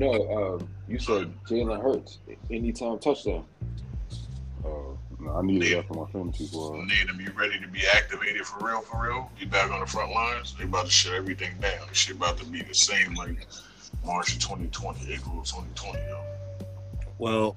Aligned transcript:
No, 0.00 0.56
um, 0.56 0.68
you 0.88 0.98
said 0.98 1.30
Jalen 1.44 1.82
Hurts 1.82 2.20
anytime 2.50 2.98
touchdown. 3.00 3.44
Uh, 4.64 4.96
no, 5.18 5.36
I 5.36 5.42
needed 5.42 5.76
that 5.76 5.88
for 5.88 6.06
my 6.06 6.10
fantasy 6.10 6.46
squad. 6.46 6.86
Need 6.86 7.10
him. 7.10 7.20
You 7.20 7.30
ready 7.38 7.60
to 7.60 7.68
be 7.68 7.82
activated 7.94 8.46
for 8.46 8.66
real? 8.66 8.80
For 8.80 9.02
real? 9.02 9.30
Get 9.38 9.50
back 9.50 9.70
on 9.70 9.80
the 9.80 9.86
front 9.86 10.10
lines. 10.12 10.54
They 10.56 10.64
about 10.64 10.86
to 10.86 10.90
shut 10.90 11.12
everything 11.12 11.52
down. 11.60 11.86
This 11.86 11.98
shit 11.98 12.16
about 12.16 12.38
to 12.38 12.46
be 12.46 12.62
the 12.62 12.72
same 12.72 13.12
like 13.12 13.46
March 14.02 14.32
of 14.32 14.40
2020, 14.40 15.12
April 15.12 15.40
of 15.40 15.44
2020. 15.44 15.98
Yo. 15.98 16.24
Well, 17.18 17.56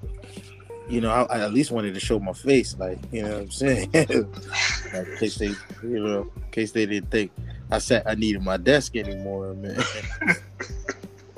you 0.90 1.00
know, 1.00 1.12
I, 1.12 1.38
I 1.38 1.40
at 1.46 1.54
least 1.54 1.72
wanted 1.72 1.94
to 1.94 2.02
show 2.02 2.20
my 2.20 2.34
face, 2.34 2.76
like 2.78 3.00
you 3.14 3.24
know 3.24 3.36
what 3.36 3.42
I'm 3.44 3.52
saying. 3.52 3.90
like, 3.94 4.10
in 4.10 5.18
case 5.18 5.38
they, 5.38 5.54
you 5.82 6.04
know, 6.04 6.30
in 6.36 6.52
case 6.52 6.74
they 6.74 6.86
didn't 6.86 7.10
think 7.10 7.32
I 7.72 7.78
sat, 7.78 8.04
I 8.06 8.16
needed 8.16 8.42
my 8.42 8.58
desk 8.58 8.98
anymore, 8.98 9.54
man. 9.54 9.82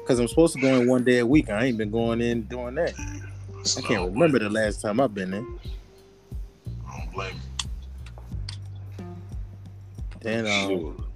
Because 0.05 0.19
I'm 0.19 0.27
supposed 0.27 0.53
to 0.53 0.61
go 0.61 0.67
in 0.67 0.87
one 0.87 1.03
day 1.03 1.17
a 1.17 1.25
week. 1.25 1.49
I 1.49 1.65
ain't 1.65 1.79
been 1.79 1.89
going 1.89 2.21
in 2.21 2.43
doing 2.43 2.75
that. 2.75 2.93
I 2.99 3.81
can't 3.81 4.11
remember 4.11 4.37
the 4.37 4.51
last 4.51 4.79
time 4.79 4.99
I've 4.99 5.15
been 5.15 5.33
in. 5.33 5.59
I 6.87 6.99
don't 6.99 7.11
blame 7.11 7.33
you. 7.33 9.05
Then, 10.21 10.45
um, 10.45 11.07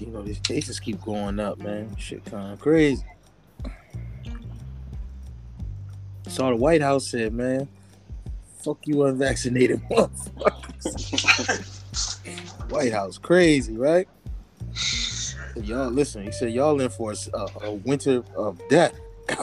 you 0.00 0.08
know, 0.08 0.22
these 0.22 0.40
cases 0.40 0.80
keep 0.80 1.00
going 1.02 1.38
up, 1.38 1.58
man. 1.58 1.94
Shit, 1.98 2.24
kind 2.24 2.54
of 2.54 2.58
crazy. 2.58 3.04
So 6.26 6.48
the 6.50 6.56
White 6.56 6.82
House 6.82 7.06
said, 7.06 7.32
man, 7.32 7.68
fuck 8.58 8.78
you 8.88 9.04
unvaccinated 9.04 9.80
motherfuckers. 9.90 11.70
White 12.72 12.92
House, 12.92 13.18
crazy, 13.18 13.76
right? 13.76 14.08
Y'all 15.62 15.90
listen. 15.90 16.24
He 16.24 16.32
said 16.32 16.52
y'all 16.52 16.80
in 16.80 16.88
for 16.88 17.12
a, 17.12 17.46
a 17.62 17.72
winter 17.72 18.22
of 18.36 18.60
death 18.68 18.94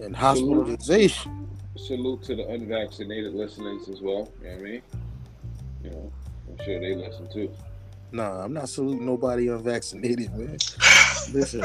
and 0.00 0.14
hospitalization. 0.14 1.48
Salute 1.76 2.22
to 2.24 2.36
the 2.36 2.46
unvaccinated 2.48 3.34
listeners 3.34 3.88
as 3.88 4.00
well. 4.00 4.30
You 4.42 4.48
know 4.48 4.54
what 4.54 4.60
I 4.60 4.62
mean? 4.62 4.82
You 5.84 5.90
know, 5.90 6.12
I'm 6.48 6.64
sure 6.64 6.80
they 6.80 6.94
listen 6.94 7.28
too. 7.32 7.50
Nah, 8.12 8.44
I'm 8.44 8.52
not 8.52 8.68
saluting 8.68 9.06
nobody 9.06 9.48
unvaccinated, 9.48 10.36
man. 10.36 10.58
listen, 11.32 11.64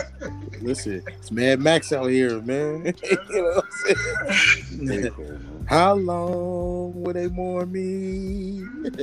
listen, 0.62 1.04
it's 1.08 1.30
Mad 1.30 1.60
Max 1.60 1.92
out 1.92 2.06
here, 2.06 2.42
man. 2.42 2.86
you 3.04 3.18
know 3.30 3.62
what 3.62 3.66
I'm 3.66 4.88
saying? 4.88 5.64
How 5.66 5.96
long 5.96 7.04
will 7.04 7.12
they 7.12 7.28
mourn 7.28 7.70
me? 7.70 8.64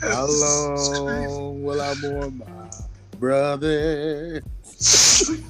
How 0.00 0.26
long 0.28 1.62
will 1.62 1.80
I 1.80 1.94
mourn 2.02 2.38
my 2.38 2.70
brother? 3.18 4.42
Listen, 4.64 5.44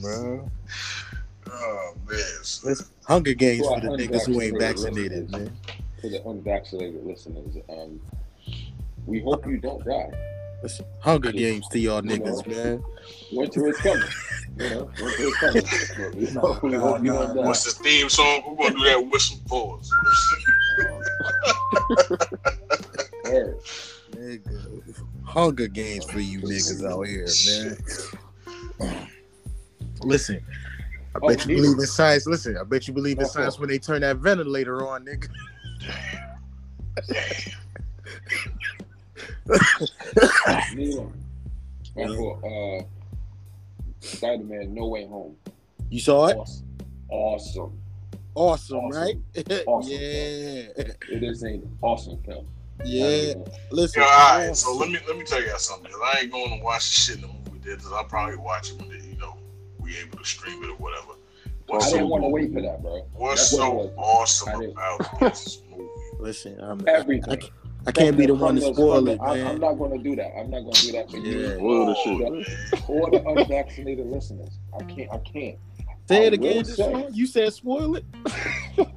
bro. 0.00 0.50
Oh 1.50 1.92
man. 2.08 2.18
Listen, 2.64 2.86
Hunger 3.04 3.34
Games 3.34 3.62
Well, 3.62 3.74
for 3.80 3.80
the 3.80 3.88
niggas 3.88 4.26
who 4.26 4.40
ain't 4.40 4.54
unvaccinated 4.54 5.30
vaccinated, 5.30 5.32
man. 5.32 5.56
For 6.00 6.08
the 6.08 6.26
unvaccinated 6.28 7.04
listeners, 7.06 7.56
um, 7.68 8.00
we 9.06 9.20
hope 9.20 9.46
you 9.46 9.58
don't 9.58 9.84
die. 9.84 10.10
It's 10.62 10.80
Hunger 11.00 11.32
Games 11.32 11.68
to 11.68 11.78
y'all 11.78 12.00
niggas, 12.02 12.46
man. 12.46 12.82
Winter 13.32 13.68
is 13.68 13.76
coming. 13.76 14.02
You 14.58 14.70
know, 14.70 14.90
winter 15.00 15.22
is 15.22 15.34
coming. 15.36 15.62
But 15.96 16.14
we 16.16 16.26
we 16.70 16.76
hope 16.76 17.04
you 17.04 17.12
don't 17.12 17.36
die. 17.36 17.46
What's 17.46 17.64
the 17.64 17.72
theme 17.82 18.08
song? 18.08 18.42
We're 18.46 18.56
gonna 18.70 18.78
do 18.78 18.84
that 18.84 19.06
whistle 19.06 19.38
pause. 19.46 19.90
Word. 23.24 23.58
Nigga, 24.12 24.94
Hunger 25.26 25.66
Games 25.68 26.04
for 26.10 26.20
you 26.20 26.40
niggas 26.40 26.84
out 26.88 27.02
here, 27.02 27.26
man. 28.80 29.08
Listen, 30.02 30.40
I 31.14 31.18
Oh, 31.22 31.28
bet 31.28 31.46
you 31.46 31.56
believe 31.56 31.78
in 31.78 31.86
science. 31.86 32.26
Listen, 32.26 32.56
I 32.56 32.62
bet 32.64 32.86
you 32.86 32.94
believe 32.94 33.18
in 33.18 33.24
Oh, 33.24 33.28
science 33.28 33.56
oh. 33.56 33.60
when 33.60 33.68
they 33.70 33.78
turn 33.78 34.02
that 34.02 34.16
ventilator 34.18 34.86
on, 34.86 35.04
nigga. 35.04 35.28
Neil, 40.74 41.12
for 41.94 42.38
uh, 42.44 42.82
Spider-Man: 44.00 44.74
No 44.74 44.88
Way 44.88 45.06
Home. 45.06 45.36
You 45.90 46.00
saw 46.00 46.26
it? 46.26 46.36
Awesome. 46.36 46.66
Awesome. 47.08 47.78
Awesome, 48.34 48.76
Awesome. 48.78 49.02
right? 49.02 49.16
Awesome. 49.66 49.92
yeah, 49.92 49.98
It 51.10 51.22
is 51.22 51.42
an 51.42 51.62
awesome 51.82 52.18
film. 52.22 52.46
Yeah. 52.84 53.34
Listen, 53.70 54.02
Yo, 54.02 54.08
all 54.08 54.38
right, 54.38 54.56
so 54.56 54.74
let 54.74 54.90
me 54.90 54.98
let 55.08 55.16
me 55.16 55.24
tell 55.24 55.40
you 55.42 55.52
something. 55.58 55.90
'cause 55.90 56.00
I 56.14 56.20
ain't 56.20 56.32
going 56.32 56.58
to 56.58 56.64
watch 56.64 56.88
the 56.88 56.94
shit 56.94 57.14
in 57.16 57.22
the 57.22 57.28
movie 57.28 57.58
theaters. 57.62 57.86
I'll 57.92 58.04
probably 58.04 58.36
watch 58.36 58.70
it 58.70 58.78
when 58.78 58.88
they, 58.88 59.04
you 59.06 59.16
know 59.16 59.36
we 59.80 59.96
able 59.98 60.18
to 60.18 60.24
stream 60.24 60.62
it 60.62 60.70
or 60.70 60.76
whatever. 60.76 61.12
What's 61.68 61.86
I 61.86 61.88
so 61.90 61.96
didn't 61.96 62.10
want 62.10 62.22
to 62.24 62.28
wait 62.28 62.52
for 62.52 62.60
that, 62.62 62.80
bro. 62.82 63.04
What's 63.14 63.50
That's 63.50 63.62
so 63.62 63.66
it 63.66 63.74
was. 63.74 63.90
I 63.98 64.00
awesome 64.00 64.70
about 64.70 65.20
this 65.20 65.62
movie? 65.70 65.88
listen. 66.20 66.60
I'm, 66.60 66.86
Everything. 66.86 67.32
I, 67.32 67.88
I 67.88 67.92
can't 67.92 68.16
be 68.16 68.26
the 68.26 68.34
one 68.34 68.54
to 68.56 68.60
spoil 68.74 69.08
it, 69.08 69.20
I'm, 69.20 69.46
I'm 69.46 69.60
not 69.60 69.74
going 69.74 69.92
to 69.96 69.98
do 69.98 70.16
that. 70.16 70.32
I'm 70.38 70.50
not 70.50 70.60
going 70.60 70.72
to 70.74 70.82
do 70.86 70.92
that 70.92 71.10
for 71.10 71.18
Yeah. 71.18 71.32
you 71.32 71.54
Spoil 71.56 71.86
the 71.86 71.94
Oh, 71.96 72.04
shit. 72.04 72.32
man. 72.32 72.44
or 72.88 73.10
the 73.10 73.28
unvaccinated 73.28 74.06
listeners. 74.06 74.58
I 74.78 74.82
can't. 74.84 75.10
I 75.12 75.18
can't. 75.18 75.56
Say 76.08 76.22
I 76.22 76.26
it 76.26 76.32
again. 76.34 76.64
say- 76.64 77.06
You 77.12 77.26
said 77.26 77.52
spoil 77.52 77.96
it. 77.96 78.04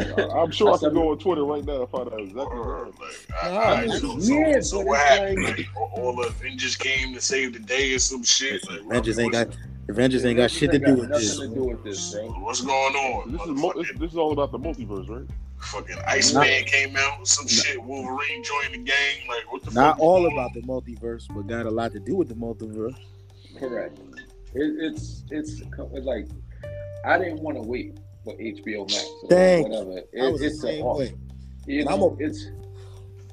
I, 0.00 0.22
I'm 0.40 0.50
sure 0.50 0.70
I, 0.70 0.72
I 0.72 0.76
said- 0.76 0.86
can 0.88 0.94
go 0.94 1.10
on 1.10 1.18
Twitter 1.18 1.44
right 1.44 1.64
now 1.64 1.82
and 1.82 1.90
find 1.90 2.12
out 2.12 2.20
exactly 2.20 2.58
Or, 2.58 2.84
what. 2.86 3.00
like, 3.00 3.42
I- 3.42 3.50
Nah, 3.50 3.58
I- 3.60 3.80
I 3.82 3.86
so, 3.98 4.18
so, 4.18 4.60
so 4.60 4.80
what 4.80 4.98
happened? 5.00 5.42
like- 5.44 5.56
Like, 5.58 5.66
all- 5.76 5.92
all 5.96 6.16
the 6.16 6.28
Avengers 6.28 6.76
came 6.76 7.14
to 7.14 7.20
save 7.20 7.52
the 7.54 7.58
day 7.60 7.94
or 7.94 7.98
some 7.98 8.22
shit. 8.22 8.68
Like, 8.70 8.80
Avengers 8.82 9.18
ain't 9.18 9.32
got 9.32 9.48
Avengers 9.88 10.24
ain't 10.24 10.36
got 10.36 10.50
shit 10.50 10.72
to 10.72 10.78
do 10.80 10.94
with 10.96 11.08
this. 11.10 11.38
To 11.38 11.46
do 11.48 11.64
with 11.64 11.84
this, 11.84 12.12
bro. 12.12 12.26
What's 12.40 12.60
going 12.60 12.94
on? 12.96 13.30
This 13.32 13.40
is 13.42 13.48
mo- 13.50 13.72
this, 13.76 13.92
this 13.98 14.10
is 14.12 14.16
all 14.18 14.32
about 14.32 14.50
the 14.52 14.58
multiverse, 14.58 15.08
right? 15.08 15.28
fucking 15.58 15.96
Iceman 16.06 16.64
came 16.64 16.96
out. 16.96 17.18
with 17.20 17.28
Some 17.28 17.46
shit. 17.48 17.82
Wolverine 17.82 18.42
joined 18.44 18.74
the 18.74 18.78
gang. 18.78 19.28
Like 19.28 19.50
what 19.52 19.62
the 19.64 19.70
Not 19.72 19.92
fuck? 19.92 19.98
is 19.98 20.02
all 20.02 20.26
about 20.32 20.52
the 20.54 20.60
multiverse, 20.62 21.26
but 21.34 21.46
got 21.46 21.66
a 21.66 21.70
lot 21.70 21.92
to 21.92 22.00
do 22.00 22.14
with 22.16 22.28
the 22.28 22.34
multiverse. 22.34 22.96
Correct. 23.58 23.98
It, 24.54 24.74
it's 24.92 25.24
it's 25.30 25.60
it's 25.62 26.04
like 26.04 26.26
I 27.04 27.16
didn't 27.18 27.40
want 27.40 27.56
to 27.56 27.62
wait 27.62 27.96
for 28.26 28.34
HBO 28.34 28.80
Max 28.90 29.04
or 29.22 29.28
Thank 29.30 29.68
whatever. 29.68 29.98
It, 29.98 30.20
I 30.20 30.28
was 30.28 30.40
the 30.40 30.46
it's 30.48 30.60
same 30.60 30.84
awesome. 30.84 30.98
way. 31.06 31.14
You 31.68 31.80
And 31.82 31.88
I'm 31.90 32.00
know, 32.00 32.16
a- 32.20 32.24
it's 32.24 32.46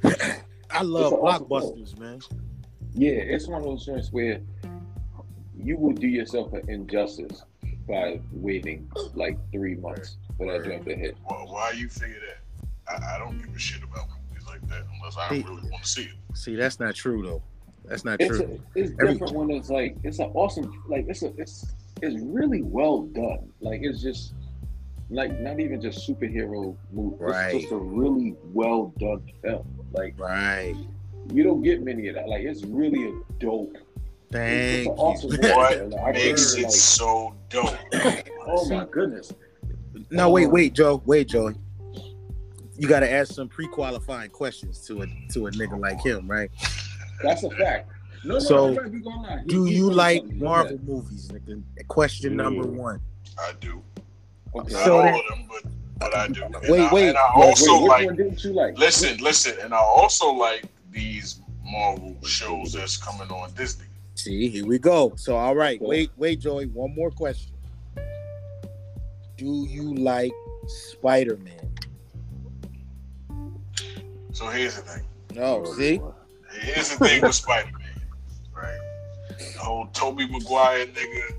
I 0.69 0.83
love 0.83 1.13
It's 1.13 1.13
an 1.13 1.19
awesome 1.19 1.45
blockbusters, 1.47 1.99
man. 1.99 2.19
yeah, 2.93 3.11
it's 3.11 3.47
one 3.47 3.61
of 3.61 3.65
those 3.67 3.85
things 3.85 4.11
where 4.11 4.39
you 5.57 5.77
will 5.77 5.93
do 5.93 6.07
yourself 6.07 6.53
an 6.53 6.69
injustice 6.69 7.41
by 7.87 8.19
waiting 8.31 8.87
like 9.15 9.37
three 9.51 9.75
months 9.75 10.17
for 10.37 10.51
that 10.51 10.63
joint 10.65 10.85
to 10.85 10.95
hit. 10.95 11.17
Why, 11.25 11.35
why 11.47 11.71
you 11.71 11.89
figure 11.89 12.19
that? 12.27 13.01
I, 13.03 13.15
I 13.15 13.19
don't 13.19 13.39
give 13.39 13.55
a 13.55 13.59
shit 13.59 13.81
about 13.83 14.07
movies 14.29 14.45
like 14.47 14.61
that 14.69 14.83
unless 14.95 15.17
I 15.17 15.27
Hey. 15.27 15.41
really 15.41 15.69
want 15.69 15.83
to 15.83 15.89
see 15.89 16.03
it. 16.03 16.37
See, 16.37 16.55
that's 16.55 16.79
not 16.79 16.93
true 16.95 17.23
though. 17.23 17.41
That's 17.85 18.05
not 18.05 18.21
It's 18.21 18.37
true. 18.37 18.59
a, 18.75 18.79
it's 18.79 18.91
Every- 19.01 19.13
different 19.13 19.33
when 19.33 19.51
it's 19.51 19.69
like 19.71 19.97
it's 20.03 20.19
an 20.19 20.31
awesome 20.35 20.83
like 20.87 21.05
it's 21.07 21.23
a 21.23 21.33
it's 21.37 21.65
it's 22.01 22.15
really 22.21 22.61
well 22.61 23.03
done. 23.03 23.49
Like 23.61 23.81
it's 23.83 24.01
just 24.01 24.33
like 25.13 25.39
not 25.39 25.59
even 25.59 25.79
just 25.81 26.07
superhero 26.09 26.75
movie. 26.91 27.15
Right. 27.19 27.53
It's 27.55 27.63
just 27.63 27.73
a 27.73 27.77
really 27.77 28.35
well 28.53 28.93
done 28.99 29.23
film. 29.41 29.67
Like 29.91 30.19
Right. 30.19 30.75
you 31.31 31.43
don't 31.43 31.61
get 31.61 31.83
many 31.83 32.07
of 32.07 32.15
that. 32.15 32.27
Like 32.27 32.43
it's 32.43 32.63
really 32.63 33.09
a 33.09 33.13
dope. 33.39 33.77
Thank 34.31 34.87
it's 34.87 34.99
awesome 34.99 35.31
you. 35.31 35.37
What. 35.41 35.89
Like, 35.91 36.13
Makes 36.15 36.53
even, 36.53 36.59
it 36.61 36.67
like, 36.67 36.71
so 36.75 37.35
dope. 37.49 37.75
oh 38.47 38.67
my 38.69 38.85
goodness. 38.85 39.31
No, 40.09 40.29
wait, 40.31 40.45
um, 40.45 40.51
wait, 40.51 40.73
Joe. 40.73 41.01
Wait, 41.05 41.27
Joey. 41.27 41.53
You 42.75 42.87
got 42.87 43.01
to 43.01 43.11
ask 43.11 43.33
some 43.33 43.47
pre-qualifying 43.47 44.31
questions 44.31 44.79
to 44.87 45.03
a 45.03 45.07
to 45.33 45.45
a 45.47 45.51
nigga 45.51 45.79
like 45.79 46.01
him, 46.01 46.27
right? 46.27 46.49
That's 47.21 47.43
a 47.43 47.49
fact. 47.51 47.89
No, 48.25 48.35
no, 48.35 48.39
So, 48.39 48.69
you 48.69 48.81
might 48.81 48.91
be 48.91 48.99
going 49.01 49.25
on. 49.25 49.39
He- 49.39 49.45
Do 49.45 49.65
you 49.65 49.91
like 49.91 50.25
Marvel 50.31 50.79
movies, 50.83 51.29
nigga? 51.29 51.61
Question 51.87 52.35
number 52.35 52.65
one. 52.65 52.99
I 53.37 53.51
do. 53.59 53.83
Okay. 54.55 54.73
So 54.73 54.97
all 54.97 55.03
that- 55.03 55.15
of 55.15 55.21
them, 55.29 55.45
but 55.49 55.63
but 55.99 56.15
I 56.15 56.27
do. 56.27 56.43
And 56.43 56.55
Wait, 56.69 56.81
I, 56.81 56.93
wait. 56.93 57.09
And 57.09 57.17
I 57.17 57.31
Wait, 57.37 57.45
also 57.45 57.81
wait, 57.81 57.87
like. 57.87 58.09
didn't 58.17 58.43
you 58.43 58.51
like? 58.53 58.77
Listen, 58.77 59.17
listen, 59.19 59.53
and 59.61 59.73
I 59.73 59.77
also 59.77 60.31
like 60.31 60.65
these 60.91 61.39
Marvel 61.63 62.15
shows 62.25 62.73
that's 62.73 62.97
coming 62.97 63.29
on 63.29 63.51
Disney. 63.53 63.85
See, 64.15 64.49
here 64.49 64.65
we 64.65 64.77
go. 64.79 65.13
So, 65.15 65.35
all 65.37 65.55
right, 65.55 65.79
Okay. 65.81 65.87
wait, 65.89 66.11
wait, 66.17 66.39
Joey. 66.41 66.65
One 66.67 66.93
more 66.93 67.09
question. 67.09 67.53
Do 69.37 69.65
you 69.67 69.95
like 69.95 70.31
Spider-Man? 70.67 71.69
So 74.33 74.47
here's 74.47 74.75
the 74.75 74.81
thing. 74.81 75.03
No, 75.35 75.63
oh, 75.65 75.73
see, 75.77 76.01
Here's 76.61 76.89
the 76.95 77.05
thing 77.07 77.21
with 77.21 77.33
Spider 77.43 77.71
Man, 77.79 78.01
right? 78.55 78.79
The 79.29 79.59
whole 79.59 79.87
Tobey 79.93 80.27
Maguire 80.27 80.85
nigga, 80.87 81.33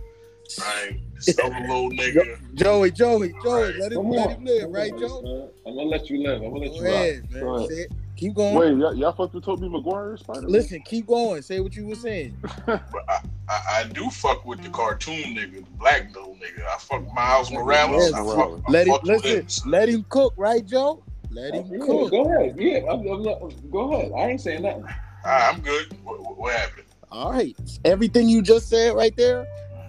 right? 0.60 1.00
This 1.26 1.38
little 1.38 1.90
nigga. 1.90 2.54
Joey, 2.54 2.90
Joey, 2.90 3.32
Joey. 3.42 3.62
Right. 3.72 3.78
Let 3.78 3.92
him, 3.92 4.10
let 4.10 4.30
him 4.30 4.44
live, 4.44 4.62
Come 4.62 4.72
right, 4.72 4.92
on, 4.92 5.00
Joe? 5.00 5.22
man. 5.22 5.48
I'm 5.66 5.76
gonna 5.76 5.88
let 5.88 6.10
you 6.10 6.22
live. 6.22 6.42
I'm 6.42 6.50
gonna 6.52 6.58
let 6.64 6.70
Go 6.70 6.76
you 6.76 6.82
rock. 6.84 6.92
ahead, 6.94 7.30
man. 7.30 7.40
Go 7.42 7.54
ahead. 7.56 7.88
Keep 8.16 8.34
going. 8.34 8.54
Wait, 8.54 8.78
y'all, 8.78 8.94
y'all 8.94 9.12
fucked 9.12 9.34
with 9.34 9.44
Tobey 9.44 9.68
Maguire 9.68 10.16
Spider? 10.16 10.48
Listen, 10.48 10.80
keep 10.82 11.06
going. 11.06 11.42
Say 11.42 11.60
what 11.60 11.74
you 11.74 11.86
were 11.86 11.94
saying. 11.96 12.36
But 12.66 12.82
I, 13.08 13.18
I, 13.48 13.60
I 13.80 13.84
do 13.84 14.08
fuck 14.10 14.44
with 14.44 14.62
the 14.62 14.68
cartoon 14.70 15.34
nigga, 15.34 15.56
the 15.64 15.70
black 15.78 16.12
dude 16.12 16.22
nigga. 16.24 16.64
I 16.72 16.78
fuck 16.78 17.12
Miles 17.12 17.50
Morales. 17.50 18.12
I 18.12 18.24
fuck, 18.24 18.60
I 18.66 18.70
Let 18.70 18.86
him 18.86 18.92
fucked 18.94 19.04
listen. 19.06 19.38
him. 19.66 19.70
Let 19.70 19.88
him 19.88 20.06
cook, 20.08 20.34
right, 20.36 20.64
Joe? 20.64 21.02
Let 21.30 21.54
him 21.54 21.66
Yeah, 21.70 21.78
cook. 21.84 22.10
go 22.10 22.24
ahead. 22.38 22.54
Yeah, 22.58 22.80
I'm, 22.90 23.06
I'm 23.06 23.22
not, 23.22 23.40
go 23.70 23.92
ahead. 23.94 24.12
I 24.16 24.30
ain't 24.30 24.40
saying 24.40 24.62
nothing. 24.62 24.84
All 24.84 25.30
right, 25.30 25.54
I'm 25.54 25.60
good. 25.60 25.86
What, 26.04 26.22
what, 26.22 26.38
what 26.38 26.54
happened? 26.54 26.86
All 27.10 27.32
right. 27.32 27.56
Everything 27.84 28.28
you 28.28 28.42
just 28.42 28.68
said 28.68 28.94
right 28.94 29.14
there 29.16 29.46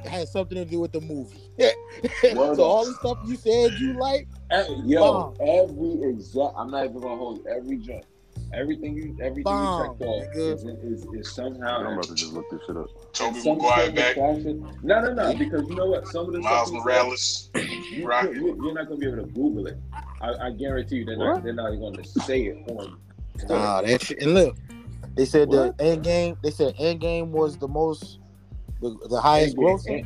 has 0.07 0.31
something 0.31 0.57
to 0.57 0.65
do 0.65 0.79
with 0.79 0.91
the 0.91 1.01
movie. 1.01 1.49
Word 2.35 2.55
so 2.57 2.63
all 2.63 2.85
the 2.85 2.93
stuff 2.95 3.17
you 3.25 3.35
said 3.35 3.73
you 3.79 3.93
like, 3.93 4.27
Eh, 4.51 4.63
Yo, 4.85 4.99
Bomb. 5.01 5.33
every 5.41 6.09
exact. 6.09 6.53
I'm 6.57 6.69
not 6.71 6.85
even 6.85 6.99
gonna 7.01 7.15
hold 7.15 7.39
you. 7.39 7.47
every 7.49 7.77
joint. 7.77 8.05
Everything 8.53 8.95
you, 8.95 9.15
everything 9.21 9.43
Bomb, 9.43 9.79
you 9.79 9.85
checked 9.87 10.01
off 10.01 10.23
is, 10.35 10.63
is, 10.63 11.05
is 11.13 11.31
somehow. 11.33 11.79
I'm 11.79 11.93
about 11.93 12.03
to 12.05 12.15
just 12.15 12.31
look 12.33 12.49
this 12.51 12.61
shit 12.67 12.77
up. 12.77 12.87
Tobey 13.13 13.39
some 13.41 13.57
Maguire 13.57 13.91
back. 13.91 14.13
classic. 14.15 14.55
No, 14.83 15.01
no, 15.01 15.13
no. 15.13 15.33
Because 15.35 15.67
you 15.67 15.75
know 15.75 15.87
what? 15.87 16.07
Some 16.09 16.27
of 16.27 16.33
the 16.33 16.39
Miles 16.39 16.67
stuff 16.69 16.73
you 16.73 16.79
said, 16.79 16.85
Morales. 16.85 17.49
you, 17.91 18.05
Rocket. 18.07 18.35
you, 18.35 18.59
you're 18.63 18.73
not 18.73 18.87
gonna 18.87 18.99
be 18.99 19.07
able 19.07 19.17
to 19.25 19.31
Google 19.31 19.67
it. 19.67 19.77
I, 20.21 20.47
I 20.47 20.51
guarantee 20.51 20.97
you, 20.97 21.05
they're 21.05 21.17
not. 21.17 21.43
They're 21.43 21.53
not 21.53 21.69
even 21.69 21.79
going 21.79 21.95
to 21.95 22.03
say 22.21 22.41
it 22.43 22.57
on. 22.69 22.97
nah, 23.49 23.81
that 23.81 24.01
shit. 24.01 24.21
And 24.21 24.33
look, 24.35 24.55
they 25.15 25.25
said 25.25 25.47
What? 25.49 25.77
the 25.77 25.83
end 25.85 26.03
game. 26.03 26.37
They 26.43 26.51
said 26.51 26.75
end 26.77 26.99
game 27.01 27.31
was 27.31 27.57
the 27.57 27.67
most, 27.67 28.19
the, 28.81 28.97
the 29.09 29.19
highest 29.19 29.55
grosser. 29.55 30.01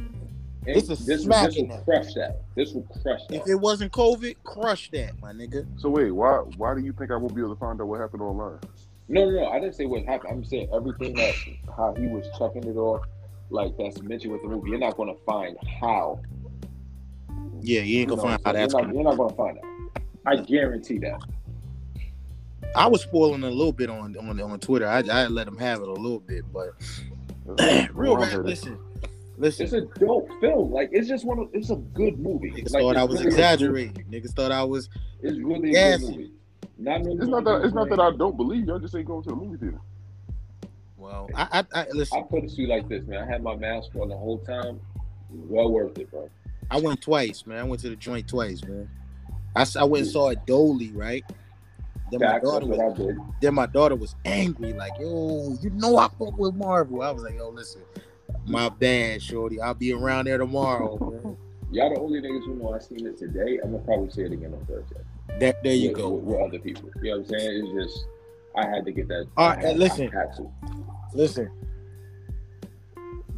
This 0.65 0.83
is 0.83 0.89
this, 0.89 1.05
this 1.05 1.23
smacking 1.23 1.69
will 1.69 1.77
that. 1.77 1.85
crush 1.85 2.13
that. 2.15 2.41
This 2.55 2.73
will 2.73 2.83
crush 3.01 3.21
that. 3.29 3.35
If 3.35 3.47
it 3.47 3.55
wasn't 3.55 3.91
COVID, 3.91 4.35
crush 4.43 4.91
that, 4.91 5.19
my 5.21 5.31
nigga. 5.31 5.65
So 5.79 5.89
wait, 5.89 6.11
why 6.11 6.37
why 6.57 6.75
do 6.75 6.81
you 6.81 6.93
think 6.93 7.11
I 7.11 7.15
won't 7.15 7.33
be 7.33 7.41
able 7.41 7.55
to 7.55 7.59
find 7.59 7.79
out 7.81 7.87
what 7.87 7.99
happened 7.99 8.21
online? 8.21 8.59
No, 9.07 9.25
no, 9.25 9.31
no. 9.31 9.47
I 9.47 9.59
didn't 9.59 9.75
say 9.75 9.85
what 9.85 10.03
happened. 10.03 10.33
I'm 10.33 10.45
saying 10.45 10.69
everything 10.73 11.15
that 11.15 11.33
how 11.75 11.95
he 11.95 12.07
was 12.07 12.25
chucking 12.37 12.63
it 12.65 12.75
off, 12.75 13.05
like 13.49 13.75
that's 13.77 14.01
mentioned 14.01 14.33
with 14.33 14.41
the 14.43 14.49
movie. 14.49 14.69
You're 14.69 14.79
not 14.79 14.97
going 14.97 15.13
to 15.13 15.19
find 15.23 15.57
how. 15.81 16.19
Yeah, 17.61 17.81
you 17.81 18.01
ain't 18.01 18.09
gonna 18.09 18.21
know, 18.21 18.27
find 18.27 18.41
how 18.45 18.51
so 18.51 18.57
that's 18.57 18.73
you're 18.73 18.81
gonna. 18.81 18.93
not, 18.93 18.95
you're 18.95 19.03
not 19.03 19.17
going 19.17 19.29
to 19.29 19.35
find 19.35 19.57
out. 19.57 20.01
I 20.25 20.35
guarantee 20.43 20.99
that. 20.99 21.21
I 22.75 22.85
was 22.85 23.01
spoiling 23.01 23.43
a 23.43 23.49
little 23.49 23.73
bit 23.73 23.89
on 23.89 24.15
on 24.17 24.39
on 24.39 24.59
Twitter. 24.59 24.87
I, 24.87 25.03
I 25.11 25.27
let 25.27 25.45
them 25.45 25.57
have 25.57 25.81
it 25.81 25.87
a 25.87 25.93
little 25.93 26.19
bit, 26.19 26.43
but 26.53 26.73
real 27.93 28.17
rap. 28.17 28.33
Listen, 28.43 28.77
listen. 29.37 29.65
It's 29.65 29.73
a 29.73 29.81
dope 29.99 30.29
film. 30.41 30.71
Like 30.71 30.89
it's 30.91 31.07
just 31.07 31.25
one. 31.25 31.39
Of, 31.39 31.49
it's 31.53 31.69
a 31.69 31.75
good 31.75 32.19
movie. 32.19 32.51
Niggas 32.51 32.71
Like, 32.73 32.81
thought 32.83 32.97
I 32.97 33.03
was 33.03 33.15
really 33.15 33.19
a 33.19 33.23
good- 33.23 33.33
exaggerating. 33.39 34.05
Niggas 34.11 34.31
thought 34.33 34.51
I 34.51 34.63
was. 34.63 34.89
It's 35.21 35.37
really 35.37 35.75
a 35.75 35.97
good 35.97 36.01
movie. 36.09 36.31
Not 36.77 37.01
no 37.01 37.11
It's 37.11 37.27
not 37.27 37.43
that 37.43 37.61
it's 37.65 37.73
not 37.73 37.89
that 37.89 37.99
I 37.99 38.11
don't 38.15 38.37
believe 38.37 38.65
you. 38.67 38.75
I 38.75 38.79
just 38.79 38.95
ain't 38.95 39.05
going 39.05 39.23
to 39.23 39.29
the 39.29 39.35
movie 39.35 39.57
theater. 39.57 39.79
Well, 40.97 41.29
I, 41.35 41.63
I, 41.73 41.81
I 41.81 41.85
I 42.13 42.21
put 42.23 42.43
it 42.43 42.49
to 42.51 42.61
you 42.61 42.67
like 42.67 42.87
this, 42.89 43.05
man. 43.05 43.19
I 43.23 43.25
had 43.25 43.41
my 43.41 43.55
mask 43.55 43.95
on 43.95 44.09
the 44.09 44.17
whole 44.17 44.37
time. 44.39 44.79
Well 45.29 45.71
worth 45.71 45.97
it, 45.97 46.09
bro. 46.11 46.29
I 46.71 46.79
went 46.79 47.01
twice, 47.01 47.45
man. 47.45 47.59
I 47.59 47.63
went 47.63 47.81
to 47.81 47.89
the 47.89 47.95
joint 47.95 48.27
twice, 48.27 48.63
man. 48.63 48.89
I, 49.55 49.65
I 49.77 49.83
went 49.85 50.03
and 50.03 50.11
saw 50.11 50.29
it 50.29 50.45
Dolby, 50.45 50.91
right? 50.91 51.23
Then 52.11 52.21
my 52.21 52.39
daughter 52.39 52.65
was 52.65 53.17
then 53.41 53.53
my 53.53 53.65
daughter 53.65 53.95
was 53.95 54.15
angry, 54.25 54.73
like, 54.73 54.93
yo, 54.99 55.55
you 55.61 55.69
know 55.71 55.97
I 55.97 56.07
fuck 56.07 56.37
with 56.37 56.55
Marvel. 56.55 57.01
I 57.01 57.11
was 57.11 57.23
like, 57.23 57.35
yo, 57.35 57.49
listen, 57.49 57.81
my 58.45 58.69
bad, 58.69 59.21
shorty. 59.21 59.61
I'll 59.61 59.73
be 59.73 59.93
around 59.93 60.25
there 60.25 60.37
tomorrow, 60.37 60.97
man. 61.23 61.37
Y'all 61.71 61.93
the 61.93 61.99
only 61.99 62.19
niggas 62.19 62.45
who 62.45 62.55
know 62.55 62.73
I 62.73 62.79
seen 62.79 63.05
it 63.05 63.17
today. 63.17 63.59
I'm 63.63 63.71
gonna 63.71 63.83
probably 63.83 64.09
say 64.09 64.23
it 64.23 64.31
again 64.31 64.53
on 64.53 64.65
Thursday. 64.65 64.95
That 65.39 65.63
there 65.63 65.73
you 65.73 65.89
with, 65.89 65.97
go. 65.97 66.09
With, 66.09 66.23
with 66.23 66.47
other 66.47 66.59
people. 66.59 66.89
You 67.01 67.11
know 67.11 67.17
what 67.19 67.31
I'm 67.31 67.39
saying? 67.39 67.65
It's 67.65 67.91
just 67.93 68.05
I 68.55 68.67
had 68.67 68.85
to 68.85 68.91
get 68.91 69.07
that. 69.09 69.27
All 69.37 69.49
right, 69.49 69.59
had, 69.59 69.77
listen. 69.77 70.07
I 70.07 70.35
to. 70.35 70.51
Listen, 71.13 71.51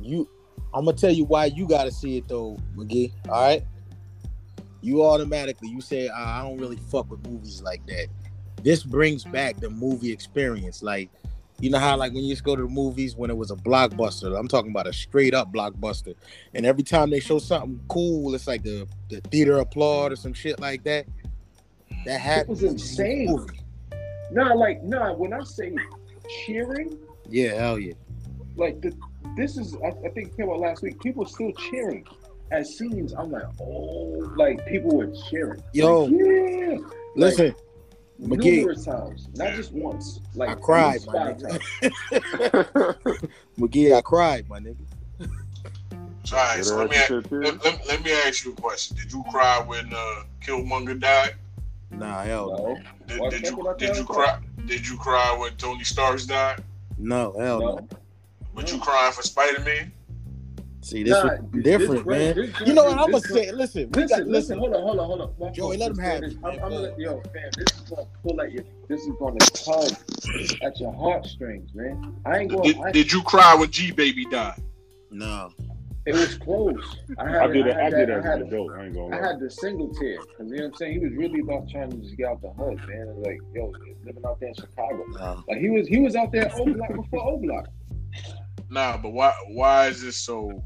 you. 0.01 0.29
I'm 0.73 0.85
gonna 0.85 0.95
tell 0.95 1.11
you 1.11 1.25
why 1.25 1.45
you 1.45 1.67
gotta 1.67 1.91
see 1.91 2.17
it 2.17 2.27
though, 2.29 2.57
McGee. 2.75 3.11
All 3.27 3.41
right. 3.41 3.65
You 4.81 5.03
automatically 5.03 5.67
you 5.69 5.81
say 5.81 6.09
"Ah, 6.11 6.39
I 6.39 6.47
don't 6.47 6.57
really 6.57 6.79
fuck 6.89 7.11
with 7.11 7.27
movies 7.27 7.61
like 7.61 7.85
that. 7.87 8.07
This 8.63 8.83
brings 8.83 9.23
mm-hmm. 9.23 9.33
back 9.33 9.57
the 9.57 9.69
movie 9.69 10.11
experience. 10.11 10.81
Like, 10.83 11.09
you 11.59 11.69
know 11.69 11.79
how 11.79 11.95
like 11.95 12.13
when 12.13 12.23
you 12.23 12.35
to 12.35 12.43
go 12.43 12.55
to 12.55 12.63
the 12.63 12.67
movies 12.67 13.15
when 13.15 13.29
it 13.29 13.37
was 13.37 13.51
a 13.51 13.55
blockbuster. 13.55 14.37
I'm 14.37 14.47
talking 14.47 14.71
about 14.71 14.87
a 14.87 14.93
straight 14.93 15.33
up 15.33 15.53
blockbuster. 15.53 16.15
And 16.53 16.65
every 16.65 16.83
time 16.83 17.09
they 17.09 17.19
show 17.19 17.37
mm-hmm. 17.37 17.45
something 17.45 17.79
cool, 17.87 18.33
it's 18.33 18.47
like 18.47 18.63
the 18.63 18.87
the 19.09 19.21
theater 19.21 19.59
applaud 19.59 20.11
or 20.11 20.15
some 20.15 20.33
shit 20.33 20.59
like 20.59 20.83
that. 20.83 21.05
That 22.05 22.19
happens. 22.19 22.61
was 22.61 22.71
insane. 22.71 23.45
Nah, 24.31 24.53
like 24.53 24.83
nah. 24.83 25.13
When 25.13 25.33
I 25.33 25.43
say 25.43 25.75
cheering, 26.45 26.97
Yeah, 27.29 27.53
hell 27.55 27.77
yeah. 27.77 27.93
like 28.55 28.81
the 28.81 28.95
this 29.37 29.57
is 29.57 29.75
I, 29.83 29.89
I 29.89 30.09
think 30.09 30.35
came 30.35 30.49
out 30.49 30.59
last 30.59 30.81
week. 30.81 30.99
People 30.99 31.25
still 31.25 31.51
cheering 31.53 32.05
at 32.51 32.65
scenes. 32.65 33.13
I'm 33.13 33.31
like, 33.31 33.43
oh, 33.61 34.31
like 34.35 34.65
people 34.67 34.97
were 34.97 35.11
cheering. 35.29 35.61
Yo, 35.73 36.05
Like, 36.05 36.11
yeah. 36.11 36.77
Listen, 37.15 37.55
McGee. 38.21 38.57
numerous 38.57 38.85
times, 38.85 39.29
not 39.35 39.53
just 39.53 39.71
once. 39.71 40.19
Like 40.35 40.49
I 40.49 40.55
cried, 40.55 41.05
my 41.07 41.13
nigga. 41.13 41.59
McGee, 43.57 43.93
I 43.97 44.01
cried, 44.01 44.47
my 44.47 44.59
nigga. 44.59 44.77
So, 46.23 46.37
all 46.37 46.43
right, 46.43 46.63
so 46.63 46.77
let 46.77 46.89
me, 46.91 46.97
ask, 46.97 47.07
shit, 47.07 47.23
shit. 47.23 47.31
let, 47.31 47.65
let, 47.65 47.87
let 47.87 48.03
me 48.05 48.11
ask 48.11 48.45
you 48.45 48.53
a 48.53 48.55
question. 48.55 48.95
Did 48.95 49.11
you 49.11 49.23
cry 49.31 49.63
when 49.65 49.91
uh, 49.91 50.23
Killmonger 50.39 50.99
died? 50.99 51.33
Nah, 51.89 52.23
hell 52.23 52.49
no. 52.49 53.17
No, 53.17 53.29
Did, 53.29 53.41
did 53.41 53.49
you 53.49 53.75
did 53.77 53.97
you 53.97 54.05
cry? 54.05 54.25
cry? 54.25 54.39
Did 54.65 54.87
you 54.87 54.97
cry 54.97 55.35
when 55.37 55.55
Tony 55.55 55.83
Stark 55.83 56.21
died? 56.23 56.63
No, 56.97 57.33
hell 57.39 57.59
no. 57.59 57.75
no. 57.75 57.87
But 58.53 58.71
you 58.71 58.79
crying 58.79 59.13
for 59.13 59.23
Spider 59.23 59.61
Man? 59.61 59.91
See, 60.83 61.03
this 61.03 61.11
Nah, 61.13 61.35
would 61.35 61.51
be 61.51 61.61
different, 61.61 62.05
this- 62.07 62.35
man. 62.35 62.35
this- 62.35 62.67
You 62.67 62.73
know 62.73 62.85
what? 62.85 62.97
I'm 62.97 63.11
gonna 63.11 63.19
say. 63.21 63.51
Listen, 63.51 63.89
we 63.91 64.01
Listen, 64.01 64.07
got 64.07 64.27
listen, 64.27 64.31
listen. 64.31 64.59
hold 64.59 64.73
on, 64.73 64.81
hold 64.81 64.99
on, 64.99 65.05
hold 65.07 65.21
on. 65.21 65.33
My 65.39 65.49
Joey, 65.51 65.77
fault. 65.77 65.79
let 65.79 65.91
him 65.91 65.97
have 65.99 66.23
it, 66.23 66.37
I'm. 66.43 66.51
I'm 66.53 66.69
gonna, 66.71 66.91
yo, 66.97 67.21
fam, 67.33 67.51
this 67.55 67.67
is 67.75 67.81
gonna 67.89 68.07
pull 68.23 68.41
at 68.41 68.51
your, 68.51 68.63
this 68.87 69.01
is 69.01 69.13
gonna 69.19 69.37
tug 69.39 69.91
at 70.63 70.79
your 70.79 70.91
heartstrings, 70.93 71.73
man. 71.75 72.15
I 72.25 72.39
ain't 72.39 72.49
Did, 72.49 72.57
going. 72.75 72.83
I, 72.83 72.91
did 72.91 73.11
you 73.11 73.21
cry 73.21 73.53
when 73.55 73.69
G 73.69 73.91
Baby 73.91 74.25
died? 74.25 74.59
No, 75.11 75.51
it 76.07 76.13
was 76.15 76.35
close. 76.39 76.97
I 77.19 77.29
had, 77.29 77.41
I 77.41 77.47
did 77.47 77.67
it. 77.67 77.77
I 77.77 77.85
I 77.85 77.89
did 77.91 78.09
that- 78.09 78.17
as 78.19 78.25
I 78.25 78.33
an 78.33 78.41
adult. 78.47 78.71
I 78.71 78.85
ain't 78.85 78.95
gonna 78.95 79.15
I 79.15 79.19
had 79.27 79.39
the 79.39 79.51
single 79.51 79.93
tear 79.93 80.17
because 80.21 80.49
you 80.51 80.57
know 80.57 80.63
what 80.63 80.71
I'm 80.71 80.75
saying. 80.77 80.93
He 80.93 80.99
was 80.99 81.13
really 81.13 81.41
about 81.41 81.69
trying 81.69 81.91
to 81.91 81.97
just 81.97 82.17
get 82.17 82.25
out 82.27 82.41
the 82.41 82.49
hood, 82.49 82.77
man. 82.87 83.07
And 83.07 83.21
like, 83.21 83.39
yo, 83.53 83.71
living 84.03 84.23
out 84.25 84.39
there 84.39 84.49
in 84.49 84.55
Chicago. 84.55 85.05
no. 85.09 85.43
Like 85.47 85.59
he 85.59 85.69
was, 85.69 85.87
he 85.87 85.99
was 85.99 86.15
out 86.15 86.31
there 86.31 86.51
O 86.55 86.65
Block 86.65 86.95
before 86.95 87.23
O 87.23 87.37
Block. 87.37 87.67
Nah, 88.71 88.97
but 88.97 89.11
why 89.11 89.31
why 89.49 89.87
is 89.87 90.01
this 90.01 90.17
so? 90.17 90.63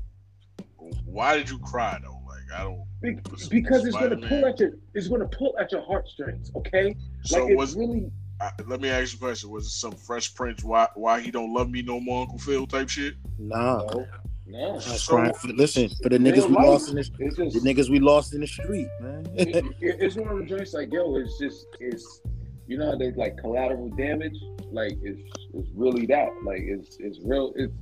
Why 1.05 1.37
did 1.37 1.49
you 1.49 1.59
cry 1.59 1.97
though? 2.03 2.21
Like 2.27 2.59
I 2.59 2.63
don't. 2.63 2.83
Be- 3.01 3.19
Because 3.49 3.85
it's 3.85 3.95
gonna 3.95 4.17
pull 4.17 4.45
at 4.45 4.59
your, 4.59 4.71
it's 4.93 5.07
gonna 5.07 5.27
pull 5.27 5.55
at 5.59 5.71
your 5.71 5.81
heartstrings. 5.85 6.51
Okay, 6.55 6.95
So 7.23 7.45
like 7.45 7.57
was 7.57 7.75
really. 7.75 8.11
I, 8.41 8.51
let 8.67 8.81
me 8.81 8.89
ask 8.89 9.13
you 9.13 9.17
a 9.17 9.19
question. 9.21 9.49
Was 9.49 9.65
it 9.65 9.69
some 9.69 9.93
Fresh 9.93 10.35
Prince? 10.35 10.63
Why 10.63 10.87
why 10.95 11.21
he 11.21 11.31
don't 11.31 11.53
love 11.53 11.69
me 11.69 11.81
no 11.81 11.99
more, 11.99 12.21
Uncle 12.23 12.37
Phil 12.37 12.67
type 12.67 12.89
shit? 12.89 13.13
Nah. 13.39 13.77
No, 13.85 14.05
no. 14.47 14.69
I 14.69 14.73
was 14.73 15.03
So- 15.03 15.15
crying 15.15 15.33
for, 15.35 15.47
listen, 15.49 15.89
for 16.03 16.09
the 16.09 16.17
niggas 16.17 16.47
we 16.47 16.55
life. 16.55 16.65
lost 16.67 16.89
in 16.89 16.95
the, 16.95 17.09
It's 17.19 17.35
the 17.37 17.59
niggas 17.61 17.89
we 17.89 17.99
lost 17.99 18.33
in 18.33 18.41
the 18.41 18.47
street, 18.47 18.87
man. 18.99 19.25
it, 19.35 19.55
it- 19.55 19.65
it's 19.79 20.15
one 20.17 20.27
of 20.29 20.37
the 20.37 20.45
joints 20.45 20.73
like 20.73 20.91
yo, 20.91 21.15
it's 21.15 21.37
just 21.39 21.65
it's 21.79 22.21
you 22.67 22.77
know 22.77 22.91
how 22.91 22.97
they 22.97 23.11
like 23.13 23.37
collateral 23.37 23.89
damage, 23.91 24.37
like 24.71 24.97
it's 25.01 25.21
it's 25.53 25.69
really 25.73 26.05
that. 26.07 26.29
Like 26.43 26.61
it's 26.61 26.97
it's 26.99 27.19
real 27.23 27.53
it's 27.55 27.73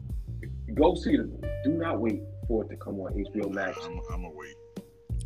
go 0.75 0.93
see 0.93 1.17
the 1.17 1.23
movie. 1.23 1.47
Do 1.63 1.71
not 1.71 1.99
wait 1.99 2.21
for 2.47 2.63
it 2.65 2.69
to 2.69 2.75
come 2.77 2.99
on 2.99 3.13
HBO 3.13 3.51
Max 3.51 3.77
I'm, 3.83 3.99
I'm 4.11 4.21
gonna 4.23 4.31
wait. 4.31 4.55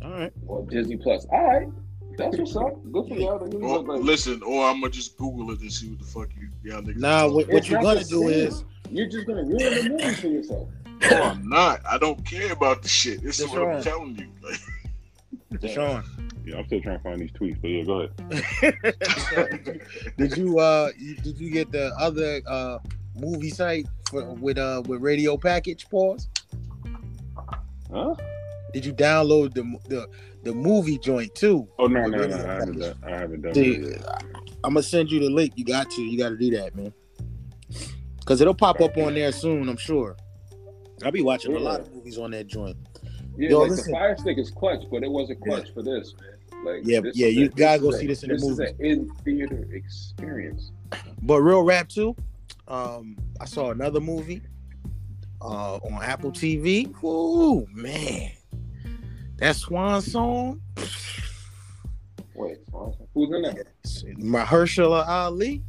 All 0.02 0.10
right. 0.12 0.32
or 0.46 0.64
Disney 0.66 0.96
Plus. 0.96 1.26
All 1.32 1.44
right. 1.46 1.68
That's 2.16 2.36
what's 2.36 2.56
up. 2.56 2.74
Good 2.92 3.06
for 3.08 3.14
y'all. 3.14 3.64
Or, 3.64 3.82
like, 3.82 4.02
listen, 4.02 4.42
or 4.42 4.66
I'm 4.66 4.80
gonna 4.80 4.90
just 4.92 5.16
Google 5.16 5.52
it 5.52 5.60
and 5.60 5.72
see 5.72 5.88
what 5.90 5.98
the 6.00 6.04
fuck 6.04 6.28
you 6.36 6.48
y'all 6.68 6.82
niggas. 6.82 6.96
Nah, 6.96 7.20
talking 7.22 7.34
what, 7.34 7.44
about. 7.44 7.52
what 7.52 7.58
It's 7.58 7.70
you're 7.70 7.82
gonna 7.82 8.00
do 8.04 8.20
same. 8.20 8.30
is 8.30 8.64
you're 8.90 9.08
just 9.08 9.26
gonna 9.26 9.44
ruin 9.44 9.58
the 9.58 9.88
movie 9.90 10.14
for 10.14 10.26
yourself. 10.28 10.68
No, 11.10 11.22
I'm 11.22 11.48
not. 11.48 11.80
I 11.88 11.96
don't 11.98 12.24
care 12.24 12.52
about 12.52 12.82
the 12.82 12.88
shit. 12.88 13.22
This 13.22 13.38
is 13.38 13.48
what 13.50 13.62
I'm 13.62 13.82
telling 13.82 14.16
you. 14.16 14.28
Like, 14.42 14.58
Deshaun. 15.60 16.04
Yeah, 16.44 16.56
I'm 16.58 16.66
still 16.66 16.80
trying 16.80 16.96
to 16.98 17.02
find 17.04 17.20
these 17.20 17.30
tweets, 17.32 17.60
but 17.60 17.68
yeah, 17.68 17.84
go 17.84 18.08
ahead. 18.30 19.80
did 20.16 20.36
you 20.36 20.58
uh 20.58 20.90
you- 20.98 21.16
did 21.16 21.38
you 21.38 21.50
get 21.50 21.70
the 21.70 21.92
other 21.98 22.40
uh 22.46 22.78
movie 23.16 23.50
site 23.50 23.86
for 24.10 24.24
with 24.34 24.58
uh 24.58 24.82
with 24.86 25.00
radio 25.02 25.36
package 25.36 25.88
pause? 25.88 26.28
Huh? 27.92 28.14
Did 28.72 28.84
you 28.84 28.92
download 28.92 29.54
the 29.54 29.62
the 29.88 30.08
the 30.42 30.54
movie 30.54 30.98
joint 30.98 31.34
too? 31.34 31.66
Oh 31.78 31.86
no, 31.86 32.06
no, 32.06 32.26
no, 32.26 32.36
I 32.36 32.38
haven't 32.54 32.78
done. 32.80 32.94
I 33.02 33.10
haven't 33.10 33.42
done 33.42 33.52
that. 33.54 34.24
I'm 34.64 34.74
gonna 34.74 34.82
send 34.82 35.10
you 35.10 35.20
the 35.20 35.30
link. 35.30 35.52
You 35.56 35.64
got 35.64 35.90
to. 35.92 36.02
You 36.02 36.18
got 36.18 36.30
to 36.30 36.36
do 36.36 36.50
that, 36.56 36.74
man. 36.76 36.92
Cause 38.26 38.40
it'll 38.42 38.54
pop 38.54 38.80
up 38.82 38.96
on 38.98 39.14
there 39.14 39.32
soon. 39.32 39.68
I'm 39.70 39.76
sure. 39.78 40.16
I'll 41.02 41.12
be 41.12 41.22
watching 41.22 41.54
a 41.56 41.58
lot 41.58 41.80
of 41.80 41.94
movies 41.94 42.18
on 42.18 42.32
that 42.32 42.46
joint. 42.46 42.76
Yeah, 43.38 43.50
Yo, 43.50 43.60
like 43.60 43.70
listen. 43.70 43.92
the 43.92 43.98
Fire 43.98 44.16
Stick 44.18 44.36
is 44.36 44.50
clutch, 44.50 44.82
but 44.90 45.02
it 45.02 45.10
wasn't 45.10 45.40
clutch 45.40 45.72
for 45.72 45.82
this, 45.82 46.12
man. 46.20 46.64
Like 46.64 46.82
Yeah, 46.84 47.00
yeah, 47.14 47.28
you 47.28 47.46
a- 47.46 47.48
gotta 47.48 47.80
go 47.80 47.90
see 47.92 48.04
a- 48.04 48.08
this 48.08 48.22
in 48.24 48.30
the 48.30 48.34
movie. 48.38 48.64
This 48.64 48.72
movies. 48.78 48.90
is 48.90 48.98
an 48.98 49.08
in 49.08 49.14
theater 49.24 49.68
experience. 49.72 50.72
but 51.22 51.40
real 51.40 51.62
rap 51.62 51.88
too. 51.88 52.14
Um, 52.66 53.16
I 53.40 53.44
saw 53.46 53.70
another 53.70 54.00
movie 54.00 54.42
uh 55.40 55.76
on 55.76 56.02
Apple 56.02 56.32
TV. 56.32 56.92
Ooh 57.04 57.66
man, 57.72 58.30
that 59.36 59.56
Swan 59.56 60.00
song. 60.02 60.60
Wait, 62.34 62.58
who's 63.14 63.30
in 63.34 63.42
that? 63.42 63.66
Mahershala 64.18 65.06
Ali. 65.06 65.62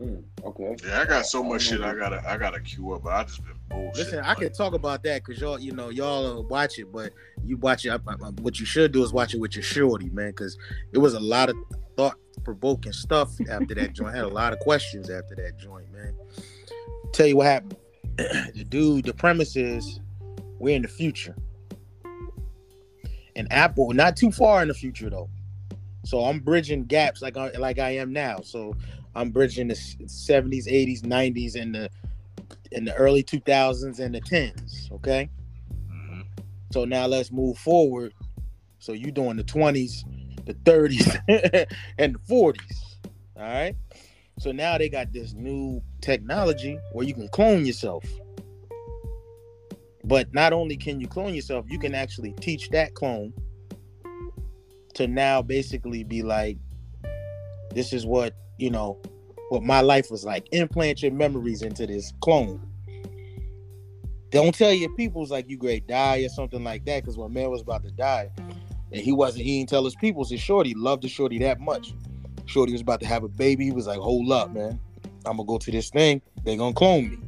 Mm, 0.00 0.24
okay. 0.44 0.76
Yeah, 0.84 1.02
I 1.02 1.04
got 1.04 1.24
so 1.24 1.42
much 1.42 1.62
shit 1.62 1.80
I 1.80 1.94
gotta 1.94 2.20
I 2.28 2.36
gotta 2.36 2.60
queue 2.60 2.92
up. 2.92 3.06
I 3.06 3.22
just 3.24 3.44
been 3.44 3.54
bullshit. 3.68 3.96
Listen, 3.96 4.18
I 4.24 4.34
can 4.34 4.52
talk 4.52 4.74
about 4.74 5.02
that 5.04 5.24
because 5.24 5.40
y'all, 5.40 5.58
you 5.58 5.70
know, 5.72 5.90
y'all 5.90 6.38
uh, 6.38 6.40
watch 6.42 6.78
it, 6.80 6.90
but 6.92 7.12
you 7.44 7.56
watch 7.58 7.84
it. 7.86 7.90
I- 7.90 7.94
I- 7.94 8.30
What 8.42 8.58
you 8.58 8.66
should 8.66 8.90
do 8.92 9.04
is 9.04 9.12
watch 9.12 9.34
it 9.34 9.40
with 9.40 9.54
your 9.54 9.62
shorty, 9.62 10.10
man, 10.10 10.30
because 10.30 10.58
it 10.92 10.98
was 10.98 11.14
a 11.14 11.20
lot 11.20 11.48
of 11.48 11.56
thought 11.96 12.16
provoking 12.42 12.92
stuff 12.92 13.30
after 13.48 13.72
that 13.76 13.92
joint. 13.92 14.12
I 14.12 14.16
had 14.16 14.24
a 14.24 14.28
lot 14.28 14.52
of 14.52 14.58
questions 14.58 15.08
after 15.10 15.36
that 15.36 15.58
joint, 15.58 15.90
man. 15.92 16.12
Tell 17.12 17.26
you 17.26 17.36
what 17.36 17.46
happened. 17.46 17.76
The 18.16 18.64
dude, 18.68 19.04
the 19.04 19.14
premise 19.14 19.56
is 19.56 20.00
we're 20.58 20.76
in 20.76 20.82
the 20.82 20.88
future. 20.88 21.36
And 23.36 23.52
Apple, 23.52 23.92
not 23.92 24.16
too 24.16 24.30
far 24.30 24.62
in 24.62 24.68
the 24.68 24.74
future 24.74 25.10
though. 25.10 25.28
So 26.04 26.24
I'm 26.24 26.40
bridging 26.40 26.84
gaps 26.84 27.22
like 27.22 27.36
I 27.36 27.50
like 27.52 27.78
I 27.78 27.90
am 27.96 28.12
now. 28.12 28.40
So 28.42 28.76
I'm 29.14 29.30
bridging 29.30 29.68
the 29.68 29.74
70s, 29.74 30.66
80s, 30.68 31.02
90s, 31.02 31.60
and 31.60 31.74
the 31.74 31.90
in 32.72 32.84
the 32.84 32.94
early 32.94 33.22
2000s 33.22 33.98
and 34.00 34.14
the 34.14 34.20
10s. 34.20 34.92
Okay. 34.92 35.28
Mhm. 35.90 36.24
So 36.72 36.84
now 36.84 37.06
let's 37.06 37.32
move 37.32 37.58
forward. 37.58 38.12
So 38.78 38.92
you 38.92 39.10
doing 39.10 39.36
the 39.36 39.44
20s, 39.44 40.04
the 40.44 40.54
30s, 40.54 41.66
and 41.98 42.14
the 42.14 42.18
40s. 42.18 42.96
All 43.36 43.42
right. 43.42 43.74
So 44.38 44.52
now 44.52 44.76
they 44.78 44.88
got 44.88 45.12
this 45.12 45.32
new 45.32 45.80
technology 46.00 46.78
where 46.92 47.06
you 47.06 47.14
can 47.14 47.28
clone 47.28 47.64
yourself. 47.64 48.04
But 50.04 50.34
not 50.34 50.52
only 50.52 50.76
can 50.76 51.00
you 51.00 51.06
clone 51.06 51.34
yourself, 51.34 51.64
you 51.68 51.78
can 51.78 51.94
actually 51.94 52.32
teach 52.32 52.68
that 52.70 52.94
clone 52.94 53.32
to 54.94 55.06
now 55.06 55.40
basically 55.40 56.04
be 56.04 56.22
like, 56.22 56.58
this 57.70 57.92
is 57.92 58.04
what, 58.04 58.34
you 58.58 58.70
know, 58.70 59.00
what 59.48 59.62
my 59.62 59.80
life 59.80 60.10
was 60.10 60.24
like. 60.24 60.46
Implant 60.52 61.02
your 61.02 61.12
memories 61.12 61.62
into 61.62 61.86
this 61.86 62.12
clone. 62.20 62.60
Don't 64.30 64.54
tell 64.54 64.72
your 64.72 64.90
peoples 64.96 65.30
like 65.30 65.48
you 65.48 65.56
great 65.56 65.86
die 65.86 66.18
or 66.18 66.28
something 66.28 66.64
like 66.64 66.84
that, 66.84 67.02
because 67.02 67.16
when 67.16 67.32
man 67.32 67.50
was 67.50 67.62
about 67.62 67.84
to 67.84 67.90
die, 67.92 68.30
and 68.92 69.00
he 69.00 69.12
wasn't, 69.12 69.44
he 69.44 69.58
didn't 69.58 69.70
tell 69.70 69.84
his 69.84 69.94
peoples 69.96 70.30
his 70.30 70.40
shorty 70.40 70.74
loved 70.74 71.02
the 71.02 71.08
shorty 71.08 71.38
that 71.38 71.60
much. 71.60 71.94
Shorty 72.46 72.72
was 72.72 72.80
about 72.80 73.00
to 73.00 73.06
have 73.06 73.24
a 73.24 73.28
baby. 73.28 73.64
He 73.64 73.72
was 73.72 73.86
like, 73.86 73.98
hold 73.98 74.30
up, 74.32 74.52
man. 74.52 74.78
I'm 75.26 75.36
gonna 75.38 75.46
go 75.46 75.58
to 75.58 75.70
this 75.70 75.90
thing, 75.90 76.20
they 76.44 76.56
gonna 76.56 76.74
clone 76.74 77.10
me. 77.10 77.18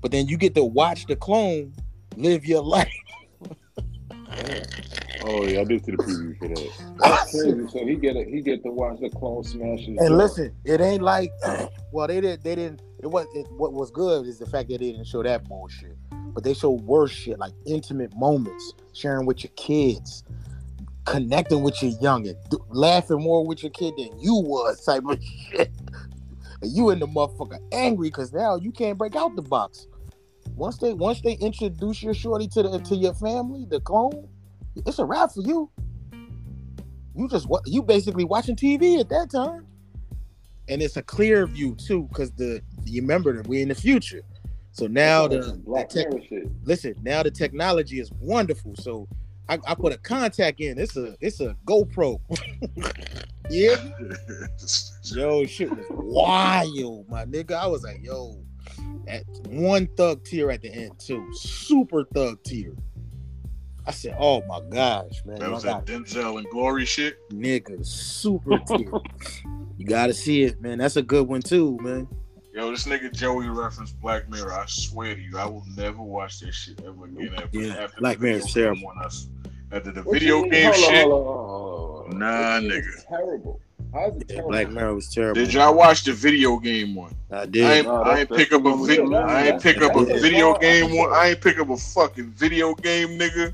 But 0.00 0.10
then 0.10 0.26
you 0.26 0.36
get 0.36 0.54
to 0.56 0.64
watch 0.64 1.06
the 1.06 1.16
clone 1.16 1.72
live 2.16 2.44
your 2.44 2.62
life. 2.64 2.92
Oh 5.24 5.44
yeah, 5.44 5.60
I 5.60 5.64
did 5.64 5.84
see 5.84 5.92
the 5.92 5.98
preview 5.98 6.36
for 6.38 6.48
that. 6.48 6.98
That's 6.98 7.30
crazy. 7.30 7.68
So 7.68 7.84
he 7.86 7.96
get 7.96 8.16
a, 8.16 8.24
he 8.24 8.40
get 8.40 8.62
to 8.64 8.70
watch 8.70 8.98
the 9.00 9.10
clone 9.10 9.44
smash 9.44 9.80
his 9.80 9.88
And 9.98 10.08
jaw. 10.08 10.14
listen, 10.14 10.52
it 10.64 10.80
ain't 10.80 11.02
like 11.02 11.30
well, 11.92 12.06
they 12.06 12.20
didn't 12.20 12.42
they 12.44 12.54
didn't 12.54 12.82
it 13.02 13.06
was 13.06 13.26
it, 13.34 13.46
what 13.52 13.72
was 13.72 13.90
good 13.90 14.26
is 14.26 14.38
the 14.38 14.46
fact 14.46 14.68
that 14.70 14.80
they 14.80 14.92
didn't 14.92 15.06
show 15.06 15.22
that 15.22 15.44
bullshit. 15.48 15.96
But 16.34 16.44
they 16.44 16.54
show 16.54 16.70
worse 16.70 17.10
shit 17.10 17.38
like 17.38 17.52
intimate 17.66 18.14
moments, 18.16 18.72
sharing 18.92 19.26
with 19.26 19.42
your 19.42 19.50
kids, 19.56 20.22
connecting 21.10 21.62
with 21.62 21.82
your 21.82 21.92
youngin, 22.00 22.36
d- 22.50 22.58
laughing 22.70 23.20
more 23.20 23.46
with 23.46 23.62
your 23.62 23.70
kid 23.70 23.94
than 23.96 24.18
you 24.18 24.34
was 24.34 24.84
type 24.84 25.02
of 25.08 25.18
shit. 25.50 25.70
And 26.60 26.72
you 26.72 26.90
in 26.90 26.98
the 26.98 27.06
motherfucker 27.06 27.58
angry 27.72 28.08
because 28.08 28.32
now 28.32 28.56
you 28.56 28.72
can't 28.72 28.98
break 28.98 29.16
out 29.16 29.36
the 29.36 29.42
box. 29.42 29.86
Once 30.54 30.78
they 30.78 30.92
once 30.92 31.20
they 31.20 31.34
introduce 31.34 32.02
your 32.02 32.14
shorty 32.14 32.48
to 32.48 32.62
the 32.62 32.78
to 32.80 32.96
your 32.96 33.14
family, 33.14 33.64
the 33.68 33.80
clone, 33.80 34.28
it's 34.86 34.98
a 34.98 35.04
wrap 35.04 35.32
for 35.32 35.42
you. 35.42 35.70
You 37.14 37.28
just 37.28 37.48
wa- 37.48 37.60
you 37.66 37.82
basically 37.82 38.24
watching 38.24 38.56
TV 38.56 39.00
at 39.00 39.08
that 39.08 39.30
time 39.30 39.66
and 40.68 40.82
it's 40.82 40.96
a 40.96 41.02
clear 41.02 41.46
view 41.46 41.74
too, 41.74 42.06
because 42.08 42.30
the 42.32 42.60
you 42.84 43.00
remember 43.00 43.36
that 43.36 43.46
we're 43.46 43.62
in 43.62 43.68
the 43.68 43.74
future. 43.74 44.22
So 44.72 44.86
now 44.86 45.26
the, 45.26 45.60
the 45.66 45.86
tech, 45.88 46.06
listen, 46.62 46.94
now 47.02 47.22
the 47.22 47.30
technology 47.30 47.98
is 47.98 48.12
wonderful. 48.20 48.76
So 48.76 49.08
I, 49.48 49.58
I 49.66 49.74
put 49.74 49.92
a 49.92 49.98
contact 49.98 50.60
in. 50.60 50.78
It's 50.78 50.96
a 50.96 51.16
it's 51.20 51.40
a 51.40 51.56
GoPro. 51.64 52.20
yeah, 53.50 53.76
yo, 55.16 55.46
shit 55.46 55.70
was 55.70 55.86
wild, 55.90 57.08
my 57.08 57.24
nigga. 57.24 57.52
I 57.52 57.66
was 57.66 57.82
like, 57.82 58.00
yo, 58.02 58.38
at 59.06 59.24
one 59.46 59.88
thug 59.96 60.24
tier 60.24 60.50
at 60.50 60.62
the 60.62 60.70
end 60.72 60.98
too, 60.98 61.26
super 61.32 62.04
thug 62.04 62.42
tier. 62.44 62.74
I 63.86 63.90
said, 63.90 64.16
oh 64.18 64.42
my 64.46 64.60
gosh, 64.68 65.24
man, 65.24 65.38
that 65.38 65.50
was 65.50 65.62
that 65.62 65.86
Denzel 65.86 66.36
and 66.38 66.46
Glory 66.50 66.84
shit. 66.84 67.16
nigga 67.30 67.84
super 67.86 68.58
tier. 68.66 68.90
you 69.78 69.86
gotta 69.86 70.12
see 70.12 70.42
it, 70.42 70.60
man. 70.60 70.76
That's 70.78 70.96
a 70.96 71.02
good 71.02 71.26
one 71.26 71.40
too, 71.40 71.78
man. 71.80 72.06
Yo, 72.52 72.70
this 72.70 72.86
nigga 72.86 73.10
Joey 73.12 73.48
referenced 73.48 73.98
Black 74.00 74.28
Mirror. 74.28 74.52
I 74.52 74.64
swear 74.66 75.14
to 75.14 75.20
you, 75.20 75.38
I 75.38 75.46
will 75.46 75.64
never 75.76 76.02
watch 76.02 76.40
this 76.40 76.54
shit 76.56 76.82
ever 76.84 77.04
again. 77.06 77.32
After, 77.36 77.58
Yeah, 77.58 77.74
after 77.74 78.00
Black 78.00 78.20
Mirror 78.20 78.40
game 78.40 78.48
terrible. 78.48 78.88
on 78.88 79.04
us. 79.04 79.28
After 79.70 79.90
the 79.92 80.02
What 80.02 80.12
video 80.14 80.42
game 80.48 80.72
Hold 80.72 80.76
shit. 80.76 81.04
on, 81.04 81.10
hold 81.10 81.26
on, 81.26 81.48
hold 81.48 82.12
on. 82.14 82.18
Nah, 82.18 82.52
What 82.54 82.62
you 82.62 82.68
mean 82.70 82.82
nigga. 82.82 83.08
Terrible. 83.08 83.60
How's 83.92 84.16
it 84.16 84.24
Yeah, 84.28 84.34
terrible? 84.36 84.50
Black 84.50 84.70
Mirror 84.70 84.94
was 84.94 85.08
terrible. 85.14 85.34
Did 85.34 85.52
y'all 85.54 85.74
watch 85.74 86.04
the 86.04 86.12
video 86.12 86.58
game 86.58 86.94
one? 86.94 87.14
I 87.30 87.40
I 87.40 87.46
did. 87.46 87.64
ain't, 87.64 87.86
Nah, 87.86 88.02
I 88.02 88.18
ain't 88.20 88.28
pick 88.30 88.52
up 88.52 88.64
a 88.64 88.86
video. 88.86 89.12
I 89.14 89.42
ain't 89.48 89.62
pick 89.62 89.80
up 89.82 89.96
a 89.96 90.04
video 90.04 90.50
last 90.52 90.60
game 90.62 90.96
one. 90.96 91.12
I 91.12 91.28
ain't 91.30 91.40
pick 91.40 91.58
up 91.58 91.70
a 91.70 91.76
fucking 91.76 92.30
video 92.32 92.74
game, 92.74 93.18
nigga. 93.18 93.52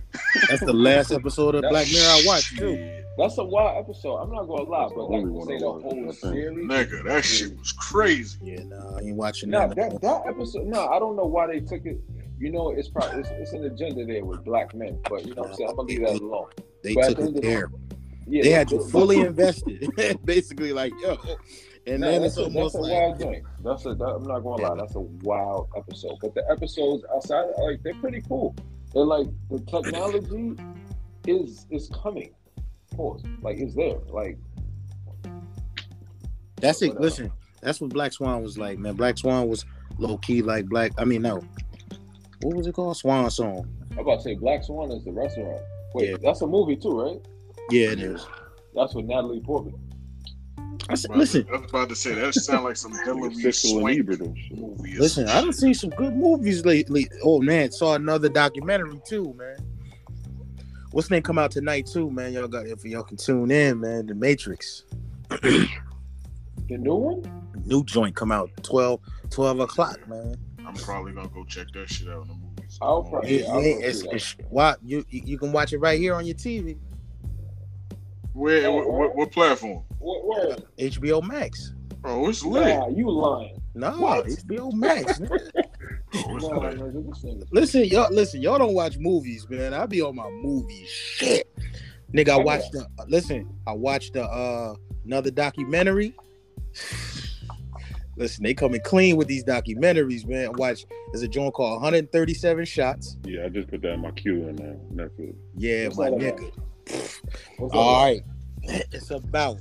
That's 0.48 0.64
the 0.64 0.72
last 0.72 1.10
episode 1.12 1.56
of 1.56 1.62
That's- 1.62 1.72
Black 1.72 1.92
Mirror 1.92 2.08
I 2.10 2.22
watched 2.26 2.58
too. 2.58 3.00
That's 3.16 3.38
a 3.38 3.44
wild 3.44 3.78
episode. 3.84 4.16
I'm 4.16 4.32
not 4.32 4.46
gonna 4.48 4.62
lie, 4.68 4.88
but 4.92 5.08
like 5.08 5.20
only 5.20 5.30
one 5.30 5.46
say 5.46 5.54
I 5.54 5.58
the 5.58 5.66
whole 5.70 6.12
series. 6.12 6.58
Nigga, 6.68 7.04
that 7.04 7.24
shit 7.24 7.56
was 7.56 7.70
crazy. 7.70 8.38
Yeah, 8.42 8.64
nah, 8.64 8.96
I 8.96 9.00
ain't 9.02 9.16
watching 9.16 9.50
Nah, 9.50 9.68
that. 9.68 9.76
that 9.76 10.00
that 10.02 10.22
episode. 10.26 10.66
No, 10.66 10.88
I 10.88 10.98
don't 10.98 11.14
know 11.14 11.24
why 11.26 11.46
they 11.46 11.60
took 11.60 11.86
it. 11.86 12.00
You 12.38 12.50
know, 12.50 12.70
it's 12.70 12.88
probably 12.88 13.20
it's, 13.20 13.30
it's 13.30 13.52
an 13.52 13.64
agenda 13.64 14.04
there 14.04 14.24
with 14.24 14.44
black 14.44 14.74
men, 14.74 14.98
but 15.08 15.24
you 15.26 15.34
know 15.34 15.42
what 15.42 15.50
I'm 15.52 15.56
saying. 15.56 15.70
I'm 15.70 15.76
gonna 15.76 15.88
leave 15.88 16.00
that 16.00 16.20
alone. 16.20 16.48
they 16.82 16.94
but 16.94 17.16
took 17.16 17.36
it 17.36 17.42
there. 17.42 17.70
Yeah, 18.26 18.42
They 18.42 18.50
had 18.50 18.70
you 18.70 18.78
but- 18.78 18.90
fully 18.90 19.20
invested. 19.20 19.88
Basically, 20.24 20.72
like 20.72 20.92
yo. 21.00 21.16
And 21.86 22.00
No, 22.00 22.10
then 22.10 22.22
that's 22.22 22.38
it's 22.38 22.46
a, 22.48 22.50
that's 22.50 22.74
a 22.74 22.78
like 22.78 22.92
wild 22.92 23.20
joint. 23.20 23.44
That's 23.62 23.84
a. 23.86 23.94
That, 23.94 24.04
I'm 24.06 24.24
not 24.24 24.40
gonna 24.40 24.62
lie. 24.62 24.74
That's 24.74 24.94
a 24.94 25.00
wild 25.00 25.68
episode. 25.76 26.16
But 26.22 26.34
the 26.34 26.42
episodes 26.50 27.04
outside, 27.14 27.44
like 27.62 27.82
they're 27.82 27.94
pretty 27.94 28.22
cool. 28.22 28.56
They're 28.94 29.04
like 29.04 29.26
the 29.50 29.60
technology 29.60 30.56
is 31.26 31.66
is 31.70 31.90
coming. 32.02 32.30
Pause. 32.96 33.24
Like 33.42 33.58
it's 33.58 33.74
there. 33.74 33.98
Like 34.08 34.38
that's 36.56 36.80
it. 36.82 36.88
Whatever. 36.88 37.02
Listen, 37.04 37.32
that's 37.60 37.80
what 37.80 37.90
Black 37.90 38.12
Swan 38.12 38.42
was 38.42 38.56
like, 38.56 38.78
man. 38.78 38.94
Black 38.94 39.18
Swan 39.18 39.48
was 39.48 39.64
low 39.98 40.16
key 40.18 40.42
like 40.42 40.66
Black. 40.66 40.92
I 40.98 41.04
mean, 41.04 41.22
no. 41.22 41.42
What 42.44 42.56
was 42.56 42.66
it 42.66 42.74
called? 42.74 42.96
Swan 42.96 43.30
Song. 43.30 43.66
I'm 43.92 43.98
about 44.00 44.16
to 44.18 44.22
say, 44.22 44.34
Black 44.34 44.62
Swan 44.64 44.90
is 44.92 45.02
the 45.04 45.12
restaurant. 45.12 45.62
Wait, 45.94 46.10
Yeah. 46.10 46.16
that's 46.22 46.42
a 46.42 46.46
movie 46.46 46.76
too, 46.76 47.00
right? 47.00 47.20
Yeah, 47.70 47.92
it 47.92 48.00
is. 48.00 48.26
That's 48.74 48.94
with 48.94 49.06
Natalie 49.06 49.40
Portman. 49.40 49.74
I 50.90 50.94
said, 50.96 51.12
listen, 51.16 51.46
I 51.50 51.56
was 51.58 51.70
about 51.70 51.88
to 51.88 51.94
say 51.96 52.14
that 52.14 52.34
sound 52.34 52.64
like 52.64 52.76
some 52.76 52.92
Hillary 53.04 53.30
Sixel 53.30 53.44
and 53.46 53.80
Swank 53.80 53.98
Ebert 54.00 54.20
and 54.20 54.38
shit. 54.38 54.58
movie. 54.58 54.98
listen. 54.98 55.26
I 55.28 55.34
done 55.40 55.46
shit. 55.46 55.54
seen 55.54 55.74
some 55.74 55.90
good 55.90 56.14
movies 56.14 56.66
lately. 56.66 57.08
Oh 57.22 57.40
man, 57.40 57.72
saw 57.72 57.94
another 57.94 58.28
documentary 58.28 59.00
too, 59.06 59.32
man. 59.38 59.56
What's 60.90 61.08
the 61.08 61.14
name 61.14 61.22
come 61.22 61.38
out 61.38 61.50
tonight 61.52 61.86
too, 61.86 62.10
man? 62.10 62.32
Y'all 62.34 62.46
got 62.48 62.66
if 62.66 62.84
y'all 62.84 63.02
can 63.04 63.16
tune 63.16 63.50
in, 63.50 63.80
man. 63.80 64.06
The 64.06 64.14
Matrix. 64.14 64.84
The 65.30 65.68
new 66.68 66.94
one? 66.94 67.50
New 67.64 67.82
joint 67.84 68.14
come 68.14 68.30
out 68.32 68.50
12, 68.62 69.00
12 69.30 69.60
o'clock, 69.60 70.06
man. 70.08 70.34
I'm 70.66 70.74
probably 70.74 71.12
gonna 71.12 71.28
go 71.28 71.44
check 71.44 71.66
that 71.74 71.88
shit 71.90 72.08
out 72.08 72.22
in 72.22 72.28
the 72.28 72.34
movies. 72.34 72.78
I'll 72.80 73.02
probably- 73.04 73.38
You, 73.38 73.44
Yeah, 73.44 73.52
I'll 73.52 73.62
you 73.62 73.78
it's, 73.80 74.02
it's, 74.02 74.36
why 74.48 74.74
you 74.84 75.04
you 75.10 75.22
you 75.24 75.38
can 75.38 75.52
watch 75.52 75.72
it 75.72 75.78
right 75.78 75.98
here 75.98 76.14
on 76.14 76.24
your 76.26 76.34
TV, 76.36 76.76
Where? 78.32 78.66
Oh, 78.68 78.72
what, 78.74 78.90
what, 78.92 79.16
what 79.16 79.32
platform? 79.32 79.82
What 79.98 80.24
word? 80.26 80.64
HBO 80.78 81.22
Max. 81.22 81.72
Oh, 82.04 82.28
it's 82.28 82.44
lit. 82.44 82.66
Nah, 82.78 82.88
you 82.88 83.10
lying. 83.10 83.60
No, 83.74 83.90
What? 83.92 84.26
HBO 84.26 84.72
Max. 84.72 85.18
nigga. 85.18 85.50
It's 86.16 86.44
Nah, 86.46 86.58
lit. 86.60 86.78
nigga, 86.78 87.08
this 87.08 87.24
nigga. 87.24 87.44
listen, 87.50 87.84
y'all, 87.86 88.12
listen, 88.12 88.40
y'all 88.40 88.58
don't 88.58 88.74
watch 88.74 88.96
movies, 88.98 89.48
man. 89.50 89.74
I 89.74 89.86
be 89.86 90.00
on 90.00 90.14
my 90.14 90.30
movie 90.30 90.84
shit, 90.86 91.48
nigga. 92.12 92.30
I 92.30 92.34
I 92.40 92.42
watched 92.44 92.72
the. 92.72 92.86
Listen, 93.08 93.48
I 93.66 93.72
watched 93.72 94.12
the 94.14 94.24
uh 94.24 94.74
another 95.04 95.30
documentary. 95.32 96.14
Listen, 98.16 98.44
they 98.44 98.54
coming 98.54 98.80
clean 98.80 99.16
with 99.16 99.26
these 99.26 99.42
documentaries, 99.44 100.26
man. 100.26 100.52
Watch, 100.54 100.86
there's 101.10 101.22
a 101.22 101.28
joint 101.28 101.52
called 101.54 101.82
137 101.82 102.64
Shots. 102.64 103.16
Yeah, 103.24 103.44
I 103.44 103.48
just 103.48 103.68
put 103.68 103.82
that 103.82 103.92
in 103.94 104.00
my 104.00 104.12
queue 104.12 104.48
in 104.48 104.60
uh, 104.60 104.76
Netflix. 104.94 105.34
Yeah, 105.56 105.86
What's 105.86 105.98
my 105.98 106.10
nigga. 106.10 106.52
What's 107.56 107.72
that 107.72 107.78
All 107.78 107.90
about? 107.90 108.04
right, 108.04 108.22
it's 108.92 109.10
about 109.10 109.58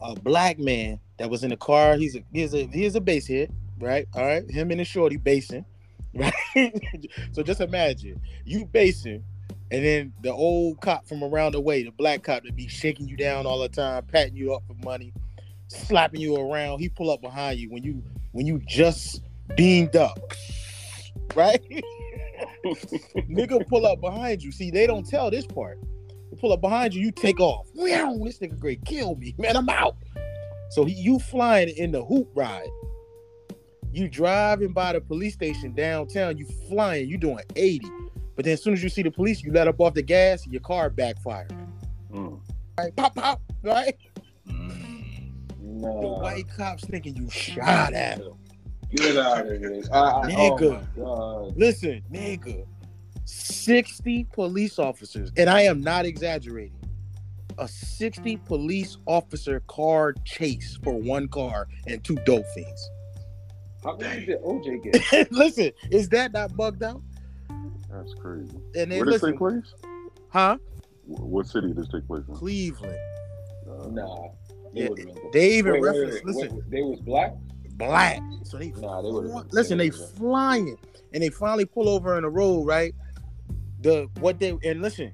a 0.00 0.14
black 0.14 0.58
man 0.58 0.98
that 1.18 1.30
was 1.30 1.44
in 1.44 1.50
the 1.50 1.56
car. 1.56 1.96
He's 1.96 2.16
a 2.16 2.24
he's 2.32 2.54
a 2.54 2.66
he's 2.66 2.94
a 2.96 3.00
bass 3.00 3.26
hit, 3.26 3.50
right? 3.78 4.06
All 4.14 4.24
right, 4.24 4.48
him 4.50 4.70
and 4.70 4.80
the 4.80 4.84
shorty 4.84 5.16
basing, 5.16 5.64
right? 6.14 6.32
so 7.32 7.42
just 7.42 7.60
imagine 7.60 8.20
you 8.44 8.66
basing, 8.66 9.22
and 9.70 9.84
then 9.84 10.12
the 10.22 10.32
old 10.32 10.80
cop 10.80 11.06
from 11.06 11.22
around 11.22 11.52
the 11.52 11.60
way, 11.60 11.82
the 11.84 11.92
black 11.92 12.22
cop 12.24 12.42
that 12.44 12.56
be 12.56 12.66
shaking 12.68 13.06
you 13.06 13.16
down 13.16 13.46
all 13.46 13.60
the 13.60 13.68
time, 13.68 14.04
patting 14.06 14.34
you 14.36 14.54
up 14.54 14.62
for 14.66 14.74
money, 14.84 15.12
slapping 15.68 16.20
you 16.20 16.36
around. 16.36 16.80
He 16.80 16.88
pull 16.88 17.10
up 17.10 17.20
behind 17.20 17.58
you 17.58 17.70
when 17.70 17.82
you 17.82 18.02
when 18.32 18.46
you 18.46 18.60
just 18.66 19.22
beamed 19.56 19.96
up, 19.96 20.18
right? 21.34 21.62
nigga 23.30 23.66
pull 23.68 23.86
up 23.86 24.00
behind 24.00 24.42
you. 24.42 24.52
See, 24.52 24.70
they 24.70 24.86
don't 24.86 25.08
tell 25.08 25.30
this 25.30 25.46
part. 25.46 25.78
They 26.30 26.36
pull 26.36 26.52
up 26.52 26.60
behind 26.60 26.94
you, 26.94 27.00
you 27.00 27.12
take 27.12 27.40
off. 27.40 27.66
This 27.74 28.38
nigga 28.38 28.58
great 28.58 28.84
kill 28.84 29.14
me, 29.16 29.34
man. 29.38 29.56
I'm 29.56 29.68
out. 29.68 29.96
So 30.70 30.84
he, 30.84 30.94
you 30.94 31.18
flying 31.18 31.68
in 31.68 31.92
the 31.92 32.04
hoop 32.04 32.28
ride. 32.34 32.68
You 33.92 34.08
driving 34.08 34.72
by 34.72 34.92
the 34.92 35.00
police 35.00 35.34
station 35.34 35.72
downtown. 35.72 36.36
You 36.36 36.46
flying. 36.68 37.08
You 37.08 37.16
doing 37.16 37.44
80. 37.54 37.86
But 38.34 38.44
then 38.44 38.54
as 38.54 38.62
soon 38.62 38.74
as 38.74 38.82
you 38.82 38.90
see 38.90 39.02
the 39.02 39.10
police, 39.10 39.42
you 39.42 39.52
let 39.52 39.68
up 39.68 39.80
off 39.80 39.94
the 39.94 40.02
gas. 40.02 40.46
Your 40.46 40.60
car 40.60 40.90
backfire. 40.90 41.48
Mm. 42.12 42.38
Right, 42.78 42.94
pop, 42.94 43.14
pop. 43.14 43.40
Right. 43.62 43.96
No. 45.80 46.00
The 46.00 46.08
white 46.22 46.48
cops 46.56 46.84
thinking 46.84 47.16
you 47.16 47.28
shot 47.30 47.92
at 47.92 48.18
him. 48.18 48.32
Get 48.94 49.16
out 49.16 49.46
of 49.46 49.58
here. 49.58 49.82
I, 49.92 49.98
I, 49.98 50.30
Nigga. 50.30 50.60
Oh 50.62 50.70
my 50.72 51.02
God. 51.04 51.56
Listen, 51.56 52.02
nigga, 52.12 52.64
60 53.24 54.24
police 54.32 54.78
officers, 54.78 55.32
and 55.36 55.50
I 55.50 55.62
am 55.62 55.80
not 55.80 56.04
exaggerating. 56.06 56.72
A 57.58 57.66
60 57.66 58.36
police 58.38 58.98
officer 59.06 59.60
car 59.66 60.14
chase 60.24 60.78
for 60.84 60.92
one 60.94 61.26
car 61.28 61.66
and 61.86 62.02
two 62.04 62.16
dope 62.26 62.44
fiends. 62.54 62.90
How 63.82 63.96
many 63.96 64.26
did 64.26 64.42
OJ 64.42 64.92
get? 65.10 65.32
listen, 65.32 65.72
is 65.90 66.08
that 66.10 66.32
not 66.32 66.54
bugged 66.56 66.82
out? 66.82 67.00
That's 67.90 68.12
crazy. 68.14 68.56
And 68.74 68.90
then 68.92 68.98
Where 68.98 69.04
did 69.06 69.14
this 69.14 69.22
listen, 69.22 69.30
take 69.32 69.38
place? 69.38 69.74
huh? 70.28 70.58
What 71.06 71.46
city 71.46 71.68
did 71.68 71.76
this 71.76 71.88
take 71.88 72.06
place 72.06 72.24
in? 72.28 72.34
Cleveland. 72.34 72.98
Uh, 73.68 73.86
Nah. 73.88 74.28
They 74.76 74.82
Yeah, 74.82 74.88
they 75.32 75.58
even 75.58 75.72
Wait, 75.72 75.82
wait, 75.82 75.88
reference. 75.88 76.14
wait, 76.16 76.24
listen, 76.26 76.54
wait, 76.56 76.70
they 76.70 76.82
was 76.82 77.00
black. 77.00 77.34
black. 77.72 78.22
So 78.44 78.58
they, 78.58 78.72
Nah, 78.76 79.00
they 79.00 79.10
fly- 79.10 79.42
listen. 79.50 79.78
they 79.78 79.88
They 79.88 79.96
flying, 79.96 80.76
and 81.14 81.22
they 81.22 81.30
finally 81.30 81.64
pull 81.64 81.88
over 81.88 82.16
in 82.16 82.22
the 82.22 82.28
road. 82.28 82.66
Right. 82.66 82.94
The 83.80 84.08
what 84.20 84.38
they 84.38 84.56
and 84.64 84.82
listen, 84.82 85.12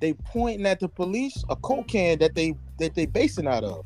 they 0.00 0.14
pointing 0.14 0.66
at 0.66 0.80
the 0.80 0.88
police 0.88 1.44
a 1.50 1.56
coke 1.56 1.88
can 1.88 2.18
that 2.20 2.34
they 2.34 2.54
that 2.78 2.94
they 2.94 3.04
basing 3.06 3.46
out 3.46 3.64
of. 3.64 3.84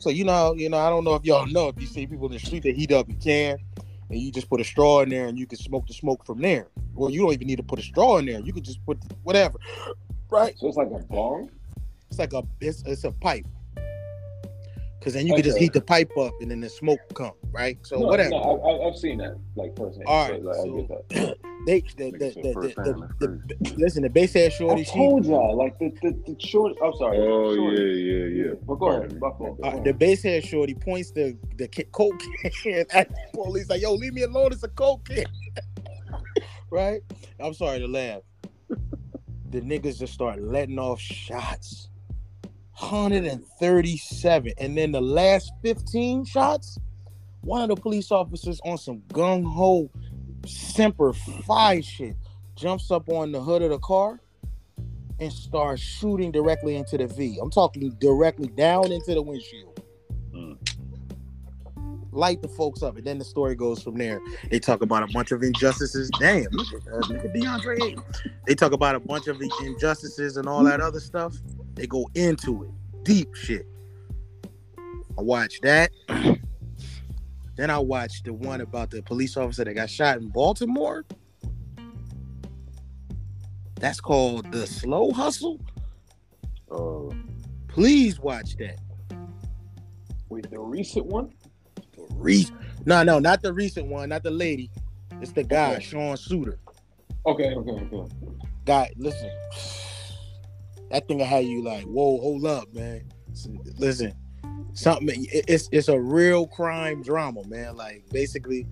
So 0.00 0.10
you 0.10 0.24
know, 0.24 0.54
you 0.54 0.68
know, 0.68 0.78
I 0.78 0.90
don't 0.90 1.04
know 1.04 1.14
if 1.14 1.24
y'all 1.24 1.46
know 1.46 1.68
if 1.68 1.80
you 1.80 1.86
see 1.86 2.06
people 2.06 2.26
in 2.26 2.32
the 2.32 2.38
street 2.40 2.64
that 2.64 2.74
heat 2.76 2.90
up 2.90 3.08
a 3.08 3.14
can, 3.14 3.58
and 4.08 4.18
you 4.18 4.32
just 4.32 4.48
put 4.50 4.60
a 4.60 4.64
straw 4.64 5.00
in 5.02 5.10
there 5.10 5.28
and 5.28 5.38
you 5.38 5.46
can 5.46 5.58
smoke 5.58 5.86
the 5.86 5.94
smoke 5.94 6.24
from 6.26 6.40
there. 6.40 6.68
Well, 6.94 7.10
you 7.10 7.20
don't 7.22 7.32
even 7.32 7.46
need 7.46 7.56
to 7.56 7.62
put 7.62 7.78
a 7.78 7.82
straw 7.82 8.18
in 8.18 8.26
there. 8.26 8.40
You 8.40 8.52
can 8.52 8.64
just 8.64 8.84
put 8.84 8.98
whatever, 9.22 9.58
right? 10.30 10.58
So 10.58 10.66
it's 10.66 10.76
like 10.76 10.88
a 10.88 10.98
bong. 11.04 11.50
It's 12.10 12.18
like 12.18 12.32
a 12.32 12.42
it's, 12.60 12.82
it's 12.86 13.04
a 13.04 13.12
pipe. 13.12 13.46
Cause 15.02 15.14
then 15.14 15.26
you 15.26 15.32
can 15.34 15.42
just 15.42 15.56
heat 15.56 15.72
the 15.72 15.80
pipe 15.80 16.10
up 16.18 16.34
and 16.42 16.50
then 16.50 16.60
the 16.60 16.68
smoke 16.68 17.00
come, 17.14 17.32
right? 17.52 17.78
So 17.86 17.98
no, 17.98 18.06
whatever. 18.06 18.30
No, 18.30 18.36
I, 18.62 18.84
I, 18.84 18.88
I've 18.88 18.96
seen 18.98 19.16
that 19.18 19.34
like 19.56 19.74
firsthand. 19.74 20.04
All 20.06 20.26
so, 20.26 20.32
right, 20.32 20.44
like, 20.44 20.56
I 20.56 20.60
so- 20.62 20.76
get 20.76 21.08
that. 21.08 21.36
They 21.66 21.80
the, 21.80 22.10
the, 22.10 22.16
Nigga 22.16 22.18
the, 22.18 22.32
said 22.32 22.84
the, 22.86 23.08
the, 23.18 23.54
the- 23.60 23.74
listen, 23.76 24.02
the 24.02 24.08
base 24.08 24.32
head 24.32 24.50
shorty, 24.50 24.80
I 24.80 24.84
she 24.84 24.92
told 24.92 25.26
y'all, 25.26 25.54
like 25.54 25.78
the 25.78 25.90
the, 26.00 26.12
the 26.26 26.36
short. 26.40 26.74
I'm 26.82 26.94
sorry. 26.94 27.18
Oh 27.18 27.54
shorty. 27.54 27.76
yeah, 27.82 28.14
yeah, 28.14 28.44
yeah. 28.46 28.52
But 28.66 28.76
go 28.76 28.88
ahead. 28.88 29.20
My 29.20 29.28
fault. 29.36 29.60
uh, 29.62 29.78
the 29.80 29.92
base 29.92 30.22
head 30.22 30.42
shorty 30.42 30.72
points 30.74 31.10
the 31.10 31.36
the 31.56 31.68
coke 31.92 32.18
can 32.62 32.86
at 32.94 33.10
the 33.10 33.14
police 33.34 33.68
like, 33.68 33.82
"Yo, 33.82 33.92
leave 33.92 34.14
me 34.14 34.22
alone. 34.22 34.52
It's 34.52 34.62
a 34.62 34.68
coke 34.68 35.04
can." 35.04 35.26
right? 36.70 37.02
I'm 37.38 37.52
sorry 37.52 37.80
to 37.80 37.86
laugh. 37.88 38.22
The 39.50 39.60
niggas 39.60 39.98
just 39.98 40.14
start 40.14 40.40
letting 40.40 40.78
off 40.78 40.98
shots. 40.98 41.89
137, 42.80 44.52
and 44.58 44.76
then 44.76 44.92
the 44.92 45.00
last 45.00 45.52
15 45.62 46.24
shots, 46.24 46.78
one 47.42 47.62
of 47.62 47.68
the 47.68 47.76
police 47.76 48.10
officers 48.10 48.60
on 48.64 48.78
some 48.78 49.00
gung 49.08 49.44
ho 49.44 49.90
semper 50.46 51.12
fi 51.12 51.80
shit 51.80 52.16
jumps 52.56 52.90
up 52.90 53.08
on 53.08 53.32
the 53.32 53.40
hood 53.40 53.62
of 53.62 53.70
the 53.70 53.78
car 53.78 54.20
and 55.18 55.32
starts 55.32 55.82
shooting 55.82 56.32
directly 56.32 56.76
into 56.76 56.96
the 56.96 57.06
V. 57.06 57.38
I'm 57.40 57.50
talking 57.50 57.90
directly 58.00 58.48
down 58.48 58.90
into 58.90 59.14
the 59.14 59.22
windshield. 59.22 59.82
Mm. 60.34 60.69
Light 62.12 62.42
the 62.42 62.48
folks 62.48 62.82
up, 62.82 62.96
and 62.96 63.06
then 63.06 63.18
the 63.18 63.24
story 63.24 63.54
goes 63.54 63.82
from 63.82 63.94
there. 63.96 64.20
They 64.50 64.58
talk 64.58 64.82
about 64.82 65.02
a 65.02 65.12
bunch 65.12 65.30
of 65.32 65.42
injustices. 65.42 66.10
Damn, 66.18 66.46
look 66.50 66.66
at, 66.74 66.92
uh, 66.92 67.00
DeAndre. 67.28 68.02
They 68.46 68.54
talk 68.54 68.72
about 68.72 68.94
a 68.94 69.00
bunch 69.00 69.28
of 69.28 69.40
injustices 69.62 70.36
and 70.36 70.48
all 70.48 70.64
that 70.64 70.80
other 70.80 71.00
stuff. 71.00 71.36
They 71.74 71.86
go 71.86 72.08
into 72.14 72.64
it, 72.64 73.04
deep 73.04 73.34
shit. 73.34 73.66
I 74.78 75.22
watched 75.22 75.62
that. 75.62 75.90
then 77.56 77.70
I 77.70 77.78
watched 77.78 78.24
the 78.24 78.32
one 78.32 78.60
about 78.60 78.90
the 78.90 79.02
police 79.02 79.36
officer 79.36 79.64
that 79.64 79.74
got 79.74 79.90
shot 79.90 80.18
in 80.18 80.28
Baltimore. 80.28 81.04
That's 83.76 84.00
called 84.00 84.50
the 84.52 84.66
slow 84.66 85.10
hustle. 85.10 85.58
Uh, 86.70 87.14
Please 87.70 88.18
watch 88.18 88.56
that. 88.56 88.78
Wait, 90.28 90.50
the 90.50 90.58
recent 90.58 91.06
one. 91.06 91.32
The 92.22 92.50
no, 92.86 93.02
no, 93.02 93.18
not 93.18 93.42
the 93.42 93.52
recent 93.52 93.86
one, 93.86 94.08
not 94.08 94.22
the 94.22 94.30
lady. 94.30 94.70
It's 95.20 95.32
the 95.32 95.44
guy, 95.44 95.74
Okay. 95.74 95.84
Sean 95.84 96.16
Suiter. 96.16 96.56
Okay, 97.26 97.54
okay, 97.54 97.70
okay. 97.70 98.14
Guy, 98.64 98.90
listen. 98.96 99.30
That 100.90 101.06
thing 101.06 101.20
have 101.20 101.44
you 101.44 101.62
like, 101.62 101.84
whoa, 101.84 102.18
hold 102.20 102.46
up, 102.46 102.72
man. 102.72 103.02
Listen, 103.78 104.14
something. 104.72 105.26
It's 105.30 105.68
it's 105.72 105.88
a 105.88 106.00
real 106.00 106.46
crime 106.46 107.02
drama, 107.02 107.46
man. 107.46 107.76
Like 107.76 108.04
basically, 108.10 108.66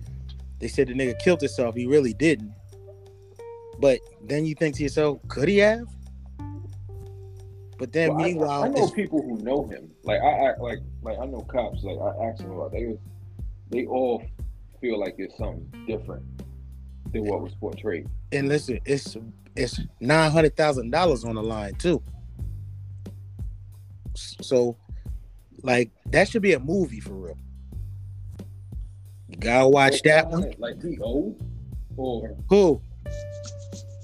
they 0.59 0.67
said 0.67 0.87
the 0.87 0.93
nigga 0.93 1.17
killed 1.19 1.41
himself. 1.41 1.75
He 1.75 1.85
really 1.85 2.13
didn't. 2.13 2.53
But 3.79 3.99
then 4.25 4.45
you 4.45 4.55
think 4.55 4.75
to 4.75 4.83
yourself, 4.83 5.19
could 5.29 5.47
he 5.47 5.57
have? 5.59 5.87
But 7.77 7.93
then 7.93 8.13
Well, 8.13 8.25
meanwhile, 8.25 8.63
I, 8.63 8.67
know 8.67 8.89
people 8.89 9.21
who 9.21 9.37
know 9.37 9.65
him. 9.65 9.89
Like 10.03 10.19
I, 10.19 10.27
I 10.27 10.57
like 10.57 10.79
like 11.01 11.17
I 11.17 11.25
know 11.25 11.41
cops. 11.41 11.83
Like 11.83 11.97
I 11.97 12.25
asked 12.25 12.39
them 12.39 12.51
about. 12.51 12.73
They 12.73 12.85
was, 12.85 12.97
they 13.69 13.85
all 13.85 14.23
feel 14.81 14.99
like 14.99 15.15
it's 15.17 15.37
something 15.37 15.69
different 15.87 16.23
than 17.11 17.25
what 17.25 17.41
was 17.41 17.53
portrayed. 17.55 18.07
and 18.31 18.47
listen, 18.47 18.79
it's 18.85 19.17
it's 19.55 19.79
nine 19.99 20.31
hundred 20.31 20.55
thousand 20.55 20.91
dollars 20.91 21.23
on 21.23 21.35
the 21.35 21.43
line 21.43 21.75
too. 21.75 22.01
So, 24.15 24.77
like 25.63 25.91
that 26.07 26.29
should 26.29 26.41
be 26.41 26.53
a 26.53 26.59
movie 26.59 26.99
for 26.99 27.13
real. 27.13 27.37
You 29.27 29.37
gotta 29.37 29.67
watch 29.67 30.01
that 30.03 30.29
one. 30.29 30.53
Like 30.57 30.81
he 30.81 30.97
old 30.99 31.41
or 31.97 32.35
Who? 32.49 32.81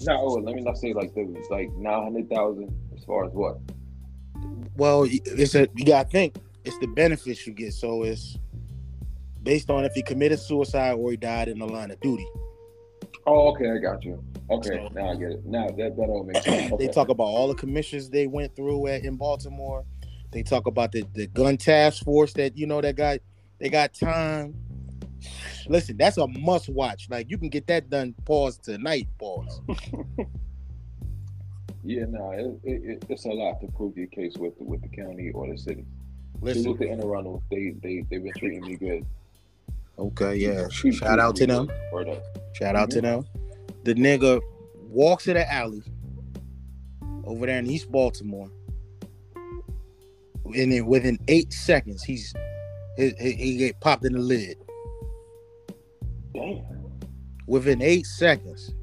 not 0.01 0.19
old? 0.19 0.43
Let 0.43 0.55
me 0.55 0.61
not 0.61 0.77
say 0.77 0.93
like 0.93 1.13
there 1.15 1.25
was 1.25 1.47
like 1.49 1.71
nine 1.73 2.03
hundred 2.03 2.29
thousand 2.29 2.73
as 2.95 3.03
far 3.05 3.25
as 3.25 3.31
what. 3.33 3.57
Well, 4.77 5.07
it's 5.09 5.55
a 5.55 5.67
you 5.75 5.85
gotta 5.85 6.09
think 6.09 6.35
it's 6.63 6.77
the 6.79 6.87
benefits 6.87 7.45
you 7.47 7.53
get. 7.53 7.73
So 7.73 8.03
it's 8.03 8.37
based 9.45 9.69
on 9.69 9.85
if 9.85 9.93
he 9.93 10.01
committed 10.01 10.39
suicide 10.39 10.93
or 10.93 11.11
he 11.11 11.17
died 11.17 11.47
in 11.47 11.59
the 11.59 11.65
line 11.65 11.91
of 11.91 11.99
duty. 12.01 12.27
Oh, 13.27 13.51
okay, 13.53 13.71
I 13.71 13.77
got 13.77 14.03
you. 14.03 14.21
Okay, 14.49 14.69
So- 14.69 14.89
now 14.93 15.11
I 15.11 15.15
get 15.15 15.31
it. 15.31 15.45
Now 15.45 15.67
that 15.67 15.95
that 15.95 16.09
all 16.09 16.23
makes 16.23 16.43
sense. 16.43 16.73
Okay. 16.73 16.85
They 16.85 16.91
talk 16.91 17.09
about 17.09 17.23
all 17.23 17.47
the 17.47 17.55
commissions 17.55 18.09
they 18.09 18.27
went 18.27 18.55
through 18.55 18.87
at 18.87 19.03
in 19.05 19.15
Baltimore. 19.15 19.85
They 20.31 20.43
talk 20.43 20.67
about 20.67 20.91
the, 20.91 21.05
the 21.13 21.27
gun 21.27 21.55
task 21.57 22.03
force 22.03 22.33
that 22.33 22.57
you 22.57 22.67
know 22.67 22.81
that 22.81 22.95
got 22.95 23.19
they 23.59 23.69
got 23.69 23.93
time. 23.93 24.55
Listen, 25.67 25.97
that's 25.97 26.17
a 26.17 26.27
must 26.27 26.69
watch. 26.69 27.07
Like 27.09 27.29
you 27.29 27.37
can 27.37 27.49
get 27.49 27.67
that 27.67 27.89
done. 27.89 28.13
Pause 28.25 28.57
tonight. 28.57 29.07
Pause. 29.17 29.61
Yeah, 31.87 32.05
no, 32.09 32.31
it, 32.31 32.59
it, 32.67 32.81
it, 32.83 33.05
it's 33.09 33.25
a 33.25 33.29
lot 33.29 33.61
to 33.61 33.67
prove 33.67 33.95
your 33.95 34.07
case 34.07 34.33
with 34.39 34.53
with 34.57 34.81
the 34.81 34.87
county 34.87 35.29
or 35.29 35.47
the 35.47 35.55
city. 35.55 35.85
Listen. 36.41 36.71
with 36.71 36.79
the 36.79 37.05
runnels, 37.05 37.43
they 37.51 37.75
they 37.83 38.03
they've 38.09 38.23
been 38.23 38.33
treating 38.35 38.61
me 38.61 38.75
good. 38.75 39.05
Okay, 39.97 40.35
yeah. 40.35 40.67
Shout 40.69 41.19
out 41.19 41.35
to 41.37 41.47
them. 41.47 41.69
Up. 41.93 42.07
Shout 42.53 42.75
out 42.75 42.89
to 42.91 43.01
them. 43.01 43.25
The 43.83 43.93
nigga 43.93 44.41
walks 44.89 45.27
in 45.27 45.35
the 45.35 45.51
alley 45.51 45.83
over 47.25 47.45
there 47.45 47.59
in 47.59 47.67
East 47.69 47.91
Baltimore. 47.91 48.49
And 50.45 50.71
then 50.71 50.85
within 50.85 51.17
eight 51.27 51.53
seconds, 51.53 52.03
he's 52.03 52.33
he, 52.97 53.13
he, 53.19 53.31
he 53.33 53.57
get 53.57 53.79
popped 53.81 54.05
in 54.05 54.13
the 54.13 54.19
lid. 54.19 54.57
Damn. 56.33 56.61
Within 57.47 57.81
eight 57.81 58.05
seconds. 58.05 58.73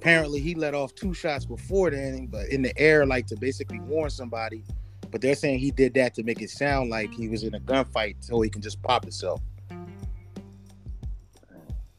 Apparently, 0.00 0.40
he 0.40 0.54
let 0.54 0.74
off 0.74 0.94
two 0.94 1.14
shots 1.14 1.44
before 1.46 1.90
then, 1.90 2.26
but 2.26 2.46
in 2.48 2.62
the 2.62 2.76
air, 2.78 3.06
like 3.06 3.26
to 3.26 3.36
basically 3.36 3.80
warn 3.80 4.10
somebody. 4.10 4.62
but 5.10 5.20
they're 5.20 5.34
saying 5.34 5.58
he 5.58 5.70
did 5.70 5.94
that 5.94 6.14
to 6.14 6.22
make 6.22 6.42
it 6.42 6.50
sound 6.50 6.90
like 6.90 7.12
he 7.12 7.28
was 7.28 7.42
in 7.42 7.54
a 7.54 7.60
gunfight 7.60 8.16
so 8.20 8.40
he 8.40 8.50
can 8.50 8.62
just 8.62 8.80
pop 8.82 9.02
himself. 9.04 9.40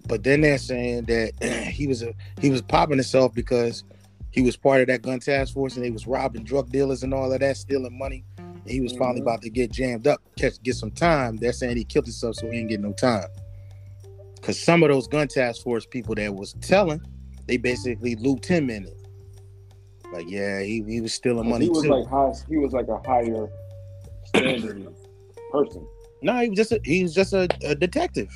But 0.07 0.23
then 0.23 0.41
they're 0.41 0.57
saying 0.57 1.05
that 1.05 1.33
he 1.71 1.87
was 1.87 2.01
a 2.03 2.13
he 2.41 2.49
was 2.49 2.61
popping 2.61 2.97
himself 2.97 3.33
because 3.33 3.83
he 4.31 4.41
was 4.41 4.55
part 4.55 4.81
of 4.81 4.87
that 4.87 5.01
gun 5.01 5.19
task 5.19 5.53
force 5.53 5.75
and 5.75 5.83
they 5.85 5.91
was 5.91 6.07
robbing 6.07 6.43
drug 6.43 6.71
dealers 6.71 7.03
and 7.03 7.13
all 7.13 7.31
of 7.31 7.39
that, 7.39 7.57
stealing 7.57 7.97
money. 7.97 8.23
And 8.37 8.69
he 8.69 8.81
was 8.81 8.95
finally 8.95 9.19
Mhm. 9.19 9.23
about 9.23 9.41
to 9.43 9.49
get 9.49 9.71
jammed 9.71 10.07
up, 10.07 10.21
catch 10.37 10.61
get 10.63 10.75
some 10.75 10.91
time. 10.91 11.37
They're 11.37 11.53
saying 11.53 11.77
he 11.77 11.83
killed 11.83 12.05
himself 12.05 12.35
so 12.35 12.45
he 12.47 12.57
didn't 12.57 12.69
get 12.69 12.79
no 12.81 12.93
time. 12.93 13.27
Cause 14.41 14.59
some 14.59 14.83
of 14.83 14.89
those 14.89 15.07
gun 15.07 15.27
task 15.27 15.63
force 15.63 15.85
people 15.85 16.15
that 16.15 16.33
was 16.33 16.53
telling, 16.61 17.01
they 17.47 17.57
basically 17.57 18.15
looped 18.15 18.45
him 18.45 18.69
in 18.69 18.85
it. 18.85 18.97
Like, 20.13 20.29
yeah, 20.29 20.61
he, 20.61 20.83
he 20.87 21.01
was 21.01 21.13
stealing 21.13 21.49
money 21.49 21.65
he 21.65 21.71
was 21.71 21.83
too. 21.83 21.89
like 21.89 22.07
high. 22.07 22.31
He 22.47 22.57
was 22.57 22.71
like 22.71 22.87
a 22.87 22.97
higher 22.99 23.49
standard 24.25 24.87
person. 25.51 25.85
no, 26.21 26.37
he 26.39 26.49
was 26.49 26.57
just 26.57 26.71
a, 26.71 26.79
he 26.83 27.03
was 27.03 27.13
just 27.13 27.33
a, 27.33 27.49
a 27.65 27.75
detective. 27.75 28.29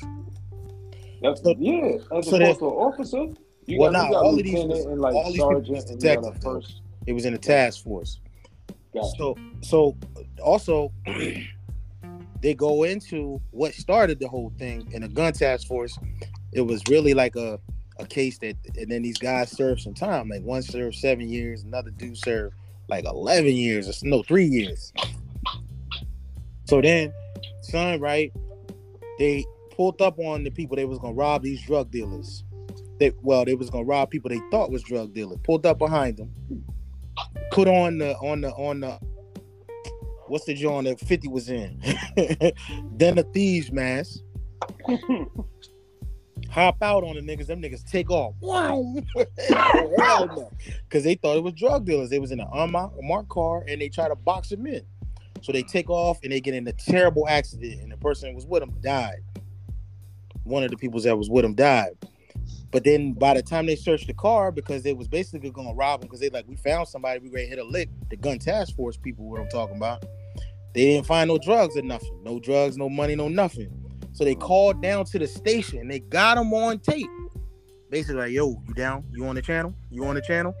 That's 1.22 1.42
So- 1.42 1.54
yeah. 1.58 1.96
As 2.16 2.28
so 2.28 2.36
opposed 2.36 2.58
to 2.58 2.66
an 2.66 2.72
officer, 2.72 3.26
you 3.66 3.78
Well, 3.78 3.92
got, 3.92 4.04
you 4.06 4.10
nah, 4.10 4.10
got 4.14 4.24
all 4.24 4.38
of 4.38 4.44
these 4.44 4.64
was- 4.64 4.84
and 4.86 5.00
like 5.00 5.14
all 5.14 5.24
these 5.26 5.32
people 5.34 5.56
and 5.56 5.66
got 5.66 5.76
a 5.90 5.96
detectives, 5.96 6.40
though. 6.40 6.54
first. 6.54 6.80
It 7.06 7.12
was 7.12 7.24
in 7.24 7.32
the 7.32 7.38
task 7.38 7.84
force. 7.84 8.20
Gotcha. 8.94 9.08
So 9.16 9.36
so 9.62 9.96
also 10.42 10.92
they 12.40 12.54
go 12.54 12.82
into 12.82 13.40
what 13.50 13.72
started 13.74 14.18
the 14.18 14.28
whole 14.28 14.52
thing 14.58 14.90
in 14.92 15.02
a 15.04 15.08
gun 15.08 15.32
task 15.32 15.66
force. 15.66 15.98
It 16.52 16.60
was 16.62 16.82
really 16.88 17.14
like 17.14 17.36
a 17.36 17.58
a 17.98 18.06
case 18.06 18.38
that 18.38 18.56
and 18.76 18.90
then 18.90 19.02
these 19.02 19.18
guys 19.18 19.50
served 19.50 19.80
some 19.82 19.94
time. 19.94 20.28
Like 20.28 20.42
one 20.42 20.62
served 20.62 20.96
seven 20.96 21.28
years, 21.28 21.62
another 21.62 21.90
dude 21.90 22.16
served 22.18 22.54
like 22.88 23.04
eleven 23.04 23.52
years 23.54 23.88
or 23.88 24.06
no 24.08 24.22
three 24.22 24.46
years. 24.46 24.92
So 26.64 26.80
then, 26.80 27.12
son, 27.62 28.00
right? 28.00 28.32
They 29.18 29.44
pulled 29.82 30.00
up 30.00 30.16
on 30.20 30.44
the 30.44 30.50
people 30.50 30.76
they 30.76 30.84
was 30.84 31.00
gonna 31.00 31.12
rob 31.12 31.42
these 31.42 31.60
drug 31.62 31.90
dealers. 31.90 32.44
They 33.00 33.12
well, 33.20 33.44
they 33.44 33.56
was 33.56 33.68
gonna 33.68 33.82
rob 33.82 34.10
people 34.10 34.28
they 34.28 34.40
thought 34.52 34.70
was 34.70 34.84
drug 34.84 35.12
dealers. 35.12 35.38
Pulled 35.42 35.66
up 35.66 35.78
behind 35.78 36.18
them, 36.18 36.30
put 37.50 37.66
on 37.66 37.98
the 37.98 38.14
on 38.18 38.42
the 38.42 38.52
on 38.52 38.78
the 38.78 39.00
what's 40.28 40.44
the 40.44 40.54
joint 40.54 40.86
that 40.86 41.00
50 41.00 41.26
was 41.26 41.50
in? 41.50 41.80
then 42.96 43.16
the 43.16 43.28
thieves 43.34 43.72
mask. 43.72 44.20
Hop 46.50 46.76
out 46.80 47.02
on 47.02 47.16
the 47.16 47.22
niggas, 47.22 47.46
them 47.48 47.60
niggas 47.60 47.82
take 47.84 48.08
off. 48.08 48.34
Wow. 48.40 48.94
Cause 50.90 51.02
they 51.02 51.16
thought 51.16 51.38
it 51.38 51.42
was 51.42 51.54
drug 51.54 51.86
dealers. 51.86 52.08
They 52.08 52.20
was 52.20 52.30
in 52.30 52.38
an 52.38 52.48
unmarked 52.52 53.02
marked 53.02 53.30
car 53.30 53.64
and 53.66 53.80
they 53.80 53.88
try 53.88 54.06
to 54.06 54.14
box 54.14 54.50
them 54.50 54.64
in. 54.64 54.82
So 55.40 55.50
they 55.50 55.64
take 55.64 55.90
off 55.90 56.20
and 56.22 56.30
they 56.30 56.40
get 56.40 56.54
in 56.54 56.68
a 56.68 56.72
terrible 56.72 57.26
accident, 57.26 57.80
and 57.82 57.90
the 57.90 57.96
person 57.96 58.28
that 58.28 58.36
was 58.36 58.46
with 58.46 58.60
them 58.60 58.76
died. 58.80 59.24
One 60.44 60.62
of 60.62 60.70
the 60.70 60.76
people 60.76 61.00
that 61.00 61.16
was 61.16 61.30
with 61.30 61.44
him 61.44 61.54
died. 61.54 61.96
But 62.70 62.84
then 62.84 63.12
by 63.12 63.34
the 63.34 63.42
time 63.42 63.66
they 63.66 63.76
searched 63.76 64.06
the 64.06 64.14
car, 64.14 64.50
because 64.50 64.82
they 64.82 64.94
was 64.94 65.06
basically 65.06 65.50
gonna 65.50 65.74
rob 65.74 66.02
him, 66.02 66.08
because 66.08 66.20
they 66.20 66.30
like 66.30 66.48
we 66.48 66.56
found 66.56 66.88
somebody, 66.88 67.20
we 67.20 67.28
ready 67.28 67.44
to 67.44 67.50
hit 67.50 67.58
a 67.58 67.64
lick. 67.64 67.90
The 68.10 68.16
gun 68.16 68.38
task 68.38 68.74
force 68.74 68.96
people, 68.96 69.28
what 69.28 69.40
I'm 69.40 69.48
talking 69.48 69.76
about, 69.76 70.04
they 70.74 70.86
didn't 70.86 71.06
find 71.06 71.28
no 71.28 71.38
drugs 71.38 71.76
or 71.76 71.82
nothing, 71.82 72.22
no 72.24 72.40
drugs, 72.40 72.78
no 72.78 72.88
money, 72.88 73.14
no 73.14 73.28
nothing. 73.28 73.70
So 74.12 74.24
they 74.24 74.34
called 74.34 74.82
down 74.82 75.04
to 75.06 75.18
the 75.18 75.26
station. 75.26 75.88
They 75.88 76.00
got 76.00 76.38
him 76.38 76.52
on 76.52 76.78
tape. 76.78 77.08
Basically, 77.90 78.16
like, 78.16 78.32
yo, 78.32 78.62
you 78.66 78.74
down? 78.74 79.04
You 79.12 79.26
on 79.26 79.34
the 79.34 79.42
channel? 79.42 79.74
You 79.90 80.04
on 80.06 80.14
the 80.14 80.22
channel? 80.22 80.54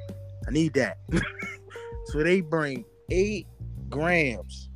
I 0.46 0.50
need 0.50 0.74
that. 0.74 0.98
so 2.06 2.22
they 2.22 2.42
bring 2.42 2.84
eight 3.10 3.46
grams 3.88 4.70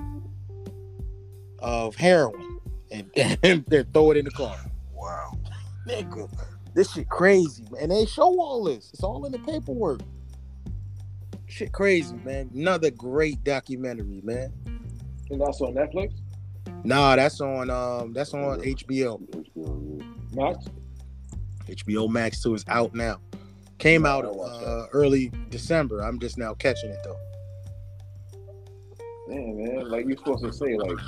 of 1.58 1.96
heroin 1.96 2.60
and, 2.90 3.10
and 3.42 3.64
they 3.66 3.82
throw 3.82 4.10
it 4.12 4.16
in 4.16 4.24
the 4.24 4.30
car. 4.30 4.56
Nigga, 5.86 6.28
this 6.74 6.92
shit 6.92 7.08
crazy, 7.08 7.64
man. 7.70 7.84
And 7.84 7.92
they 7.92 8.06
show 8.06 8.40
all 8.40 8.64
this. 8.64 8.90
It's 8.92 9.02
all 9.02 9.24
in 9.24 9.32
the 9.32 9.38
paperwork. 9.38 10.00
Shit 11.46 11.72
crazy, 11.72 12.16
man. 12.24 12.50
Another 12.52 12.90
great 12.90 13.42
documentary, 13.44 14.20
man. 14.22 14.52
And 15.30 15.40
that's 15.40 15.60
on 15.60 15.74
Netflix. 15.74 16.12
Nah, 16.84 17.16
that's 17.16 17.40
on 17.40 17.70
um 17.70 18.12
that's 18.12 18.34
on 18.34 18.60
HBO. 18.60 19.20
HBO, 19.30 20.00
yeah. 20.00 20.06
Max. 20.32 20.66
HBO 21.66 22.08
Max 22.08 22.42
2 22.42 22.54
is 22.54 22.64
out 22.68 22.94
now. 22.94 23.20
Came 23.78 24.06
out 24.06 24.24
uh, 24.24 24.86
early 24.92 25.30
December. 25.50 26.00
I'm 26.00 26.18
just 26.18 26.38
now 26.38 26.54
catching 26.54 26.90
it 26.90 26.98
though. 27.04 27.18
Man, 29.28 29.62
man, 29.62 29.90
like 29.90 30.06
you're 30.06 30.16
supposed 30.16 30.44
to 30.44 30.52
say, 30.52 30.76
like 30.76 30.98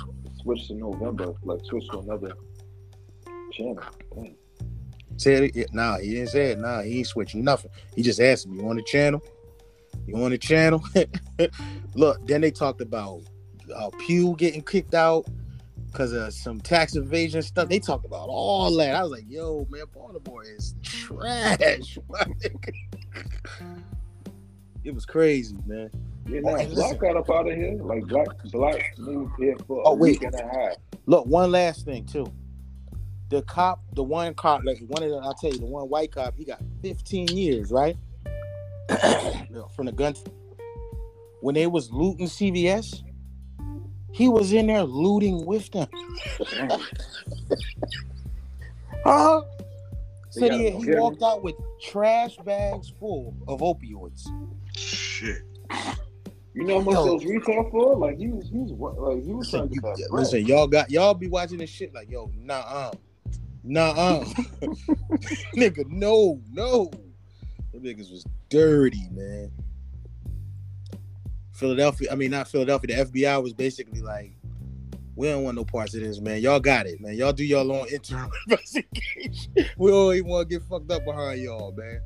switch 0.41 0.67
to 0.67 0.73
November, 0.73 1.33
like 1.43 1.63
switch 1.63 1.87
to 1.89 1.99
another 1.99 2.33
channel. 3.53 3.79
Damn. 4.15 4.35
Said 5.19 5.51
it, 5.53 5.73
nah, 5.73 5.97
he 5.97 6.11
didn't 6.11 6.29
say 6.29 6.51
it. 6.51 6.59
Nah, 6.59 6.81
he 6.81 6.99
ain't 6.99 7.07
switching 7.07 7.43
nothing. 7.43 7.69
He 7.93 8.01
just 8.01 8.21
asked 8.21 8.47
me, 8.47 8.57
you 8.61 8.69
on 8.69 8.77
the 8.77 8.83
channel? 8.83 9.21
You 10.07 10.15
on 10.23 10.31
the 10.31 10.37
channel? 10.37 10.81
Look, 11.93 12.25
then 12.25 12.39
they 12.39 12.51
talked 12.51 12.79
about 12.79 13.23
uh, 13.75 13.89
Pugh 13.99 14.33
getting 14.37 14.61
kicked 14.61 14.93
out 14.93 15.27
because 15.87 16.13
of 16.13 16.33
some 16.33 16.61
tax 16.61 16.95
evasion 16.95 17.41
stuff. 17.41 17.67
They 17.67 17.79
talked 17.79 18.05
about 18.05 18.29
all 18.29 18.73
that. 18.77 18.95
I 18.95 19.03
was 19.03 19.11
like, 19.11 19.25
yo, 19.27 19.67
man, 19.69 19.83
Baltimore 19.93 20.43
is 20.45 20.73
trash. 20.83 21.97
it 24.85 24.95
was 24.95 25.05
crazy, 25.05 25.57
man. 25.65 25.89
Yeah, 26.29 26.39
Oh, 26.45 26.65
Black 26.67 26.97
got 26.99 27.17
up 27.17 27.29
out 27.29 27.49
of 27.49 27.55
here. 27.57 27.77
Like 27.81 28.05
Black, 28.07 28.27
Black 28.53 28.97
moved 28.97 29.33
here 29.37 29.57
for 29.67 29.83
Oh, 29.85 29.91
a 29.91 29.95
wait. 29.95 30.21
week 30.21 30.23
and 30.23 30.35
a 30.35 30.43
half. 30.43 30.75
Look, 31.07 31.25
one 31.25 31.51
last 31.51 31.83
thing 31.83 32.05
too. 32.05 32.31
The 33.29 33.43
cop, 33.43 33.81
the 33.93 34.03
one 34.03 34.33
cop, 34.33 34.63
like 34.63 34.79
one 34.87 35.03
of 35.03 35.09
the, 35.09 35.17
I'll 35.17 35.35
tell 35.35 35.51
you, 35.51 35.59
the 35.59 35.65
one 35.65 35.87
white 35.87 36.11
cop, 36.11 36.35
he 36.35 36.45
got 36.45 36.59
15 36.81 37.27
years, 37.29 37.71
right? 37.71 37.95
From 39.75 39.85
the 39.85 39.91
gun. 39.91 40.15
When 41.41 41.55
they 41.55 41.67
was 41.67 41.91
looting 41.91 42.25
CVS, 42.25 43.03
he 44.11 44.27
was 44.27 44.51
in 44.51 44.67
there 44.67 44.83
looting 44.83 45.45
with 45.45 45.71
them. 45.71 45.87
huh? 49.05 49.41
So 50.31 50.41
Said 50.41 50.49
got 50.51 50.59
he, 50.59 50.71
he 50.71 50.95
walked 50.95 51.23
out 51.23 51.43
with 51.43 51.55
trash 51.81 52.35
bags 52.37 52.91
full 52.99 53.35
of 53.47 53.61
opioids. 53.61 54.27
Shit. 54.75 55.43
You 56.53 56.63
know 56.65 56.79
how 56.79 56.85
much 56.85 56.95
Yo. 56.95 57.05
those 57.05 57.25
retail 57.25 57.67
for? 57.71 57.95
Like 57.95 58.17
he 58.17 58.27
was, 58.27 58.49
he 58.49 58.57
was 58.57 58.71
like 58.71 59.23
he 59.23 59.31
was 59.33 59.49
trying 59.49 59.69
to 59.69 59.75
you, 59.75 59.81
get 59.81 59.95
that 59.95 60.07
bread. 60.09 60.19
listen, 60.21 60.45
y'all 60.45 60.67
got 60.67 60.91
y'all 60.91 61.13
be 61.13 61.27
watching 61.27 61.57
this 61.59 61.69
shit 61.69 61.93
like, 61.93 62.09
yo, 62.09 62.31
nah, 62.35 62.91
nah, 63.63 64.23
nigga, 65.55 65.87
no, 65.89 66.41
no, 66.51 66.91
them 67.71 67.83
niggas 67.83 68.11
was 68.11 68.25
dirty, 68.49 69.07
man. 69.11 69.51
Philadelphia, 71.53 72.09
I 72.11 72.15
mean, 72.15 72.31
not 72.31 72.47
Philadelphia. 72.47 73.03
The 73.03 73.11
FBI 73.11 73.43
was 73.43 73.53
basically 73.53 74.01
like, 74.01 74.31
we 75.15 75.27
don't 75.27 75.43
want 75.43 75.57
no 75.57 75.65
parts 75.65 75.93
of 75.95 76.01
this, 76.01 76.21
man. 76.21 76.41
Y'all 76.41 76.61
got 76.61 76.87
it, 76.87 77.01
man. 77.01 77.15
Y'all 77.15 77.33
do 77.33 77.43
your 77.43 77.59
own 77.59 77.87
internal 77.91 78.31
investigation. 78.47 79.51
we 79.77 79.91
don't 79.91 80.15
even 80.15 80.29
want 80.29 80.49
to 80.49 80.55
get 80.55 80.65
fucked 80.67 80.89
up 80.89 81.03
behind 81.03 81.41
y'all, 81.41 81.73
man. 81.73 82.01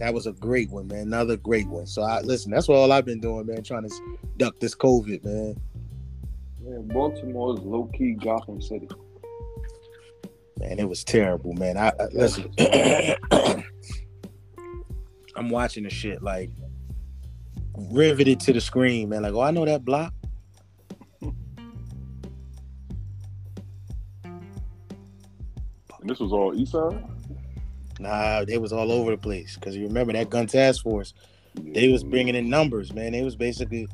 That 0.00 0.12
was 0.12 0.26
a 0.26 0.32
great 0.32 0.70
one, 0.70 0.88
man. 0.88 1.02
Another 1.02 1.36
great 1.36 1.68
one. 1.68 1.86
So 1.86 2.02
I 2.02 2.22
listen. 2.22 2.50
That's 2.50 2.66
what 2.66 2.76
all 2.76 2.90
I've 2.90 3.04
been 3.04 3.20
doing, 3.20 3.46
man. 3.46 3.62
Trying 3.62 3.88
to 3.88 3.94
duck 4.38 4.58
this 4.58 4.74
COVID, 4.74 5.24
man. 5.24 5.60
Man, 6.62 6.88
Baltimore 6.88 7.54
is 7.54 7.60
low 7.60 7.84
key 7.94 8.12
Gotham 8.12 8.60
City. 8.60 8.88
Man, 10.58 10.78
it 10.78 10.88
was 10.88 11.04
terrible, 11.04 11.54
man. 11.54 11.78
I, 11.78 11.88
I 11.88 12.06
listen. 12.12 12.52
I'm 15.36 15.48
watching 15.48 15.84
the 15.84 15.90
shit 15.90 16.22
like 16.22 16.50
riveted 17.74 18.40
to 18.40 18.52
the 18.52 18.60
screen, 18.60 19.08
man. 19.08 19.22
Like, 19.22 19.32
oh, 19.32 19.40
I 19.40 19.52
know 19.52 19.64
that 19.64 19.86
block. 19.86 20.12
And 21.22 21.34
this 26.02 26.18
was 26.18 26.32
all 26.32 26.54
East 26.54 26.72
Side. 26.72 27.04
Nah, 27.98 28.44
they 28.44 28.58
was 28.58 28.72
all 28.72 28.90
over 28.92 29.10
the 29.10 29.18
place. 29.18 29.56
Cause 29.56 29.76
you 29.76 29.86
remember 29.86 30.12
that 30.14 30.30
gun 30.30 30.46
task 30.46 30.82
force, 30.82 31.14
they 31.54 31.88
was 31.88 32.02
bringing 32.02 32.34
in 32.34 32.48
numbers, 32.48 32.92
man. 32.92 33.12
They 33.12 33.22
was 33.22 33.36
basically 33.36 33.88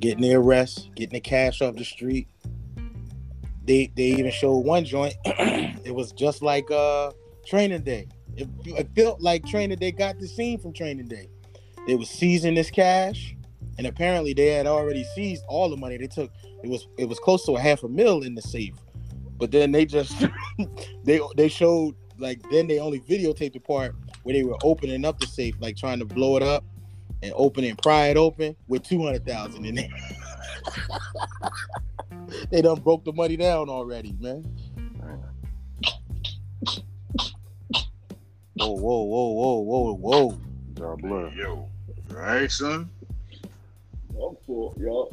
getting 0.00 0.22
the 0.22 0.34
arrest, 0.34 0.90
getting 0.94 1.14
the 1.14 1.20
cash 1.20 1.62
off 1.62 1.76
the 1.76 1.84
street. 1.84 2.28
They 3.64 3.92
they 3.94 4.04
even 4.04 4.30
showed 4.30 4.58
one 4.58 4.84
joint. 4.84 5.14
it 5.24 5.94
was 5.94 6.12
just 6.12 6.42
like 6.42 6.70
uh 6.70 7.12
training 7.46 7.82
day. 7.82 8.08
It, 8.36 8.48
it 8.66 8.88
felt 8.94 9.20
like 9.20 9.44
training 9.44 9.78
day 9.78 9.92
got 9.92 10.18
the 10.18 10.26
scene 10.26 10.58
from 10.58 10.72
training 10.72 11.08
day. 11.08 11.28
They 11.86 11.94
was 11.94 12.08
seizing 12.08 12.54
this 12.54 12.70
cash, 12.70 13.34
and 13.78 13.86
apparently 13.86 14.32
they 14.32 14.46
had 14.46 14.66
already 14.66 15.04
seized 15.14 15.44
all 15.48 15.68
the 15.68 15.76
money. 15.76 15.96
They 15.96 16.06
took 16.06 16.30
it 16.62 16.68
was 16.68 16.88
it 16.98 17.06
was 17.06 17.18
close 17.18 17.44
to 17.46 17.56
a 17.56 17.60
half 17.60 17.82
a 17.82 17.88
mil 17.88 18.22
in 18.22 18.34
the 18.34 18.42
safe. 18.42 18.74
But 19.38 19.50
then 19.50 19.72
they 19.72 19.86
just 19.86 20.26
they 21.04 21.20
they 21.36 21.48
showed 21.48 21.94
like 22.18 22.40
then 22.50 22.66
they 22.66 22.78
only 22.78 23.00
videotaped 23.00 23.54
the 23.54 23.60
part 23.60 23.94
where 24.22 24.34
they 24.34 24.42
were 24.42 24.58
opening 24.62 25.04
up 25.04 25.18
the 25.18 25.26
safe, 25.26 25.54
like 25.60 25.76
trying 25.76 25.98
to 25.98 26.04
blow 26.04 26.36
it 26.36 26.42
up. 26.42 26.64
And 27.22 27.32
open 27.36 27.64
and 27.64 27.76
pry 27.78 28.06
it 28.06 28.16
open 28.16 28.56
with 28.68 28.82
two 28.82 29.02
hundred 29.02 29.26
thousand 29.26 29.66
in 29.66 29.74
there. 29.74 29.88
they 32.50 32.62
done 32.62 32.80
broke 32.80 33.04
the 33.04 33.12
money 33.12 33.36
down 33.36 33.68
already, 33.68 34.14
man. 34.20 34.44
Whoa, 38.54 38.72
whoa, 38.72 39.02
whoa, 39.02 39.28
whoa, 39.30 39.60
whoa, 39.60 39.94
whoa. 39.94 40.38
God 40.74 41.02
bless. 41.02 41.34
Yo, 41.34 41.68
all 42.10 42.16
right, 42.16 42.50
son. 42.50 42.88
I'm 44.10 44.36
for 44.46 44.74
yo. 44.78 45.10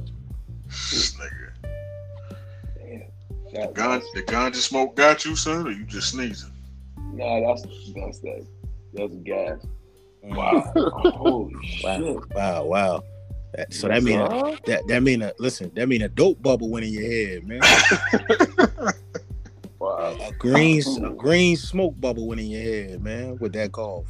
This 0.67 1.15
nigga. 1.15 1.51
Damn. 2.75 3.03
That, 3.53 3.73
Gun, 3.73 4.01
the 4.13 4.23
ganja 4.23 4.55
smoke 4.55 4.97
got 4.97 5.23
you, 5.23 5.35
son, 5.35 5.67
or 5.67 5.71
you 5.71 5.85
just 5.85 6.11
sneezing? 6.11 6.51
Nah, 7.13 7.39
that's 7.39 7.63
that's 7.95 8.19
that. 8.19 8.45
That's 8.93 9.13
gas. 9.23 9.65
Wow, 10.35 10.71
Holy 11.15 11.53
wow, 11.83 11.97
shit. 11.97 12.35
wow, 12.35 12.63
wow. 12.65 13.03
That- 13.53 13.73
so 13.73 13.87
that 13.87 14.03
mean 14.03 14.19
a, 14.19 14.57
that 14.65 14.87
that 14.87 15.01
mean 15.03 15.21
a 15.21 15.31
listen. 15.39 15.71
That 15.75 15.87
mean 15.87 16.01
a 16.01 16.09
dope 16.09 16.41
bubble 16.41 16.69
went 16.69 16.85
in 16.85 16.93
your 16.93 17.09
head, 17.09 17.47
man. 17.47 17.61
Wow. 19.79 20.17
A 20.21 20.31
green 20.33 20.81
a 21.05 21.09
green 21.11 21.55
smoke 21.55 21.99
bubble 22.01 22.27
went 22.27 22.41
in 22.41 22.47
your 22.47 22.61
head, 22.61 23.03
man, 23.03 23.37
with 23.37 23.53
that 23.53 23.71
cough. 23.71 24.07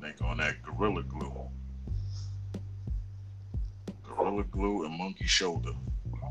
Nigga 0.00 0.22
on 0.22 0.36
that 0.38 0.62
gorilla 0.62 1.02
glue. 1.02 1.32
Gorilla 4.06 4.44
glue 4.44 4.84
and 4.84 4.96
monkey 4.96 5.26
shoulder. 5.26 5.72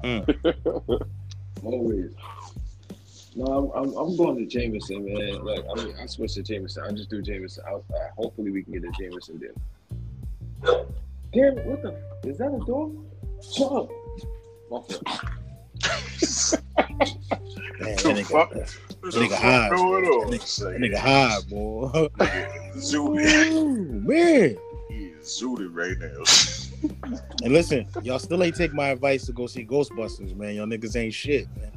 Mm. 0.04 1.06
Always. 1.64 2.12
No, 3.36 3.72
I'm, 3.76 3.90
I'm, 3.90 3.98
I'm 3.98 4.16
going 4.16 4.38
to 4.38 4.46
Jameson, 4.46 5.06
man. 5.06 5.44
Like, 5.44 5.66
I 5.72 5.84
mean, 5.84 5.96
I 6.00 6.06
switched 6.06 6.36
to 6.36 6.44
Jameson. 6.44 6.84
I 6.88 6.92
just 6.92 7.10
do 7.10 7.22
Jameson. 7.22 7.64
I, 7.68 7.72
I, 7.72 7.76
uh, 7.76 7.80
hopefully, 8.16 8.52
we 8.52 8.64
can 8.64 8.74
get 8.74 8.84
a 8.84 8.92
Jameson 8.92 9.38
deal. 9.38 10.88
Damn! 11.34 11.56
What 11.68 11.82
the? 11.82 12.30
Is 12.30 12.38
that 12.38 12.54
a 12.54 12.64
door? 12.66 12.92
Shut 13.42 13.72
up. 13.72 13.90
Man, 17.80 17.96
that 17.98 18.16
The 18.16 18.24
fuck? 18.24 18.52
nigga, 18.54 18.78
Nigga 19.02 19.36
high. 19.36 19.70
going 19.70 20.06
on? 20.06 20.32
that 20.32 20.42
Say, 20.44 20.64
nigga 20.66 20.98
high, 20.98 21.40
boy. 21.50 21.88
Zooted. 22.78 23.52
Ooh, 23.52 23.76
man. 24.02 24.58
He 24.90 24.96
is 25.08 25.28
zooted 25.42 25.70
right 25.74 25.98
now. 26.00 26.24
And 27.44 27.54
listen, 27.54 27.88
y'all 28.04 28.20
still 28.20 28.44
ain't 28.44 28.56
take 28.56 28.74
my 28.74 28.90
advice 28.90 29.26
to 29.26 29.34
go 29.34 29.48
see 29.48 29.66
Ghostbusters, 29.66 30.36
man. 30.36 30.56
Y'all 30.56 30.66
niggas 30.68 30.96
ain't 30.96 31.14
shit, 31.14 31.48
man. 31.58 31.72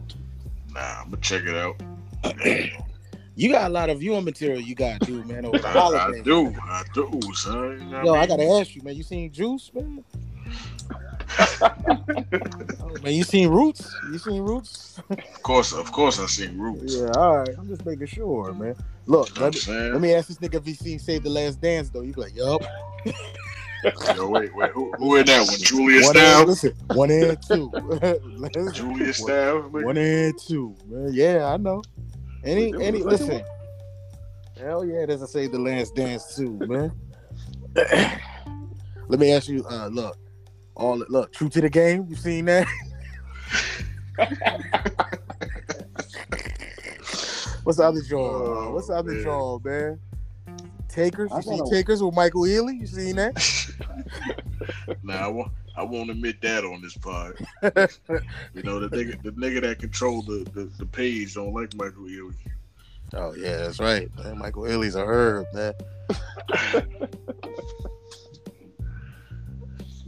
Nah, 0.76 1.00
I'm 1.00 1.10
gonna 1.10 1.16
check 1.22 1.42
it 1.44 1.56
out. 1.56 1.80
You 3.38 3.52
got 3.52 3.66
a 3.66 3.68
lot 3.68 3.90
of 3.90 4.00
viewing 4.00 4.24
material 4.24 4.62
you 4.62 4.74
gotta 4.74 4.98
do, 5.04 5.22
man, 5.24 5.44
over 5.44 5.58
the 5.58 5.68
I, 5.68 6.08
I 6.08 6.22
do, 6.22 6.54
I 6.62 6.84
do, 6.94 7.20
son. 7.34 7.80
You 7.82 7.84
know 7.90 8.04
Yo, 8.04 8.12
what 8.12 8.20
I 8.20 8.26
gotta 8.26 8.48
ask 8.48 8.74
you, 8.74 8.80
man. 8.80 8.96
You 8.96 9.02
seen 9.02 9.30
Juice, 9.30 9.70
man? 9.74 10.02
Oh, 12.80 12.98
man, 13.02 13.12
you 13.12 13.24
seen 13.24 13.48
Roots? 13.50 13.94
You 14.10 14.18
seen 14.18 14.40
Roots? 14.42 14.98
Of 15.10 15.42
course, 15.42 15.74
of 15.74 15.92
course, 15.92 16.18
I 16.18 16.24
seen 16.26 16.56
Roots. 16.58 16.94
Yeah, 16.96 17.12
all 17.14 17.38
right. 17.40 17.54
I'm 17.58 17.68
just 17.68 17.84
making 17.84 18.06
sure, 18.06 18.54
man. 18.54 18.74
Look, 19.04 19.28
You 19.30 19.34
know 19.34 19.42
let 19.42 19.68
me, 19.68 19.90
let 19.90 20.00
me 20.00 20.14
ask 20.14 20.28
this 20.28 20.38
nigga 20.38 20.54
if 20.54 20.64
he 20.64 20.72
seen 20.72 20.98
Save 20.98 21.24
the 21.24 21.30
Last 21.30 21.60
Dance 21.60 21.90
though. 21.90 22.00
You 22.00 22.14
be 22.14 22.22
like, 22.22 22.34
yup. 22.34 22.62
Yo, 23.84 24.28
wait, 24.28 24.54
wait, 24.54 24.70
who, 24.70 24.90
who 24.92 25.16
in 25.16 25.26
that 25.26 25.46
one? 25.46 25.58
Julius 25.58 26.06
One 26.06 26.16
and, 26.16 26.48
listen, 26.48 26.72
one 26.94 27.10
and 27.10 27.42
two. 27.46 27.70
Julia 28.72 29.12
Stiles? 29.12 29.64
nigga? 29.72 29.84
One 29.84 29.96
and 29.96 30.38
two, 30.38 30.74
man. 30.86 31.10
Yeah, 31.12 31.46
I 31.46 31.56
know. 31.56 31.82
Any, 32.42 32.72
Wait, 32.72 32.86
any, 32.86 33.02
was 33.02 33.14
a 33.14 33.18
second 33.18 33.34
listen. 33.34 34.66
Hell 34.66 34.84
yeah, 34.84 35.04
a 35.04 35.26
Save 35.26 35.52
the 35.52 35.58
Last 35.58 35.94
Dance 35.94 36.34
too, 36.34 36.58
man. 36.62 36.90
Let 39.08 39.20
me 39.20 39.32
ask 39.32 39.48
you, 39.48 39.64
uh, 39.70 39.88
look, 39.88 40.16
all 40.74 40.96
look, 41.08 41.32
true 41.32 41.48
to 41.50 41.60
the 41.60 41.68
game. 41.68 42.06
You 42.08 42.16
seen 42.16 42.46
that? 42.46 42.66
What's 47.64 47.78
the 47.78 47.84
other 47.84 48.00
joint? 48.00 48.32
Oh, 48.32 48.70
What's 48.72 48.88
the 48.88 48.94
other 48.94 49.12
man. 49.12 49.22
joint, 49.22 49.64
man? 49.64 50.00
Takers. 50.96 51.30
You 51.34 51.42
seen 51.42 51.70
Takers 51.70 52.02
with 52.02 52.14
Michael 52.14 52.42
Ealy? 52.42 52.80
You 52.80 52.86
seen 52.86 53.16
that? 53.16 53.36
Nah, 55.02 55.14
I 55.14 55.28
won't. 55.28 55.52
I 55.76 55.82
won't 55.82 56.10
admit 56.10 56.40
that 56.40 56.64
on 56.64 56.80
this 56.80 56.96
pod. 56.96 57.34
You 58.54 58.62
know, 58.62 58.80
the 58.80 58.88
nigga, 58.88 59.22
the 59.22 59.30
nigga 59.32 59.60
that 59.60 59.78
controlled 59.78 60.26
the, 60.26 60.48
the, 60.54 60.70
the 60.78 60.86
page 60.86 61.34
don't 61.34 61.52
like 61.52 61.74
Michael 61.74 62.04
Ealy. 62.04 62.34
Oh 63.12 63.34
yeah, 63.34 63.58
that's 63.58 63.78
right. 63.78 64.08
Man, 64.16 64.38
Michael 64.38 64.62
Ealy's 64.62 64.96
a 64.96 65.04
herb, 65.04 65.46
man. 65.52 65.74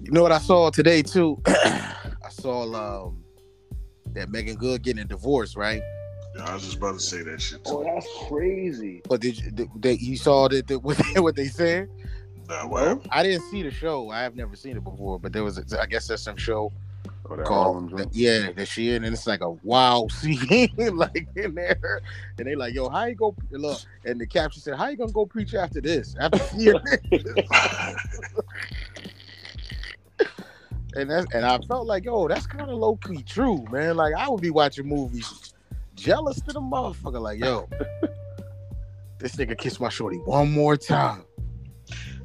you 0.03 0.11
know 0.11 0.23
what 0.23 0.33
I 0.33 0.39
saw 0.39 0.71
today 0.71 1.03
too? 1.03 1.41
I 1.47 2.31
saw 2.31 2.63
um 3.07 3.23
that 4.15 4.31
Meagan 4.31 4.57
Good 4.57 4.83
getting 4.83 5.03
a 5.03 5.05
divorce, 5.05 5.55
right? 5.55 5.83
Yeah, 6.39 6.51
I 6.51 6.55
was 6.55 6.65
just 6.65 6.77
about 6.77 6.95
to 6.95 7.01
say 7.01 7.23
that 7.23 7.41
shit. 7.41 7.65
Too. 7.65 7.73
Oh, 7.73 7.85
that's 7.85 8.07
crazy. 8.29 9.03
But 9.09 9.21
did 9.21 9.39
you, 9.39 9.51
did, 9.51 9.69
they, 9.77 9.95
you 9.95 10.17
saw 10.17 10.49
that, 10.49 10.67
that 10.69 10.79
what, 10.83 10.97
they, 10.97 11.21
what 11.21 11.37
they 11.37 11.49
said? 11.49 11.89
Nah, 12.49 12.67
well, 12.67 13.03
I 13.11 13.23
didn't 13.23 13.43
see 13.51 13.63
the 13.63 13.71
show. 13.71 14.11
I 14.11 14.21
have 14.23 14.35
never 14.35 14.57
seen 14.57 14.77
it 14.77 14.85
before, 14.85 15.19
but 15.19 15.33
there 15.33 15.45
was, 15.45 15.59
a, 15.59 15.81
I 15.81 15.87
guess, 15.87 16.07
there's 16.07 16.23
some 16.23 16.37
show 16.37 16.73
Oh, 17.31 17.37
called, 17.43 17.91
joint. 17.91 18.09
yeah, 18.13 18.53
that 18.53 18.69
she 18.69 18.91
in, 18.95 19.05
and 19.05 19.13
it's 19.13 19.27
like 19.27 19.43
a 19.43 19.51
wild 19.51 20.11
scene, 20.21 20.71
like 20.95 21.29
in 21.37 21.55
there, 21.55 22.01
and 22.39 22.47
they 22.47 22.55
like, 22.55 22.73
yo, 22.73 22.89
how 22.89 23.05
you 23.05 23.15
go 23.15 23.35
look? 23.51 23.81
And 24.05 24.19
the 24.19 24.27
caption 24.27 24.63
said, 24.63 24.77
how 24.77 24.89
you 24.89 24.97
gonna 24.97 25.13
go 25.13 25.27
preach 25.27 25.55
after 25.55 25.81
this? 25.81 26.17
After 26.19 26.39
seeing 26.57 26.81
this? 27.11 27.47
and 30.97 31.11
that, 31.11 31.27
and 31.35 31.45
I 31.45 31.59
felt 31.69 31.87
like, 31.87 32.07
yo, 32.07 32.29
that's 32.29 32.47
kind 32.47 32.71
of 32.71 32.79
low 32.79 32.97
key 32.97 33.23
true, 33.23 33.63
man. 33.71 33.97
Like 33.97 34.15
I 34.15 34.29
would 34.31 34.41
be 34.41 34.51
watching 34.51 34.87
movies, 34.87 35.48
jealous 35.99 36.41
to 36.43 36.53
the 36.53 36.61
motherfucker. 36.61 37.21
Like, 37.21 37.39
yo, 37.41 37.69
this 39.19 39.37
nigga 39.37 39.57
kissed 39.59 39.81
my 39.81 39.89
shorty 39.89 40.17
one 40.19 40.51
more 40.51 40.77
time. 40.77 41.25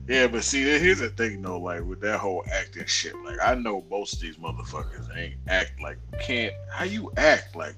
yeah, 0.08 0.28
but 0.28 0.44
see, 0.44 0.64
here's 0.64 1.00
the 1.00 1.10
thing 1.10 1.42
though. 1.42 1.60
Like 1.60 1.84
with 1.84 2.02
that 2.02 2.20
whole 2.20 2.44
acting 2.52 2.86
shit, 2.86 3.16
like 3.24 3.38
I 3.42 3.56
know 3.56 3.84
most 3.90 4.16
of 4.16 4.22
these 4.22 4.38
motherfuckers 4.38 5.16
ain't 5.18 5.36
act 5.48 5.74
like 5.82 5.98
can't. 6.22 6.54
How 6.72 6.86
you 6.86 7.12
act 7.18 7.56
like 7.56 7.76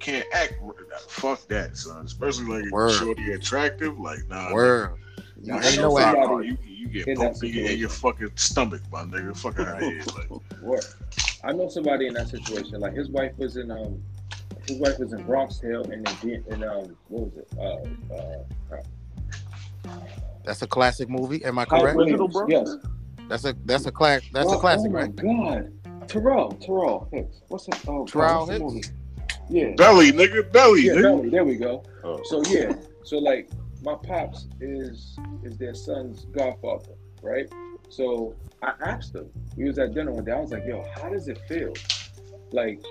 can't 0.00 0.26
act? 0.32 0.54
Fuck 1.08 1.46
that, 1.48 1.76
son. 1.76 2.04
Especially 2.06 2.62
like 2.62 2.72
Word. 2.72 2.90
if 2.90 2.96
shorty 2.98 3.32
attractive. 3.32 3.98
Like 3.98 4.26
nah, 4.28 4.52
Word. 4.52 4.92
You 5.42 5.52
Nah, 5.52 5.60
ain't 5.62 5.76
no 5.76 5.82
know 5.82 5.92
way. 5.94 6.02
rock 6.04 6.14
somebody 6.14 6.26
hard. 6.28 6.46
You, 6.46 6.56
you 6.64 6.88
get 6.88 7.08
in 7.08 7.16
poked 7.16 7.42
in 7.42 7.50
your, 7.52 7.66
in 7.70 7.78
your 7.78 7.88
fucking 7.90 8.30
stomach, 8.36 8.80
my 8.90 9.02
nigga. 9.02 9.36
Fuck 9.36 9.58
out 9.60 9.76
of 9.76 9.80
here. 9.80 10.02
Like, 10.16 10.40
What? 10.62 10.94
I 11.42 11.52
know 11.52 11.68
somebody 11.68 12.06
in 12.06 12.14
that 12.14 12.28
situation. 12.28 12.80
Like 12.80 12.94
his 12.94 13.10
wife 13.10 13.32
was 13.36 13.56
in 13.58 13.70
um, 13.70 14.02
his 14.66 14.78
wife 14.78 14.98
was 14.98 15.12
in 15.12 15.22
Bronx 15.24 15.58
Tale, 15.58 15.82
and 15.90 16.06
then 16.06 16.44
and 16.50 16.64
um, 16.64 16.96
what 17.08 17.24
was 17.24 17.36
it? 17.36 17.48
Uh, 17.58 18.74
uh, 18.74 18.82
That's 20.44 20.62
a 20.62 20.66
classic 20.66 21.08
movie. 21.08 21.44
Am 21.44 21.58
I 21.58 21.64
correct? 21.64 21.96
Williams. 21.96 22.36
Yes. 22.48 22.76
That's 23.28 23.44
a 23.44 23.54
that's 23.64 23.86
a 23.86 23.92
class. 23.92 24.22
That's 24.32 24.48
Oh, 24.50 24.56
a 24.56 24.60
classic, 24.60 24.90
oh 24.90 24.92
my 24.94 25.00
right? 25.02 25.16
God, 25.16 25.72
Taral, 26.08 26.62
Taral 26.64 27.08
Hicks. 27.12 27.40
What's 27.48 27.66
it? 27.68 27.76
Oh, 27.88 28.04
God, 28.04 28.08
Taral 28.08 28.36
what's 28.36 28.46
the 28.46 28.52
Hicks? 28.52 28.62
movie? 28.62 28.82
Yeah. 29.50 29.74
belly, 29.76 30.12
nigga, 30.12 30.50
belly, 30.52 30.82
Yeah, 30.86 30.92
nigga. 30.94 31.02
Belly. 31.02 31.28
There 31.30 31.44
we 31.44 31.56
go. 31.56 31.82
Oh. 32.02 32.20
So 32.24 32.42
yeah, 32.46 32.72
so 33.02 33.18
like 33.18 33.50
my 33.82 33.94
pops 33.94 34.46
is 34.60 35.16
is 35.42 35.56
their 35.58 35.74
son's 35.74 36.24
godfather, 36.26 36.92
right? 37.22 37.50
So 37.90 38.34
I 38.62 38.72
asked 38.84 39.14
him. 39.14 39.28
We 39.56 39.64
was 39.64 39.78
at 39.78 39.94
dinner 39.94 40.12
one 40.12 40.24
day. 40.24 40.32
I 40.32 40.40
was 40.40 40.50
like, 40.50 40.64
"Yo, 40.66 40.84
how 40.96 41.10
does 41.10 41.28
it 41.28 41.38
feel, 41.46 41.72
like, 42.50 42.82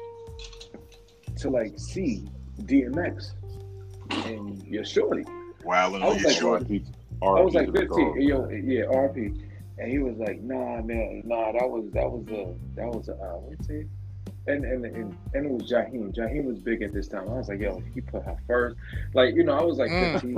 to 1.43 1.49
like 1.49 1.77
see 1.77 2.25
DMX 2.63 3.31
and 4.25 4.61
your 4.63 4.85
shorty?" 4.85 5.23
Wilding 5.63 6.03
I 6.03 6.07
was 6.09 6.23
like, 6.23 6.35
short. 6.35 6.61
R.I.P. 6.63 6.83
I 7.21 7.25
was 7.41 7.53
like 7.53 7.71
15. 7.71 7.87
dog. 7.87 8.21
Yo, 8.21 8.49
yeah, 8.49 8.83
RP. 8.85 9.41
And 9.77 9.89
he 9.91 9.99
was 9.99 10.17
like, 10.17 10.41
"Nah, 10.41 10.81
man, 10.81 11.23
nah, 11.25 11.51
that 11.53 11.69
was 11.69 11.89
that 11.93 12.09
was 12.11 12.25
a 12.27 12.53
that 12.75 12.87
was 12.87 13.07
a 13.09 13.13
uh, 13.13 13.37
what's 13.39 13.69
it?" 13.69 13.87
And 14.45 14.65
and 14.65 14.85
and 14.85 15.17
and 15.33 15.45
it 15.45 15.49
was 15.51 15.63
Jaheim. 15.71 16.13
Jaheim 16.13 16.43
was 16.43 16.59
big 16.59 16.81
at 16.83 16.93
this 16.93 17.07
time. 17.07 17.29
I 17.29 17.33
was 17.33 17.47
like, 17.47 17.59
"Yo, 17.61 17.81
he 17.93 18.01
put 18.01 18.23
her 18.23 18.35
first. 18.45 18.75
Like, 19.13 19.35
you 19.35 19.43
know, 19.43 19.53
I 19.57 19.63
was 19.63 19.77
like 19.77 19.89
Mm. 19.89 20.21
15. 20.21 20.37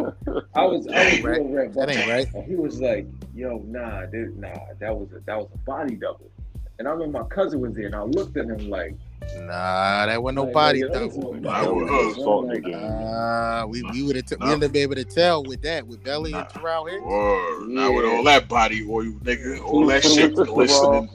I 0.54 0.66
was 0.66 0.88
I 0.88 0.92
That 0.92 1.06
was 1.06 1.14
ain't 1.16 1.26
right. 1.26 1.42
real 1.42 1.50
red. 1.50 1.74
That 1.74 1.90
ain't 1.90 2.08
right. 2.08 2.28
And 2.36 2.46
he 2.46 2.56
was 2.56 2.80
like, 2.80 3.08
"Yo, 3.34 3.64
nah, 3.68 4.06
dude, 4.06 4.38
nah, 4.38 4.54
that 4.80 4.96
was 4.96 5.10
a 5.12 5.20
that 5.26 5.38
was 5.38 5.50
a 5.54 5.58
body 5.60 5.96
double." 5.96 6.30
And 6.78 6.88
I 6.88 6.92
remember 6.92 7.20
my 7.20 7.26
cousin 7.28 7.60
was 7.62 7.74
there, 7.74 7.88
and 7.88 7.96
I 7.96 8.04
looked 8.04 8.38
at 8.38 8.46
him 8.46 8.70
like, 8.70 8.96
Nah, 9.38 10.06
that 10.08 10.22
wasn't 10.22 10.36
no 10.38 10.46
body 10.52 10.82
nigga, 10.82 10.94
that 10.94 11.06
was 11.06 11.16
double. 11.16 11.34
no 11.36 11.50
I 11.50 11.66
body 11.66 11.76
was- 11.84 12.18
Assault 12.18 12.46
nigga. 12.48 13.64
Uh, 13.64 13.68
we 13.68 13.84
we 13.92 14.04
would 14.04 14.16
have 14.16 14.26
t- 14.26 14.36
Nah. 14.40 14.46
we 14.48 14.52
would 14.54 14.64
have 14.64 14.72
been 14.74 14.82
able 14.84 14.96
to 14.96 15.04
tell 15.06 15.44
with 15.44 15.62
that 15.64 15.86
with 15.88 16.04
Belly 16.04 16.32
Nah. 16.32 16.40
and 16.40 16.48
Taral 16.50 16.90
Hicks. 16.90 17.04
Or 17.04 17.68
not 17.68 17.94
with 17.94 18.06
all 18.06 18.24
that 18.24 18.48
body 18.48 18.86
oil, 18.90 19.12
nigga. 19.24 19.62
All 19.64 19.86
that 19.88 20.04
shit 20.04 20.32
it 20.32 20.36
glistening, 20.36 21.10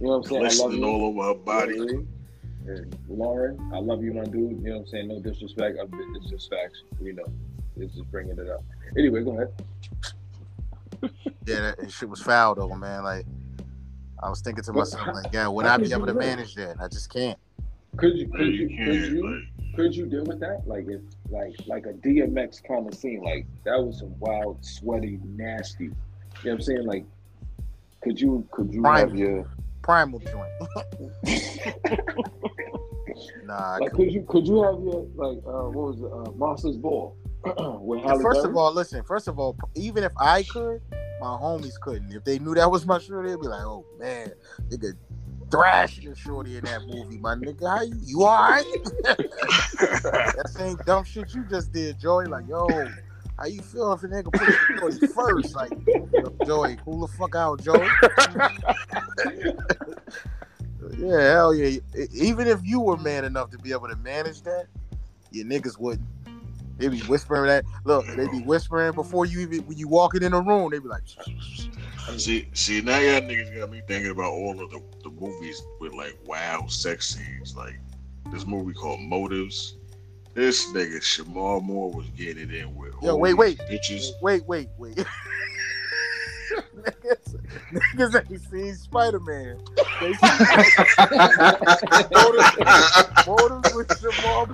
You 0.00 0.06
know 0.06 0.18
what 0.18 0.18
I'm 0.18 0.22
saying? 0.24 0.40
I 0.40 0.44
love 0.44 0.56
glistening 0.56 0.84
all 0.84 1.04
over 1.06 1.22
her 1.28 1.34
body. 1.34 1.78
Literally. 1.78 2.06
And 2.66 2.96
Lauren, 3.08 3.70
I 3.74 3.78
love 3.80 4.04
you, 4.04 4.12
my 4.12 4.22
dude. 4.24 4.34
You 4.34 4.70
know 4.70 4.72
what 4.74 4.80
I'm 4.82 4.86
saying? 4.86 5.08
No 5.08 5.20
disrespect. 5.20 5.78
I'm, 5.80 5.90
it's 6.16 6.30
just 6.30 6.48
facts. 6.50 6.82
You 7.00 7.14
know, 7.14 7.24
it's 7.76 7.94
just 7.96 8.08
bringing 8.12 8.38
it 8.38 8.48
up. 8.48 8.62
Anyway, 8.96 9.24
go 9.24 9.32
ahead. 9.32 9.48
Yeah, 11.46 11.72
that 11.76 11.90
shit 11.90 12.08
was 12.08 12.20
foul 12.22 12.54
though, 12.54 12.68
man. 12.76 13.02
Like 13.02 13.26
I 14.22 14.30
was 14.30 14.40
thinking 14.40 14.62
to 14.64 14.72
myself, 14.72 15.06
like, 15.14 15.32
yeah, 15.32 15.48
would 15.48 15.66
I 15.66 15.76
be 15.78 15.92
able 15.92 16.06
to 16.06 16.14
manage 16.14 16.54
that? 16.54 16.76
I 16.80 16.88
just 16.88 17.12
can't. 17.12 17.38
Could 17.96 18.16
you 18.16 18.28
could 18.28 18.46
you 18.46 18.68
you 18.68 18.84
could 18.84 19.12
you 19.12 19.42
could 19.74 19.96
you 19.96 20.06
deal 20.06 20.24
with 20.24 20.40
that? 20.40 20.62
Like 20.66 20.86
if 20.88 21.00
like 21.28 21.54
like 21.66 21.86
a 21.86 21.92
DMX 21.92 22.62
kind 22.66 22.86
of 22.86 22.94
scene, 22.94 23.22
like 23.22 23.46
that 23.64 23.82
was 23.82 23.98
some 23.98 24.18
wild, 24.18 24.64
sweaty, 24.64 25.18
nasty. 25.24 25.84
You 25.84 25.90
know 25.90 25.96
what 26.42 26.52
I'm 26.52 26.60
saying? 26.62 26.86
Like 26.86 27.04
could 28.02 28.20
you 28.20 28.46
could 28.50 28.72
you 28.72 28.80
Prime. 28.80 29.08
have 29.08 29.18
your 29.18 29.50
Primal 29.82 30.20
joint. 30.20 30.50
nah, 33.44 33.78
like 33.78 33.92
could 33.92 34.12
you 34.12 34.24
could 34.28 34.46
you 34.46 34.62
have 34.62 34.80
your 34.80 35.06
like 35.16 35.38
uh 35.46 35.68
what 35.68 35.74
was 35.74 36.00
it, 36.00 36.06
uh 36.06 36.30
Monster's 36.32 36.76
Ball 36.76 37.16
with 37.44 38.00
And 38.00 38.08
Halle 38.08 38.22
first 38.22 38.44
of 38.44 38.56
all, 38.56 38.72
listen. 38.72 39.02
First 39.02 39.28
of 39.28 39.38
all, 39.38 39.56
even 39.74 40.04
if 40.04 40.12
I 40.18 40.44
could, 40.44 40.80
my 41.22 41.38
homies 41.38 41.78
couldn't. 41.80 42.12
If 42.12 42.24
they 42.24 42.40
knew 42.40 42.54
that 42.56 42.68
was 42.68 42.84
my 42.84 42.98
shorty, 42.98 43.30
they'd 43.30 43.40
be 43.40 43.46
like, 43.46 43.62
"Oh 43.62 43.86
man, 43.96 44.32
could 44.70 44.98
thrash 45.52 45.98
your 45.98 46.16
shorty 46.16 46.56
in 46.56 46.64
that 46.64 46.82
movie, 46.84 47.18
my 47.18 47.36
nigga. 47.36 47.68
How 47.68 47.82
you? 47.82 47.94
You 48.02 48.24
all 48.24 48.50
right? 48.50 48.64
that 49.04 50.50
same 50.50 50.76
dumb 50.84 51.04
shit 51.04 51.32
you 51.32 51.44
just 51.44 51.72
did, 51.72 52.00
Joey. 52.00 52.24
Like, 52.24 52.48
yo, 52.48 52.66
how 53.38 53.46
you 53.46 53.62
feel 53.62 53.92
if 53.92 54.02
a 54.02 54.08
nigga 54.08 54.32
put 54.32 54.52
shorty 54.78 55.06
first? 55.06 55.54
Like, 55.54 55.70
Joey, 56.44 56.76
cool 56.84 57.06
the 57.06 57.12
fuck 57.16 57.36
out, 57.36 57.62
Joey. 57.62 57.86
yeah, 60.98 61.32
hell 61.34 61.54
yeah. 61.54 61.78
Even 62.12 62.48
if 62.48 62.58
you 62.64 62.80
were 62.80 62.96
man 62.96 63.24
enough 63.24 63.50
to 63.50 63.58
be 63.58 63.70
able 63.70 63.86
to 63.88 63.96
manage 63.96 64.42
that, 64.42 64.66
your 65.30 65.46
niggas 65.46 65.78
wouldn't. 65.78 66.08
They 66.82 66.88
be 66.88 67.00
whispering 67.02 67.46
that. 67.46 67.64
Look, 67.84 68.08
they 68.08 68.26
be 68.26 68.40
whispering 68.40 68.92
before 68.92 69.24
you 69.24 69.38
even 69.40 69.60
when 69.66 69.78
you 69.78 69.86
walking 69.86 70.24
in 70.24 70.32
the 70.32 70.42
room. 70.42 70.72
They 70.72 70.80
be 70.80 70.88
like, 70.88 71.04
see, 72.16 72.48
see, 72.54 72.80
now 72.80 72.98
y'all 72.98 73.20
niggas 73.20 73.56
got 73.56 73.70
me 73.70 73.82
thinking 73.86 74.10
about 74.10 74.32
all 74.32 74.60
of 74.60 74.68
the, 74.70 74.82
the 75.04 75.10
movies 75.10 75.62
with 75.78 75.92
like 75.94 76.18
wow 76.24 76.66
sex 76.66 77.14
scenes. 77.14 77.56
Like 77.56 77.78
this 78.32 78.46
movie 78.46 78.74
called 78.74 79.00
Motives. 79.00 79.76
This 80.34 80.72
nigga 80.72 80.96
Shemar 80.96 81.62
Moore 81.62 81.92
was 81.92 82.08
getting 82.16 82.50
it 82.50 82.54
in 82.54 82.74
with. 82.74 82.94
Yo, 83.00 83.14
wait, 83.14 83.34
wait. 83.34 83.60
bitches. 83.70 84.10
wait, 84.20 84.42
wait, 84.48 84.68
wait. 84.76 84.98
niggas, 86.76 87.36
niggas 87.72 88.30
ain't 88.30 88.40
seen 88.50 88.74
Spider 88.74 89.20
Man. 89.20 89.58
They 90.00 90.12
seen 90.14 90.38
with 93.74 94.00
Jamal. 94.00 94.46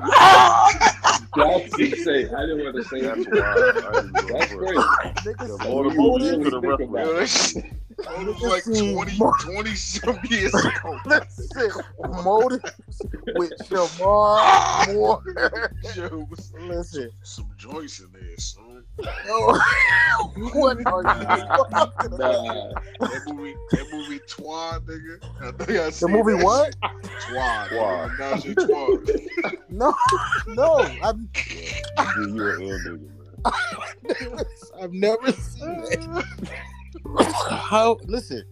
That's 1.36 1.78
insane. 1.78 2.34
I 2.34 2.40
didn't 2.46 2.64
want 2.64 2.76
to 2.76 2.84
say 2.84 3.00
That's 3.02 3.24
that. 3.24 3.32
wild. 3.32 3.84
I 3.84 4.00
didn't 4.00 4.12
know 4.12 4.38
That's 4.38 4.50
that. 4.50 4.58
great. 4.58 4.78
Niggas 4.78 5.48
The 5.48 5.58
seen 5.64 5.72
Motives 5.74 5.96
Motives 5.96 6.30
was 6.30 6.38
with 6.38 6.44
to 6.44 6.50
the 6.50 6.76
think 6.76 6.90
reference. 6.92 6.92
about 6.92 7.06
Yo, 7.06 7.10
it. 7.10 7.18
that 7.20 7.28
shit- 7.28 7.64
that 7.98 8.26
was 8.26 8.36
Niggas 8.36 8.48
like 8.50 8.62
seen 8.62 8.94
20, 8.94 9.18
20 9.54 9.74
some 9.74 10.20
years 10.30 10.54
ago. 10.54 11.00
Listen, 11.04 11.70
Motives 12.22 12.62
with 13.34 13.52
Shemar 13.68 14.94
Moore. 14.94 15.22
Yo, 15.96 16.26
was 16.30 16.52
Listen, 16.60 17.10
some 17.22 17.50
joints 17.56 17.98
in 17.98 18.12
there, 18.12 18.36
son. 18.38 18.67
Yo, 19.26 19.46
what 19.46 20.76
are 20.76 20.80
you 20.80 20.84
talking 20.84 21.10
about? 22.12 22.74
That 23.00 23.22
movie, 23.26 23.54
that 23.70 23.86
movie 23.92 24.18
Twan, 24.28 24.80
nigga. 24.84 25.18
I 25.40 25.44
know 25.44 25.80
y'all 25.82 25.90
The 25.90 26.08
movie 26.08 26.32
that 26.36 26.44
what? 26.44 26.64
shit. 26.66 27.10
Twan. 27.30 27.68
Twan. 27.68 27.68
Twan. 27.68 28.18
Now 28.18 28.36
she 28.36 28.54
Twan. 28.54 29.60
No, 29.70 29.94
no, 30.48 30.78
I'm, 31.02 31.28
Yeah, 31.96 32.12
you 32.16 32.24
an 32.48 32.62
ill 32.62 32.78
nigga, 32.80 33.08
man. 34.34 34.44
I've 34.82 34.92
never 34.92 35.32
seen 35.32 35.82
it. 35.90 36.24
How? 37.50 37.98
Listen, 38.04 38.42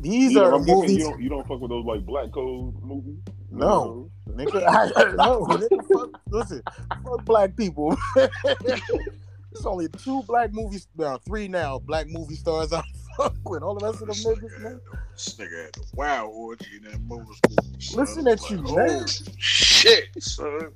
these 0.00 0.32
You 0.32 0.42
are 0.42 0.54
I'm 0.54 0.64
movies. 0.64 0.96
You 0.96 1.04
don't, 1.04 1.20
you 1.22 1.28
don't 1.28 1.46
fuck 1.46 1.60
with 1.60 1.70
those 1.70 1.84
like 1.84 2.06
black 2.06 2.32
code 2.32 2.74
movies. 2.82 3.18
No. 3.50 4.10
Nigga, 4.28 4.64
I, 4.68 5.12
no, 5.16 5.44
nigga, 5.46 5.88
fuck, 5.92 6.20
listen, 6.28 6.62
fuck 7.04 7.24
black 7.24 7.56
people. 7.56 7.96
It's 9.52 9.66
only 9.66 9.88
two 9.88 10.22
black 10.24 10.52
movies 10.52 10.86
now, 10.96 11.18
three 11.18 11.48
now 11.48 11.80
black 11.80 12.06
movie 12.08 12.36
stars 12.36 12.72
I 12.72 12.82
fuck 13.16 13.34
with. 13.44 13.62
All 13.62 13.74
the 13.74 13.84
rest 13.84 14.02
of 14.02 14.08
them 14.08 14.16
niggas, 14.16 14.42
nigga, 14.42 14.60
man. 14.62 14.80
this 15.12 15.34
nigga 15.34 15.64
had 15.64 15.72
the 15.74 15.84
wild 15.94 16.30
orgy 16.32 16.76
in 16.76 16.84
that 16.84 17.00
movie. 17.00 17.34
son. 17.80 18.00
Listen 18.00 18.28
at 18.28 18.48
you, 18.50 18.58
Like, 18.58 18.76
man. 18.76 19.02
Oh, 19.02 19.32
shit, 19.38 20.04
son. 20.22 20.72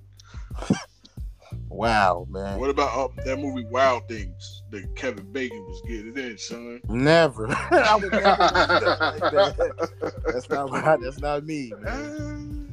Wow, 1.68 2.26
man. 2.30 2.58
What 2.58 2.70
about 2.70 2.98
uh, 2.98 3.22
that 3.24 3.38
movie 3.38 3.64
Wild 3.70 4.08
Things 4.08 4.62
that 4.70 4.94
Kevin 4.96 5.30
Bacon 5.32 5.64
was 5.66 5.80
getting 5.86 6.16
in, 6.16 6.36
son? 6.38 6.80
Never. 6.88 7.48
I 7.50 7.94
would 7.96 8.10
never 8.10 8.22
do 8.22 8.76
stuff 8.80 9.00
like 9.00 9.20
that. 9.20 10.22
That's 10.26 10.48
not 10.50 11.00
that's 11.00 11.20
not 11.20 11.44
me, 11.44 11.72
man. 11.80 12.63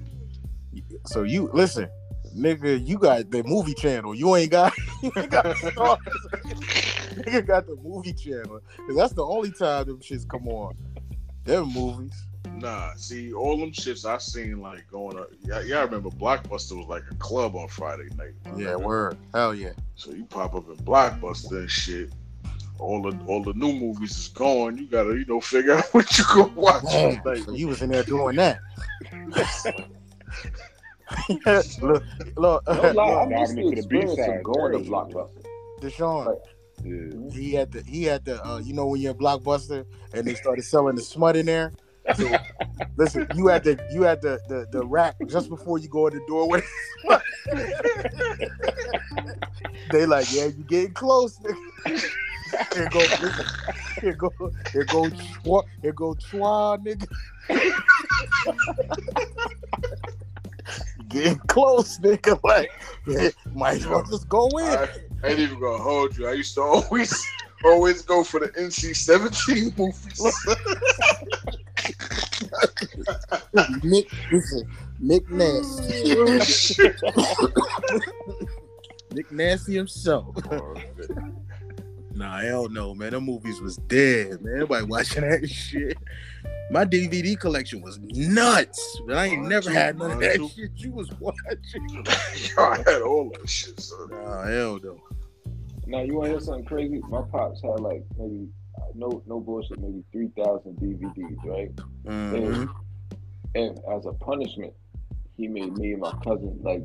So 1.06 1.24
you 1.24 1.50
listen, 1.54 1.90
nigga, 2.36 2.86
you 2.86 2.98
got 2.98 3.32
the 3.32 3.44
movie 3.44 3.74
channel. 3.74 4.16
You 4.16 4.36
ain't 4.36 4.52
got 4.52 4.74
you 5.04 5.12
ain't 5.18 5.32
got 5.32 5.44
the 5.44 5.56
stars. 5.72 6.00
nigga 7.16 7.46
got 7.46 7.68
the 7.68 7.76
movie 7.84 8.14
channel. 8.14 8.62
Cause 8.88 8.96
that's 8.96 9.14
the 9.14 9.26
only 9.26 9.52
time 9.52 9.86
them 9.86 10.00
shits 10.00 10.28
come 10.28 10.48
on. 10.48 10.76
Them 11.44 11.74
movies. 11.74 12.14
Nah, 12.58 12.94
see, 12.96 13.34
all 13.34 13.58
them 13.58 13.72
shits 13.72 14.06
I 14.06 14.18
seen 14.20 14.62
like 14.62 14.88
going 14.92 15.18
up. 15.18 15.30
Y'all, 15.44 15.64
y'all 15.64 15.86
remember 15.86 16.10
Blockbuster 16.10 16.78
was 16.78 16.86
like 16.88 17.04
a 17.10 17.16
club 17.16 17.56
on 17.56 17.68
Friday 17.68 18.10
night. 18.16 18.34
Yeah, 18.56 18.76
word. 18.76 19.18
Hell 19.34 19.56
yeah. 19.56 19.72
So 19.96 20.12
you 20.12 20.26
pop 20.26 20.54
up 20.54 20.68
in 20.70 20.76
Blockbuster 20.78 21.62
and 21.62 21.72
shit. 21.72 22.14
All 22.78 23.02
the 23.02 23.18
all 23.28 23.44
the 23.44 23.54
new 23.54 23.74
movies 23.74 24.18
is 24.18 24.28
gone. 24.28 24.78
You 24.78 24.88
gotta 24.88 25.18
you 25.18 25.26
know 25.26 25.42
figure 25.42 25.74
out 25.74 25.86
what 25.94 26.18
you 26.18 26.26
gonna 26.26 26.54
watch. 26.54 26.84
So 26.84 27.52
you 27.52 27.68
was 27.68 27.82
in 27.82 27.92
there 27.92 28.04
doing 28.04 28.36
that. 28.36 28.60
look, 31.82 32.04
look, 32.38 32.68
no 32.68 32.92
lie, 32.92 33.08
I 33.24 33.30
Diving 33.30 33.30
missed 33.30 33.56
the 33.56 33.62
into 33.62 33.72
the 33.72 33.78
experience 33.78 34.20
of 34.20 34.44
going 34.44 34.84
to. 34.84 34.90
Blockbuster. 34.90 35.44
Deshaun. 35.82 36.38
Yeah. 36.84 37.32
He 37.32 37.54
had 37.54 37.72
the 37.72 37.84
he 37.84 38.04
had 38.04 38.26
the 38.26 38.44
uh, 38.46 38.60
you 38.60 38.74
know 38.74 38.88
when 38.88 39.02
you're 39.02 39.12
in 39.12 39.18
Blockbuster 39.18 39.86
and 40.14 40.26
they 40.26 40.36
started 40.36 40.64
selling 40.64 40.96
the 40.96 41.02
smut 41.02 41.36
in 41.36 41.46
there. 41.46 41.74
So 42.16 42.32
listen, 42.98 43.28
you 43.36 43.48
had 43.48 43.64
the 43.64 43.80
you 43.92 44.04
had 44.04 44.22
the, 44.22 44.40
the 44.48 44.68
the 44.72 44.86
rack 44.86 45.16
just 45.28 45.50
before 45.50 45.78
you 45.78 45.88
go 45.88 46.08
in 46.08 46.16
the 46.16 46.26
doorway. 46.28 46.62
they 49.92 50.06
like, 50.06 50.32
yeah, 50.34 50.46
you 50.46 50.64
getting 50.68 50.94
close. 50.94 51.38
nigga." 51.40 52.04
Here 52.74 52.90
go, 52.90 53.00
listen, 53.00 53.46
here 54.02 54.14
go, 54.14 54.30
here 54.74 54.84
go, 54.84 55.10
twa, 55.10 55.64
here 55.82 55.94
go, 55.94 56.14
twa, 56.16 56.78
nigga. 56.80 57.08
Getting 61.12 61.38
close, 61.48 62.00
nigga. 62.00 62.40
Like, 62.44 63.36
might 63.54 63.78
as 63.78 63.88
well 63.88 64.04
just 64.04 64.28
go 64.30 64.48
in. 64.58 64.66
I, 64.66 64.88
I 65.24 65.28
ain't 65.30 65.40
even 65.40 65.60
gonna 65.60 65.82
hold 65.82 66.18
you. 66.18 66.28
I 66.28 66.34
used 66.34 66.56
to 66.56 66.62
always 66.62 67.26
always 67.66 68.02
go 68.02 68.24
for 68.24 68.40
the 68.40 68.48
NC 68.50 68.96
seventeen 68.96 69.74
movies. 69.78 70.22
Nick, 73.84 74.12
listen, 74.32 74.72
Nick 75.00 75.30
Nasty. 75.30 76.16
Oh. 77.18 77.48
Nick 79.12 79.32
Nasty 79.32 79.76
himself. 79.76 80.36
Uh, 80.52 80.62
Nah, 82.14 82.40
hell 82.40 82.70
no, 82.70 82.94
man. 82.94 83.12
Them 83.12 83.24
movies 83.26 83.62
was 83.62 83.78
dead, 83.78 84.42
man. 84.42 84.54
Everybody 84.56 84.86
watching 84.86 85.22
that 85.22 85.50
shit. 85.50 85.98
My 86.70 86.86
DVD 86.86 87.38
collection 87.38 87.82
was 87.82 88.00
nuts, 88.00 89.02
but 89.06 89.18
I 89.18 89.26
ain't 89.26 89.42
Mine 89.42 89.50
never 89.50 89.70
too, 89.70 89.76
had 89.76 89.98
none 89.98 90.12
of 90.12 90.20
that 90.22 90.36
too. 90.38 90.50
shit 90.50 90.72
you 90.76 90.92
was 90.94 91.10
watching. 91.20 91.90
Yo, 91.90 92.04
I 92.58 92.78
had 92.86 93.02
all 93.02 93.30
that 93.32 93.50
shit, 93.50 93.80
son. 93.80 94.10
Nah, 94.10 94.44
hell 94.44 94.80
no. 94.82 94.98
Now 95.88 96.02
you 96.02 96.16
want 96.16 96.26
to 96.28 96.32
hear 96.32 96.40
something 96.40 96.64
crazy? 96.66 97.02
My 97.10 97.22
pops 97.24 97.62
had 97.62 97.80
like 97.82 98.04
maybe 98.18 98.48
uh, 98.78 98.86
no 98.96 99.22
no 99.28 99.42
bullshit, 99.42 99.80
maybe 99.80 100.04
three 100.14 100.30
thousand 100.38 100.78
DVDs, 100.78 101.44
right? 101.44 101.76
Mhm. 102.06 102.70
And 103.56 103.80
as 103.94 104.06
a 104.06 104.14
punishment, 104.14 104.74
he 105.36 105.48
made 105.50 105.78
me 105.78 105.92
and 105.92 106.02
my 106.02 106.12
cousin 106.24 106.58
like 106.62 106.84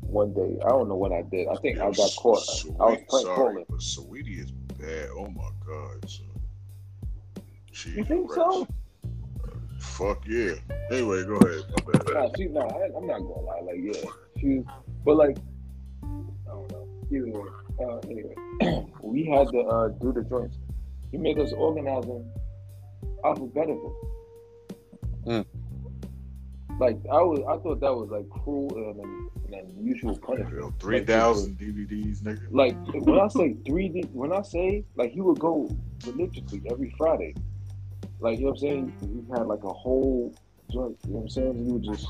one 0.00 0.32
day. 0.32 0.56
I 0.64 0.68
don't 0.70 0.88
know 0.88 0.96
what 0.96 1.12
I 1.12 1.20
did. 1.22 1.48
I 1.48 1.56
think 1.56 1.78
I 1.78 1.90
got 1.90 2.10
caught. 2.16 2.38
I 2.38 2.38
was 2.38 2.60
Sweet, 2.60 2.78
prank 2.78 3.10
sorry, 3.10 3.24
calling. 3.36 3.64
but 3.68 3.82
Sweetie 3.82 4.40
is 4.40 4.50
bad. 4.50 5.08
Oh 5.14 5.28
my 5.28 5.50
god, 5.66 6.08
son. 6.08 6.26
She 7.76 7.90
You 7.90 8.04
think 8.04 8.32
so? 8.32 8.66
Fuck 9.78 10.26
yeah. 10.26 10.54
Anyway, 10.90 11.24
go 11.24 11.34
ahead. 11.34 11.62
My 11.86 11.92
bad. 11.92 12.14
Nah, 12.14 12.28
she, 12.34 12.46
nah, 12.46 12.60
I, 12.62 12.86
I'm 12.96 13.06
not 13.06 13.18
gonna 13.18 13.40
lie. 13.42 13.60
Like, 13.60 13.76
yeah, 13.82 14.10
she's, 14.40 14.62
but 15.04 15.16
like, 15.16 15.36
I 16.02 16.06
don't 16.48 16.72
know. 16.72 16.88
Either 17.12 17.26
way, 17.26 17.50
uh, 17.84 17.98
anyway, 18.08 18.86
we 19.02 19.26
had 19.26 19.48
to 19.48 19.58
uh, 19.60 19.88
do 19.88 20.10
the 20.10 20.22
joints. 20.22 20.56
He 21.10 21.18
made 21.18 21.38
us 21.38 21.52
organize 21.52 22.04
them 22.06 22.24
alphabetical. 23.22 23.94
Mm. 25.26 25.44
Like 26.80 26.96
I 27.12 27.20
was, 27.20 27.40
I 27.46 27.62
thought 27.62 27.80
that 27.80 27.94
was 27.94 28.08
like 28.10 28.28
cruel 28.30 28.70
and 28.74 29.54
an 29.54 29.76
unusual 29.76 30.16
punishment. 30.16 30.80
Three 30.80 31.04
thousand 31.04 31.58
DVDs, 31.58 32.22
nigga. 32.22 32.40
Like 32.50 32.74
when 33.04 33.20
I 33.20 33.28
say 33.28 33.54
three, 33.66 33.90
D, 33.90 34.08
when 34.14 34.32
I 34.32 34.40
say 34.40 34.82
like 34.94 35.12
he 35.12 35.20
would 35.20 35.38
go 35.38 35.70
religiously 36.06 36.62
every 36.70 36.94
Friday. 36.96 37.34
Like 38.20 38.38
you 38.38 38.44
know 38.46 38.50
what 38.50 38.56
I'm 38.56 38.58
saying? 38.60 38.92
You 39.02 39.26
had 39.36 39.46
like 39.46 39.64
a 39.64 39.72
whole 39.72 40.34
joint. 40.72 40.96
You 41.06 41.12
know 41.12 41.16
what 41.18 41.22
I'm 41.22 41.28
saying? 41.28 41.66
You 41.66 41.74
would 41.74 41.84
just 41.84 42.06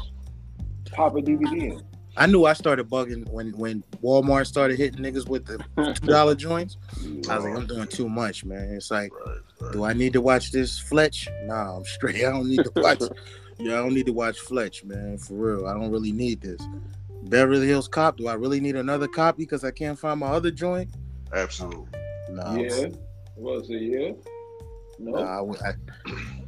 pop 0.93 1.17
a 1.17 1.21
DVD 1.21 1.73
in. 1.73 1.83
I 2.19 2.25
knew 2.27 2.47
I 2.47 2.55
started 2.55 2.89
bugging 2.89 3.29
when 3.31 3.51
when 3.59 3.83
Walmart 4.03 4.47
started 4.47 4.79
hitting 4.79 5.01
niggas 5.05 5.29
with 5.29 5.45
the 5.45 5.59
two 6.01 6.07
dollar 6.07 6.35
joints. 6.35 6.79
I 7.05 7.37
was 7.37 7.45
like, 7.45 7.57
I'm 7.57 7.67
doing 7.67 7.89
too 7.89 8.09
much, 8.09 8.45
man. 8.45 8.71
It's 8.71 8.91
like, 8.91 9.13
Right, 9.27 9.37
right. 9.61 9.73
do 9.73 9.85
I 9.85 9.93
need 9.93 10.13
to 10.15 10.21
watch 10.23 10.51
this 10.53 10.79
Fletch? 10.79 11.29
Nah, 11.45 11.77
I'm 11.77 11.85
straight. 11.85 12.17
I 12.25 12.31
don't 12.31 12.49
need 12.49 12.65
to 12.65 12.73
watch. 12.77 13.03
yeah, 13.59 13.75
I 13.75 13.77
don't 13.83 13.93
need 13.95 14.07
to 14.07 14.13
watch 14.15 14.39
Fletch, 14.39 14.85
man. 14.85 15.19
For 15.19 15.35
real, 15.35 15.67
I 15.67 15.75
don't 15.75 15.91
really 15.91 16.13
need 16.13 16.41
this. 16.41 16.61
Beverly 17.25 17.67
Hills 17.67 17.89
Cop. 17.89 18.17
Do 18.17 18.29
I 18.29 18.35
really 18.35 18.61
need 18.61 18.77
another 18.77 19.09
copy 19.09 19.43
because 19.43 19.65
I 19.65 19.71
can't 19.73 19.99
find 19.99 20.21
my 20.21 20.29
other 20.29 20.51
joint? 20.51 20.89
Absolutely. 21.35 21.87
Nah, 22.31 22.55
Yeah. 22.55 22.89
Was 23.37 23.69
it 23.69 23.83
yeah? 23.83 24.13
No. 24.99 25.13
nah, 25.13 25.39
I, 25.39 25.41
would- 25.41 25.61
I, 25.63 25.73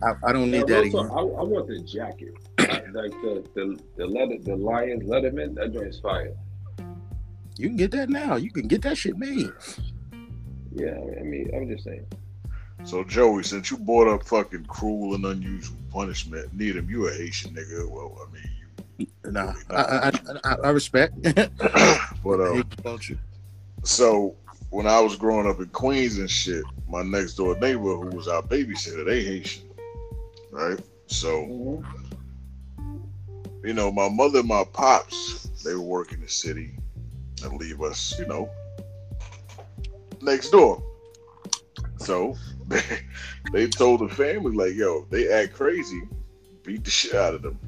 I, 0.03 0.15
I 0.25 0.33
don't 0.33 0.51
Now, 0.51 0.59
need 0.59 0.67
that 0.69 0.85
real 0.85 1.01
again. 1.01 1.11
I, 1.13 1.19
I 1.21 1.43
want 1.43 1.67
the 1.69 1.81
jacket. 1.81 2.35
Like 2.93 3.11
the 3.23 3.45
the 3.55 3.79
the 3.97 4.07
letter 4.07 4.39
the 4.43 4.57
Lions 4.57 5.05
Letterman. 5.05 5.55
That 5.57 5.73
joint's 5.75 6.01
fire. 6.01 6.33
You 7.59 7.69
can 7.69 7.77
get 7.77 7.91
that 7.93 8.09
now. 8.09 8.37
You 8.37 8.51
can 8.51 8.67
get 8.67 8.81
that 8.83 8.97
shit 8.97 9.17
made. 9.19 9.51
Yeah, 10.75 10.97
I 11.19 11.23
mean, 11.23 11.51
I'm 11.55 11.69
just 11.69 11.85
saying. 11.85 12.07
So 12.85 13.05
Joey, 13.05 13.43
since 13.43 13.71
you 13.71 13.77
brought 13.77 14.09
up 14.13 14.25
fucking 14.27 14.65
cruel 14.67 15.15
and 15.15 15.25
unusual 15.27 15.77
punishment, 15.91 16.53
Needham, 16.55 16.89
you 16.89 17.09
a 17.09 17.13
Haitian 17.13 17.55
nigga. 17.55 17.89
Well, 17.89 18.27
I 18.27 18.33
mean, 18.33 19.09
Nah, 19.25 19.53
I, 19.71 20.11
I, 20.11 20.13
I, 20.45 20.55
I 20.65 20.71
respect. 20.71 21.15
but 21.23 21.45
uh, 22.41 22.63
don't 22.83 23.09
you? 23.09 23.19
so 23.85 24.35
when 24.71 24.87
I 24.87 25.01
was 25.01 25.17
growing 25.17 25.47
up 25.47 25.59
in 25.61 25.67
Queens 25.67 26.19
and 26.19 26.31
shit, 26.31 26.65
my 26.89 27.03
next 27.03 27.35
door 27.35 27.57
neighbor 27.59 27.95
who 27.97 28.17
was 28.17 28.29
our 28.29 28.43
babysitter, 28.43 29.05
they 29.05 29.23
Haitian, 29.23 29.69
right? 30.51 30.79
So 31.07 31.47
Mhm. 31.47 31.85
you 33.65 33.75
know, 33.75 33.91
my 33.91 34.09
mother 34.09 34.41
and 34.41 34.49
my 34.49 34.65
pops, 34.65 35.49
they 35.65 35.75
would 35.75 35.83
work 35.83 36.13
in 36.13 36.21
the 36.21 36.29
city 36.29 36.75
and 37.43 37.59
leave 37.59 37.83
us, 37.83 38.19
you 38.19 38.27
know, 38.27 38.49
next 40.21 40.51
door. 40.51 40.83
So 41.99 42.37
they, 42.69 42.83
they 43.53 43.67
told 43.67 44.01
the 44.01 44.09
family, 44.09 44.55
like, 44.55 44.75
yo, 44.75 45.07
they 45.11 45.31
act 45.31 45.55
crazy, 45.55 46.03
beat 46.63 46.85
the 46.85 46.91
shit 46.91 47.15
out 47.15 47.35
of 47.35 47.43
them. 47.43 47.59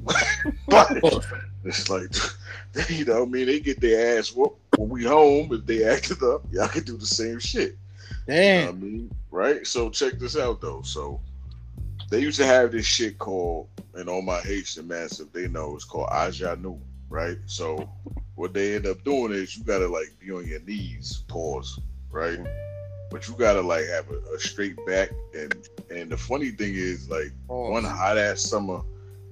it's 1.63 1.89
like, 1.89 2.09
you 2.89 3.05
know, 3.05 3.23
I 3.23 3.25
mean, 3.25 3.47
they 3.47 3.59
get 3.59 3.81
their 3.81 4.17
ass 4.17 4.31
whooped 4.31 4.60
when 4.81 4.89
we 4.89 5.03
home. 5.03 5.49
If 5.51 5.65
they 5.65 5.83
acted 5.83 6.23
up, 6.23 6.41
y'all 6.51 6.67
can 6.67 6.83
do 6.83 6.97
the 6.97 7.05
same 7.05 7.39
shit. 7.39 7.77
You 8.27 8.33
know 8.33 8.69
I 8.69 8.71
mean? 8.71 9.11
Right? 9.29 9.65
So 9.65 9.89
check 9.89 10.13
this 10.13 10.37
out 10.37 10.61
though. 10.61 10.81
So 10.81 11.21
they 12.09 12.19
used 12.19 12.39
to 12.39 12.45
have 12.45 12.71
this 12.71 12.85
shit 12.85 13.17
called, 13.17 13.69
and 13.93 14.09
all 14.09 14.21
my 14.21 14.39
Haitian 14.41 14.87
massive, 14.87 15.31
they 15.31 15.47
know 15.47 15.75
it's 15.75 15.85
called 15.85 16.09
Ajanu, 16.09 16.79
right? 17.09 17.37
So 17.45 17.89
what 18.35 18.53
they 18.53 18.75
end 18.75 18.87
up 18.87 19.03
doing 19.03 19.31
is 19.31 19.55
you 19.55 19.63
gotta 19.63 19.87
like 19.87 20.07
be 20.19 20.31
on 20.31 20.47
your 20.47 20.59
knees, 20.61 21.23
pause, 21.27 21.79
right? 22.09 22.39
But 23.09 23.27
you 23.27 23.35
gotta 23.35 23.61
like 23.61 23.85
have 23.85 24.09
a, 24.09 24.35
a 24.35 24.39
straight 24.39 24.83
back 24.85 25.11
and 25.35 25.55
and 25.93 26.09
the 26.09 26.17
funny 26.17 26.51
thing 26.51 26.73
is 26.75 27.09
like 27.09 27.31
one 27.47 27.83
hot 27.83 28.17
ass 28.17 28.41
summer 28.41 28.81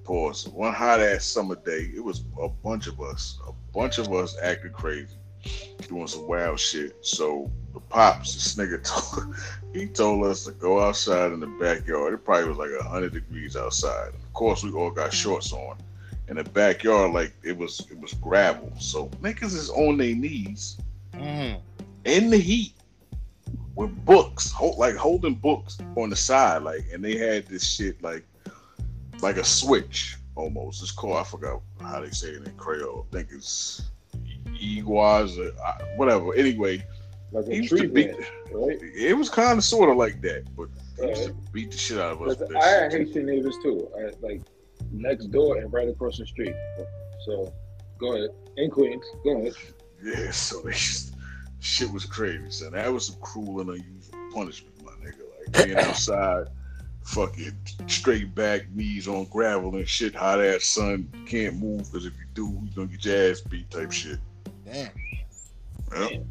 pause, 0.10 0.47
one 0.47 0.74
hot 0.74 1.00
ass 1.00 1.24
summer 1.24 1.56
day, 1.56 1.91
it 1.95 2.04
was 2.04 2.24
a 2.41 2.50
bunch 2.50 2.88
of 2.88 3.00
us, 3.00 3.38
a 3.47 3.52
bunch 3.72 4.00
of 4.00 4.12
us 4.12 4.36
acting 4.41 4.74
crazy, 4.74 5.19
doing 5.88 6.08
some 6.08 6.28
wild 6.28 6.60
shit. 6.60 6.96
So 7.02 7.50
the 7.74 7.80
pops, 7.80 8.34
this 8.34 8.56
nigga 8.56 8.84
told 8.84 9.36
he 9.74 9.88
told 9.88 10.26
us 10.26 10.46
to 10.46 10.52
go 10.52 10.80
outside 10.80 11.32
in 11.32 11.40
the 11.40 11.48
backyard. 11.48 12.14
It 12.14 12.26
probably 12.26 12.50
was 12.50 12.58
like 12.58 12.70
hundred 12.88 13.14
degrees 13.14 13.56
outside. 13.56 14.10
Of 14.10 14.34
course, 14.34 14.64
we 14.64 14.72
all 14.72 14.92
got 14.92 15.14
shorts 15.14 15.52
on. 15.54 15.78
In 16.28 16.36
the 16.38 16.44
backyard, 16.44 17.12
like 17.12 17.34
it 17.44 17.58
was, 17.58 17.80
it 17.92 18.00
was 18.00 18.14
gravel. 18.14 18.72
So 18.80 19.08
niggas 19.22 19.56
is 19.56 19.70
on 19.70 19.98
their 19.98 20.16
knees 20.16 20.78
Mm. 21.14 21.60
in 22.06 22.30
the 22.30 22.38
heat 22.38 22.74
with 23.76 23.90
books, 24.06 24.52
hold, 24.52 24.78
like 24.78 24.96
holding 24.96 25.34
books 25.36 25.78
on 25.98 26.10
the 26.10 26.16
side, 26.16 26.62
like, 26.62 26.86
and 26.94 27.04
they 27.04 27.18
had 27.18 27.48
this 27.48 27.68
shit 27.68 28.02
like, 28.04 28.26
like 29.22 29.38
a 29.38 29.44
switch 29.44 30.18
almost. 30.36 30.82
It's 30.82 30.92
called 30.92 31.18
I 31.18 31.24
forgot 31.24 31.62
how 31.82 32.00
they 32.02 32.12
say 32.12 32.30
it 32.30 32.48
in 32.48 32.54
Creole. 32.58 33.08
I 33.12 33.16
think 33.16 33.30
it's 33.32 33.90
Iguaz 34.58 35.38
or 35.38 35.52
uh, 35.64 35.86
whatever. 35.95 36.34
Anyway, 36.36 36.86
Like 37.32 37.47
he 37.47 37.58
used 37.58 37.76
to 37.78 37.88
beat. 37.89 38.12
right? 38.52 38.78
It 38.82 39.18
was 39.18 39.30
kind 39.30 39.58
of 39.58 39.64
sort 39.64 39.89
of 39.89 39.97
like 39.97 40.22
that, 40.22 40.43
but 40.56 40.70
he 41.00 41.08
used 41.10 41.26
to 41.26 41.34
beat 41.54 41.72
the 41.72 41.78
shit 41.78 41.97
out 41.97 42.14
of 42.14 42.22
us. 42.22 42.41
I 42.62 42.66
had. 42.68 42.91
Haitian 42.93 43.26
neighbors 43.26 43.56
too. 43.64 43.89
I 43.97 44.12
like 44.26 44.41
next 44.91 45.28
door 45.28 45.58
and 45.58 45.72
right 45.72 45.88
across 45.88 46.18
the 46.18 46.26
street. 46.26 46.56
So 47.26 47.54
go 48.00 48.16
ahead. 48.16 48.30
In 48.58 48.70
Queens. 48.70 49.04
Go 49.24 49.38
ahead. 49.39 49.54
Yeah, 50.04 50.32
so 50.32 50.62
they 50.62 50.72
just, 50.72 51.14
shit 51.60 51.91
was 51.91 52.06
crazy, 52.06 52.50
son. 52.50 52.72
That 52.72 52.91
was 52.91 53.08
some 53.08 53.18
cruel 53.22 53.62
and 53.62 53.70
unusual 53.70 54.20
punishment, 54.34 54.74
my 54.84 54.91
nigga. 54.93 55.24
Like 55.54 55.66
being 55.66 55.78
outside, 55.78 56.47
fucking 57.04 57.56
straight 57.88 58.34
back, 58.36 58.70
knees 58.72 59.08
on 59.08 59.26
gravel 59.26 59.76
and 59.76 59.88
shit, 59.88 60.16
hot 60.16 60.41
ass 60.43 60.66
sun, 60.66 61.10
can't 61.28 61.58
move 61.58 61.80
because 61.91 62.06
if 62.06 62.14
you 62.14 62.26
do, 62.34 62.60
you're 62.64 62.86
gonna 62.86 62.88
get 62.88 63.06
your 63.06 63.32
ass 63.32 63.41
beat 63.41 63.70
type 63.70 63.91
shit. 63.91 64.20
Damn. 64.72 64.90
Yep. 65.98 66.26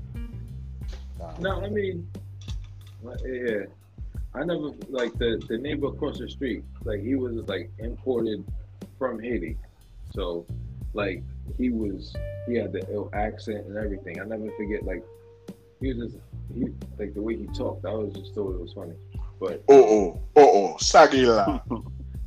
Nah. 1.18 1.38
No, 1.40 1.62
I 1.62 1.68
mean, 1.68 2.08
uh, 3.06 3.12
yeah. 3.24 3.64
I 4.34 4.44
never 4.44 4.70
like 4.88 5.16
the 5.18 5.42
the 5.48 5.58
neighbor 5.58 5.88
across 5.88 6.18
the 6.18 6.28
street. 6.28 6.62
Like 6.84 7.00
he 7.02 7.16
was 7.16 7.34
like 7.48 7.70
imported 7.78 8.44
from 8.98 9.20
Haiti, 9.20 9.56
so 10.14 10.46
like 10.92 11.22
he 11.56 11.70
was 11.70 12.14
he 12.46 12.54
had 12.54 12.72
the 12.72 12.86
ill 12.92 13.10
accent 13.12 13.66
and 13.66 13.76
everything. 13.76 14.20
I 14.20 14.24
never 14.24 14.50
forget 14.56 14.84
like 14.84 15.02
he 15.80 15.92
was 15.92 16.12
just 16.12 16.18
he 16.54 16.66
like 16.98 17.14
the 17.14 17.22
way 17.22 17.36
he 17.36 17.46
talked. 17.46 17.84
I 17.84 17.94
was 17.94 18.14
just 18.14 18.34
thought 18.34 18.54
it 18.54 18.60
was 18.60 18.72
funny. 18.74 18.94
But 19.40 19.62
Oh 19.68 19.84
oh 19.84 20.20
oh 20.36 20.72
oh, 20.72 20.76
Sagila. 20.80 21.62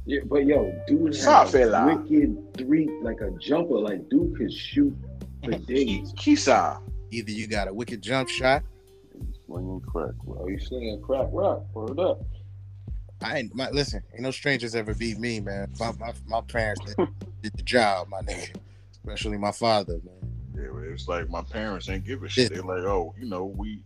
yeah, 0.05 0.21
but 0.25 0.45
yo, 0.45 0.73
dude 0.87 1.15
Stop 1.15 1.51
had 1.51 1.69
a 1.69 1.85
wicked 1.85 2.57
three 2.57 2.89
like 3.01 3.21
a 3.21 3.31
jumper. 3.39 3.75
Like 3.75 4.09
dude 4.09 4.35
could 4.37 4.51
shoot 4.51 4.95
for 5.43 5.51
days. 5.51 6.13
Kisa. 6.17 6.79
Either 7.11 7.31
you 7.31 7.47
got 7.47 7.67
a 7.67 7.73
wicked 7.73 8.01
jump 8.01 8.29
shot. 8.29 8.63
Slinging 9.45 9.81
crack. 9.81 10.13
Oh, 10.27 10.47
you 10.47 10.59
slinging 10.59 11.01
crack 11.01 11.27
rock? 11.31 11.63
Word 11.73 11.99
up. 11.99 12.21
I 13.21 13.37
ain't 13.39 13.53
my 13.53 13.69
listen. 13.69 14.01
Ain't 14.13 14.21
no 14.21 14.31
strangers 14.31 14.73
ever 14.75 14.93
beat 14.95 15.19
me, 15.19 15.39
man. 15.39 15.71
My 15.79 15.91
my, 15.99 16.13
my 16.25 16.41
parents 16.41 16.81
did, 16.85 17.07
did 17.43 17.53
the 17.55 17.63
job, 17.63 18.07
my 18.09 18.21
nigga. 18.21 18.55
Especially 18.91 19.37
my 19.37 19.51
father, 19.51 19.99
man. 20.03 20.31
Yeah, 20.55 20.69
but 20.73 20.83
it's 20.83 21.07
like 21.07 21.29
my 21.29 21.41
parents 21.41 21.89
ain't 21.89 22.05
give 22.05 22.23
a 22.23 22.29
shit. 22.29 22.51
They're 22.53 22.63
like, 22.63 22.83
oh, 22.83 23.13
you 23.19 23.27
know, 23.27 23.45
we 23.45 23.83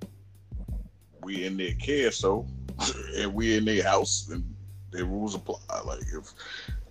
we 1.23 1.45
in 1.45 1.57
their 1.57 1.73
care, 1.73 2.11
so 2.11 2.45
and 3.17 3.33
we 3.33 3.57
in 3.57 3.65
their 3.65 3.83
house, 3.83 4.29
and 4.31 4.43
their 4.91 5.05
rules 5.05 5.35
apply. 5.35 5.57
Like 5.83 6.01
if 6.01 6.31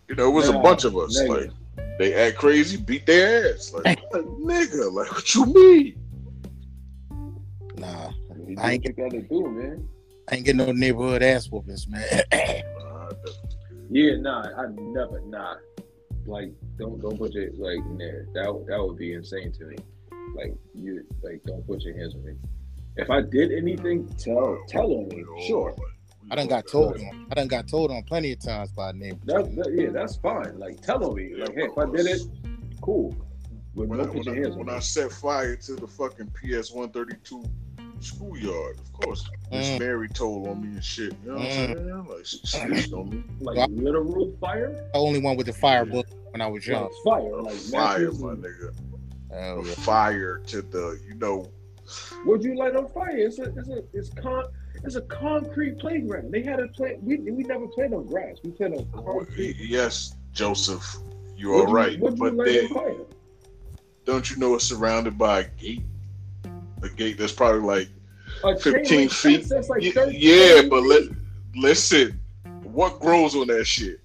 you 0.09 0.15
know, 0.17 0.29
it 0.29 0.33
was 0.33 0.51
Nah, 0.51 0.59
a 0.59 0.63
bunch 0.63 0.85
of 0.85 0.97
us. 0.97 1.19
nigga. 1.19 1.29
Like 1.29 1.51
they 1.99 2.15
act 2.15 2.39
crazy, 2.39 2.77
beat 2.77 3.07
their 3.07 3.55
ass. 3.55 3.73
Like, 3.73 3.85
like, 3.85 4.25
nigga, 4.25 4.93
like 4.93 5.13
what 5.13 5.35
you 5.35 5.47
mean? 5.47 6.01
Nah, 7.77 8.11
I 8.59 8.73
ain't 8.73 8.85
get 8.85 8.97
gotta 8.97 9.23
do, 9.23 9.49
man. 9.49 9.89
I 10.31 10.37
ain't 10.37 10.45
getting 10.45 10.59
no 10.67 10.73
neighborhood 10.73 11.23
ass 11.23 11.51
whoopings, 11.51 11.89
man. 11.89 12.03
Nah, 12.11 12.19
that's 12.33 13.39
good. 13.69 13.87
Yeah, 13.91 14.17
nah, 14.17 14.49
I 14.57 14.67
never, 14.69 15.21
nah. 15.27 15.57
Like, 16.27 16.53
don't 16.79 17.01
don't 17.01 17.19
put 17.19 17.33
your 17.33 17.51
like 17.59 17.79
in 17.79 17.99
there. 17.99 18.27
That 18.35 18.65
that 18.69 18.83
would 18.83 18.97
be 18.97 19.13
insane 19.13 19.53
to 19.53 19.65
me. 19.67 19.77
Like 20.35 20.55
you, 20.75 21.05
like 21.23 21.43
don't 21.45 21.67
put 21.67 21.83
your 21.83 21.97
hands 21.97 22.15
on 22.15 22.25
me. 22.25 22.35
If 22.97 23.11
I 23.11 23.21
did 23.21 23.53
anything, 23.53 24.09
tell 24.17 24.59
tell 24.69 24.91
on 24.91 25.09
me. 25.09 25.25
Sure, 25.47 25.75
I 26.31 26.37
done 26.37 26.47
got 26.49 26.67
told 26.67 26.95
on. 26.97 27.27
I 27.31 27.35
done 27.35 27.49
got 27.49 27.69
told 27.69 27.91
on 27.91 28.03
plenty 28.05 28.33
of 28.33 28.41
times 28.41 28.71
by 28.73 28.93
neighbors. 28.93 29.21
that, 29.27 29.55
that- 29.57 29.73
yeah, 29.75 29.91
that's 29.91 30.17
fine. 30.17 30.59
Like 30.59 30.81
tell 30.81 31.05
on 31.05 31.15
me. 31.17 31.35
Like, 31.37 31.55
hey, 31.55 31.65
if 31.65 31.77
I 31.79 31.85
did 31.87 32.07
it, 32.07 32.23
cool. 32.81 33.15
But 33.77 33.89
When 33.89 34.01
I, 34.01 34.05
when, 34.05 34.29
I, 34.29 34.49
when 34.57 34.71
I 34.71 34.79
set 34.79 35.11
fire 35.11 35.57
to 35.57 35.75
the 35.75 35.87
fucking 35.89 36.29
PS 36.29 36.71
132 36.73 37.43
schoolyard, 38.01 38.79
of 38.79 38.93
course, 38.93 39.29
Miss 39.51 39.69
Mm. 39.71 39.79
Mary 39.81 40.09
told 40.09 40.47
on 40.47 40.61
me 40.63 40.69
and 40.69 40.85
shit. 40.85 41.13
You 41.25 41.33
know 41.33 41.39
what 41.39 41.49
Mm. 41.49 41.71
I'm 41.71 41.77
saying? 41.77 42.07
Like, 42.09 42.25
she 42.27 42.39
snitched 42.45 42.93
on 42.93 43.11
me. 43.11 43.25
Like 43.41 43.69
literal 43.71 44.33
fire, 44.41 44.71
The 44.93 44.99
only 44.99 45.21
one 45.21 45.37
with 45.37 45.47
the 45.47 45.53
fire 45.53 45.85
bullet 45.85 46.07
when 46.31 46.41
I 46.41 46.47
was 46.47 46.67
young. 46.67 46.85
like 46.85 46.93
fire, 47.05 47.43
like 47.43 47.55
Fire, 47.57 48.13
my 48.13 48.33
and- 48.33 48.45
nigga. 48.45 48.75
Hell 49.33 49.67
yeah. 49.67 49.75
Fire 49.75 50.39
to 50.47 50.63
the, 50.63 51.01
you 51.07 51.15
know, 51.17 51.51
What'd 52.25 52.45
you 52.45 52.57
light 52.57 52.75
on 52.77 52.89
fire? 52.89 53.11
It's 53.17 53.39
a, 53.39 53.45
it's 53.57 53.69
a, 53.69 53.83
it's 53.93 54.09
con, 54.11 54.45
it's 54.83 54.97
a 54.97 55.03
concrete 55.03 55.79
playground. 55.79 56.33
They 56.33 56.43
had 56.43 56.61
a 56.61 56.69
play. 56.69 56.99
We, 57.01 57.17
we 57.19 57.43
never 57.45 57.67
played 57.69 57.93
on 57.93 58.07
grass. 58.07 58.37
We 58.43 58.51
played 58.51 58.73
on 58.75 58.87
oh, 58.95 59.03
concrete. 59.03 59.57
yes, 59.59 60.17
Joseph, 60.33 60.97
you 61.37 61.53
What'd 61.53 61.69
are 61.71 61.73
right. 61.73 61.99
What'd 62.01 62.19
you 62.19 62.31
But 62.33 62.45
then, 62.45 63.07
don't 64.05 64.31
you 64.31 64.37
know 64.37 64.55
it's 64.55 64.65
surrounded 64.65 65.17
by 65.17 65.41
a 65.41 65.45
gate? 65.45 65.83
A 66.83 66.89
gate 66.89 67.17
that's 67.17 67.33
probably 67.33 67.61
like 67.61 67.89
A 68.45 68.59
15 68.59 68.99
link 68.99 69.11
feet. 69.13 69.49
That's 69.49 69.69
like 69.71 69.81
Y- 69.81 69.91
30 69.93 70.17
yeah, 70.19 70.55
30 70.57 70.69
but 70.69 70.81
feet. 70.83 70.89
let 70.89 71.03
listen. 71.55 72.21
What 72.65 72.99
grows 73.01 73.35
on 73.37 73.47
that 73.47 73.65
shit? 73.67 74.01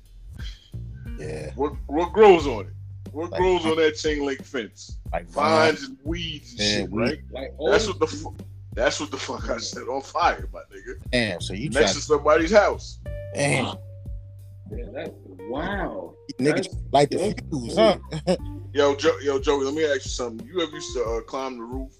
Yeah, 1.17 1.51
What 1.55 1.73
what 1.87 2.13
grows 2.13 2.47
on 2.47 2.67
it? 2.67 2.73
What 3.11 3.31
Like- 3.31 3.41
grows 3.41 3.65
on 3.65 3.75
that 3.77 3.95
chain 3.97 4.25
link 4.25 4.43
fence? 4.45 4.97
like 5.11 5.27
vines. 5.27 5.79
Vines 5.79 5.83
and 5.89 5.97
weeds 6.03 6.51
and 6.51 6.59
Yeah, 6.59 6.65
shit, 6.81 6.91
right? 6.93 7.19
Like 7.31 7.53
That's 7.71 7.87
what 7.87 7.99
the 7.99 8.07
fu- 8.07 8.35
that's 8.73 8.99
what 8.99 9.11
the 9.11 9.17
fuck 9.17 9.49
I 9.49 9.57
said 9.57 9.83
on 9.87 10.01
fire, 10.01 10.47
my 10.53 10.59
nigga. 10.73 10.99
Damn, 11.11 11.41
so 11.41 11.53
you 11.53 11.69
try 11.69 11.81
Next 11.81 11.95
to 11.95 12.01
somebody's 12.01 12.51
house. 12.51 12.99
damn 13.33 13.65
Yeah, 14.71 14.85
that, 14.93 15.13
wow. 15.49 16.13
niggas 16.39 16.45
That's- 16.69 16.75
light 16.91 17.09
the 17.11 17.17
that's 17.17 17.41
fuse, 17.49 17.75
huh? 17.75 17.97
Yo, 18.73 18.95
Joe, 18.95 19.17
yo, 19.23 19.39
Joey, 19.39 19.65
let 19.65 19.73
me 19.73 19.83
ask 19.83 20.05
you 20.05 20.11
something. 20.11 20.47
You 20.47 20.61
ever 20.61 20.71
used 20.71 20.93
to 20.93 21.03
uh, 21.03 21.21
climb 21.21 21.57
the 21.57 21.63
roof 21.63 21.91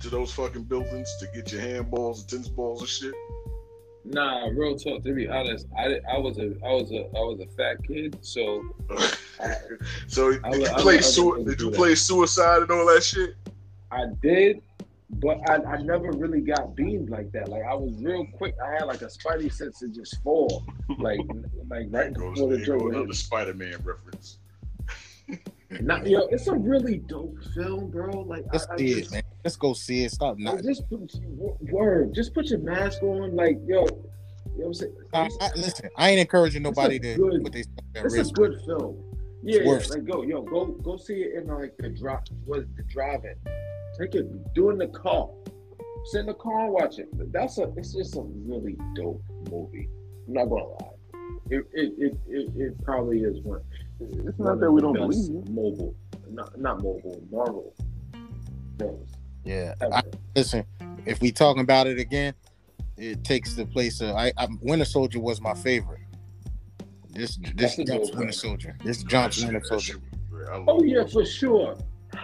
to 0.00 0.08
those 0.08 0.32
fucking 0.32 0.64
buildings 0.64 1.08
to 1.20 1.26
get 1.34 1.52
your 1.52 1.60
handballs 1.60 2.20
and 2.20 2.28
tennis 2.30 2.48
balls 2.48 2.80
and 2.80 2.88
shit? 2.88 3.14
Nah, 4.06 4.46
real 4.54 4.78
talk. 4.78 5.02
To 5.02 5.12
be 5.14 5.28
honest, 5.28 5.66
I, 5.76 5.98
I 6.10 6.16
was 6.16 6.38
a 6.38 6.54
I 6.64 6.72
was 6.72 6.90
a 6.92 7.00
I 7.14 7.20
was 7.20 7.40
a 7.40 7.46
fat 7.56 7.76
kid, 7.86 8.16
so 8.22 8.62
so 10.06 10.32
did 10.32 10.44
I 10.44 10.52
you 10.54 10.60
would- 10.60 10.68
I 10.68 10.72
would- 10.74 10.80
play 10.82 10.92
I 10.94 10.96
would 10.96 11.04
sui- 11.04 11.32
really 11.32 11.44
did 11.44 11.58
do 11.58 11.64
you 11.66 11.70
that. 11.72 11.76
play 11.76 11.94
suicide 11.94 12.62
and 12.62 12.70
all 12.70 12.86
that 12.86 13.02
shit? 13.02 13.34
I 13.90 14.06
did, 14.22 14.62
but 15.10 15.38
I, 15.48 15.56
I 15.56 15.82
never 15.82 16.10
really 16.12 16.40
got 16.40 16.74
beamed 16.74 17.10
like 17.10 17.30
that. 17.32 17.48
Like 17.48 17.62
I 17.64 17.74
was 17.74 17.92
real 18.02 18.26
quick. 18.36 18.54
I 18.64 18.72
had 18.72 18.84
like 18.84 19.02
a 19.02 19.06
spidey 19.06 19.52
sense 19.52 19.78
to 19.80 19.88
just 19.88 20.20
fall, 20.22 20.64
like 20.98 21.20
like 21.68 21.86
right 21.90 22.12
goes, 22.12 22.34
before 22.34 22.50
the 22.50 22.56
there 22.56 22.66
joke 22.66 22.80
goes 22.80 22.94
another 22.94 23.12
Spider-Man 23.12 23.76
reference. 23.84 24.38
Not, 25.80 26.06
yo, 26.06 26.20
it's 26.26 26.46
a 26.46 26.54
really 26.54 26.98
dope 26.98 27.36
film, 27.54 27.90
bro. 27.90 28.20
Like 28.20 28.44
Let's 28.52 28.66
I, 28.68 28.74
I 28.74 28.76
see 28.78 28.92
it, 28.92 29.10
man. 29.10 29.22
Let's 29.42 29.56
go 29.56 29.72
see 29.74 30.04
it. 30.04 30.12
Stop 30.12 30.36
I 30.38 30.42
not. 30.42 30.62
just 30.62 30.88
put, 30.88 31.12
word. 31.62 32.14
Just 32.14 32.34
put 32.34 32.46
your 32.46 32.60
mask 32.60 33.02
on. 33.02 33.34
Like 33.34 33.58
yo, 33.66 33.80
you 33.80 33.86
know 33.86 33.92
what 34.54 34.66
I'm 34.66 34.74
saying? 34.74 34.96
I, 35.12 35.28
I, 35.40 35.50
listen, 35.56 35.88
I 35.96 36.10
ain't 36.10 36.20
encouraging 36.20 36.62
nobody 36.62 37.00
to 37.00 37.16
good- 37.16 37.42
put 37.42 37.52
their 37.52 37.64
their 37.94 38.06
It's 38.06 38.14
a 38.14 38.18
wrist. 38.18 38.34
good 38.34 38.60
film. 38.64 39.02
Yeah, 39.42 39.60
yeah, 39.60 39.66
worth 39.68 39.90
like 39.90 40.04
go, 40.04 40.22
yo, 40.22 40.42
go, 40.42 40.66
go 40.66 40.96
see 40.96 41.22
it 41.22 41.34
in 41.42 41.48
like 41.48 41.76
the 41.78 41.88
drop, 41.88 42.28
what 42.44 42.64
the 42.76 42.82
drive-in. 42.84 43.34
Take 43.98 44.14
it, 44.14 44.54
do 44.54 44.70
it 44.70 44.74
in 44.74 44.78
the 44.78 44.88
car. 44.88 45.28
Sit 46.06 46.20
in 46.20 46.26
the 46.26 46.34
car 46.34 46.64
and 46.64 46.72
watch 46.72 46.98
it. 46.98 47.08
That's 47.32 47.58
a, 47.58 47.72
it's 47.76 47.92
just 47.92 48.16
a 48.16 48.22
really 48.22 48.76
dope 48.94 49.22
movie. 49.50 49.88
I'm 50.28 50.34
not 50.34 50.46
gonna 50.46 50.64
lie. 50.64 50.90
It, 51.50 51.64
it, 51.72 51.92
it, 51.98 52.18
it, 52.28 52.50
it 52.56 52.84
probably 52.84 53.20
is 53.22 53.40
one. 53.40 53.60
It's 54.00 54.38
not 54.38 54.54
of 54.54 54.60
that 54.60 54.70
we 54.70 54.80
don't 54.80 54.94
believe 54.94 55.28
you. 55.28 55.44
Mobile, 55.48 55.94
not 56.30 56.58
not 56.60 56.82
mobile, 56.82 57.22
Marvel 57.30 57.74
films 58.78 59.10
Yeah. 59.44 59.74
I, 59.92 60.02
listen. 60.34 60.64
If 61.06 61.20
we 61.20 61.32
talking 61.32 61.62
about 61.62 61.86
it 61.86 61.98
again, 61.98 62.34
it 62.96 63.24
takes 63.24 63.54
the 63.54 63.64
place 63.64 64.00
of. 64.00 64.10
I, 64.10 64.32
I 64.36 64.48
Winter 64.60 64.84
Soldier 64.84 65.20
was 65.20 65.40
my 65.40 65.54
favorite. 65.54 66.00
This 67.10 67.38
this 67.54 67.76
That's 67.76 67.90
jumps 67.90 68.10
Winter. 68.14 68.32
Soldier. 68.32 68.76
This 68.84 68.98
That 68.98 69.08
jumps 69.08 69.42
Winter 69.42 69.62
Soldier. 69.64 69.92
shit 69.92 69.96
was 69.96 70.20
great. 70.30 70.48
I 70.48 70.52
oh, 70.52 70.58
love 70.58 70.68
oh 70.68 70.82
yeah, 70.82 71.06
for 71.06 71.24
sure. 71.24 71.76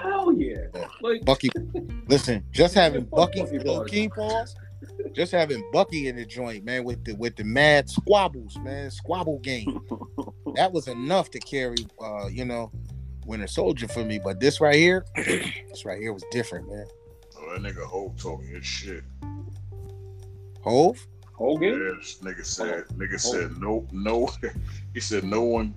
Hell 0.03 0.33
yeah! 0.33 0.57
Yeah. 0.75 0.89
Like 1.01 1.25
Bucky, 1.25 1.51
listen, 2.09 2.45
just 2.51 2.75
having 2.75 3.05
Bucky, 3.05 3.43
Bucky 3.43 3.59
low 3.61 3.77
Barnes. 3.77 3.91
key 3.91 4.09
pause, 4.09 4.57
just 5.13 5.33
having 5.33 5.63
Bucky 5.73 6.09
in 6.09 6.17
the 6.17 6.25
joint, 6.25 6.65
man, 6.65 6.85
with 6.85 7.05
the 7.05 7.15
with 7.15 7.37
the 7.37 7.45
mad 7.45 7.89
squabbles, 7.89 8.59
man, 8.59 8.91
squabble 8.91 9.39
game. 9.41 9.81
that 10.55 10.73
was 10.73 10.89
enough 10.89 11.31
to 11.31 11.39
carry, 11.39 11.87
uh, 12.01 12.27
you 12.27 12.45
know, 12.45 12.71
Winter 13.27 13.47
Soldier 13.47 13.89
for 13.89 14.05
me. 14.05 14.21
But 14.23 14.41
this 14.41 14.61
right 14.61 14.75
here, 14.75 15.05
this 15.17 15.85
right 15.85 16.01
here 16.01 16.13
was 16.13 16.25
different, 16.31 16.69
man. 16.69 16.87
Oh, 17.39 17.53
that 17.53 17.63
nigga 17.63 17.85
Hov 17.85 18.17
told 18.17 18.43
me 18.43 18.49
his 18.49 18.67
shit. 18.67 19.05
Hov, 20.63 20.99
Hogan. 21.33 21.97
Yes, 21.99 22.19
nigga 22.23 22.45
said, 22.45 22.85
nigga 22.97 23.19
said 23.19 23.59
no, 23.61 23.87
no. 23.93 24.31
he 24.95 25.01
said 25.01 25.25
no 25.25 25.43
one 25.43 25.75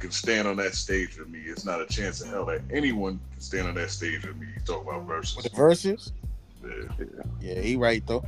can 0.00 0.10
stand 0.10 0.48
on 0.48 0.56
that 0.56 0.74
stage 0.74 1.18
with 1.18 1.28
me. 1.28 1.40
It's 1.46 1.64
not 1.64 1.80
a 1.80 1.86
chance 1.86 2.20
in 2.22 2.30
hell 2.30 2.46
that 2.46 2.62
anyone 2.72 3.20
can 3.32 3.40
stand 3.40 3.68
on 3.68 3.74
that 3.76 3.90
stage 3.90 4.24
with 4.26 4.36
me. 4.36 4.46
You 4.54 4.60
talk 4.64 4.82
about 4.82 5.06
verses. 5.06 5.36
with 5.36 5.44
the 5.50 5.56
verses, 5.56 6.12
Yeah. 6.64 7.06
yeah, 7.40 7.60
he 7.60 7.76
right 7.76 8.04
though. 8.06 8.24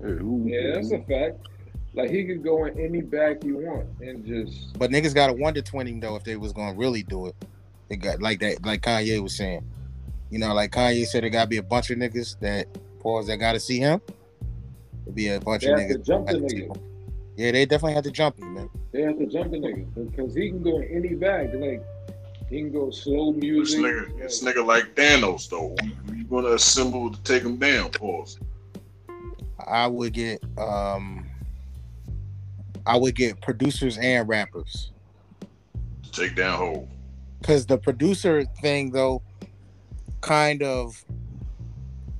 Yeah, 0.00 0.72
that's 0.74 0.92
a 0.92 1.00
fact. 1.02 1.46
Like 1.94 2.10
he 2.10 2.24
could 2.24 2.44
go 2.44 2.66
in 2.66 2.78
any 2.78 3.00
bag 3.00 3.42
you 3.44 3.56
want 3.56 3.86
and 4.00 4.24
just 4.24 4.78
But 4.78 4.90
niggas 4.90 5.14
got 5.14 5.30
a 5.30 5.32
wonder 5.32 5.60
twin 5.62 5.86
him 5.88 6.00
though 6.00 6.16
if 6.16 6.22
they 6.24 6.36
was 6.36 6.52
gonna 6.52 6.76
really 6.76 7.02
do 7.02 7.26
it. 7.26 7.34
They 7.88 7.96
got 7.96 8.20
like 8.22 8.38
that, 8.40 8.64
like 8.64 8.82
Kanye 8.82 9.20
was 9.22 9.36
saying. 9.36 9.64
You 10.30 10.38
know, 10.38 10.52
like 10.54 10.70
Kanye 10.72 11.06
said, 11.06 11.22
there 11.22 11.30
gotta 11.30 11.48
be 11.48 11.56
a 11.56 11.62
bunch 11.62 11.90
of 11.90 11.98
niggas 11.98 12.38
that 12.40 12.68
pause 13.00 13.26
that 13.26 13.38
gotta 13.38 13.58
see 13.58 13.78
him. 13.78 14.00
There'll 15.04 15.14
be 15.14 15.28
a 15.28 15.40
bunch 15.40 15.62
they 15.62 15.72
of 15.72 15.78
have 15.80 15.88
to 15.88 15.94
niggas. 15.98 16.06
jump 16.06 16.26
the 16.26 16.32
that 16.34 16.42
nigga. 16.42 16.80
Him. 17.38 17.44
Yeah, 17.44 17.52
they 17.52 17.66
definitely 17.66 17.94
had 17.94 18.04
to 18.04 18.10
jump 18.10 18.38
him, 18.38 18.54
man. 18.54 18.70
They 18.92 19.02
have 19.02 19.18
to 19.18 19.26
jump 19.26 19.52
the 19.52 19.58
nigga 19.58 20.10
because 20.10 20.34
he 20.34 20.50
can 20.50 20.62
go 20.62 20.78
in 20.78 20.88
any 20.88 21.14
bag. 21.14 21.54
Like 21.54 21.82
he 22.50 22.58
can 22.58 22.72
go 22.72 22.90
slow 22.90 23.32
music. 23.32 23.76
This 23.76 23.80
music. 23.80 24.14
nigga, 24.14 24.18
this 24.18 24.44
nigga 24.44 24.66
like 24.66 24.94
Thanos 24.94 25.48
though. 25.48 25.76
We, 25.82 25.96
we 26.12 26.24
gonna 26.24 26.54
assemble 26.54 27.12
to 27.12 27.22
take 27.22 27.44
him 27.44 27.56
down. 27.58 27.90
Pause. 27.90 28.40
I 29.66 29.86
would 29.86 30.14
get 30.14 30.42
um 30.56 31.26
I 32.86 32.96
would 32.96 33.14
get 33.14 33.40
producers 33.40 33.98
and 33.98 34.28
rappers. 34.28 34.92
Take 36.10 36.34
down 36.34 36.58
Hov. 36.58 36.88
Cause 37.44 37.66
the 37.66 37.78
producer 37.78 38.44
thing 38.60 38.90
though 38.90 39.22
kind 40.22 40.62
of 40.62 41.04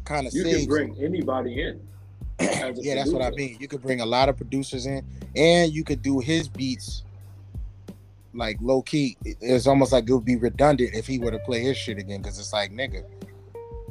kind 0.05 0.27
of 0.27 0.33
you 0.33 0.45
saves 0.45 0.59
can 0.59 0.67
bring 0.69 0.97
anybody 1.03 1.61
in. 1.63 1.88
As 2.41 2.79
a 2.79 2.83
yeah, 2.83 2.95
that's 2.95 3.11
what 3.11 3.23
I 3.23 3.31
mean. 3.31 3.57
You 3.61 3.69
could 3.69 3.83
bring 3.83 4.01
a 4.01 4.07
lot 4.07 4.29
of 4.29 4.37
producers 4.37 4.87
in, 4.87 5.05
and 5.37 5.73
you 5.73 5.85
could 5.85 6.03
do 6.03 6.21
his 6.21 6.49
beats 6.49 7.03
like 8.35 8.59
low 8.61 8.83
key. 8.83 9.17
It's 9.25 9.67
almost 9.67 9.93
like 9.93 10.09
it 10.09 10.13
would 10.13 10.25
be 10.25 10.37
redundant 10.37 10.95
if 10.95 11.07
he 11.07 11.19
were 11.19 11.31
to 11.31 11.39
play 11.41 11.63
his 11.63 11.77
shit 11.77 11.99
again, 11.99 12.23
because 12.23 12.39
it's 12.39 12.53
like 12.53 12.73
nigga, 12.73 13.05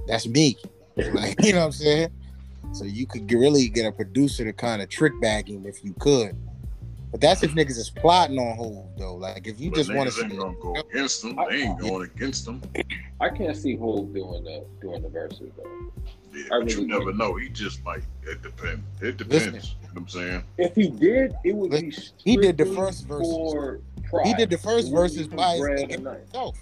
that's 0.07 0.27
me. 0.27 0.57
Like 1.13 1.35
you 1.45 1.53
know 1.53 1.59
what 1.59 1.65
I'm 1.65 1.71
saying. 1.73 2.09
So 2.71 2.83
you 2.83 3.05
could 3.05 3.31
really 3.31 3.69
get 3.69 3.85
a 3.85 3.91
producer 3.91 4.43
to 4.43 4.51
kind 4.51 4.81
of 4.81 4.89
trick 4.89 5.13
bag 5.21 5.47
him 5.47 5.67
if 5.67 5.85
you 5.85 5.93
could. 5.99 6.35
But 7.11 7.21
that's 7.21 7.43
if 7.43 7.51
niggas 7.51 7.77
is 7.77 7.89
plotting 7.89 8.37
on 8.37 8.57
hold 8.57 8.89
though. 8.97 9.15
Like 9.15 9.47
if 9.47 9.59
you 9.59 9.69
But 9.69 9.77
just 9.77 9.93
want 9.93 10.09
to 10.09 10.15
see, 10.15 10.27
gonna 10.27 10.55
go 10.61 10.75
against 10.75 11.21
them, 11.21 11.37
They 11.49 11.63
ain't 11.63 11.79
going 11.79 12.09
against 12.15 12.45
them. 12.45 12.61
I 13.21 13.29
can't 13.29 13.55
see 13.55 13.75
Hov 13.75 14.13
doing 14.13 14.43
the 14.43 14.65
doing 14.81 15.01
the 15.01 15.09
Verzuz 15.09 15.51
though. 15.55 15.91
Yeah, 16.37 16.43
I 16.55 16.59
but 16.59 16.71
you 16.75 16.87
never 16.87 17.05
think- 17.05 17.17
know. 17.17 17.35
He 17.35 17.49
just 17.49 17.83
might. 17.83 18.03
It 18.23 18.41
depends. 18.41 18.83
It 19.01 19.17
depends. 19.17 19.45
Listen. 19.45 19.53
You 19.55 19.59
know 19.59 19.65
what 19.93 20.01
I'm 20.01 20.07
saying? 20.09 20.43
If 20.57 20.75
he 20.75 20.89
did, 20.89 21.35
it 21.43 21.55
would 21.55 21.71
be. 21.71 21.95
He 22.17 22.37
did 22.37 22.57
the 22.57 22.65
first 22.65 23.07
verses. 23.07 23.81
he 24.23 24.33
did 24.35 24.49
the 24.49 24.57
first 24.57 24.87
It 24.89 24.93
verses 24.93 25.27
by 25.27 25.51
his 25.53 25.59
bread 25.61 25.79
nigga 25.79 25.93
and 25.95 26.03
nothing. 26.03 26.19
himself. 26.21 26.57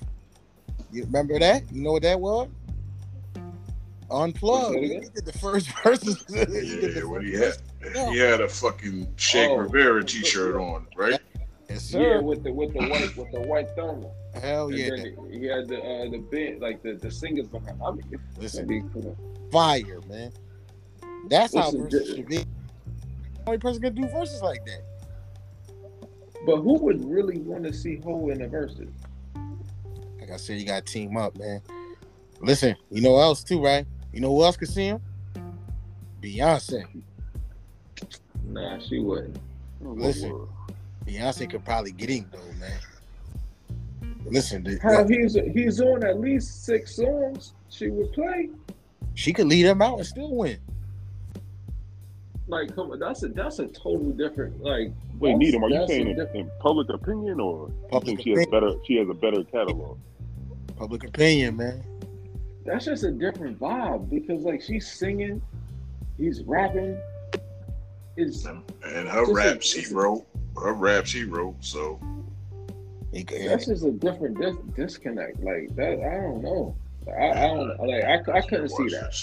You 0.91 1.03
remember 1.03 1.37
that? 1.39 1.63
You 1.71 1.81
know 1.83 1.91
what 1.93 2.03
that 2.03 2.19
was? 2.19 2.47
Unplugged. 4.09 4.75
He 4.81 4.99
did 4.99 5.25
the 5.25 5.33
first 5.33 5.69
verses. 5.83 6.23
he 6.29 6.35
Yeah, 6.37 6.45
the 6.45 7.05
when 7.07 7.21
first 7.21 7.27
he 7.27 7.33
had 7.33 7.53
verses. 7.93 8.09
he 8.13 8.17
had 8.19 8.41
a 8.41 8.47
fucking 8.47 9.07
Shake 9.15 9.49
Oh. 9.49 9.57
Rivera 9.57 10.03
t-shirt 10.03 10.55
on, 10.55 10.87
right? 10.95 11.19
Yes, 11.69 11.83
sir. 11.83 11.99
Yeah, 12.01 12.19
with 12.19 12.43
the 12.43 12.53
with 12.53 12.73
the 12.73 12.79
white 12.87 13.17
with 13.17 13.31
the 13.31 13.41
white 13.41 13.67
thermal. 13.75 14.13
Hell 14.41 14.67
And 14.67 14.77
yeah. 14.77 14.87
he 15.31 15.45
had 15.45 15.67
the 15.67 15.81
uh, 15.81 16.09
the 16.09 16.17
band 16.17 16.61
like 16.61 16.83
the, 16.83 16.93
the 16.93 17.09
singers 17.09 17.47
behind. 17.47 17.79
I 17.83 17.91
mean, 17.91 18.19
Listen, 18.37 18.67
be 18.67 18.81
cool. 18.93 19.17
fire, 19.51 20.01
man. 20.07 20.31
That's 21.29 21.55
how 21.55 21.65
Listen, 21.71 21.83
verses 21.83 22.07
th- 22.07 22.15
should 22.17 22.27
be. 22.27 22.45
Only 23.47 23.59
person 23.59 23.81
can 23.81 23.95
do 23.95 24.07
verses 24.09 24.41
like 24.41 24.65
that. 24.65 24.81
But 26.45 26.57
who 26.57 26.77
would 26.79 27.03
really 27.05 27.39
want 27.39 27.63
to 27.63 27.73
see 27.73 27.97
Ho 28.03 28.29
in 28.29 28.39
the 28.39 28.45
Verzuz? 28.45 28.91
Like 30.19 30.31
I 30.31 30.37
said, 30.37 30.59
you 30.59 30.65
got 30.65 30.85
to 30.85 30.93
team 30.93 31.17
up, 31.17 31.37
man. 31.37 31.61
Listen, 32.41 32.75
you 32.91 33.01
know 33.01 33.11
what 33.13 33.21
else 33.21 33.43
too, 33.43 33.63
right? 33.63 33.85
You 34.11 34.19
know 34.21 34.29
who 34.29 34.43
else 34.43 34.57
could 34.57 34.67
see 34.69 34.85
him? 34.85 35.01
Beyonce. 36.21 36.85
Nah, 38.43 38.79
she 38.79 38.99
wouldn't. 38.99 39.37
Listen. 39.81 40.47
Beyonce 41.05 41.49
could 41.49 41.63
probably 41.63 41.91
get 41.91 42.09
him 42.09 42.29
though, 42.31 42.59
man. 42.59 42.77
Listen, 44.25 44.63
the- 44.63 44.79
How 44.81 45.05
he's 45.07 45.35
he's 45.53 45.79
on 45.81 46.03
at 46.03 46.19
least 46.19 46.65
six 46.65 46.95
songs. 46.95 47.53
She 47.69 47.89
would 47.89 48.11
play. 48.13 48.49
she 49.13 49.31
could 49.33 49.47
lead 49.47 49.65
him 49.65 49.81
out 49.81 49.97
and 49.97 50.07
still 50.07 50.33
win. 50.35 50.57
Like, 52.47 52.75
come 52.75 52.91
on, 52.91 52.99
that's 52.99 53.23
a 53.23 53.29
that's 53.29 53.59
a 53.59 53.67
total 53.67 54.11
different 54.11 54.61
like. 54.61 54.91
Wait, 55.19 55.31
that's- 55.31 55.37
Needham, 55.39 55.63
are 55.63 55.69
you 55.69 55.87
saying 55.87 56.07
in, 56.09 56.27
in 56.35 56.51
public 56.59 56.89
opinion 56.89 57.39
or 57.39 57.67
you 57.69 57.73
Public 57.89 58.17
think 58.17 58.21
she 58.21 58.29
has 58.31 58.45
better? 58.47 58.73
She 58.85 58.95
has 58.97 59.09
a 59.09 59.13
better 59.13 59.43
catalog. 59.45 59.97
Public 60.77 61.03
opinion, 61.05 61.57
man. 61.57 61.83
That's 62.65 62.85
just 62.85 63.03
a 63.03 63.11
different 63.11 63.59
vibe 63.59 64.09
because 64.09 64.43
like 64.43 64.61
she's 64.61 64.87
singing, 64.91 65.41
he's 66.17 66.43
rapping. 66.43 66.97
It's 68.17 68.45
And, 68.45 68.61
and 68.85 69.07
her 69.09 69.21
Just 69.25 69.31
a- 69.31 69.33
raps 69.33 69.71
he 69.73 69.93
wrote, 69.93 70.25
her 70.61 70.73
raps 70.73 71.11
he 71.11 71.23
wrote. 71.23 71.55
So 71.61 71.99
He 73.15 73.23
could- 73.23 73.47
that's 73.47 73.67
just 73.67 73.85
a 73.85 73.91
different 73.91 74.37
dis- 74.39 74.57
disconnect. 74.75 75.41
Like 75.41 75.73
that, 75.77 75.93
I 76.01 76.15
don't 76.21 76.41
know. 76.43 76.75
I, 77.07 77.29
I 77.29 77.47
don't 77.47 77.79
like. 77.79 78.03
I, 78.03 78.39
I 78.39 78.41
couldn't 78.41 78.67
see 78.69 78.89
that. 78.89 79.15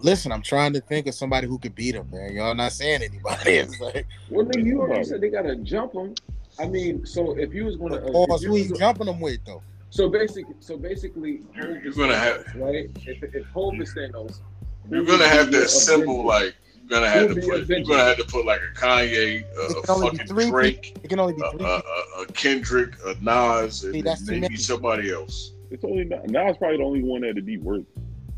Listen, 0.00 0.30
I'm 0.30 0.42
trying 0.42 0.72
to 0.74 0.80
think 0.80 1.08
of 1.08 1.14
somebody 1.14 1.48
who 1.48 1.58
could 1.58 1.74
beat 1.74 1.96
him, 1.96 2.08
man. 2.12 2.32
Y'all 2.34 2.54
not 2.54 2.70
saying 2.72 3.02
anybody. 3.02 3.50
It's 3.58 3.80
like, 3.80 4.06
Well, 4.30 4.46
nigga, 4.46 4.64
you 4.64 4.80
already 4.80 5.02
said 5.04 5.20
they 5.20 5.28
gotta 5.28 5.56
jump 5.56 5.92
him. 5.92 6.14
I 6.60 6.68
mean, 6.68 7.04
so 7.04 7.36
if 7.36 7.52
you 7.52 7.64
was 7.64 7.76
gonna, 7.76 7.96
uh, 7.96 8.10
oh, 8.14 8.34
if 8.36 8.42
you 8.42 8.48
who 8.48 8.56
you 8.58 8.74
jumping 8.76 9.08
him 9.08 9.20
with 9.20 9.40
though? 9.44 9.62
so 9.90 10.08
basically, 10.08 10.54
so 10.60 10.76
basically, 10.76 11.40
You're- 11.56 11.80
you're 11.82 11.92
gonna 11.94 12.16
have- 12.16 12.44
right. 12.54 12.90
If 13.06 13.24
if 13.34 13.44
Hov 13.46 13.74
is 13.80 13.92
Thanos, 13.92 14.38
You're 14.88 15.04
gonna 15.04 15.26
have 15.26 15.46
be 15.50 15.56
to 15.56 15.64
assemble 15.64 16.24
like 16.24 16.54
you're 16.88 17.00
gonna 17.00 17.08
have 17.10 17.28
to 17.28 17.40
put 17.40 17.68
you're 17.68 17.80
gonna 17.84 18.04
have 18.04 18.16
to 18.18 18.24
put 18.24 18.44
like 18.46 18.60
a 18.60 18.78
Kanye, 18.78 19.42
uh, 19.44 19.46
It 19.62 19.70
a, 19.78 19.82
can 19.82 19.90
only 19.90 20.10
be 20.10 20.16
fucking 20.18 20.26
three 20.34 20.50
Drake, 20.50 20.96
It 21.02 21.08
can 21.08 21.18
only 21.20 21.34
be 21.34 21.42
a, 21.44 21.50
three. 21.52 21.64
a, 21.64 21.68
a, 21.68 22.22
a 22.22 22.26
Kendrick, 22.34 22.94
a 23.06 23.14
Nas, 23.22 23.84
and 23.84 23.94
See, 23.94 24.02
that's 24.02 24.26
maybe 24.26 24.40
many. 24.42 24.56
somebody 24.56 25.10
else. 25.12 25.52
It's 25.70 25.84
only 25.84 26.04
Nas 26.04 26.20
Nas 26.28 26.56
probably 26.58 26.78
the 26.78 26.84
only 26.84 27.02
one 27.02 27.22
that'd 27.22 27.44
be 27.46 27.56
worth 27.58 27.84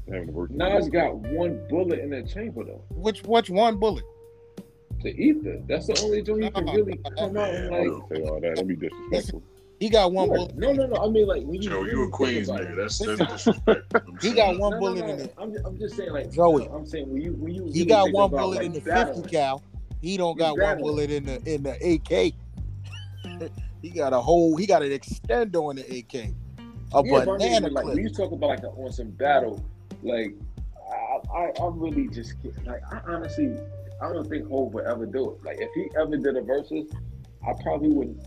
having 0.09 0.29
a 0.29 0.33
verse. 0.33 0.51
Nas 0.51 0.89
got 0.89 1.15
one 1.17 1.67
bullet 1.69 1.99
in 2.01 2.11
the 2.11 2.23
chamber 2.23 2.65
though. 2.65 2.83
which 2.91 3.23
which 3.25 3.51
one 3.51 3.77
bullet? 3.79 4.05
The 5.03 5.11
ether. 5.11 5.61
That's 5.69 5.87
the 5.89 6.01
only 6.03 6.23
joint 6.23 6.45
he 6.45 6.51
can 6.51 6.65
really 6.67 6.99
come 7.19 7.37
out 7.37 7.51
and 7.55 7.71
like. 7.71 8.09
say 8.17 8.23
all 8.25 8.41
that. 8.41 8.55
That'd 8.57 8.69
be 8.69 8.77
disrespectful. 8.77 9.43
He 9.81 9.89
got 9.89 10.13
one 10.13 10.29
Yeah. 10.29 10.37
bullet. 10.37 10.57
No, 10.57 10.73
no, 10.73 10.87
no. 10.87 10.97
I 10.97 11.09
mean, 11.09 11.27
like 11.27 11.43
when 11.45 11.61
you. 11.61 11.69
Joe, 11.69 11.85
you 11.85 12.05
a 12.05 12.09
Queens 12.11 12.49
nigga. 12.49 12.73
it. 12.73 12.77
That's 12.77 12.99
that's 12.99 13.47
Listen, 13.47 13.63
He 14.21 14.33
got 14.33 14.59
one 14.59 14.71
No, 14.71 14.79
no, 14.79 14.79
bullet 14.79 15.01
no, 15.01 15.11
in 15.11 15.17
the 15.19 15.31
I'm, 15.39 15.57
I'm 15.67 15.79
just 15.79 15.97
saying, 15.97 16.13
like 16.13 16.31
Joey. 16.33 16.69
I'm 16.73 16.87
saying 16.87 17.11
when 17.11 17.21
you 17.21 17.33
when 17.33 17.53
you 17.55 17.71
he 17.73 17.85
got 17.85 18.11
one 18.13 18.27
about, 18.27 18.39
bullet 18.39 18.57
like, 18.57 18.67
in 18.67 18.73
the 18.73 18.81
battling, 18.81 19.23
50 19.23 19.31
cal. 19.31 19.63
He 20.01 20.17
don't 20.17 20.39
got 20.39 20.59
one 20.59 20.79
bullet 20.79 21.11
in 21.11 21.25
the 21.25 21.43
in 21.53 21.63
the 21.63 21.73
AK. 21.73 22.35
he 23.83 23.91
got 23.91 24.13
a 24.13 24.21
whole 24.21 24.57
he 24.57 24.67
got 24.67 24.83
an 24.83 24.91
extendo 24.91 25.71
in 25.71 25.77
the 25.77 25.99
AK. 25.99 26.31
A 26.95 27.03
Yeah, 27.03 27.11
but 27.11 27.29
I 27.29 27.39
mean, 27.39 27.39
banana 27.39 27.69
like 27.69 27.85
when 27.87 27.95
clip. 27.97 27.99
you 27.99 28.11
talk 28.11 28.33
about 28.33 28.49
like 28.51 28.63
a, 28.63 28.69
on 28.69 28.93
some 28.93 29.11
battle, 29.11 29.65
like 30.03 30.35
I, 30.91 31.39
I, 31.39 31.53
I 31.61 31.71
really 31.73 32.09
just 32.09 32.41
can't. 32.43 32.65
Like 32.67 32.83
I 32.93 33.01
honestly, 33.13 33.57
I 34.01 34.13
don't 34.13 34.29
think 34.29 34.49
Hov 34.49 34.73
would 34.75 34.85
ever 34.85 35.07
do 35.07 35.33
it. 35.33 35.45
Like 35.45 35.57
if 35.61 35.71
he 35.75 35.91
ever 36.01 36.17
did 36.17 36.37
a 36.37 36.43
Verzuz, 36.43 36.89
I 37.47 37.53
probably 37.63 37.89
would. 37.89 38.21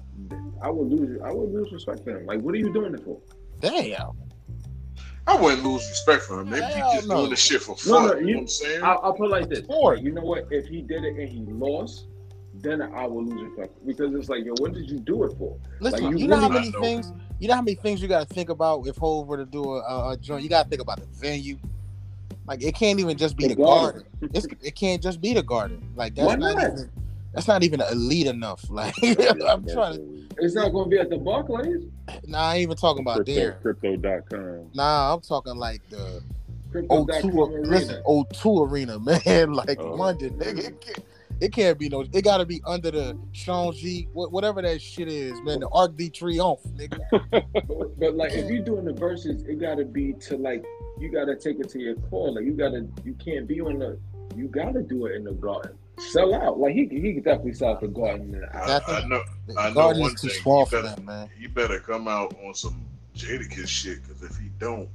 I 0.62 0.70
would 0.70 0.88
lose. 0.92 1.20
I 1.24 1.32
would 1.32 1.52
lose 1.52 1.72
respect 1.72 2.04
for 2.04 2.18
him. 2.18 2.26
Like, 2.26 2.42
what 2.42 2.54
are 2.54 2.58
you 2.58 2.72
doing 2.74 2.94
it 2.94 3.04
for? 3.04 3.20
Damn. 3.62 4.12
I 5.26 5.36
wouldn't 5.36 5.64
lose 5.66 5.86
respect 5.90 6.24
for 6.24 6.40
him. 6.42 6.50
Maybe 6.50 6.66
he 6.68 6.72
Hell 6.74 6.94
just 6.94 7.08
no. 7.08 7.18
doing 7.18 7.30
the 7.32 7.36
shit 7.36 7.62
for 7.62 7.76
fun. 7.76 8.08
no, 8.08 8.16
you 8.16 8.26
know 8.28 8.34
what 8.34 8.42
I'm 8.42 8.48
saying? 8.48 8.84
I'll, 8.84 9.00
I'll 9.04 9.14
put 9.14 9.26
it 9.26 9.32
like 9.32 9.50
this. 9.50 9.66
Sure. 9.66 9.96
You 9.96 10.12
know 10.14 10.22
what? 10.22 10.48
If 10.52 10.68
he 10.68 10.82
did 10.82 11.04
it 11.04 11.18
and 11.18 11.28
he 11.28 11.40
lost, 11.52 12.08
then 12.54 12.82
I 12.82 13.06
will 13.06 13.26
lose 13.26 13.42
respect 13.44 13.86
because 13.86 14.16
it's 14.16 14.30
like, 14.30 14.46
yo, 14.46 14.54
what 14.60 14.74
did 14.74 14.90
you 14.90 15.00
do 15.00 15.24
it 15.26 15.38
for? 15.38 15.58
Listen, 15.82 16.04
Like, 16.06 16.12
you, 16.14 16.20
you 16.20 16.28
know 16.28 16.38
how 16.38 16.48
many 16.50 16.68
I 16.68 16.72
know. 16.72 16.82
things 16.82 17.12
you 17.40 17.48
know 17.48 17.54
how 17.56 17.62
many 17.62 17.76
things 17.76 18.02
you 18.02 18.08
gotta 18.08 18.26
think 18.26 18.50
about 18.50 18.88
if 18.88 18.96
Hov 18.98 19.28
were 19.28 19.38
to 19.38 19.46
do 19.46 19.64
a, 19.64 19.80
a, 19.82 20.12
a 20.14 20.18
joint. 20.18 20.44
You 20.44 20.50
gotta 20.50 20.68
think 20.70 20.82
about 20.82 21.00
the 21.00 21.06
venue. 21.08 21.58
Like 22.48 22.64
it 22.64 22.74
can't 22.74 23.00
even 23.00 23.18
just 23.18 23.36
be 23.38 23.44
the, 23.44 23.56
The 23.56 23.62
garden. 23.62 24.04
garden. 24.22 24.30
It's, 24.34 24.48
it 24.62 24.76
can't 24.76 25.04
just 25.04 25.20
be 25.22 25.34
the 25.34 25.44
garden. 25.44 25.88
Like 25.96 26.16
that's 26.16 26.26
Why 26.26 26.36
not, 26.36 26.56
not? 26.56 26.64
even 26.72 26.90
that's 27.34 27.48
not 27.48 27.64
even 27.64 27.82
elite 27.82 28.28
enough. 28.28 28.64
Like 28.70 28.96
I'm 29.04 29.68
trying 29.68 29.98
to 29.98 30.17
It's 30.40 30.56
not 30.56 30.72
going 30.72 30.86
to 30.86 30.90
be 30.90 31.00
at 31.00 31.10
the 31.10 31.18
Barclays, 31.18 31.84
nah, 32.26 32.40
I 32.40 32.56
ain't 32.56 32.64
even 32.64 32.78
talking 32.78 33.02
about 33.02 33.26
there. 33.26 33.54
Crypto, 33.62 33.98
crypto.com. 34.00 34.72
Nah, 34.74 35.14
I'm 35.14 35.22
talking 35.22 35.56
like 35.56 35.82
the 35.90 36.22
Crypto.com 36.72 37.08
O2 37.08 37.50
arena. 37.52 37.68
listen, 37.70 38.04
O2 38.04 38.70
arena, 38.70 39.00
man. 39.26 39.54
Like 39.54 39.80
Oh. 39.80 39.94
London, 39.96 40.32
nigga. 40.38 40.60
It 40.68 40.82
can't, 40.82 41.04
it 41.40 41.54
can't 41.54 41.78
be 41.80 41.88
no. 41.90 42.04
It 42.14 42.24
gotta 42.24 42.46
be 42.46 42.62
under 42.66 42.92
the 42.92 43.18
Changi, 43.34 44.08
wha- 44.14 44.28
whatever 44.28 44.62
that 44.62 44.82
shit 44.82 45.08
is, 45.08 45.40
man. 45.42 45.60
The 45.62 45.70
Arc 45.70 45.96
de 45.96 46.10
Triomphe, 46.10 46.66
nigga. 46.76 47.00
But, 47.68 48.00
but 48.00 48.16
like, 48.16 48.34
if 48.34 48.50
you're 48.50 48.64
doing 48.64 48.86
the 48.86 48.94
Verzuz, 48.94 49.48
it 49.48 49.60
got 49.60 49.76
to 49.76 49.86
be 49.86 50.14
to 50.14 50.38
like, 50.38 50.66
you 51.00 51.12
got 51.12 51.26
to 51.26 51.36
take 51.36 51.60
it 51.60 51.70
to 51.70 51.80
your 51.80 51.96
core. 51.96 52.32
Like, 52.32 52.46
you 52.46 52.54
got 52.54 52.70
to, 52.72 52.88
you 53.04 53.14
can't 53.14 53.48
be 53.48 53.62
on 53.62 53.80
the, 53.80 54.00
you 54.36 54.48
got 54.48 54.74
to 54.74 54.82
do 54.82 55.06
it 55.06 55.16
in 55.16 55.24
the 55.24 55.34
garden. 55.34 55.74
Sell 56.00 56.34
out. 56.34 56.60
Like, 56.60 56.74
he 56.76 56.86
he 56.88 57.14
could 57.16 57.24
definitely 57.24 57.54
sell 57.54 57.70
out 57.70 57.82
the 57.82 57.88
garden 57.88 58.34
in 58.36 58.44
an 58.44 58.50
hour. 58.54 58.82
I, 58.88 58.94
I 59.02 59.08
know. 59.08 59.24
The 59.48 59.60
I 59.60 59.70
know 59.70 59.74
garden 59.76 60.02
one 60.04 60.14
is 60.14 60.22
too 60.22 60.28
thing. 60.30 60.42
small 60.42 60.60
You 60.62 60.66
for 60.68 60.82
better- 60.84 60.96
them, 60.96 61.06
man. 61.06 61.30
He 61.40 61.48
better 61.48 61.80
come 61.80 62.08
out 62.08 62.36
on 62.46 62.54
some 62.54 62.80
Jadakiss 63.16 63.68
shit 63.68 64.04
because 64.04 64.22
if 64.22 64.38
he 64.38 64.50
don't, 64.60 64.88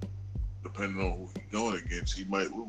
depending 0.62 1.04
on 1.04 1.12
who 1.18 1.28
he's 1.34 1.50
going 1.50 1.76
against, 1.84 2.16
he 2.16 2.24
might 2.24 2.52
lose. 2.52 2.68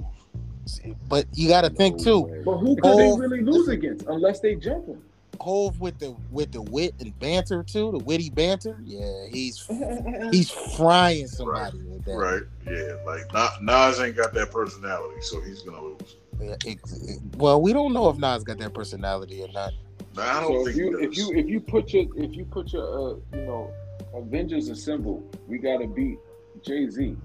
See, 0.65 0.95
But 1.09 1.27
you 1.33 1.47
gotta 1.49 1.69
think 1.69 2.01
too. 2.01 2.41
But 2.45 2.57
who 2.57 2.75
could 2.77 2.97
they 2.97 3.11
really 3.19 3.41
lose 3.41 3.67
against 3.67 4.05
unless 4.07 4.39
they 4.39 4.55
jump 4.55 4.87
him? 4.87 5.01
Hov 5.41 5.79
with 5.81 5.99
the 5.99 6.15
with 6.31 6.51
the 6.53 6.61
wit 6.61 6.95
and 6.99 7.17
banter 7.19 7.63
too, 7.63 7.91
the 7.91 7.97
witty 7.99 8.29
banter. 8.29 8.77
Yeah, 8.83 9.25
he's 9.29 9.67
he's 10.31 10.49
frying 10.49 11.27
somebody 11.27 11.79
with 11.83 12.05
that. 12.05 12.13
Right? 12.15 12.41
Yeah. 12.65 12.95
Like 13.05 13.31
Na- 13.33 13.57
Nas 13.61 13.99
ain't 13.99 14.15
got 14.15 14.33
that 14.35 14.51
personality, 14.51 15.21
so 15.21 15.41
he's 15.41 15.61
gonna 15.63 15.81
lose. 15.81 16.15
Yeah, 16.43 16.55
it- 16.65 16.79
it- 17.07 17.19
well, 17.37 17.61
we 17.61 17.71
don't 17.73 17.93
know 17.93 18.09
if 18.09 18.17
Nas 18.17 18.43
got 18.43 18.57
that 18.59 18.73
personality 18.73 19.41
or 19.43 19.47
not. 19.53 19.71
Nah, 20.15 20.21
I 20.23 20.41
don't 20.41 20.51
So 20.51 20.65
think 20.65 20.69
if 20.69 20.75
you 20.75 20.99
if 20.99 21.17
you 21.17 21.33
if 21.33 21.47
you 21.47 21.59
put 21.61 21.93
your 21.93 22.05
if 22.17 22.35
you 22.35 22.45
put 22.45 22.73
your 22.73 22.83
uh, 22.85 23.15
you 23.37 23.45
know 23.45 23.71
Avengers 24.13 24.69
assemble, 24.69 25.23
we 25.47 25.57
gotta 25.57 25.87
beat 25.87 26.17
Jay 26.65 26.87
Z. 26.89 27.15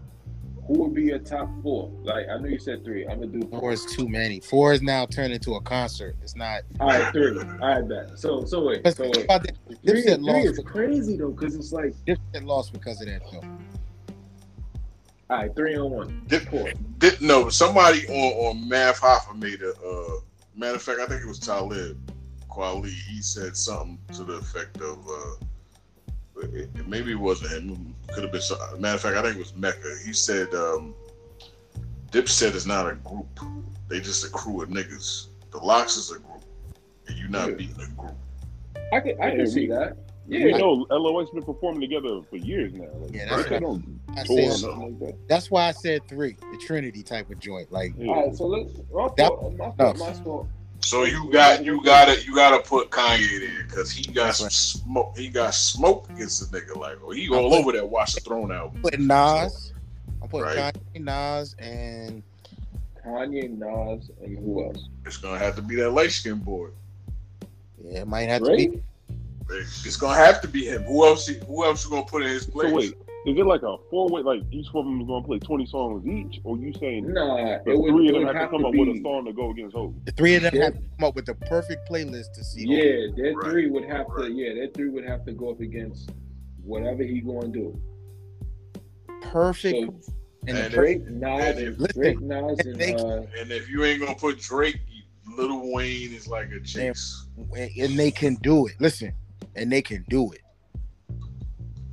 Who 0.67 0.83
would 0.83 0.95
be 0.95 1.05
your 1.05 1.19
top 1.19 1.49
four? 1.63 1.91
Like 2.05 2.27
I 2.29 2.39
know 2.39 2.47
you 2.47 2.59
said 2.59 2.85
three. 2.85 3.07
I'm 3.07 3.21
gonna 3.21 3.33
do 3.33 3.41
Four 3.49 3.61
four. 3.61 3.73
is 3.73 3.85
too 3.87 4.09
many. 4.09 4.41
Four 4.41 4.73
is 4.75 4.83
now 4.83 5.07
turned 5.07 5.33
into 5.33 5.55
a 5.55 5.61
concert. 5.63 6.17
It's 6.23 6.37
not. 6.37 6.63
All 6.81 6.89
right, 6.89 7.13
three. 7.13 7.39
All 7.39 7.45
right, 7.59 7.89
bet. 7.89 8.19
So 8.19 8.45
so 8.45 8.67
wait. 8.67 8.83
But 8.85 8.97
So 8.97 9.03
think 9.05 9.17
wait. 9.17 9.25
about 9.25 9.43
that. 9.45 9.53
Three, 9.85 10.03
three 10.03 10.43
is 10.43 10.61
crazy 10.65 11.17
though, 11.17 11.31
because 11.31 11.57
it's 11.57 11.73
like 11.73 11.95
Dipset 12.07 12.45
lost 12.45 12.73
because 12.73 13.01
of 13.01 13.09
that 13.09 13.23
though. 13.33 13.43
All 15.31 15.37
right, 15.37 15.55
three 15.55 15.77
on 15.77 15.91
one. 15.91 16.23
Dip- 16.27 16.49
Four. 16.49 16.71
Did 16.99 17.21
no 17.21 17.49
somebody 17.51 18.07
on 18.09 18.15
on 18.57 18.69
Math 18.69 19.01
Hoffa 19.01 19.37
made 19.39 19.61
a 19.63 19.73
uh, 19.73 20.21
matter 20.57 20.77
of 20.77 20.83
fact 20.83 21.01
I 21.01 21.07
think 21.07 21.23
it 21.23 21.29
was 21.29 21.39
Talib 21.39 21.99
Kweli 22.51 22.91
he 22.91 23.21
said 23.21 23.57
something 23.57 23.99
to 24.15 24.25
the 24.25 24.35
effect 24.35 24.81
of 24.81 24.99
uh, 25.07 26.43
it, 26.43 26.71
it- 26.75 26.89
maybe 26.89 27.13
it 27.13 27.19
wasn't 27.19 27.53
him 27.53 27.95
could 28.13 28.23
have 28.23 28.33
been 28.33 28.41
some, 28.41 28.59
matter 28.81 28.95
of 28.97 29.01
fact 29.03 29.17
I 29.17 29.23
think 29.23 29.37
it 29.37 29.41
was 29.41 29.55
Mecca 29.55 29.97
he 30.05 30.13
said 30.13 30.53
um, 30.55 30.95
Dipset 32.11 32.55
is 32.55 32.67
not 32.67 32.91
a 32.91 32.95
group 32.95 33.27
they 33.89 34.01
just 34.01 34.25
a 34.25 34.31
crew 34.31 34.63
of 34.63 34.71
niggas 34.71 35.27
the 35.51 35.59
LOX 35.59 35.97
is 35.97 36.11
a 36.11 36.19
group 36.19 36.43
and 37.07 37.17
you 37.19 37.29
not 37.29 37.51
Yeah. 37.51 37.55
beating 37.57 37.81
a 37.83 37.89
group 38.01 38.15
I 38.93 39.01
can 39.01 39.21
I 39.23 39.29
Yeah, 39.33 39.37
can 39.37 39.47
see 39.47 39.69
we- 39.69 39.75
that. 39.75 39.97
You 40.29 40.49
Yeah. 40.51 40.59
know, 40.59 40.87
LOX 40.91 41.31
been 41.31 41.43
performing 41.43 41.81
together 41.81 42.21
for 42.29 42.37
years 42.37 42.73
now. 42.75 42.87
Like, 43.01 43.15
Yeah, 43.15 43.29
that's 43.35 43.49
they 43.49 43.55
what 43.55 43.63
don't 43.63 44.01
I 44.17 44.25
said. 44.25 44.61
like 44.69 44.99
that. 45.01 45.15
That's 45.29 45.51
why 45.51 45.69
I 45.69 45.73
said 45.73 46.07
three, 46.07 46.37
the 46.53 46.59
Trinity 46.59 47.03
type 47.03 47.31
of 47.31 47.39
joint. 47.41 47.73
Like 47.73 47.95
Yeah. 47.97 48.09
All 48.13 48.27
right, 48.27 48.37
so 48.37 48.47
let's 48.47 48.73
That- 49.17 49.29
fault, 49.29 49.57
my 49.57 49.73
my 49.95 50.45
so 50.81 51.03
you 51.05 51.29
got 51.33 51.65
you 51.65 51.83
gotta 51.83 52.23
you 52.25 52.35
gotta 52.35 52.61
put 52.63 52.91
Kanye 52.91 53.41
there 53.41 53.65
because 53.67 53.91
he 53.91 54.13
got 54.13 54.35
some 54.37 54.45
right. 54.45 54.53
smoke 54.53 55.17
he 55.19 55.29
got 55.29 55.55
smoke 55.55 56.09
against 56.11 56.53
the 56.53 56.61
nigga 56.61 56.77
like 56.77 56.99
oh 57.05 57.11
he 57.11 57.27
I 57.33 57.37
all 57.37 57.51
put- 57.51 57.59
over 57.61 57.73
that 57.73 57.89
Watch 57.89 58.15
the 58.15 58.21
Throne 58.21 58.53
album 58.53 58.81
putting 58.83 59.07
Nas, 59.07 59.73
I'm 60.23 60.29
putting 60.29 60.47
Right. 60.47 60.75
Kanye, 60.95 61.01
Nas, 61.05 61.57
and 61.59 62.23
Kanye, 63.05 63.51
Nas, 63.59 64.11
and 64.23 64.39
who 64.39 64.65
else? 64.67 64.89
it's 65.07 65.17
gonna 65.17 65.39
have 65.39 65.57
to 65.57 65.63
be 65.63 65.75
that 65.77 65.91
light 65.91 66.13
skin 66.13 66.37
boy. 66.39 66.69
yeah, 67.83 68.01
it 68.03 68.07
might 68.09 68.29
have 68.29 68.45
to 68.45 68.55
be. 68.55 68.83
Drake? 69.49 69.63
It's 69.85 69.97
gonna 69.97 70.19
have 70.19 70.41
to 70.43 70.49
be 70.49 70.67
him. 70.67 70.83
Who 70.85 71.05
else? 71.07 71.27
Who 71.27 71.65
else 71.65 71.85
you 71.85 71.91
gonna 71.91 72.05
put 72.05 72.23
in 72.23 72.29
his 72.29 72.47
place? 72.47 72.69
So 72.71 72.75
wait, 72.77 72.95
is 73.27 73.37
it 73.39 73.45
like 73.47 73.63
a 73.63 73.77
four 73.91 74.09
way? 74.09 74.23
Like 74.23 74.43
each 74.51 74.67
one 74.73 74.87
of 74.87 74.93
them 74.93 75.01
is 75.01 75.07
gonna 75.07 75.25
play 75.27 75.39
twenty 75.39 75.67
songs 75.67 76.07
each, 76.07 76.41
or 76.45 76.57
you 76.59 76.73
saying 76.79 77.13
Nah, 77.13 77.59
the 77.65 77.77
would, 77.79 77.91
three 77.93 78.09
of 78.09 78.15
them 78.15 78.27
have 78.27 78.35
have 78.37 78.45
to 78.51 78.51
come 78.51 78.63
to 78.63 78.69
up 78.69 78.75
with 78.75 78.89
a 78.97 79.03
song 79.03 79.25
to 79.27 79.33
go 79.33 79.51
against 79.51 79.75
Hov? 79.75 79.95
The 80.05 80.13
three 80.13 80.35
of 80.37 80.43
them 80.43 80.55
Yeah. 80.55 80.65
have 80.65 80.75
to 80.75 80.81
come 80.99 81.09
up 81.09 81.15
with 81.17 81.27
the 81.27 81.35
perfect 81.35 81.89
playlist 81.91 82.33
to 82.35 82.45
see. 82.45 82.67
Yeah, 82.67 83.07
that 83.17 83.35
Right. 83.37 83.51
three 83.51 83.71
would 83.71 83.85
have 83.85 84.07
to. 84.17 84.31
Yeah, 84.33 84.55
that 84.61 84.75
three 84.75 84.89
would 84.91 85.05
have 85.05 85.25
to 85.27 85.33
go 85.33 85.51
up 85.51 85.61
against 85.61 86.11
whatever 86.63 87.03
he 87.03 87.21
going 87.21 87.53
to 87.53 87.59
do. 87.59 87.81
perfect. 89.23 89.77
So 90.05 90.13
and 90.47 90.57
And 90.57 90.67
the 90.73 90.77
Drake, 90.77 91.07
Nas, 91.11 91.57
and 91.57 91.59
if- 91.59 91.79
Listen, 91.79 92.01
Drake, 92.01 92.21
Nas, 92.21 92.59
and 92.61 92.77
they- 92.77 92.95
uh, 92.95 93.23
And 93.39 93.51
if 93.53 93.69
you 93.69 93.85
ain't 93.85 94.01
gonna 94.01 94.15
put 94.15 94.39
Drake, 94.39 94.79
Little 95.37 95.73
Wayne 95.75 96.13
is 96.15 96.27
like 96.29 96.51
a 96.53 96.61
chase. 96.61 97.27
and 97.55 97.99
they 97.99 98.11
can 98.11 98.37
do 98.37 98.67
it. 98.67 98.75
Listen, 98.81 99.13
and 99.59 99.71
they 99.73 99.83
can 99.83 100.05
do 100.09 100.31
it. 100.33 100.41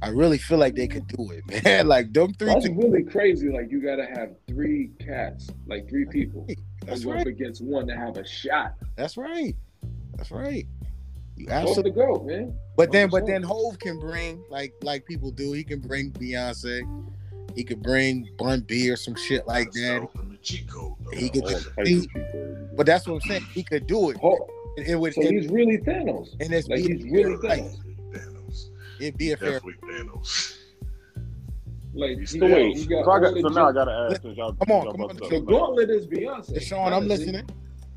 I 0.02 0.10
really 0.10 0.38
feel 0.38 0.58
like 0.60 0.76
they 0.76 0.88
could 0.88 1.08
do 1.08 1.32
it, 1.32 1.44
man. 1.64 1.88
Like 1.88 2.14
them 2.14 2.34
three. 2.34 2.48
that's 2.50 2.66
to- 2.66 2.74
really 2.74 3.04
crazy. 3.04 3.50
Like 3.50 3.72
you 3.72 3.82
gotta 3.82 4.06
have 4.06 4.32
three 4.48 4.92
cats, 5.00 5.50
like 5.68 5.90
three 5.90 6.06
people, 6.06 6.46
That's 6.86 7.02
and 7.04 7.12
right. 7.12 7.22
up 7.22 7.28
against 7.28 7.64
one 7.64 7.88
to 7.88 7.96
have 7.96 8.18
a 8.18 8.26
shot. 8.28 8.76
That's 8.96 9.18
right. 9.18 9.56
That's 10.16 10.32
right. 10.32 10.66
You 11.38 11.48
Off 11.48 11.52
absolutely. 11.54 11.92
the 11.92 11.98
go, 11.98 12.24
man. 12.24 12.56
But 12.78 12.92
then, 12.92 13.10
but 13.10 13.24
100%. 13.24 13.28
then, 13.28 13.44
Hov 13.44 13.80
can 13.80 14.00
bring 14.00 14.44
like 14.50 14.74
like 14.84 15.06
people 15.06 15.32
do. 15.32 15.54
He 15.54 15.64
can 15.64 15.80
bring 15.80 16.12
Beyonce. 16.12 16.82
He 17.56 17.64
could 17.64 17.82
bring 17.82 18.30
Bun 18.38 18.62
B 18.62 18.90
or 18.92 18.98
some 18.98 19.16
shit 19.16 19.48
like 19.48 19.72
That's 19.72 19.76
the 19.78 19.82
that. 19.82 20.68
code. 20.68 20.96
He 21.14 21.30
could 21.30 21.48
just- 21.48 21.70
he- 21.84 22.08
But 22.76 22.86
that's 22.86 23.08
what 23.08 23.16
I'm 23.16 23.22
saying. 23.22 23.46
He 23.54 23.64
could 23.64 23.88
do 23.88 24.10
it. 24.12 24.18
It, 24.78 24.88
it 24.90 24.96
would. 25.00 25.14
so 25.14 25.22
it, 25.22 25.32
he's 25.32 25.48
really 25.50 25.78
Thanos. 25.78 26.30
and 26.40 26.54
it's 26.54 26.68
Like 26.68 26.80
he's 26.80 27.04
really. 27.06 27.36
Thanos. 27.38 27.78
Thanos. 28.12 28.66
It'd 29.00 29.18
be 29.18 29.32
a 29.32 29.38
fair. 29.38 29.54
Definitely 29.60 29.90
Thanos. 29.90 30.58
Like, 31.94 32.18
he 32.20 32.26
So 32.26 32.40
got- 32.40 32.52
wait, 32.52 32.78
so, 32.78 32.86
got 32.90 32.96
I 32.96 33.00
all 33.14 33.20
got, 33.22 33.34
the 33.36 33.42
so 33.42 33.48
now 33.48 33.70
I 33.70 33.72
gotta 33.72 34.10
ask 34.12 34.22
since 34.22 34.38
y'all, 34.38 34.52
Come 34.54 34.76
on, 34.76 34.84
y'all 34.84 34.92
come 34.92 35.02
on. 35.04 35.16
The 35.16 35.22
talk 35.22 35.32
about- 35.32 35.46
gauntlet 35.48 35.90
is 35.90 36.08
Beyonce. 36.08 36.62
Sean, 36.62 36.92
I'm 36.92 37.08
listening. 37.08 37.46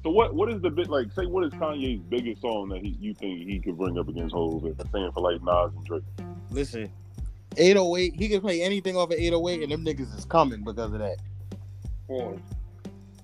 So 0.05 0.11
what 0.11 0.35
what 0.37 0.49
is 0.53 0.63
the 0.63 0.71
bit 0.71 0.89
like? 0.89 1.11
Say 1.13 1.27
what 1.27 1.45
is 1.45 1.53
Kanye's 1.55 2.01
biggest 2.09 2.41
song 2.41 2.69
that 2.69 2.81
he 2.81 2.97
you 3.01 3.13
think 3.15 3.49
he 3.49 3.59
could 3.59 3.77
bring 3.77 3.99
up 3.99 4.09
against 4.09 4.33
Hov? 4.33 4.65
If 4.65 4.77
saying 4.93 5.11
for 5.13 5.21
like 5.21 5.43
Nas 5.43 5.75
and 5.75 5.85
Drake. 5.85 6.03
Listen, 6.53 6.89
808, 7.57 8.15
he 8.15 8.29
can 8.29 8.41
play 8.41 8.63
anything 8.63 8.97
off 8.97 9.11
of 9.11 9.19
808, 9.19 9.63
and 9.65 9.73
them 9.73 9.85
niggas 9.85 10.17
is 10.17 10.25
coming 10.25 10.63
because 10.63 10.93
of 10.93 11.01
that. 11.01 11.17
Pause. 12.07 12.39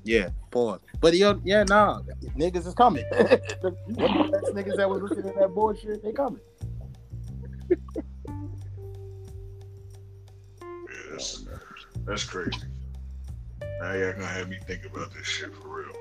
Yeah, 0.04 0.28
pause. 0.50 0.80
But 1.00 1.14
yo, 1.14 1.40
yeah, 1.44 1.64
nah, 1.64 2.00
niggas 2.36 2.66
is 2.66 2.74
coming. 2.74 3.04
the, 3.10 3.74
the 3.88 4.28
best 4.30 4.54
niggas 4.54 4.76
that 4.76 4.88
was 4.88 5.02
listening 5.02 5.32
to 5.32 5.38
that 5.40 5.54
bullshit, 5.54 6.02
they 6.02 6.12
coming. 6.12 6.40
Yeah, 7.70 7.76
that's, 11.10 11.44
that's 12.06 12.24
crazy. 12.24 12.58
Now 13.80 13.94
y'all 13.94 14.12
gonna 14.12 14.26
have 14.26 14.48
me 14.48 14.58
think 14.66 14.84
about 14.84 15.12
this 15.14 15.26
shit 15.26 15.54
for 15.54 15.68
real. 15.68 15.92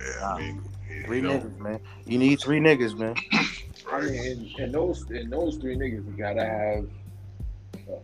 Yeah, 0.00 0.32
I 0.32 0.38
mean, 0.38 0.62
you 0.88 1.02
Three 1.04 1.20
know, 1.20 1.38
niggas, 1.38 1.58
man. 1.58 1.80
You 2.06 2.18
need 2.18 2.40
three 2.40 2.60
niggas, 2.60 2.96
man. 2.96 3.14
I 3.32 3.46
right? 3.92 4.04
mean, 4.04 4.52
in, 4.58 4.64
in 4.64 4.72
those 4.72 5.10
in 5.10 5.30
those 5.30 5.56
three 5.56 5.76
niggas, 5.76 6.06
you 6.06 6.14
gotta 6.16 6.44
have 6.44 6.86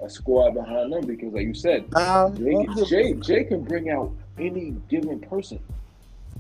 a, 0.01 0.05
a 0.05 0.11
squad 0.11 0.55
behind 0.55 0.93
them 0.93 1.07
because, 1.07 1.33
like 1.33 1.47
you 1.47 1.55
said, 1.55 1.91
Nah, 1.93 2.31
Jay, 2.31 2.67
Jay, 2.87 3.15
Jay 3.15 3.45
can 3.45 3.63
bring 3.63 3.91
out 3.91 4.13
any 4.39 4.75
given 4.89 5.21
person 5.21 5.59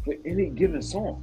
for 0.04 0.14
any 0.24 0.46
given 0.50 0.82
song. 0.82 1.22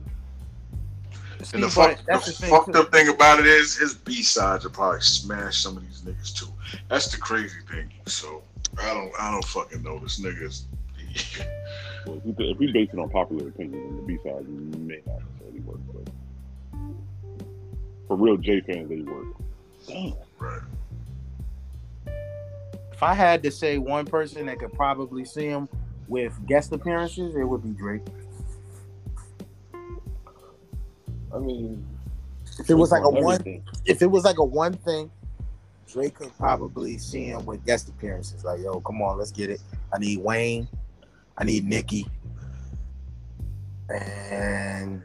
See, 1.41 1.55
And 1.55 1.63
the, 1.63 1.69
fuck, 1.69 1.97
the 2.05 2.13
the 2.13 2.47
fucked 2.47 2.74
too. 2.74 2.80
up 2.80 2.91
thing 2.91 3.09
about 3.09 3.39
it 3.39 3.45
is 3.45 3.76
his 3.76 3.93
B 3.95 4.21
sides 4.24 4.63
will 4.63 4.71
probably 4.71 5.01
smash 5.01 5.57
some 5.57 5.76
of 5.78 5.84
these 5.84 6.01
niggas 6.01 6.34
too. 6.34 6.47
That's 6.89 7.11
the 7.11 7.17
crazy 7.17 7.59
thing. 7.69 7.91
So 8.05 8.41
I 8.82 8.93
don't 8.93 9.11
I 9.19 9.30
don't 9.32 9.43
fucking 9.45 9.84
know. 9.84 9.99
This 9.99 10.19
nigga's 10.21 10.65
Well, 12.07 12.17
if 12.17 12.24
we, 12.38 12.49
if 12.51 12.57
we 12.57 12.71
base 12.71 12.89
it 12.93 12.99
on 12.99 13.09
popular 13.09 13.49
opinion, 13.49 13.82
then 13.84 13.95
the 13.97 14.01
B 14.03 14.17
sides 14.24 14.47
may 14.47 15.01
not 15.05 15.19
necessarily 15.21 15.59
work. 15.61 15.80
But 15.93 16.07
for 18.07 18.15
real 18.17 18.38
J 18.38 18.61
fans, 18.61 18.88
they 18.89 19.01
work. 19.01 19.28
Damn. 19.88 20.13
right. 20.39 20.61
If 22.93 23.01
I 23.01 23.15
had 23.15 23.41
to 23.43 23.51
say 23.51 23.79
one 23.79 24.05
person 24.05 24.45
that 24.45 24.59
could 24.59 24.71
probably 24.71 25.25
see 25.25 25.47
him 25.47 25.67
with 26.07 26.33
guest 26.45 26.71
appearances, 26.73 27.35
it 27.35 27.43
would 27.43 27.63
be 27.63 27.71
Drake. 27.71 28.03
I 31.33 31.39
mean, 31.39 31.83
If 32.59 32.69
it 32.69 32.75
was 32.75 32.91
like 32.91 33.03
a 33.03 33.09
one, 33.09 33.63
if 33.85 34.03
it 34.03 34.05
was 34.05 34.23
like 34.23 34.37
a 34.37 34.43
one 34.43 34.73
thing, 34.73 35.09
Drake 35.91 36.13
could 36.13 36.37
probably 36.37 36.99
see 36.99 37.25
him 37.25 37.45
with 37.45 37.65
guest 37.65 37.89
appearances. 37.89 38.43
Like, 38.43 38.61
yo, 38.61 38.79
come 38.81 39.01
on, 39.01 39.17
let's 39.17 39.31
get 39.31 39.49
it. 39.49 39.59
I 39.91 39.97
need 39.97 40.19
Wayne. 40.19 40.67
I 41.37 41.43
need 41.43 41.65
Nicki. 41.65 42.05
And 43.89 45.01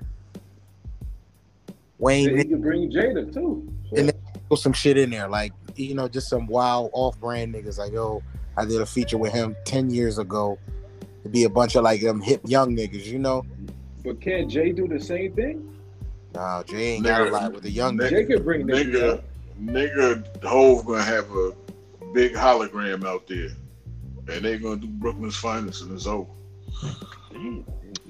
Wayne, 1.98 2.28
he 2.28 2.34
Nicki, 2.34 2.50
could 2.50 2.62
bring 2.62 2.92
Jada 2.92 3.32
too. 3.32 3.66
And 3.96 4.12
put 4.50 4.58
some 4.58 4.74
shit 4.74 4.98
in 4.98 5.08
there, 5.08 5.26
like 5.26 5.52
you 5.84 5.94
know, 5.94 6.08
just 6.08 6.28
some 6.28 6.46
wild 6.46 6.90
off-brand 6.92 7.54
niggas. 7.54 7.78
Like, 7.78 7.92
yo, 7.92 8.22
I 8.56 8.64
did 8.64 8.80
a 8.80 8.86
feature 8.86 9.18
with 9.18 9.32
him 9.32 9.56
ten 9.64 9.90
years 9.90 10.18
ago. 10.18 10.58
It'd 11.20 11.32
be 11.32 11.44
a 11.44 11.50
bunch 11.50 11.76
of 11.76 11.82
like 11.84 12.00
them 12.00 12.20
hip 12.20 12.40
young 12.44 12.76
niggas, 12.76 13.06
you 13.06 13.18
know. 13.18 13.44
But 14.04 14.20
can't 14.20 14.50
Jay 14.50 14.72
do 14.72 14.86
the 14.88 15.00
same 15.00 15.34
thing? 15.34 15.76
Nah, 16.34 16.62
Jay 16.62 16.94
ain't 16.94 17.04
got 17.04 17.26
a 17.26 17.30
lot 17.30 17.52
with 17.52 17.62
the 17.62 17.70
young 17.70 17.96
nigga, 17.96 18.06
niggas. 18.06 18.10
Jay 18.10 18.24
could 18.24 18.44
bring 18.44 18.66
Nicki 18.66 18.90
Nigga, 18.90 19.12
out. 19.14 19.24
nigga, 19.60 20.44
Hove 20.44 20.84
gonna 20.86 21.02
have 21.02 21.30
a 21.32 21.52
big 22.12 22.34
hologram 22.34 23.04
out 23.04 23.26
there, 23.26 23.48
and 24.28 24.44
they 24.44 24.58
gonna 24.58 24.76
do 24.76 24.86
Brooklyn's 24.86 25.36
finest, 25.36 25.82
and 25.82 25.92
it's 25.92 26.06
over. 26.06 26.30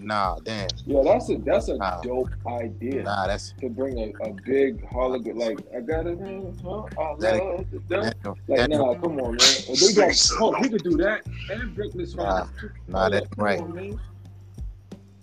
Nah, 0.00 0.36
damn. 0.44 0.68
Yeah, 0.86 1.02
that's 1.04 1.28
a 1.28 1.36
that's 1.38 1.68
a 1.68 1.76
Nah. 1.76 2.00
dope 2.02 2.30
idea 2.46 3.02
Nah, 3.02 3.26
that's 3.26 3.52
to 3.60 3.68
bring 3.68 3.98
a, 3.98 4.12
a 4.28 4.32
big 4.46 4.80
hologram. 4.88 5.36
Like 5.36 5.58
I 5.76 5.80
got 5.80 6.06
it, 6.06 6.18
huh? 6.20 6.68
Oh, 6.68 6.88
I 6.98 7.16
That- 7.18 7.42
love 7.44 7.66
that, 7.88 8.16
Like 8.46 8.70
nah, 8.70 8.94
come 8.94 9.18
on, 9.20 9.36
man. 9.36 9.38
Well, 9.66 9.76
they 9.80 9.92
got, 9.94 10.30
oh, 10.40 10.54
he 10.62 10.68
could 10.68 10.84
do 10.84 10.96
that 10.98 11.26
and 11.50 11.74
Brooklyn's 11.74 12.14
Nah, 12.14 12.46
nah, 12.86 13.08
that's 13.08 13.26
right. 13.36 13.60
on. 13.60 14.00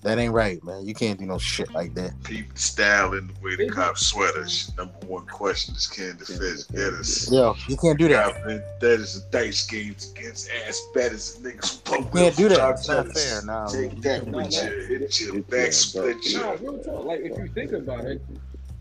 That 0.05 0.19
ain't 0.19 0.33
right, 0.33 0.63
man. 0.63 0.85
You 0.85 0.93
can't 0.93 1.19
do 1.19 1.25
no 1.25 1.39
shit 1.39 1.71
like 1.73 1.95
that. 1.95 2.13
People 2.23 2.55
style 2.55 3.13
and 3.13 3.27
the 3.27 3.33
way 3.41 3.55
the 3.55 3.67
cops 3.69 4.05
sweaters. 4.05 4.71
Number 4.77 4.93
one 5.07 5.25
question 5.25 5.73
is 5.75 5.87
can 5.87 6.15
the 6.19 6.25
feds 6.25 6.65
get 6.65 6.93
us? 6.93 7.31
Yo, 7.31 7.55
you 7.67 7.75
can't 7.75 7.97
do 7.97 8.07
that. 8.09 8.35
Yeah, 8.37 8.45
man, 8.45 8.63
that 8.81 8.99
is 8.99 9.17
a 9.17 9.31
dice 9.31 9.65
games 9.65 10.13
against 10.15 10.49
ass 10.67 10.79
batters 10.93 11.35
and 11.37 11.45
niggas 11.45 11.87
who 11.89 11.95
You 11.97 12.09
can't 12.11 12.35
do 12.35 12.49
that. 12.49 12.57
top 12.59 12.75
It's 12.75 12.87
not 12.87 13.07
fair. 13.13 13.41
Nah, 13.45 13.67
Take 13.67 13.99
that 14.01 14.27
Nah, 14.27 14.37
with 14.37 14.53
you. 14.53 14.97
Hit 14.99 15.21
your 15.21 15.37
It's, 15.37 15.49
back, 15.49 15.73
split 15.73 16.17
Nah, 16.33 16.51
real 16.51 16.77
talk. 16.83 17.05
Like 17.05 17.21
if 17.21 17.37
you 17.39 17.47
think 17.47 17.71
about 17.71 18.05
it, 18.05 18.21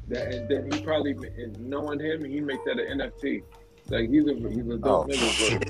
that 0.09 0.31
and 0.31 0.47
then 0.47 0.71
he 0.71 0.83
probably 0.83 1.13
and 1.13 1.59
knowing 1.59 2.01
him, 2.01 2.23
he 2.23 2.41
make 2.41 2.63
that 2.67 2.79
an 2.79 2.99
NFT. 3.01 3.43
Like 3.91 4.09
he's 4.09 4.27
a 4.27 4.33
he's 4.35 4.67
a 4.67 4.73
Oh 4.73 4.79
dope 4.79 5.09
nigga. 5.11 5.31
shit. 5.31 5.63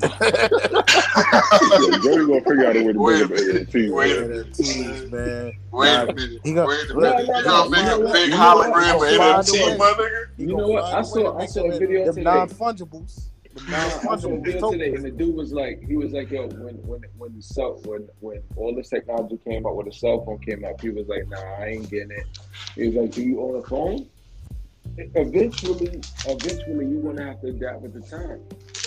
Yeah, 0.70 1.98
Joey 2.02 2.26
gonna 2.26 2.40
figure 2.42 2.66
out 2.66 2.76
a 2.76 2.82
way 2.84 2.92
to 2.92 2.98
Wait 3.00 3.22
a 3.22 3.26
bring 3.28 3.40
up 3.40 3.74
minute, 3.74 3.92
wait 3.92 4.16
a 4.16 4.20
man. 4.20 4.44
NFTs, 4.44 5.10
man. 5.10 5.52
Wait 5.72 5.94
a 5.94 6.06
minute. 6.14 6.40
he 6.44 6.52
gonna- 6.54 6.68
Wait 6.68 6.90
a 6.90 6.94
minute. 6.94 6.96
no, 6.96 7.18
You 7.18 7.26
no, 7.26 7.42
gonna 7.42 7.70
make 7.70 7.86
a 7.86 8.12
big 8.12 8.28
You 8.30 8.36
know 8.36 8.54
what? 8.54 8.72
hologram 8.72 8.94
of 8.94 9.46
NFT, 9.46 9.78
my 9.78 9.84
nigga? 9.98 10.24
You 10.38 10.46
know 10.46 10.68
what? 10.68 10.82
find 10.84 10.94
I 10.94 10.98
a 10.98 11.02
way 11.02 11.04
saw- 11.04 11.38
I 11.38 11.46
saw 11.46 11.64
a 11.64 11.78
video 11.78 12.04
them 12.04 12.14
today. 12.14 12.22
non-fungibles. 12.24 13.20
Them 13.54 13.64
I 13.68 13.88
saw 13.88 13.98
a 13.98 14.04
non-fungibles. 14.04 14.44
video 14.44 14.70
today, 14.70 14.94
and 14.94 15.04
the 15.04 15.10
dude 15.10 15.34
was 15.34 15.52
like, 15.52 15.82
he 15.84 15.96
was 15.96 16.12
like, 16.12 16.30
yo, 16.30 16.46
when 16.48 16.74
when 16.86 17.00
when 17.18 17.34
the 17.36 17.42
cell 17.42 17.80
when 17.84 18.08
when 18.20 18.40
all 18.56 18.74
this 18.76 18.88
technology 18.90 19.38
came 19.44 19.66
out, 19.66 19.74
when 19.76 19.86
the 19.86 19.92
cell 19.92 20.24
phone 20.24 20.38
came 20.38 20.64
out, 20.64 20.80
he 20.80 20.90
was 20.90 21.08
like, 21.08 21.26
nah, 21.28 21.38
I 21.58 21.66
ain't 21.66 21.90
getting 21.90 22.12
it. 22.12 22.26
He 22.76 22.86
was 22.86 22.94
like, 22.94 23.10
do 23.10 23.22
you 23.22 23.40
own 23.42 23.56
a 23.56 23.62
phone? 23.66 24.06
Eventually, 24.96 26.00
eventually, 26.26 26.86
you're 26.86 27.02
gonna 27.02 27.24
have 27.24 27.40
to 27.40 27.48
adapt 27.48 27.82
with 27.82 27.94
the 27.94 28.00
time. 28.00 28.40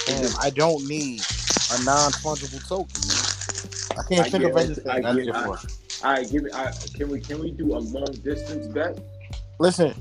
Damn, 0.06 0.32
I 0.40 0.50
don't 0.50 0.88
need 0.88 1.20
a 1.22 1.84
non-fungible 1.84 2.66
token. 2.68 3.02
Man. 3.08 4.00
I 4.00 4.08
can't 4.08 4.28
I 4.28 4.30
think 4.30 4.44
of 4.46 4.58
it. 4.58 4.66
anything. 4.66 4.90
I 4.90 4.96
I 4.96 5.02
get 5.02 5.16
need 5.16 5.28
it 5.30 5.36
it. 5.36 5.44
for. 5.44 6.06
All 6.08 6.14
right, 6.14 6.30
give 6.32 6.44
me. 6.44 6.52
I, 6.54 6.72
can 6.96 7.10
we 7.10 7.20
can 7.20 7.40
we 7.40 7.52
do 7.52 7.76
a 7.76 7.80
long 7.80 8.06
distance 8.24 8.68
bet? 8.68 8.98
Listen, 9.60 9.94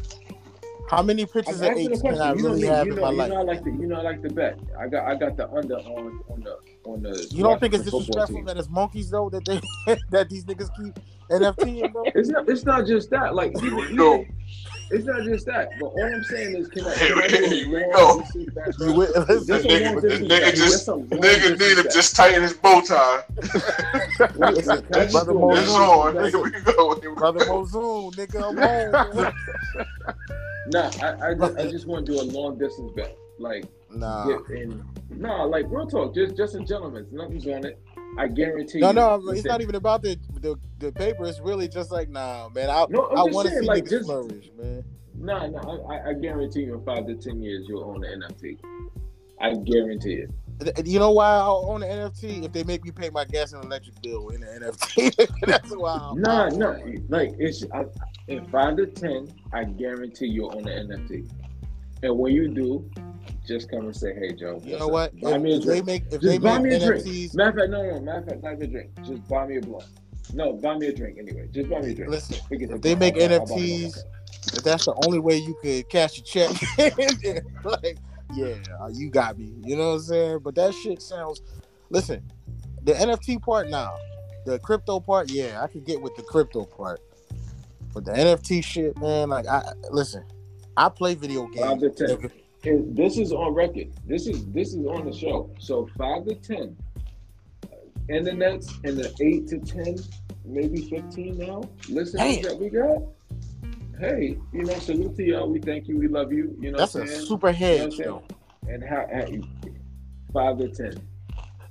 how 0.91 1.03
many 1.03 1.25
pictures 1.27 1.61
I'm 1.61 1.73
of 1.73 1.79
asking 1.79 1.87
a 1.89 1.93
apes 1.93 2.03
can 2.03 2.21
I. 2.21 2.33
You 2.35 2.43
know 2.43 2.49
really 2.51 2.63
me. 2.63 2.67
have 2.69 2.87
You 2.87 2.93
in 2.93 2.99
know, 2.99 3.03
my 3.03 3.11
you 3.11 3.17
life? 3.17 3.29
know 3.31 3.37
I 3.39 3.43
like 3.43 3.65
the 3.65 3.71
you 3.71 3.87
know 3.87 3.97
I 3.97 4.03
like 4.03 4.23
the 4.23 4.29
bet. 4.31 4.59
I 4.79 4.87
got 4.89 5.07
I 5.07 5.15
got 5.17 5.37
the 5.37 5.51
under 5.51 5.77
on 5.79 6.21
on 6.29 6.41
the 6.45 6.59
on 6.89 7.03
the. 7.03 7.27
You 7.33 7.43
don't 7.43 7.59
think 7.59 7.75
it's 7.75 7.85
disrespectful 7.85 8.45
that 8.45 8.57
it's 8.57 8.69
monkeys 8.69 9.11
though 9.11 9.29
that 9.31 9.45
they 9.45 9.61
that 10.11 10.29
these 10.29 10.45
niggas 10.45 10.71
keep 10.77 10.95
NFT, 11.31 11.93
bro? 11.93 12.05
It's 12.15 12.29
not. 12.29 12.49
It's 12.49 12.65
not 12.65 12.87
just 12.87 13.11
that. 13.11 13.35
Like 13.35 13.57
Here 13.59 13.67
even, 13.67 13.77
we 13.79 13.85
even- 13.87 14.33
it's 14.91 15.05
not 15.05 15.23
just 15.25 15.47
that. 15.47 15.71
But 15.81 15.87
all 15.87 16.05
I'm 16.15 16.23
saying 16.25 16.57
is, 16.57 16.69
can 16.69 16.87
I? 16.87 16.95
Here 16.97 17.09
Can 17.09 17.19
I 17.19 17.23
we- 17.23 17.49
do 17.49 17.55
here 17.55 17.87
we 17.87 17.93
go. 17.93 18.21
distance 18.21 18.49
bet? 18.55 18.75
You 18.81 18.93
with- 18.95 19.15
The 19.15 19.45
Just 19.47 19.67
nigga, 19.67 20.29
nigga 20.29 20.51
just, 20.55 20.73
Just 20.73 20.89
a 20.89 20.95
long 20.95 21.09
nigga 21.09 21.51
need 21.59 21.83
to 21.83 21.89
just 21.91 22.17
tighten 22.17 22.43
his 22.43 22.55
bow 22.55 22.81
tie. 22.83 23.23
Listen, 24.37 24.83
can 24.93 25.11
Brother 25.11 25.33
do 25.33 25.39
a 25.39 25.41
Mo- 25.41 25.51
It's 25.57 25.69
long 25.73 26.17
on. 26.17 26.31
Here 26.31 26.39
we 26.43 26.51
go. 26.61 27.01
Here 27.01 27.11
we 27.11 27.17
Brother 27.17 27.45
go. 27.45 27.65
Mozoon, 27.65 28.15
nigga, 28.15 28.43
I'm 28.49 28.57
home. 29.17 29.33
Nah, 30.69 30.91
I, 31.01 31.29
I 31.31 31.35
just 31.35 31.57
I 31.59 31.71
just 31.71 31.87
want 31.87 32.05
to 32.07 32.13
do 32.13 32.21
a 32.21 32.25
long 32.25 32.59
distance 32.59 32.91
bet. 32.97 33.17
Like 33.39 33.67
Nah. 33.89 34.27
get 34.27 34.63
in. 34.63 34.85
Nah, 35.11 35.45
like 35.45 35.67
real 35.69 35.87
talk. 35.87 36.13
Just 36.13 36.37
just 36.37 36.57
a 36.57 36.61
gentleman. 36.65 37.07
Nothing's 37.13 37.47
on 37.47 37.65
it. 37.65 37.79
I 38.19 38.29
guarantee. 38.29 38.81
No, 38.81 38.89
you. 38.89 38.95
no, 38.95 39.17
no, 39.19 39.31
it's 39.33 39.45
not 39.45 39.61
even 39.61 39.75
about 39.75 40.03
the, 40.03 40.19
the 40.41 40.57
the 40.79 40.93
paper. 40.93 41.27
It's 41.27 41.41
really 41.41 41.69
just 41.69 41.91
like, 41.91 42.09
nah, 42.09 42.49
man. 42.49 42.71
I 42.71 42.87
No, 42.89 43.09
I'm 43.11 43.27
just 43.27 43.35
want 43.35 43.49
to 43.49 43.55
see 43.61 43.67
like, 43.67 43.89
just- 43.89 44.07
flourish, 44.07 44.51
man. 44.59 44.85
Nah, 45.19 45.47
nah. 45.47 45.89
I, 45.89 46.11
I 46.11 46.13
guarantee 46.15 46.61
you, 46.65 46.75
in 46.75 46.85
five 46.85 47.07
to 47.07 47.15
ten 47.15 47.43
years, 47.43 47.67
you'll 47.69 47.85
own 47.85 48.01
the 48.01 48.09
NFT. 48.09 48.59
I 49.41 49.55
guarantee 49.55 50.25
it. 50.25 50.87
You 50.87 50.99
know 50.99 51.11
why 51.11 51.29
I'll 51.33 51.67
own 51.69 51.81
the 51.81 51.87
NFT 51.87 52.45
if 52.45 52.53
they 52.53 52.65
make 52.65 52.83
me 52.85 52.91
pay 52.91 53.11
my 53.11 53.25
gas 53.27 53.53
and 53.53 53.63
electric 53.65 54.01
bill 54.03 54.29
in 54.31 54.41
the 54.41 54.47
NFT. 54.47 55.37
That's 55.47 55.75
why. 55.77 55.93
I'll, 56.01 56.17
Nah, 56.17 56.45
I'll- 56.45 56.57
nah. 56.57 56.77
Like 57.09 57.35
it's 57.39 57.65
I, 57.75 57.85
in 58.29 58.45
five 58.47 58.77
to 58.79 58.87
ten, 58.87 59.29
I 59.53 59.65
guarantee 59.65 60.27
you'll 60.27 60.55
own 60.57 60.67
an 60.69 60.89
NFT. 60.89 61.31
And 62.03 62.19
when 62.19 62.33
you 62.33 62.49
do, 62.49 62.91
just 63.47 63.71
come 63.71 63.87
and 63.87 63.97
say, 63.97 64.15
"Hey, 64.15 64.33
Joe." 64.35 64.61
You 64.65 64.79
know 64.79 64.89
what? 64.89 65.19
Buy 65.21 65.37
If, 65.37 65.43
me 65.43 65.53
a 65.53 65.57
if 65.57 65.63
they 65.63 65.67
drink. 65.81 65.87
make 65.87 66.03
if 66.07 66.11
Just 66.13 66.23
they 66.23 66.39
buy 66.39 66.59
make 66.59 66.71
me 66.71 66.77
a 66.77 66.87
drink. 67.03 67.35
Matter 67.35 67.49
of 67.51 67.57
fact, 67.57 67.71
no, 67.71 67.83
no. 67.91 68.01
Matter 68.01 68.19
of 68.19 68.27
fact, 68.27 68.43
not 68.43 68.63
a 68.63 68.67
drink. 68.67 68.91
Just 69.05 69.29
buy 69.29 69.47
me 69.47 69.57
a 69.57 69.61
blunt. 69.61 69.85
No, 70.35 70.53
buy 70.55 70.77
me 70.77 70.87
a 70.89 70.93
drink 70.93 71.19
anyway. 71.19 71.49
Just 71.53 71.71
buy 71.71 71.81
me 71.81 71.93
a 71.93 71.95
drink. 71.95 72.11
listen. 72.11 72.37
If 72.51 72.81
they 72.83 72.95
make 72.95 73.15
I'll 73.15 73.29
buy- 73.29 73.35
I'll 73.37 73.47
NFTs, 73.47 73.99
if 74.55 74.63
that's 74.65 74.85
the 74.87 74.95
only 75.07 75.19
way 75.21 75.37
you 75.37 75.55
could 75.63 75.89
cash 75.89 76.19
a 76.19 76.23
check, 76.23 76.51
like, 77.65 77.99
yeah, 78.35 78.55
you 78.93 79.09
got 79.11 79.39
me. 79.39 79.53
You 79.65 79.77
know 79.77 79.89
what 79.91 79.95
I'm 79.95 80.01
saying? 80.03 80.39
But 80.43 80.55
that 80.57 80.75
shit 80.75 81.01
sounds. 81.01 81.41
Listen, 81.91 82.23
the 82.83 82.93
NFT 82.93 83.41
part, 83.41 83.69
now, 83.71 83.97
the 84.45 84.59
crypto 84.59 84.99
part, 85.01 85.31
yeah, 85.31 85.63
I 85.63 85.69
could 85.69 85.85
get 85.85 86.01
with 86.03 86.17
the 86.17 86.23
crypto 86.23 86.65
part. 86.65 87.01
But 87.95 88.05
the 88.05 88.13
NFT 88.13 88.63
shit, 88.65 88.99
man, 88.99 89.29
like, 89.31 89.47
I 89.47 89.73
listen, 89.91 90.25
I 90.77 90.89
play 90.89 91.15
video 91.15 91.47
games. 91.47 91.83
To 92.67 92.73
ten. 92.73 92.79
nigga. 92.79 92.89
it- 92.91 92.97
this 92.97 93.19
is 93.19 93.33
on 93.33 93.55
record. 93.55 93.89
This 94.07 94.27
is 94.27 94.47
this 94.47 94.75
is 94.75 94.87
on 94.87 95.07
the 95.07 95.13
show. 95.13 95.51
So 95.59 95.89
five 95.97 96.25
to 96.27 96.35
ten. 96.35 96.77
Internets 98.09 98.73
and 98.85 98.97
the 98.97 99.13
eight 99.21 99.49
to 99.49 99.59
ten, 99.59 99.97
maybe 100.45 100.83
fifteen 100.83 101.39
now. 101.39 101.63
Listeners 101.89 102.37
Damn. 102.37 102.43
that 102.43 102.59
we 102.61 102.69
got. 102.69 103.03
Hey, 103.99 104.37
you 104.53 104.63
know, 104.63 104.79
salute 104.79 105.17
to 105.17 105.25
y'all. 105.25 105.49
We 105.51 105.59
thank 105.59 105.89
you. 105.89 105.99
We 105.99 106.07
love 106.07 106.33
you. 106.33 106.57
You 106.61 106.71
know, 106.71 106.79
That's 106.79 106.95
a 106.97 107.07
super 107.07 107.49
You 107.49 107.53
know 107.53 107.59
hedge, 107.59 107.79
what 107.81 107.85
I'm 107.85 107.91
though. 108.05 108.23
saying? 108.67 108.83
And 108.83 108.85
how, 108.85 109.07
how 109.13 109.27
five 110.33 110.59
to 110.59 110.69
ten. 110.69 111.09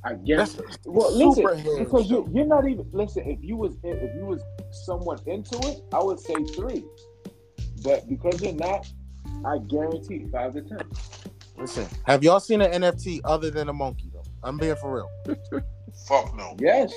I 0.03 0.13
guess. 0.15 0.53
That's 0.55 0.77
Well, 0.85 1.09
super 1.11 1.55
listen, 1.55 1.83
because 1.83 2.09
you 2.09 2.27
you're 2.33 2.45
not 2.45 2.67
even 2.67 2.87
listen. 2.91 3.23
If 3.27 3.43
you 3.43 3.55
was 3.57 3.77
if 3.83 4.15
you 4.15 4.25
was 4.25 4.41
somewhat 4.85 5.21
into 5.27 5.57
it, 5.69 5.81
I 5.93 6.03
would 6.03 6.19
say 6.19 6.35
three. 6.55 6.83
But 7.83 8.07
because 8.09 8.41
you're 8.41 8.53
not, 8.53 8.87
I 9.45 9.59
guarantee 9.59 10.25
five 10.31 10.53
to 10.53 10.61
ten. 10.61 10.79
Listen, 11.57 11.87
have 12.05 12.23
y'all 12.23 12.39
seen 12.39 12.61
an 12.61 12.81
NFT 12.81 13.21
other 13.23 13.49
than 13.49 13.69
a 13.69 13.73
monkey 13.73 14.09
though? 14.13 14.23
I'm 14.43 14.57
being 14.57 14.75
for 14.75 14.95
real. 14.95 15.09
Fuck 16.07 16.35
no. 16.35 16.55
Yes. 16.59 16.93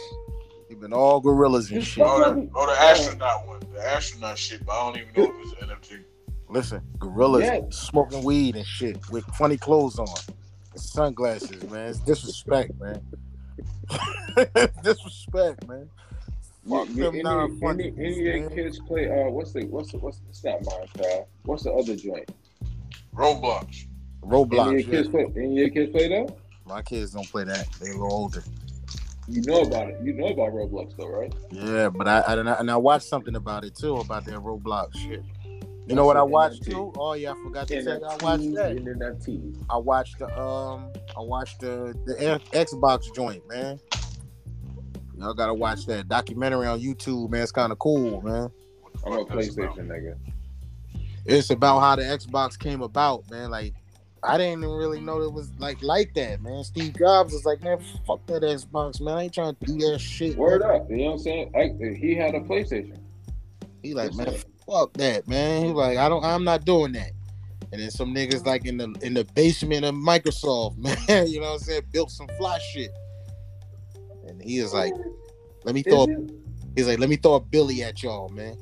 They've 0.68 0.80
been 0.80 0.92
all 0.92 1.20
gorillas 1.20 1.70
and 1.70 1.84
shit. 1.84 2.04
Oh, 2.06 2.18
the, 2.34 2.50
oh, 2.54 2.66
the 2.66 2.80
astronaut 2.80 3.46
one. 3.46 3.60
The 3.72 3.86
astronaut 3.86 4.36
shit, 4.36 4.66
but 4.66 4.72
I 4.72 4.86
don't 4.92 5.00
even 5.00 5.14
know 5.14 5.40
if 5.40 5.52
it's 5.52 5.62
an 5.62 5.68
NFT. 5.68 6.04
Listen, 6.50 6.82
gorillas 6.98 7.44
Yeah. 7.44 7.60
smoking 7.70 8.22
weed 8.24 8.56
and 8.56 8.66
shit 8.66 8.98
with 9.10 9.24
funny 9.36 9.56
clothes 9.56 9.98
on, 9.98 10.08
and 10.72 10.80
sunglasses, 10.80 11.62
man. 11.70 11.88
It's 11.90 12.00
disrespect, 12.00 12.72
man. 12.80 13.02
disrespect, 14.82 15.66
man. 15.68 15.88
Fuck 16.68 16.88
You- 16.88 16.94
them 17.04 17.14
any, 17.14 17.22
non-funny 17.22 17.92
any, 17.96 18.06
any 18.06 18.28
of 18.28 18.36
your 18.40 18.50
kids 18.50 18.78
play 18.80 19.08
uh 19.10 19.30
what's 19.30 19.52
the 19.52 19.64
what's 19.66 19.92
the 19.92 19.98
what's 19.98 20.18
the, 20.18 20.28
it's 20.28 20.44
not 20.44 20.60
Minecraft. 20.62 21.26
What's 21.44 21.62
the 21.64 21.72
other 21.72 21.96
joint? 21.96 22.30
Roblox. 23.14 23.86
Any 24.22 24.32
Roblox. 24.32 24.66
of 24.68 24.72
your 24.80 24.82
kids 24.90 25.08
play 25.08 25.26
any 25.36 25.46
of 25.46 25.52
your 25.52 25.68
kids 25.70 25.92
play 25.92 26.08
that? 26.08 26.36
My 26.66 26.82
kids 26.82 27.12
don't 27.12 27.28
play 27.30 27.44
that. 27.44 27.66
They 27.80 27.90
a 27.90 27.92
little 27.92 28.12
older. 28.12 28.42
You 29.26 29.42
know 29.42 29.60
about 29.62 29.88
it. 29.90 29.98
You 30.02 30.14
know 30.14 30.26
about 30.28 30.52
Roblox 30.52 30.96
though, 30.96 31.08
right? 31.08 31.32
Yeah, 31.50 31.88
but 31.90 32.08
I, 32.08 32.20
I 32.20 32.32
and 32.38 32.48
I 32.48 32.52
and 32.54 32.70
I 32.70 32.76
watched 32.76 33.06
something 33.06 33.36
about 33.36 33.64
it 33.64 33.74
too 33.74 33.96
about 33.96 34.24
that 34.26 34.34
Roblox 34.36 34.96
shit. 34.96 35.22
You 35.86 35.94
know 35.94 36.04
what 36.04 36.18
I 36.18 36.22
watched 36.22 36.64
too? 36.64 36.92
Oh 36.98 37.14
yeah, 37.14 37.32
I 37.32 37.42
forgot 37.42 37.66
to 37.68 37.82
tell 37.82 37.98
you. 37.98 38.04
I 38.04 38.16
watched 38.22 38.54
that. 38.54 38.70
and 38.72 38.86
NFTs. 38.86 39.56
I 39.70 39.76
watched 39.78 40.18
the 40.18 40.38
um 40.38 40.90
I 41.16 41.20
watched 41.20 41.60
the 41.60 41.94
the 42.04 42.42
X- 42.52 42.72
Xbox 42.72 43.14
joint, 43.14 43.46
man. 43.48 43.80
Y'all 45.18 45.34
gotta 45.34 45.54
watch 45.54 45.86
that 45.86 46.08
documentary 46.08 46.66
on 46.66 46.80
YouTube, 46.80 47.30
man. 47.30 47.42
It's 47.42 47.52
kind 47.52 47.72
of 47.72 47.78
cool, 47.78 48.22
man. 48.22 48.50
I'm 49.04 49.12
a 49.12 49.16
fuck 49.18 49.28
that's 49.28 49.48
about? 49.56 49.76
PlayStation 49.76 49.86
nigga. 49.88 50.16
It's 51.26 51.50
about 51.50 51.80
how 51.80 51.96
the 51.96 52.02
Xbox 52.02 52.58
came 52.58 52.82
about, 52.82 53.28
man. 53.30 53.50
Like 53.50 53.74
I 54.22 54.38
didn't 54.38 54.64
even 54.64 54.74
really 54.74 55.00
know 55.00 55.20
it 55.22 55.32
was 55.32 55.50
like 55.58 55.82
like 55.82 56.14
that, 56.14 56.40
man. 56.40 56.64
Steve 56.64 56.96
Jobs 56.98 57.32
was 57.32 57.44
like, 57.44 57.62
man, 57.62 57.78
fuck 58.06 58.24
that 58.26 58.42
Xbox, 58.42 59.00
man. 59.00 59.16
I 59.16 59.22
ain't 59.24 59.34
trying 59.34 59.56
to 59.56 59.64
do 59.66 59.78
that 59.90 59.98
shit. 60.00 60.36
Word 60.36 60.60
man. 60.60 60.70
up. 60.70 60.90
You 60.90 60.96
know 60.96 61.04
what 61.04 61.12
I'm 61.12 61.18
saying? 61.18 61.52
I, 61.54 61.96
he 61.96 62.14
had 62.14 62.34
a 62.34 62.40
PlayStation. 62.40 62.98
He 63.82 63.94
like, 63.94 64.14
man, 64.14 64.28
Yes, 64.32 64.44
fuck 64.66 64.92
that, 64.94 65.28
man. 65.28 65.64
He 65.64 65.72
like, 65.72 65.98
I 65.98 66.08
don't, 66.08 66.24
I'm 66.24 66.44
not 66.44 66.64
doing 66.64 66.92
that. 66.92 67.12
And 67.70 67.80
then 67.82 67.90
some 67.90 68.14
niggas 68.14 68.46
like 68.46 68.64
in 68.64 68.78
the 68.78 68.94
in 69.02 69.14
the 69.14 69.24
basement 69.24 69.84
of 69.84 69.94
Microsoft, 69.94 70.78
man. 71.08 71.26
You 71.26 71.40
know 71.40 71.48
what 71.48 71.54
I'm 71.54 71.58
saying? 71.58 71.82
Built 71.92 72.10
some 72.10 72.28
fly 72.38 72.58
shit. 72.72 72.90
He 74.42 74.58
is 74.58 74.72
like, 74.72 74.92
let 75.64 75.74
me 75.74 75.82
throw. 75.82 76.06
He's 76.76 76.86
like, 76.86 76.98
let 76.98 77.08
me 77.08 77.16
throw 77.16 77.34
a 77.34 77.40
Billy 77.40 77.82
at 77.82 78.02
y'all, 78.02 78.28
man. 78.28 78.56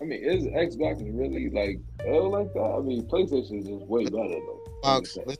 I 0.00 0.04
mean, 0.04 0.20
is 0.24 0.44
Xbox 0.46 1.00
really 1.16 1.48
like 1.50 1.78
oh 2.06 2.28
like 2.28 2.52
that? 2.54 2.60
I 2.60 2.80
mean, 2.80 3.02
PlayStation 3.04 3.60
is 3.60 3.66
just 3.68 3.86
way 3.86 4.04
better 4.04 4.28
though. 4.28 4.60
Xbox, 4.82 5.36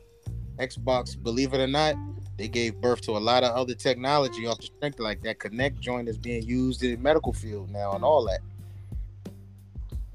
Xbox, 0.59 1.21
believe 1.21 1.53
it 1.53 1.61
or 1.61 1.67
not, 1.67 1.97
they 2.37 2.47
gave 2.47 2.81
birth 2.81 3.01
to 3.03 3.13
a 3.13 3.19
lot 3.19 3.43
of 3.43 3.51
other 3.57 3.75
technology 3.75 4.47
off 4.47 4.59
the 4.59 4.67
strength 4.67 5.01
like 5.01 5.21
that 5.23 5.41
Kinect 5.41 5.81
joint 5.81 6.09
is 6.09 6.17
being 6.17 6.45
used 6.45 6.85
in 6.85 6.93
the 6.93 6.97
medical 6.97 7.33
field 7.33 7.71
now 7.71 7.93
and 7.93 8.05
all 8.05 8.25
that. 8.27 8.41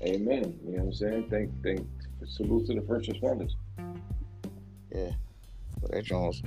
Amen. 0.02 0.58
You 0.66 0.78
know 0.78 0.78
what 0.78 0.86
I'm 0.86 0.94
saying? 0.94 1.28
Thank, 1.30 1.52
thank, 1.62 1.86
salute 2.26 2.68
to 2.68 2.76
the 2.76 2.82
first 2.88 3.10
responders. 3.10 3.52
Yeah, 4.96 5.12
but 5.82 5.92
that 5.92 6.06
joint's 6.06 6.42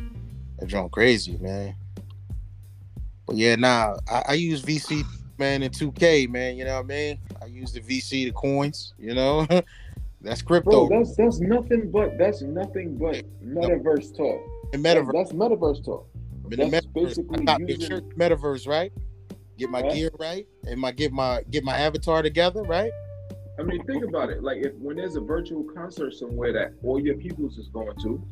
that 0.61 0.66
joint 0.66 0.92
crazy, 0.92 1.36
man. 1.38 1.74
But 3.26 3.36
yeah, 3.36 3.56
nah, 3.56 3.96
I, 4.11 4.22
I 4.28 4.32
use 4.34 4.62
VC 4.62 5.04
man 5.38 5.62
in 5.62 5.70
2K, 5.70 6.28
man. 6.28 6.56
You 6.56 6.64
know 6.64 6.76
what 6.76 6.84
I 6.84 6.88
mean? 6.88 7.18
I 7.42 7.46
use 7.46 7.72
the 7.72 7.80
VC, 7.80 8.26
the 8.26 8.32
coins. 8.32 8.94
You 8.98 9.14
know, 9.14 9.46
that's 10.20 10.42
crypto. 10.42 10.88
Bro, 10.88 10.98
that's 10.98 11.16
that's 11.16 11.40
nothing 11.40 11.90
but 11.90 12.18
that's 12.18 12.42
nothing 12.42 12.96
but 12.96 13.22
metaverse 13.44 14.16
talk. 14.16 14.40
the 14.72 14.78
metaverse. 14.78 15.12
That's 15.12 15.32
metaverse 15.32 15.84
talk. 15.84 16.06
That's 16.48 16.70
metaverse. 16.86 16.92
basically 16.94 17.38
I 17.40 17.44
got 17.44 17.58
the 17.66 17.72
using- 17.74 18.00
metaverse, 18.18 18.66
right? 18.68 18.92
Get 19.58 19.70
my 19.70 19.82
Huh? 19.82 19.90
gear 19.92 20.11
right, 20.18 20.46
and 20.66 20.80
my 20.80 20.90
get 20.90 21.12
my 21.12 21.42
get 21.50 21.64
my 21.64 21.76
avatar 21.76 22.22
together, 22.22 22.62
right? 22.62 22.90
I 23.58 23.62
mean, 23.62 23.84
think 23.84 24.04
about 24.04 24.30
it. 24.30 24.42
Like, 24.42 24.58
if 24.64 24.72
when 24.76 24.96
there's 24.96 25.16
a 25.16 25.20
virtual 25.20 25.64
concert 25.64 26.14
somewhere 26.14 26.50
that 26.54 26.72
all 26.82 26.98
your 26.98 27.16
peoples 27.16 27.58
is 27.58 27.68
going 27.68 27.94
to, 28.02 28.26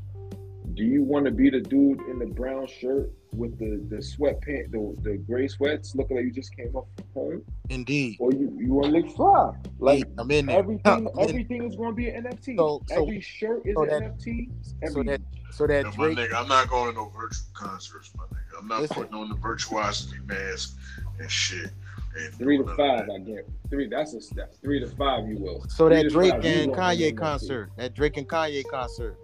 do 0.78 0.84
you 0.84 1.02
want 1.02 1.24
to 1.24 1.32
be 1.32 1.50
the 1.50 1.60
dude 1.60 2.00
in 2.02 2.20
the 2.20 2.26
brown 2.26 2.66
shirt 2.68 3.10
with 3.32 3.58
the 3.58 3.84
the 3.94 3.96
sweatpants, 4.00 4.70
the 4.70 4.96
the 5.02 5.16
gray 5.18 5.48
sweats, 5.48 5.94
looking 5.96 6.16
like 6.16 6.24
you 6.24 6.30
just 6.32 6.54
came 6.56 6.74
up 6.76 6.86
from 6.96 7.06
home, 7.14 7.42
Indeed. 7.68 8.16
or 8.20 8.32
you 8.32 8.56
you 8.58 8.72
want 8.72 8.86
to 8.86 9.00
look 9.00 9.10
fly? 9.16 9.52
Like 9.80 10.04
I'm 10.18 10.30
in 10.30 10.46
there. 10.46 10.56
everything, 10.58 10.82
I'm 10.84 11.08
in- 11.08 11.20
everything 11.28 11.64
is 11.64 11.74
going 11.76 11.90
to 11.90 11.96
be 11.96 12.08
an 12.08 12.24
NFT. 12.24 12.56
So- 12.56 12.82
so- 12.88 13.02
Every 13.02 13.20
shirt 13.20 13.62
is 13.66 13.74
so 13.74 13.82
an 13.82 13.88
that- 13.88 14.02
NFT. 14.18 14.50
Every, 14.82 14.94
so 14.94 15.02
that 15.02 15.20
so 15.50 15.66
that 15.66 15.84
Yeah, 15.84 15.90
my 15.98 16.14
Drake. 16.14 16.18
nigga, 16.30 16.34
I'm 16.34 16.48
not 16.48 16.68
going 16.70 16.90
to 16.92 16.96
no 16.96 17.08
virtual 17.08 17.46
concerts, 17.54 18.12
my 18.16 18.24
nigga. 18.24 18.60
I'm 18.60 18.68
not 18.68 18.82
Listen. 18.82 18.96
putting 18.96 19.14
on 19.14 19.28
the 19.30 19.34
virtuosity 19.36 20.18
mask 20.26 20.78
and 21.18 21.28
shit. 21.30 21.70
And 22.16 22.34
three 22.34 22.56
to 22.56 22.64
five, 22.76 23.06
none 23.08 23.10
I 23.10 23.18
get. 23.18 23.48
Three. 23.68 23.88
That's 23.88 24.14
a 24.14 24.20
step. 24.20 24.54
Three 24.62 24.80
to 24.80 24.86
five, 24.88 25.28
you 25.28 25.36
will. 25.38 25.64
So 25.68 25.88
Three 25.88 26.02
that 26.04 26.10
Drake 26.10 26.30
five, 26.32 26.44
and 26.44 26.72
Kanye 26.72 27.16
concert, 27.16 27.70
that 27.76 27.94
Drake 27.94 28.16
and 28.16 28.28
Kanye 28.28 28.64
concert. 28.70 29.16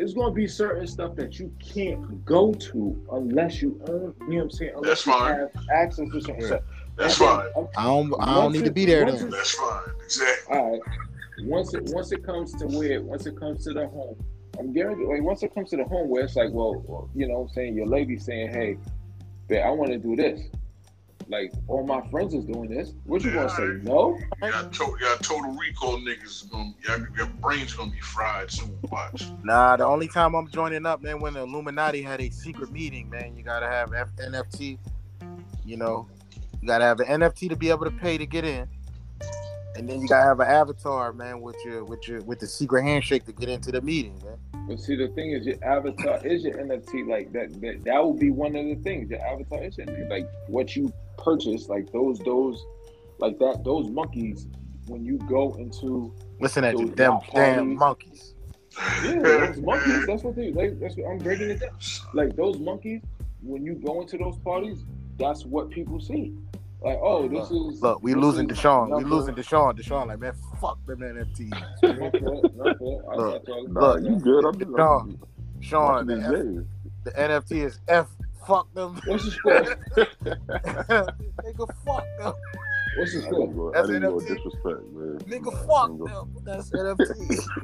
There's 0.00 0.14
going 0.14 0.32
to 0.32 0.34
be 0.34 0.48
certain 0.48 0.86
stuff 0.86 1.14
that 1.16 1.38
you 1.38 1.52
can't 1.58 2.24
go 2.24 2.54
to 2.54 3.06
unless 3.12 3.60
you 3.60 3.78
own. 3.86 4.14
You 4.22 4.28
know 4.28 4.36
what 4.36 4.42
I'm 4.44 4.50
saying? 4.50 4.72
Unless 4.76 5.04
That's 5.04 5.06
you 5.06 5.12
fine. 5.12 5.34
have 5.34 5.50
access 5.70 6.08
to 6.10 6.20
certain 6.22 6.40
Yeah. 6.40 6.58
That's 6.96 7.18
fine. 7.18 7.46
then, 7.54 7.68
I 7.76 7.84
don't 7.84 8.14
I 8.18 8.24
don't 8.24 8.44
Once 8.44 8.56
need 8.56 8.64
to 8.64 8.70
be 8.70 8.86
there 8.86 9.04
once 9.04 9.20
then. 9.20 9.28
That's 9.28 9.52
fine. 9.52 9.82
Exactly. 10.02 10.56
All 10.56 10.70
right. 10.70 10.80
Once 11.42 11.74
it 11.74 11.82
once 11.92 12.12
it 12.12 12.24
comes 12.24 12.54
to 12.54 12.66
where 12.68 13.02
once 13.02 13.26
it 13.26 13.38
comes 13.38 13.62
to 13.64 13.74
the 13.74 13.88
home, 13.88 14.16
I'm 14.58 14.72
guaranteed. 14.72 15.06
Like 15.06 15.20
once 15.20 15.42
it 15.42 15.54
comes 15.54 15.68
to 15.68 15.76
the 15.76 15.84
home, 15.84 16.08
where 16.08 16.24
it's 16.24 16.34
like, 16.34 16.48
well, 16.50 16.82
well, 16.86 17.10
you 17.14 17.28
know, 17.28 17.40
what 17.40 17.50
I'm 17.50 17.54
saying 17.54 17.74
your 17.74 17.86
lady 17.86 18.18
saying, 18.18 18.54
hey, 18.54 18.78
babe, 19.48 19.64
I 19.66 19.68
want 19.68 19.90
to 19.90 19.98
do 19.98 20.16
this. 20.16 20.40
Like 21.30 21.52
all 21.68 21.86
my 21.86 22.00
friends 22.10 22.34
is 22.34 22.44
doing 22.44 22.68
this. 22.68 22.92
What 23.04 23.22
you 23.22 23.30
gonna 23.30 23.48
say? 23.50 23.78
No. 23.82 24.18
You 24.42 24.50
got, 24.50 24.72
to, 24.72 24.84
you 24.84 24.98
got 24.98 25.22
total 25.22 25.52
recall 25.52 25.98
niggas. 25.98 26.52
Um, 26.52 26.74
gonna, 26.86 26.98
your, 26.98 27.16
your 27.16 27.26
brain's 27.26 27.72
gonna 27.72 27.92
be 27.92 28.00
fried 28.00 28.50
soon. 28.50 28.76
Watch. 28.90 29.26
Nah, 29.44 29.76
the 29.76 29.86
only 29.86 30.08
time 30.08 30.34
I'm 30.34 30.50
joining 30.50 30.84
up, 30.86 31.02
man, 31.02 31.20
when 31.20 31.34
the 31.34 31.42
Illuminati 31.42 32.02
had 32.02 32.20
a 32.20 32.30
secret 32.30 32.72
meeting, 32.72 33.08
man, 33.08 33.36
you 33.36 33.44
gotta 33.44 33.66
have 33.66 33.94
F- 33.94 34.10
NFT. 34.16 34.78
You 35.64 35.76
know, 35.76 36.08
you 36.60 36.66
gotta 36.66 36.84
have 36.84 36.98
an 36.98 37.20
NFT 37.20 37.48
to 37.50 37.56
be 37.56 37.70
able 37.70 37.84
to 37.84 37.92
pay 37.92 38.18
to 38.18 38.26
get 38.26 38.44
in, 38.44 38.68
and 39.76 39.88
then 39.88 40.00
you 40.00 40.08
gotta 40.08 40.26
have 40.26 40.40
an 40.40 40.48
avatar, 40.48 41.12
man, 41.12 41.40
with 41.40 41.56
your 41.64 41.84
with 41.84 42.08
your 42.08 42.22
with 42.22 42.40
the 42.40 42.46
secret 42.48 42.82
handshake 42.82 43.24
to 43.26 43.32
get 43.32 43.48
into 43.48 43.70
the 43.70 43.80
meeting, 43.80 44.20
man. 44.24 44.36
But 44.70 44.80
see, 44.80 44.94
the 44.94 45.08
thing 45.08 45.32
is, 45.32 45.46
your 45.46 45.56
avatar 45.64 46.24
is 46.24 46.44
your 46.44 46.54
NFT. 46.54 47.08
Like 47.08 47.32
that, 47.32 47.60
that, 47.60 47.84
that 47.84 48.02
will 48.02 48.14
be 48.14 48.30
one 48.30 48.54
of 48.54 48.64
the 48.64 48.76
things. 48.76 49.10
Your 49.10 49.20
avatar 49.20 49.64
is 49.64 49.78
your 49.78 49.86
NFT. 49.86 50.10
like 50.10 50.28
what 50.48 50.76
you 50.76 50.92
purchase. 51.20 51.68
Like 51.68 51.90
those, 51.92 52.18
those, 52.20 52.64
like 53.18 53.38
that. 53.38 53.62
Those 53.64 53.88
monkeys. 53.88 54.46
When 54.86 55.04
you 55.04 55.18
go 55.18 55.54
into 55.54 56.12
Listen 56.40 56.64
at 56.64 56.76
you, 56.78 56.86
Those 56.88 56.96
them 56.96 57.18
damn 57.32 57.76
monkeys. 57.76 58.34
yeah, 59.04 59.20
those 59.22 59.58
monkeys. 59.58 60.06
That's 60.06 60.22
what 60.24 60.34
they. 60.34 60.50
Like, 60.52 60.80
that's 60.80 60.96
what 60.96 61.10
I'm 61.12 61.18
breaking 61.18 61.50
it 61.50 61.60
down. 61.60 61.70
Like 62.14 62.34
those 62.34 62.58
monkeys. 62.58 63.02
When 63.42 63.64
you 63.64 63.74
go 63.74 64.00
into 64.02 64.18
those 64.18 64.36
parties, 64.38 64.84
that's 65.18 65.44
what 65.46 65.70
people 65.70 66.00
see. 66.00 66.34
Like, 66.82 66.98
oh, 67.02 67.28
this 67.28 67.50
is 67.50 67.80
Look, 67.82 68.02
we 68.02 68.14
losing 68.14 68.50
is 68.50 68.58
Deshaun. 68.58 68.86
We 68.86 68.90
number- 69.02 69.08
losing 69.16 69.34
Deshaun. 69.34 69.78
Deshaun, 69.78 70.06
like 70.08 70.18
man, 70.18 70.32
fuck 70.60 70.84
them 70.86 71.00
NFTs. 71.00 71.50
My 71.50 72.10
fault, 72.18 72.56
my 72.56 72.74
fault. 72.74 73.04
I 73.10 73.14
Look, 73.16 73.48
y'all 73.48 73.62
was 73.62 73.70
Nah, 73.72 73.80
talking 73.80 74.04
you 74.06 74.18
good. 74.18 74.44
I'm 74.46 74.58
just 74.58 74.70
Sean, 74.76 75.18
I'm 75.54 75.62
Sean, 75.62 75.82
watching 75.84 76.06
the, 76.06 76.14
these 76.16 76.24
F, 76.58 77.04
the 77.04 77.10
NFT 77.12 77.64
is 77.66 77.80
F. 77.88 78.08
Fuck 78.46 78.72
them. 78.74 79.00
What's 79.06 79.24
the 79.24 79.30
score? 79.30 79.52
Nigga, 81.44 81.68
fuck 81.84 82.04
them. 82.18 82.32
What's 82.98 83.12
the 83.12 83.18
I 83.18 83.22
didn't 83.22 83.22
score? 83.22 83.48
go, 83.48 83.68
I 83.68 83.72
That's 83.74 83.88
didn't 83.88 84.02
go 84.02 84.16
NFT. 84.18 84.28
disrespect, 84.28 84.92
man. 84.92 85.18
Nigga, 85.28 85.52
Nah, 85.52 85.60
I 85.60 85.66
fuck 85.66 85.88
didn't 85.90 85.98
go- 85.98 86.06
them. 86.06 86.44
That's 86.44 86.70
NFT. 86.70 87.38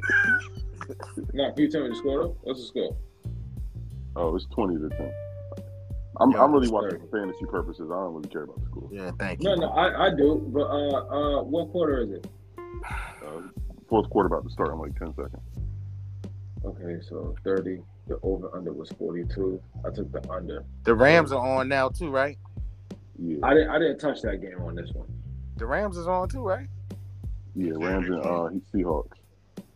Nah, 1.33 1.51
can 1.51 1.63
you 1.63 1.69
tell 1.69 1.81
me 1.83 1.89
the 1.89 1.95
score 1.95 2.23
though? 2.23 2.37
What's 2.43 2.61
the 2.61 2.67
score? 2.67 2.95
Oh, 4.15 4.33
it's 4.37 4.45
twenty 4.53 4.77
to 4.77 4.87
ten. 4.87 5.11
I'm, 6.21 6.31
Yeah, 6.31 6.43
I'm 6.43 6.53
really 6.53 6.69
watching 6.69 6.99
for 7.01 7.07
fantasy 7.19 7.45
purposes. 7.45 7.89
I 7.91 7.95
don't 7.95 8.13
really 8.13 8.29
care 8.29 8.43
about 8.43 8.59
the 8.61 8.65
score. 8.67 8.87
yeah, 8.89 9.11
thank 9.19 9.43
you. 9.43 9.49
No, 9.49 9.55
no, 9.55 9.67
I, 9.71 10.05
I 10.07 10.09
do. 10.15 10.41
But 10.47 10.61
uh, 10.61 11.39
uh, 11.39 11.43
what 11.43 11.71
quarter 11.73 11.99
is 11.99 12.11
it? 12.11 12.27
Uh, 12.87 13.41
Fourth 13.89 14.09
quarter 14.09 14.27
about 14.27 14.45
to 14.45 14.49
start 14.49 14.71
in 14.71 14.79
like 14.79 14.97
ten 14.97 15.13
seconds. 15.13 15.41
Okay, 16.63 16.99
so 17.07 17.35
30. 17.43 17.81
The 18.07 18.17
over 18.23 18.49
under 18.55 18.71
was 18.71 18.89
42. 18.91 19.61
I 19.85 19.89
took 19.91 20.11
the 20.11 20.29
under. 20.31 20.63
The 20.83 20.95
Rams 20.95 21.31
are 21.31 21.45
on 21.45 21.67
now 21.67 21.89
too, 21.89 22.09
right? 22.09 22.37
Yeah, 23.19 23.37
I 23.43 23.53
didn't 23.53 23.69
I 23.69 23.79
didn't 23.79 23.99
touch 23.99 24.21
that 24.21 24.41
game 24.41 24.61
on 24.61 24.75
this 24.75 24.91
one. 24.93 25.07
The 25.57 25.65
Rams 25.65 25.97
is 25.97 26.07
on 26.07 26.29
too, 26.29 26.41
right? 26.41 26.67
yeah. 27.55 27.73
Rams 27.75 28.07
and 28.07 28.19
uh, 28.19 28.49
Seahawks. 28.73 29.17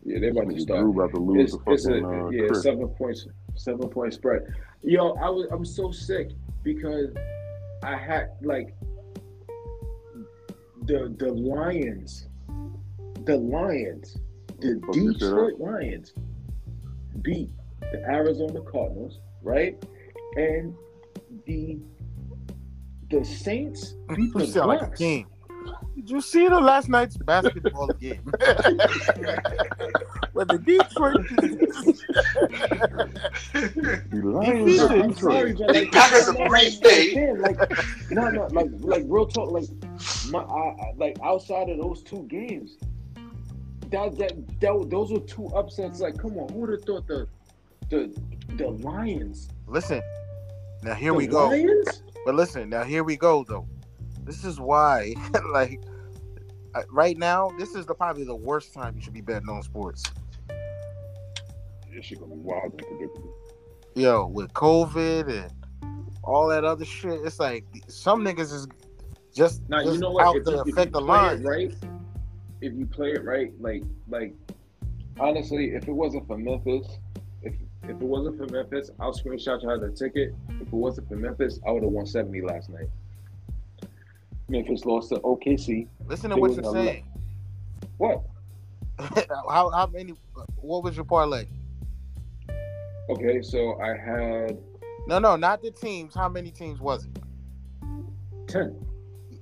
Yeah, 0.04 0.18
they're 0.20 0.30
about 0.30 0.42
to 0.48 0.54
Drew 0.54 0.60
start. 0.60 0.86
about 0.88 1.10
to 1.14 1.20
lose 1.20 1.54
It's, 1.54 1.64
the 1.64 1.72
it's 1.72 1.86
a 1.86 1.88
fucking 1.90 2.04
uh, 2.06 2.28
yeah, 2.30 2.46
Chris. 2.48 2.62
seven 2.62 2.88
points, 2.88 3.26
seven 3.56 3.88
point 3.88 4.14
spread. 4.14 4.42
Yo, 4.82 5.12
I 5.14 5.28
was 5.28 5.46
I'm 5.52 5.64
so 5.64 5.90
sick 5.90 6.30
because 6.62 7.08
I 7.82 7.96
had 7.96 8.30
like 8.42 8.74
the 10.84 11.14
the 11.18 11.32
Lions, 11.32 12.28
the 13.24 13.36
Lions, 13.36 14.16
the 14.60 14.80
Fuck 14.86 14.94
this 14.94 15.02
shit 15.02 15.08
up. 15.08 15.18
Detroit 15.18 15.60
Lions 15.60 16.12
beat 17.22 17.50
the 17.92 18.02
Arizona 18.08 18.60
Cardinals, 18.62 19.20
right? 19.42 19.82
And 20.36 20.74
the 21.46 21.78
the 23.10 23.24
Saints 23.24 23.94
beat 24.16 24.32
You 24.34 24.40
the 24.40 24.46
sound 24.46 24.68
like 24.68 24.82
a 24.82 24.86
Bucks. 24.86 24.98
king. 24.98 25.26
Did 25.94 26.10
you 26.10 26.20
see 26.22 26.48
the 26.48 26.58
last 26.58 26.88
night's 26.88 27.16
basketball 27.18 27.86
game? 28.00 28.22
With 30.32 30.48
the 30.48 30.58
Detroit 30.58 31.26
The 34.10 34.20
Lions 34.24 34.80
are 34.80 34.88
did. 34.88 35.02
I'm 35.02 35.14
sorry, 35.14 35.52
Detroit. 35.52 35.66
but 35.66 35.76
like, 35.76 35.92
Packers 35.92 36.28
are 36.28 36.48
great 36.48 36.80
day. 36.80 37.32
like, 37.34 37.58
no, 38.10 38.30
no, 38.30 38.46
like, 38.52 38.68
like 38.80 39.04
real 39.06 39.26
talk, 39.26 39.50
like, 39.52 39.64
my, 40.30 40.40
I, 40.40 40.58
I, 40.80 40.92
like 40.96 41.18
outside 41.22 41.68
of 41.68 41.78
those 41.78 42.02
two 42.02 42.22
games, 42.28 42.78
that, 43.90 44.16
that, 44.18 44.60
that, 44.60 44.86
those 44.90 45.12
were 45.12 45.20
two 45.20 45.46
upsets. 45.48 46.00
Like, 46.00 46.16
come 46.18 46.38
on, 46.38 46.48
who 46.52 46.60
would 46.60 46.70
have 46.70 46.84
thought 46.84 47.06
the, 47.06 47.28
the, 47.92 48.12
the 48.56 48.68
Lions? 48.68 49.48
Listen, 49.66 50.02
now 50.82 50.94
here 50.94 51.12
the 51.12 51.18
we 51.18 51.26
go. 51.26 51.48
Lions? 51.48 52.02
But 52.24 52.34
listen, 52.34 52.68
now 52.70 52.82
here 52.84 53.04
we 53.04 53.16
go 53.16 53.44
though. 53.46 53.68
This 54.24 54.44
is 54.44 54.58
why, 54.58 55.14
like, 55.52 55.80
uh, 56.74 56.82
right 56.90 57.18
now, 57.18 57.50
this 57.58 57.74
is 57.74 57.84
the 57.86 57.94
probably 57.94 58.24
the 58.24 58.34
worst 58.34 58.72
time 58.72 58.94
you 58.96 59.02
should 59.02 59.12
be 59.12 59.20
betting 59.20 59.48
on 59.48 59.62
sports. 59.62 60.02
This 61.94 62.06
shit 62.06 62.18
gonna 62.20 62.34
be 62.34 62.40
wild 62.40 62.72
and 62.72 62.82
unpredictable. 62.82 63.34
Yo, 63.94 64.26
with 64.26 64.52
COVID 64.54 65.28
and 65.44 65.52
all 66.24 66.48
that 66.48 66.64
other 66.64 66.84
shit, 66.86 67.20
it's 67.24 67.38
like 67.38 67.66
some 67.88 68.24
niggas 68.24 68.52
is 68.52 68.66
just, 69.34 69.68
Now 69.68 69.82
just 69.82 69.94
you 69.94 70.00
know 70.00 70.12
what? 70.12 70.24
out 70.24 70.36
If 70.36 70.44
to 70.44 70.50
you, 70.52 70.60
if 70.62 70.68
affect 70.68 70.92
the 70.92 71.00
line. 71.00 71.42
right, 71.42 71.74
if 72.62 72.72
you 72.72 72.86
play 72.86 73.10
it 73.12 73.24
right, 73.24 73.52
like, 73.60 73.82
like, 74.08 74.34
honestly, 75.20 75.72
if 75.74 75.88
it 75.88 75.92
wasn't 75.92 76.26
for 76.26 76.38
Memphis, 76.38 76.86
if 77.82 77.90
if 77.90 77.96
it 77.96 78.02
wasn't 78.02 78.38
for 78.38 78.46
Memphis, 78.46 78.90
I'll 79.00 79.12
screenshot 79.12 79.62
you 79.62 79.68
how 79.68 79.78
the 79.78 79.90
ticket. 79.90 80.34
If 80.48 80.68
it 80.68 80.72
wasn't 80.72 81.08
for 81.08 81.16
Memphis, 81.16 81.58
I 81.66 81.70
would 81.72 81.82
have 81.82 81.92
won 81.92 82.06
seventy 82.06 82.40
last 82.40 82.70
night. 82.70 82.88
Memphis 84.48 84.84
lost 84.84 85.10
to 85.10 85.16
OKC. 85.20 85.88
Listen 86.06 86.30
to 86.30 86.36
It 86.36 86.40
what 86.40 86.54
you're 86.54 86.72
saying. 86.72 87.06
What? 87.98 88.22
how 88.98 89.70
how 89.70 89.88
many? 89.92 90.14
What 90.56 90.84
was 90.84 90.96
your 90.96 91.04
parlay? 91.04 91.46
Okay, 93.10 93.42
so 93.42 93.80
I 93.80 93.96
had 93.96 94.58
No, 95.06 95.18
no, 95.18 95.36
not 95.36 95.62
the 95.62 95.70
teams. 95.70 96.14
How 96.14 96.28
many 96.28 96.50
teams 96.50 96.80
was 96.80 97.06
it? 97.06 97.18
ten. 98.46 98.76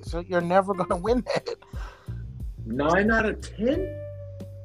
So 0.02 0.20
you're 0.20 0.40
never 0.40 0.72
gonna 0.74 0.96
win 1.02 1.22
that. 1.34 1.48
Nine 2.64 3.10
out 3.10 3.26
of 3.26 3.40
ten. 3.40 3.96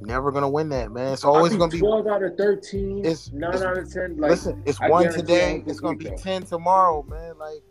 Never 0.01 0.31
gonna 0.31 0.49
win 0.49 0.69
that, 0.69 0.91
man. 0.91 1.13
It's 1.13 1.23
always 1.23 1.55
gonna 1.55 1.71
be. 1.71 1.79
twelve 1.79 2.05
out 2.07 2.21
of 2.23 2.35
thirteen. 2.37 2.99
It's- 2.99 3.31
nine 3.31 3.49
it's- 3.53 3.63
out 3.63 3.77
of 3.77 3.91
ten. 3.91 4.17
Like 4.17 4.31
Listen, 4.31 4.61
it's 4.65 4.79
I 4.81 4.89
one 4.89 5.11
today. 5.11 5.63
It's 5.65 5.79
gonna 5.79 5.97
be 5.97 6.09
though. 6.09 6.15
ten 6.17 6.43
tomorrow, 6.43 7.03
man. 7.03 7.37
Like, 7.37 7.61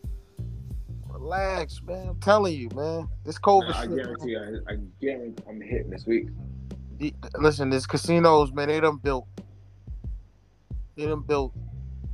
relax, 1.08 1.82
man. 1.82 2.08
I'm 2.08 2.20
telling 2.20 2.54
you, 2.54 2.68
man. 2.74 3.08
This 3.24 3.38
COVID 3.38 3.74
I 3.74 3.82
shit. 3.82 3.96
guarantee. 3.96 4.36
I, 4.36 4.72
I 4.72 4.76
guarantee 5.00 5.42
I'm 5.48 5.60
hitting 5.60 5.90
this 5.90 6.06
week. 6.06 6.28
Listen, 7.38 7.70
this 7.70 7.86
casinos, 7.86 8.52
man. 8.52 8.68
They 8.68 8.80
done 8.80 8.96
built. 8.96 9.26
They 10.96 11.06
done 11.06 11.22
built 11.22 11.52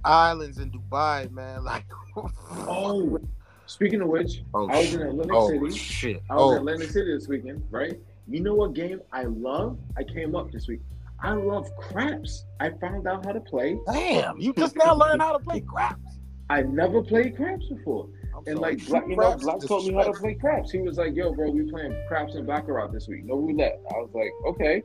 islands 0.04 0.58
in 0.58 0.70
Dubai, 0.72 1.30
man. 1.30 1.62
Like, 1.64 1.84
Oh, 2.16 3.18
speaking 3.66 4.00
of 4.00 4.08
which, 4.08 4.42
oh, 4.54 4.68
I 4.68 4.78
was 4.78 4.94
in 4.94 5.02
Atlantic 5.02 5.32
oh 5.36 5.48
City. 5.48 5.78
shit. 5.78 6.22
I 6.28 6.34
was 6.34 6.52
in 6.52 6.56
Oh, 6.58 6.60
Atlantic 6.60 6.90
City 6.90 7.12
this 7.14 7.28
weekend, 7.28 7.62
right? 7.70 7.98
You 8.30 8.40
know 8.40 8.54
what 8.54 8.74
game 8.74 9.00
I 9.12 9.24
love? 9.24 9.78
I 9.96 10.04
came 10.04 10.36
up 10.36 10.52
this 10.52 10.68
week. 10.68 10.80
I 11.22 11.32
love 11.32 11.68
craps. 11.76 12.44
I 12.60 12.70
found 12.80 13.06
out 13.06 13.24
how 13.26 13.32
to 13.32 13.40
play. 13.40 13.78
damn! 13.92 14.38
You 14.40 14.54
just 14.54 14.76
now 14.76 14.94
learned 14.94 15.20
how 15.20 15.32
to 15.32 15.38
play 15.40 15.60
craps. 15.60 16.18
I 16.48 16.62
never 16.62 17.02
played 17.02 17.36
craps 17.36 17.66
before. 17.68 18.08
I'm 18.34 18.38
And 18.46 18.58
sorry. 18.58 18.76
like 18.76 18.86
Black, 18.86 19.08
you 19.08 19.16
know, 19.16 19.36
Black 19.36 19.60
taught 19.60 19.84
me 19.84 19.94
how 19.94 20.04
to 20.04 20.12
play 20.12 20.34
craps. 20.34 20.70
He 20.70 20.78
was 20.78 20.96
like, 20.96 21.14
"Yo, 21.14 21.32
bro, 21.34 21.50
we 21.50 21.68
playing 21.70 21.94
craps 22.08 22.36
and 22.36 22.46
baccarat 22.46 22.88
this 22.92 23.08
week. 23.08 23.24
No 23.24 23.34
roulette." 23.36 23.80
I 23.90 23.98
was 23.98 24.10
like, 24.14 24.30
"Okay," 24.46 24.82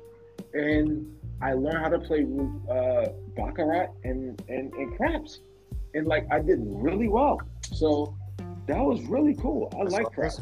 and 0.53 1.05
I 1.41 1.53
learned 1.53 1.77
how 1.77 1.89
to 1.89 1.99
play 1.99 2.25
uh, 2.69 3.09
baccarat 3.37 3.89
and, 4.03 4.41
and 4.49 4.73
and 4.73 4.97
craps, 4.97 5.39
and 5.93 6.07
like 6.07 6.25
I 6.31 6.39
did 6.39 6.59
really 6.63 7.07
well. 7.07 7.39
So 7.73 8.15
that 8.67 8.79
was 8.83 9.01
really 9.03 9.35
cool. 9.35 9.71
I 9.75 9.83
That's 9.83 9.93
like 9.93 10.11
craps. 10.11 10.41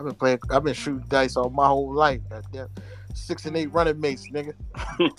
I've 0.00 0.06
been 0.06 0.14
playing. 0.14 0.38
I've 0.50 0.64
been 0.64 0.72
shooting 0.72 1.04
dice 1.08 1.36
all 1.36 1.50
my 1.50 1.66
whole 1.66 1.92
life. 1.92 2.22
Goddamn. 2.30 2.68
Six 3.12 3.44
and 3.44 3.54
eight 3.54 3.70
running 3.70 4.00
mates, 4.00 4.26
nigga. 4.30 4.54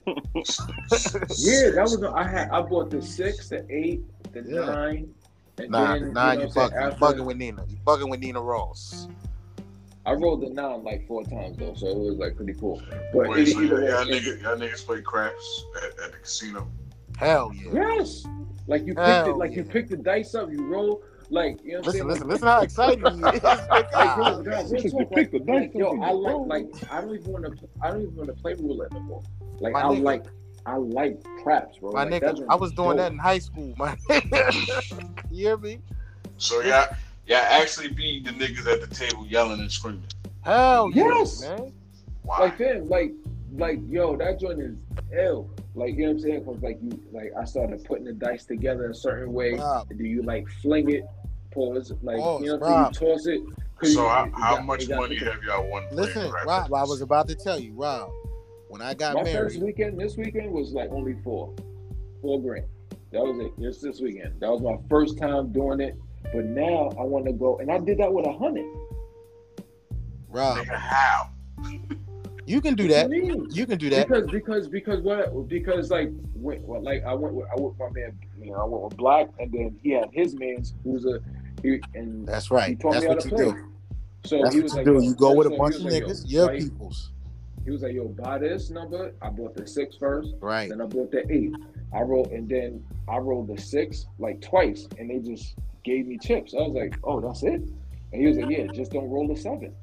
Yeah, 1.37 1.69
that 1.75 1.83
was. 1.83 2.03
I 2.03 2.27
had. 2.27 2.49
I 2.49 2.61
bought 2.63 2.89
the 2.89 2.99
six, 2.99 3.49
the 3.49 3.63
eight, 3.69 4.01
the 4.33 4.41
Yeah. 4.41 4.65
nine, 4.65 5.13
and 5.59 5.69
Nah, 5.69 5.93
then 5.93 6.13
nah, 6.13 6.31
you, 6.31 6.39
you 6.39 6.45
know 6.47 6.51
what 6.53 6.73
I'm 6.73 6.91
bugging. 6.93 6.93
You 6.93 6.97
bugging 6.97 7.25
with 7.25 7.37
Nina. 7.37 7.65
You 7.69 7.77
bugging 7.85 8.09
with 8.09 8.19
Nina 8.21 8.41
Ross. 8.41 9.07
I 10.03 10.13
rolled 10.13 10.41
the 10.41 10.49
nine 10.49 10.83
like 10.83 11.07
four 11.07 11.23
times 11.25 11.57
though, 11.57 11.75
so 11.75 11.85
it 11.85 11.97
was 11.97 12.15
like 12.17 12.35
pretty 12.35 12.55
cool. 12.55 12.81
But 13.13 13.29
Wait, 13.29 13.49
it, 13.49 13.51
so 13.53 13.61
either 13.61 13.81
y'all, 13.87 14.07
way, 14.07 14.19
niggas, 14.19 14.41
y'all 14.41 14.57
niggas 14.57 14.83
play 14.83 15.01
craps 15.01 15.63
at, 15.77 15.89
at 16.05 16.11
the 16.13 16.17
casino? 16.17 16.67
Hell 17.17 17.51
yeah. 17.53 17.71
Yes. 17.71 18.25
Like 18.65 18.81
you 18.87 18.95
picked 18.95 19.07
Hell 19.07 19.29
it, 19.29 19.37
like 19.37 19.53
you 19.53 19.63
picked 19.63 19.91
the 19.91 19.97
dice 19.97 20.33
up, 20.33 20.51
you 20.51 20.65
roll, 20.65 21.03
like 21.31 21.59
you 21.63 21.73
know 21.73 21.79
what 21.79 21.87
I'm 21.87 21.93
Listen, 21.93 21.93
saying? 21.93 22.07
listen, 22.07 22.27
listen 22.27 22.47
how 22.47 22.61
excited 22.61 22.99
he 23.13 23.19
is. 23.37 23.43
Like, 23.43 24.17
yo, 24.17 24.41
guys, 24.43 24.71
You 24.71 24.77
real 24.97 25.05
pick 25.07 25.31
the 25.31 25.39
like, 25.47 25.71
yo, 25.73 25.99
I 26.01 26.11
you 26.11 26.45
like, 26.47 26.67
like, 26.71 26.91
I 26.91 27.01
don't 27.01 27.15
even 27.15 27.31
want 27.31 27.45
to, 27.45 27.69
I 27.81 27.89
don't 27.91 28.01
even 28.03 28.15
want 28.15 28.29
to 28.29 28.35
play 28.35 28.53
roulette 28.53 28.91
no 28.93 28.99
more. 29.01 29.23
Like, 29.59 29.73
My 29.73 29.81
I 29.81 29.85
nigga. 29.85 30.03
like, 30.03 30.25
I 30.65 30.75
like 30.75 31.23
craps, 31.41 31.77
bro. 31.79 31.91
My 31.91 32.03
like, 32.03 32.21
nigga, 32.21 32.45
I 32.49 32.55
was 32.55 32.71
doing 32.73 32.97
that 32.97 33.11
in 33.11 33.17
high 33.17 33.39
school, 33.39 33.73
man. 33.77 33.97
you 35.31 35.47
hear 35.47 35.57
me? 35.57 35.79
So 36.37 36.61
y'all, 36.61 36.87
y'all 37.25 37.37
actually 37.37 37.89
be 37.89 38.21
the 38.23 38.31
niggas 38.31 38.67
at 38.71 38.81
the 38.87 38.93
table 38.93 39.25
yelling 39.25 39.59
and 39.59 39.71
screaming. 39.71 40.03
Hell 40.41 40.91
Yes. 40.93 41.41
yes, 41.41 41.41
man. 41.59 41.73
Why? 42.23 42.39
Like 42.39 42.57
then, 42.57 42.87
like, 42.89 43.11
like, 43.53 43.79
yo, 43.89 44.15
that 44.17 44.39
joint 44.39 44.61
is 44.61 44.75
ill. 45.17 45.49
Like, 45.73 45.95
you 45.95 46.01
know 46.01 46.07
what 46.07 46.11
I'm 46.13 46.19
saying? 46.19 46.45
Cause 46.45 46.61
like 46.61 46.79
you, 46.81 46.99
like, 47.11 47.31
I 47.39 47.45
started 47.45 47.83
putting 47.85 48.05
the 48.05 48.13
dice 48.13 48.45
together 48.45 48.89
a 48.89 48.95
certain 48.95 49.31
way. 49.33 49.53
Rob, 49.53 49.87
Do 49.89 50.03
you 50.03 50.21
like 50.23 50.47
fling 50.61 50.89
it? 50.91 51.03
Pause. 51.51 51.93
Like, 52.01 52.17
Pause, 52.17 52.41
you 52.43 52.47
know 52.47 52.57
what 52.57 52.67
I'm 52.67 52.73
Rob. 52.83 52.95
saying? 52.95 53.09
You 53.09 53.15
toss 53.15 53.25
it. 53.27 53.41
'cause 53.77 53.93
so 53.93 54.01
you- 54.03 54.07
how, 54.09 54.29
how 54.33 54.55
got- 54.57 54.65
much 54.65 54.89
money 54.89 55.15
have 55.17 55.43
y'all 55.43 55.67
won? 55.69 55.83
listen, 55.91 56.29
craps? 56.29 56.47
Rob, 56.47 56.73
I 56.73 56.83
was 56.83 57.01
about 57.01 57.27
to 57.29 57.35
tell 57.35 57.59
you, 57.59 57.73
Rob, 57.73 58.09
when 58.69 58.81
I 58.81 58.93
got 58.93 59.15
My 59.15 59.23
married, 59.23 59.53
first 59.53 59.59
weekend, 59.61 59.99
this 59.99 60.15
weekend 60.17 60.51
was 60.51 60.71
like 60.73 60.89
only 60.91 61.15
four, 61.23 61.53
four 62.21 62.41
grand. 62.41 62.65
That 63.11 63.21
was 63.21 63.37
it. 63.45 63.51
Just 63.61 63.81
this 63.81 63.99
weekend. 63.99 64.39
That 64.39 64.49
was 64.51 64.61
my 64.61 64.77
first 64.89 65.17
time 65.17 65.51
doing 65.51 65.81
it. 65.81 65.95
But 66.33 66.45
now 66.45 66.91
I 66.97 67.03
want 67.03 67.25
to 67.25 67.33
go, 67.33 67.57
and 67.57 67.69
I 67.71 67.79
did 67.79 67.97
that 67.97 68.13
with 68.13 68.25
a 68.27 68.31
hundred. 68.31 68.65
Rob, 70.29 70.65
how? 70.67 71.29
you 72.45 72.61
can 72.61 72.75
do 72.75 72.83
What 72.83 72.91
that. 72.91 73.11
you 73.11 73.21
mean? 73.23 73.47
You 73.51 73.65
can 73.65 73.77
do 73.77 73.89
that. 73.89 74.07
Because 74.07 74.29
because 74.31 74.67
because 74.69 75.01
what? 75.01 75.49
Because 75.49 75.91
like 75.91 76.09
when, 76.33 76.65
well, 76.65 76.81
like 76.81 77.03
I 77.03 77.13
went 77.13 77.33
with 77.35 77.47
I 77.47 77.59
went 77.59 77.77
with 77.77 77.79
my 77.79 77.99
man. 77.99 78.17
You 78.39 78.51
know, 78.51 78.57
I 78.61 78.63
went 78.65 78.83
with 78.85 78.97
Black, 78.97 79.27
and 79.39 79.51
then 79.51 79.77
he 79.83 79.89
had 79.91 80.09
his 80.13 80.33
man's 80.35 80.73
who's 80.83 81.05
a 81.05 81.19
he, 81.63 81.79
and 81.95 82.27
That's 82.27 82.51
right. 82.51 82.77
That's 82.79 83.05
what 83.05 83.19
to 83.21 83.29
you 83.29 83.35
play. 83.35 83.45
do. 83.45 83.67
So 84.23 84.41
That's 84.41 84.53
he 84.55 84.61
what 84.61 84.63
was 84.63 84.71
you 84.73 84.77
like, 84.77 84.85
do. 84.85 85.03
You 85.03 85.15
go 85.15 85.33
with 85.33 85.47
a 85.47 85.49
so 85.51 85.57
bunch 85.57 85.75
of 85.75 85.81
like, 85.81 85.93
niggas, 86.03 86.23
your 86.27 86.49
peoples. 86.55 87.11
He 87.63 87.71
was 87.71 87.81
like, 87.81 87.93
"Yo, 87.93 88.07
buy 88.07 88.37
this 88.39 88.69
number." 88.69 89.13
I 89.21 89.29
bought 89.29 89.55
the 89.55 89.67
six 89.67 89.95
first. 89.95 90.33
Right. 90.39 90.69
Then 90.69 90.81
I 90.81 90.85
bought 90.85 91.11
the 91.11 91.23
eight. 91.31 91.53
I 91.93 92.01
rolled, 92.01 92.31
and 92.31 92.47
then 92.49 92.83
I 93.07 93.17
rolled 93.17 93.47
the 93.55 93.61
six 93.61 94.05
like 94.19 94.41
twice, 94.41 94.87
and 94.97 95.09
they 95.09 95.19
just 95.19 95.55
gave 95.83 96.07
me 96.07 96.17
chips. 96.17 96.53
I 96.53 96.61
was 96.61 96.73
like, 96.73 96.97
"Oh, 97.03 97.19
that's 97.19 97.43
it." 97.43 97.61
And 98.13 98.21
he 98.21 98.27
was 98.27 98.37
like, 98.37 98.49
"Yeah, 98.49 98.67
just 98.67 98.91
don't 98.91 99.09
roll 99.09 99.27
the 99.27 99.35
seven. 99.35 99.73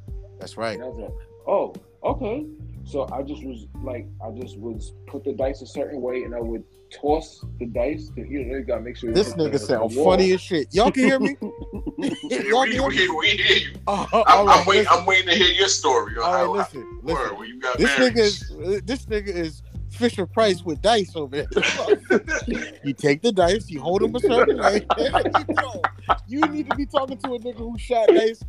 That's 0.40 0.56
right. 0.56 0.74
And 0.74 0.84
I 0.84 0.88
was 0.88 0.98
like, 0.98 1.12
"Oh, 1.46 1.74
okay." 2.04 2.46
So 2.88 3.06
I 3.12 3.22
just 3.22 3.44
was 3.44 3.66
like, 3.82 4.06
I 4.24 4.30
just 4.30 4.58
was 4.58 4.94
put 5.06 5.22
the 5.22 5.34
dice 5.34 5.60
a 5.60 5.66
certain 5.66 6.00
way, 6.00 6.22
and 6.22 6.34
I 6.34 6.40
would 6.40 6.64
toss 6.90 7.44
the 7.58 7.66
dice. 7.66 8.08
To, 8.16 8.22
you 8.22 8.46
know, 8.46 8.56
you 8.56 8.64
gotta 8.64 8.80
make 8.80 8.96
sure. 8.96 9.12
This 9.12 9.34
nigga 9.34 9.52
the- 9.52 9.58
sound 9.58 9.90
the 9.90 10.02
funny 10.02 10.32
as 10.32 10.40
shit. 10.40 10.74
Y'all 10.74 10.90
can 10.90 11.04
hear 11.04 11.20
me? 11.20 11.36
Y'all 11.42 12.62
we, 12.62 12.70
can 12.70 12.72
hear 12.72 12.88
me? 12.88 13.08
we, 13.08 13.08
we 13.10 13.26
hear 13.28 13.56
you. 13.58 13.78
Oh, 13.86 14.08
I'm, 14.10 14.24
all 14.26 14.46
right, 14.46 14.60
I'm, 14.60 14.66
waiting. 14.66 14.86
I'm 14.90 15.04
waiting 15.04 15.28
to 15.28 15.34
hear 15.34 15.52
your 15.52 15.68
story. 15.68 16.16
All 16.16 16.32
right, 16.32 16.38
how, 16.38 16.52
listen, 16.52 17.00
word, 17.02 17.18
listen. 17.20 17.38
when 17.38 17.48
you 17.48 17.60
got 17.60 17.76
This 17.76 17.98
married. 17.98 18.14
nigga 18.14 18.20
is 18.20 18.50
uh, 18.52 18.80
this 18.86 19.04
nigga 19.04 19.28
is 19.28 19.62
Fisher 19.90 20.24
Price 20.24 20.62
with 20.62 20.80
dice 20.80 21.14
over 21.14 21.44
there. 21.44 22.20
you 22.84 22.94
take 22.94 23.20
the 23.20 23.32
dice, 23.32 23.68
you 23.68 23.82
hold 23.82 24.00
them 24.00 24.16
a 24.16 24.20
certain 24.20 24.56
way. 24.58 24.86
Yo, 24.98 25.82
you 26.26 26.40
need 26.40 26.70
to 26.70 26.76
be 26.76 26.86
talking 26.86 27.18
to 27.18 27.34
a 27.34 27.38
nigga 27.38 27.58
who 27.58 27.76
shot 27.76 28.08
dice 28.08 28.42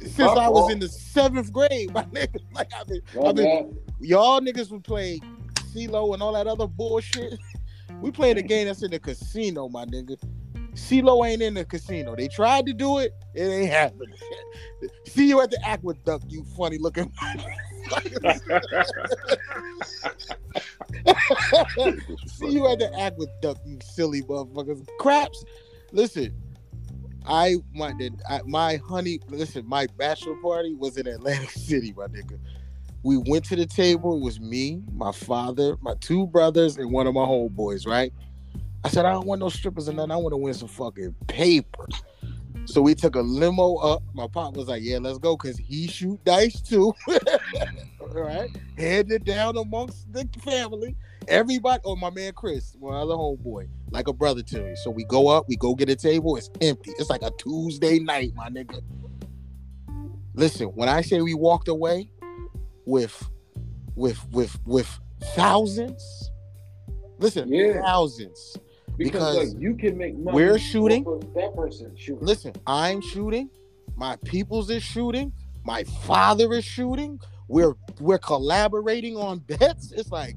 since 0.00 0.18
My 0.18 0.44
I 0.44 0.48
was 0.48 0.70
in 0.70 0.78
the 0.78 0.88
seventh 0.88 1.52
grade. 1.52 1.90
My 1.92 2.04
nigga, 2.04 2.40
like 2.52 2.70
I 2.74 2.84
mean, 2.90 3.00
My 3.14 3.28
I 3.28 3.32
mean, 3.32 3.70
bad. 3.70 3.76
y'all 4.00 4.40
niggas 4.40 4.70
would 4.70 4.84
play 4.84 5.20
CeeLo 5.74 6.14
and 6.14 6.22
all 6.22 6.32
that 6.32 6.46
other 6.46 6.66
bullshit. 6.66 7.38
We 8.00 8.12
playing 8.12 8.38
a 8.38 8.42
game 8.42 8.66
that's 8.68 8.84
in 8.84 8.92
the 8.92 9.00
casino, 9.00 9.68
my 9.68 9.84
nigga. 9.84 10.16
CeeLo 10.74 11.26
ain't 11.26 11.42
in 11.42 11.54
the 11.54 11.64
casino. 11.64 12.14
They 12.14 12.28
tried 12.28 12.66
to 12.66 12.72
do 12.72 12.98
it, 12.98 13.12
it 13.34 13.42
ain't 13.42 13.70
happening. 13.70 14.14
See 15.06 15.28
you 15.28 15.40
at 15.40 15.50
the 15.50 15.58
aqueduct, 15.66 16.26
you 16.28 16.44
funny 16.56 16.78
looking. 16.78 17.10
See 22.26 22.50
you 22.50 22.68
at 22.68 22.78
the 22.78 22.90
aqueduct, 22.96 23.66
you 23.66 23.78
silly 23.82 24.22
motherfuckers. 24.22 24.86
Craps. 25.00 25.44
Listen, 25.90 26.32
I 27.28 27.56
did 27.98 28.20
I, 28.28 28.40
my 28.46 28.76
honey. 28.76 29.20
Listen, 29.28 29.66
my 29.66 29.86
bachelor 29.98 30.36
party 30.36 30.74
was 30.74 30.96
in 30.96 31.06
Atlantic 31.06 31.50
City, 31.50 31.92
my 31.96 32.06
nigga. 32.06 32.38
We 33.02 33.16
went 33.16 33.44
to 33.46 33.56
the 33.56 33.66
table. 33.66 34.16
It 34.16 34.22
was 34.22 34.40
me, 34.40 34.82
my 34.92 35.12
father, 35.12 35.76
my 35.80 35.94
two 36.00 36.26
brothers, 36.26 36.78
and 36.78 36.90
one 36.90 37.06
of 37.06 37.14
my 37.14 37.20
homeboys. 37.20 37.86
Right. 37.86 38.12
I 38.84 38.88
said 38.88 39.04
I 39.04 39.12
don't 39.12 39.26
want 39.26 39.40
no 39.40 39.48
strippers 39.48 39.88
or 39.88 39.92
nothing. 39.92 40.12
I 40.12 40.16
want 40.16 40.32
to 40.32 40.36
win 40.36 40.54
some 40.54 40.68
fucking 40.68 41.14
paper. 41.26 41.86
So 42.64 42.82
we 42.82 42.94
took 42.94 43.14
a 43.16 43.20
limo 43.20 43.76
up. 43.76 44.02
My 44.14 44.26
pop 44.26 44.56
was 44.56 44.68
like, 44.68 44.82
"Yeah, 44.82 44.98
let's 44.98 45.18
go," 45.18 45.36
because 45.36 45.56
he 45.56 45.86
shoot 45.86 46.22
dice 46.24 46.60
too. 46.60 46.92
All 48.00 48.22
right, 48.22 48.50
handed 48.76 49.24
down 49.24 49.56
amongst 49.56 50.12
the 50.12 50.28
family. 50.44 50.96
Everybody, 51.28 51.82
oh 51.84 51.96
my 51.96 52.10
man 52.10 52.32
Chris, 52.34 52.76
my 52.80 52.88
other 53.00 53.14
homeboy, 53.14 53.68
like 53.90 54.08
a 54.08 54.12
brother 54.12 54.42
to 54.42 54.60
me. 54.62 54.74
So 54.76 54.90
we 54.90 55.04
go 55.04 55.28
up, 55.28 55.46
we 55.48 55.56
go 55.56 55.74
get 55.74 55.88
a 55.90 55.96
table. 55.96 56.36
It's 56.36 56.50
empty. 56.60 56.92
It's 56.98 57.10
like 57.10 57.22
a 57.22 57.30
Tuesday 57.38 57.98
night, 57.98 58.32
my 58.34 58.48
nigga. 58.48 58.82
Listen, 60.34 60.68
when 60.68 60.88
I 60.88 61.02
say 61.02 61.20
we 61.20 61.34
walked 61.34 61.68
away 61.68 62.10
with, 62.86 63.28
with, 63.94 64.24
with, 64.30 64.58
with 64.64 65.00
thousands. 65.34 66.30
Listen, 67.18 67.52
Yeah. 67.52 67.82
thousands. 67.82 68.56
Because, 68.96 69.36
because 69.36 69.52
like 69.54 69.62
you 69.62 69.74
can 69.74 69.96
make 69.96 70.16
money. 70.16 70.34
we're 70.34 70.58
shooting. 70.58 71.04
that 71.34 71.54
person 71.54 71.94
shooting. 71.96 72.24
Listen, 72.24 72.52
I'm 72.66 73.00
shooting. 73.00 73.48
My 73.96 74.16
peoples 74.24 74.70
is 74.70 74.82
shooting. 74.82 75.32
My 75.64 75.84
father 75.84 76.52
is 76.54 76.64
shooting. 76.64 77.20
We're 77.48 77.74
we're 78.00 78.18
collaborating 78.18 79.16
on 79.16 79.38
bets. 79.46 79.92
It's 79.92 80.10
like 80.10 80.36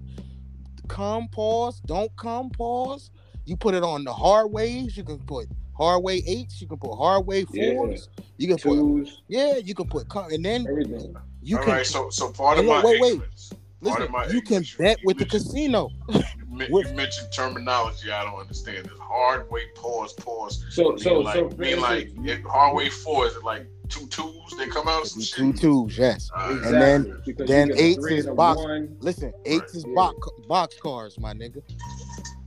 come 0.91 1.27
pause, 1.29 1.79
don't 1.85 2.15
come 2.17 2.49
pause. 2.49 3.09
You 3.45 3.55
put 3.57 3.73
it 3.73 3.83
on 3.83 4.03
the 4.03 4.13
hard 4.13 4.51
ways. 4.51 4.95
You 4.95 5.03
can 5.03 5.19
put 5.19 5.47
hard 5.75 6.03
way 6.03 6.21
eights. 6.27 6.61
You 6.61 6.67
can 6.67 6.77
put 6.77 6.95
hard 6.95 7.25
way 7.25 7.45
Yeah. 7.51 7.73
fours. 7.73 8.09
You 8.37 8.47
can 8.47 8.57
put 8.57 9.09
yeah. 9.27 9.57
You 9.57 9.73
can 9.73 9.87
put 9.87 10.07
com- 10.09 10.31
and 10.31 10.43
then 10.45 10.67
everything. 10.69 11.15
you 11.41 11.57
All 11.57 11.63
can 11.63 11.73
right, 11.73 11.85
so 11.85 12.09
so 12.09 12.31
part 12.31 12.59
of 12.59 12.65
my 12.65 12.83
wait, 12.83 13.01
wait. 13.01 13.13
ignorance, 13.13 13.49
part 13.49 13.61
listen. 13.81 14.01
of 14.03 14.11
my 14.11 14.27
You 14.27 14.41
can 14.41 14.63
bet 14.77 14.99
you 14.99 15.07
with 15.07 15.17
the 15.17 15.25
casino. 15.25 15.89
You, 16.09 16.67
With- 16.69 16.93
mentioned 16.93 17.31
terminology 17.31 18.11
I 18.11 18.25
don't 18.25 18.39
understand. 18.39 18.79
It's 18.85 18.99
hard 18.99 19.49
way 19.49 19.61
pause 19.73 20.11
pause. 20.13 20.65
So, 20.69 20.97
so, 20.97 21.15
mean 21.15 21.23
like, 21.23 21.35
so, 21.35 21.57
mean 21.57 21.79
like 21.79 22.43
hard 22.45 22.75
way 22.75 22.89
four 22.89 23.25
is 23.25 23.35
it 23.35 23.43
like 23.43 23.65
two 23.91 24.07
twos 24.07 24.33
they 24.57 24.67
come 24.67 24.87
out 24.87 25.05
some 25.05 25.21
Two 25.21 25.51
shit. 25.53 25.61
twos, 25.61 25.97
yes. 25.97 26.29
Uh, 26.35 26.49
exactly. 26.55 26.71
And 26.73 26.81
then- 26.81 27.21
because 27.25 27.47
then 27.47 27.67
you 27.69 27.75
eights 27.77 28.05
is 28.07 28.25
box. 28.27 28.57
one. 28.61 28.95
Listen, 29.01 29.33
eights 29.45 29.61
Right. 29.73 29.75
is 29.75 29.85
Yeah. 29.87 29.93
box 29.95 30.15
box 30.47 30.75
cars, 30.81 31.19
my 31.19 31.33
nigga. 31.33 31.61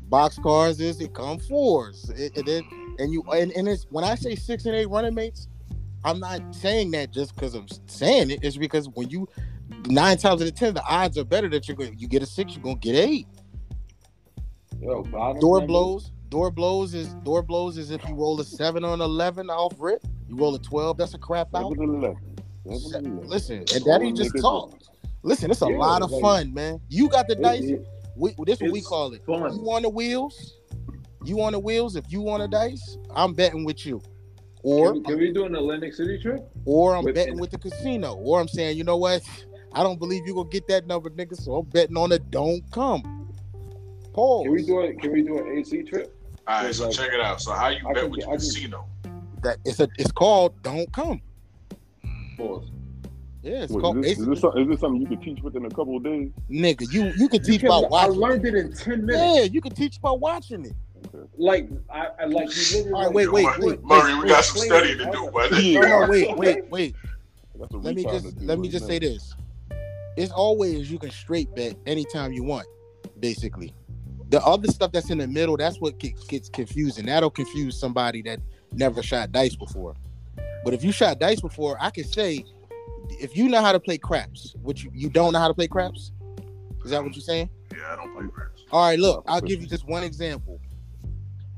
Box 0.09 0.39
cars 0.39 0.81
is 0.81 1.01
it 1.01 1.13
come 1.15 1.39
fours. 1.39 2.11
It, 2.11 2.37
it, 2.37 2.49
it- 2.49 2.65
and 2.99 3.13
you 3.13 3.23
and, 3.33 3.53
and 3.53 3.69
it's 3.69 3.85
when 3.91 4.05
I 4.05 4.15
say 4.15 4.35
six 4.35 4.65
and 4.67 4.75
eight 4.75 4.87
running 4.89 5.15
mates, 5.15 5.49
I'm 6.05 6.19
not 6.21 6.55
saying 6.55 6.91
that 6.93 7.11
just 7.13 7.35
because 7.35 7.55
I'm 7.55 7.67
saying 7.87 8.31
it. 8.31 8.41
It's 8.43 8.57
because 8.57 8.89
when 8.91 9.09
you 9.11 9.29
nine 9.87 10.17
times 10.17 10.41
out 10.43 10.49
of 10.49 10.55
ten, 10.55 10.75
the 10.75 10.85
odds 10.85 11.19
are 11.19 11.25
better 11.25 11.49
that 11.51 11.67
you're 11.69 11.77
going 11.77 11.97
you 11.99 12.09
get 12.09 12.23
a 12.23 12.27
six, 12.27 12.55
you're 12.55 12.63
gonna 12.63 12.77
get 12.77 12.95
eight. 12.95 13.27
Yo, 14.81 15.03
Door 15.03 15.61
numbers. 15.61 15.67
blows. 15.67 16.13
Door 16.35 16.51
blows 16.51 16.95
is 16.95 17.15
door 17.23 17.43
blows 17.45 17.79
is 17.79 17.93
if 17.93 18.05
you 18.09 18.15
roll 18.17 18.41
a 18.41 18.45
seven 18.45 18.85
or 18.85 18.93
an 18.93 19.01
eleven 19.01 19.49
off 19.51 19.73
rip. 19.79 20.03
You 20.29 20.35
roll 20.37 20.53
a 20.57 20.59
twelve, 20.59 20.97
that's 20.97 21.15
a 21.15 21.19
crap 21.19 21.55
out. 21.55 21.71
Seven 21.71 21.95
eleven. 21.95 22.37
Seven 22.81 23.07
eleven. 23.13 23.29
Listen, 23.29 23.59
and 23.73 23.85
Daddy 23.85 24.11
just 24.11 24.37
talked. 24.41 24.89
Listen, 25.23 25.53
it's 25.53 25.63
a 25.63 25.71
Yeah, 25.71 25.77
lot 25.79 26.03
of 26.03 26.11
like- 26.11 26.21
fun, 26.21 26.53
man. 26.53 26.81
You 26.89 27.09
got 27.09 27.29
the 27.29 27.37
dice. 27.37 27.63
it- 27.63 27.87
We, 28.17 28.35
this 28.47 28.61
what 28.61 28.73
we 28.73 28.81
call 28.81 29.13
it. 29.13 29.25
fun. 29.25 29.55
You 29.55 29.71
on 29.71 29.83
the 29.83 29.89
wheels? 29.89 30.55
You 31.25 31.41
on 31.41 31.53
the 31.53 31.59
wheels? 31.61 31.95
If 31.95 32.07
you 32.11 32.21
want 32.21 32.43
a 32.43 32.49
dice, 32.49 32.99
I'm 33.15 33.33
betting 33.33 33.65
with 33.65 33.87
you, 33.87 34.03
or 34.65 34.87
Can, 34.89 34.95
we- 34.95 35.03
can 35.05 35.19
we 35.21 35.33
do 35.33 35.45
an 35.45 35.55
Atlantic 35.55 35.95
City 35.95 36.19
trip? 36.21 36.51
or 36.65 36.97
I'm 36.97 37.05
with- 37.05 37.15
betting 37.15 37.39
with 37.39 37.53
the 37.53 37.59
casino, 37.59 38.15
or 38.17 38.41
I'm 38.41 38.49
saying, 38.49 38.77
you 38.77 38.83
know 38.83 38.97
what? 38.97 39.23
I 39.73 39.85
don't 39.85 40.01
believe 40.01 40.27
you 40.27 40.35
gonna 40.35 40.49
get 40.49 40.67
that 40.67 40.89
number, 40.89 41.11
nigga. 41.11 41.41
So 41.41 41.55
I'm 41.59 41.67
betting 41.67 41.97
on 41.97 42.11
it. 42.11 42.29
Don't 42.33 42.69
come. 42.73 43.31
Pause. 44.13 44.43
Can 44.47 44.53
we 44.53 44.63
do 44.65 44.81
it? 44.81 45.01
Can 45.01 45.13
we 45.13 45.23
do 45.23 45.39
an 45.39 45.59
AC 45.59 45.83
trip? 45.85 46.11
All 46.47 46.65
right, 46.65 46.75
so 46.75 46.87
Like- 46.87 46.95
check 46.97 47.13
it 47.13 47.21
out. 47.21 47.41
So 47.41 47.53
how 47.53 47.69
you 47.69 47.79
I 47.89 47.93
bet 47.93 48.11
with 48.11 48.21
get- 48.21 48.27
your 48.27 48.35
I 48.35 48.37
can- 48.37 48.47
casino? 48.47 48.85
that? 49.43 49.59
It's 49.65 49.81
a. 49.81 49.89
It's 49.99 50.13
called 50.13 50.55
don't 50.63 50.91
come. 50.93 51.21
Hmm. 52.05 52.37
Pause. 52.37 52.71
Yeah, 53.43 53.65
it's 53.65 53.73
Wait, 53.73 53.83
called. 53.83 53.99
is, 53.99 54.05
this, 54.05 54.19
is, 54.21 54.27
this, 54.27 54.45
is 54.57 54.69
this 54.69 54.81
something 54.81 55.01
you 55.03 55.07
can 55.07 55.21
teach 55.21 55.43
within 55.43 55.67
a 55.67 55.69
couple 55.69 55.97
of 55.99 56.03
days? 56.05 56.31
nigga, 56.51 56.91
you 56.93 57.13
you 57.19 57.29
can 57.29 57.41
You 57.45 57.53
teach 57.53 57.61
can- 57.61 57.69
by 57.69 57.79
watching. 57.79 58.13
I 58.15 58.17
learned 58.17 58.47
it 58.47 58.55
in 58.55 58.73
ten 58.73 59.05
minutes. 59.05 59.37
Yeah, 59.37 59.43
you 59.45 59.61
can 59.61 59.75
teach 59.75 60.01
by 60.01 60.11
watching 60.13 60.65
it. 60.65 60.73
Like 61.37 61.69
I, 61.91 62.09
I 62.21 62.25
like 62.25 62.49
you 62.73 62.79
literally. 62.79 62.93
All 62.93 63.01
right, 63.01 63.07
like, 63.07 63.15
wait, 63.15 63.33
wait, 63.33 63.45
Murray, 63.45 63.59
wait, 63.61 63.85
Murray, 63.85 64.15
we 64.23 64.29
got 64.29 64.45
some 64.45 64.61
wait, 64.61 64.67
studying 64.67 64.99
to 64.99 65.05
do, 65.13 65.31
but 65.33 65.63
Yeah. 65.63 65.81
No, 65.81 66.01
no, 66.05 66.09
wait, 66.09 66.37
wait, 66.39 66.71
wait. 66.71 66.95
Let 67.71 67.95
me 67.95 68.03
just 68.05 68.27
to 68.27 68.33
do 68.35 68.47
let 68.47 68.59
me 68.59 68.69
just 68.69 68.85
now. 68.85 68.89
say 68.89 68.99
this. 68.99 69.35
It's 70.17 70.33
always 70.33 70.91
you 70.91 70.99
can 70.99 71.11
straight 71.11 71.55
bet 71.55 71.77
anytime 71.87 72.33
you 72.33 72.43
want, 72.45 72.67
basically. 73.21 73.75
The 74.35 74.45
other 74.45 74.67
stuff 74.67 74.91
that's 74.91 75.11
in 75.11 75.19
the 75.19 75.29
middle, 75.29 75.57
that's 75.57 75.81
what 75.81 76.01
gets, 76.01 76.25
gets 76.25 76.49
confusing. 76.49 77.07
That'll 77.07 77.31
confuse 77.31 77.79
somebody 77.79 78.21
that 78.23 78.41
never 78.73 79.01
shot 79.01 79.31
dice 79.31 79.55
before. 79.55 79.95
But 80.65 80.75
if 80.75 80.83
you 80.83 80.91
shot 80.91 81.21
dice 81.21 81.41
before, 81.41 81.77
I 81.81 81.91
can 81.91 82.03
say, 82.03 82.45
if 83.11 83.37
you 83.37 83.49
know 83.49 83.61
how 83.61 83.71
to 83.71 83.79
play 83.79 83.97
craps, 83.97 84.57
which 84.61 84.83
you, 84.83 84.91
you 84.93 85.09
don't 85.09 85.35
know 85.35 85.39
how 85.39 85.47
to 85.47 85.55
play 85.55 85.69
craps, 85.69 86.11
is 86.85 86.91
that 86.91 87.05
what 87.05 87.15
you're 87.15 87.23
saying? 87.23 87.49
yeah, 87.77 87.93
I 87.93 87.95
don't 87.95 88.13
play 88.13 88.27
craps. 88.27 88.65
All 88.73 88.85
right, 88.85 88.99
look, 88.99 89.23
I'll 89.29 89.41
give 89.41 89.61
you 89.61 89.69
just 89.69 89.87
one 89.87 90.03
example. 90.03 90.61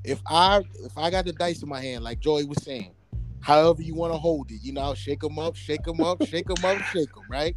If 0.04 0.20
I 0.26 0.62
if 0.84 0.98
I 0.98 1.08
got 1.08 1.24
the 1.24 1.32
dice 1.32 1.62
in 1.62 1.70
my 1.70 1.80
hand, 1.80 2.04
like 2.04 2.20
Joey 2.20 2.44
was 2.44 2.62
saying, 2.62 2.92
however 3.40 3.80
you 3.80 3.94
want 3.94 4.12
to 4.12 4.18
hold 4.18 4.50
it, 4.50 4.60
you 4.60 4.74
know, 4.74 4.92
shake 4.92 5.20
them 5.20 5.38
up, 5.38 5.56
shake 5.56 5.82
them 5.84 6.02
up, 6.02 6.22
shake 6.26 6.46
them 6.46 6.62
up, 6.62 6.82
shake 6.92 7.14
them, 7.14 7.24
right? 7.30 7.56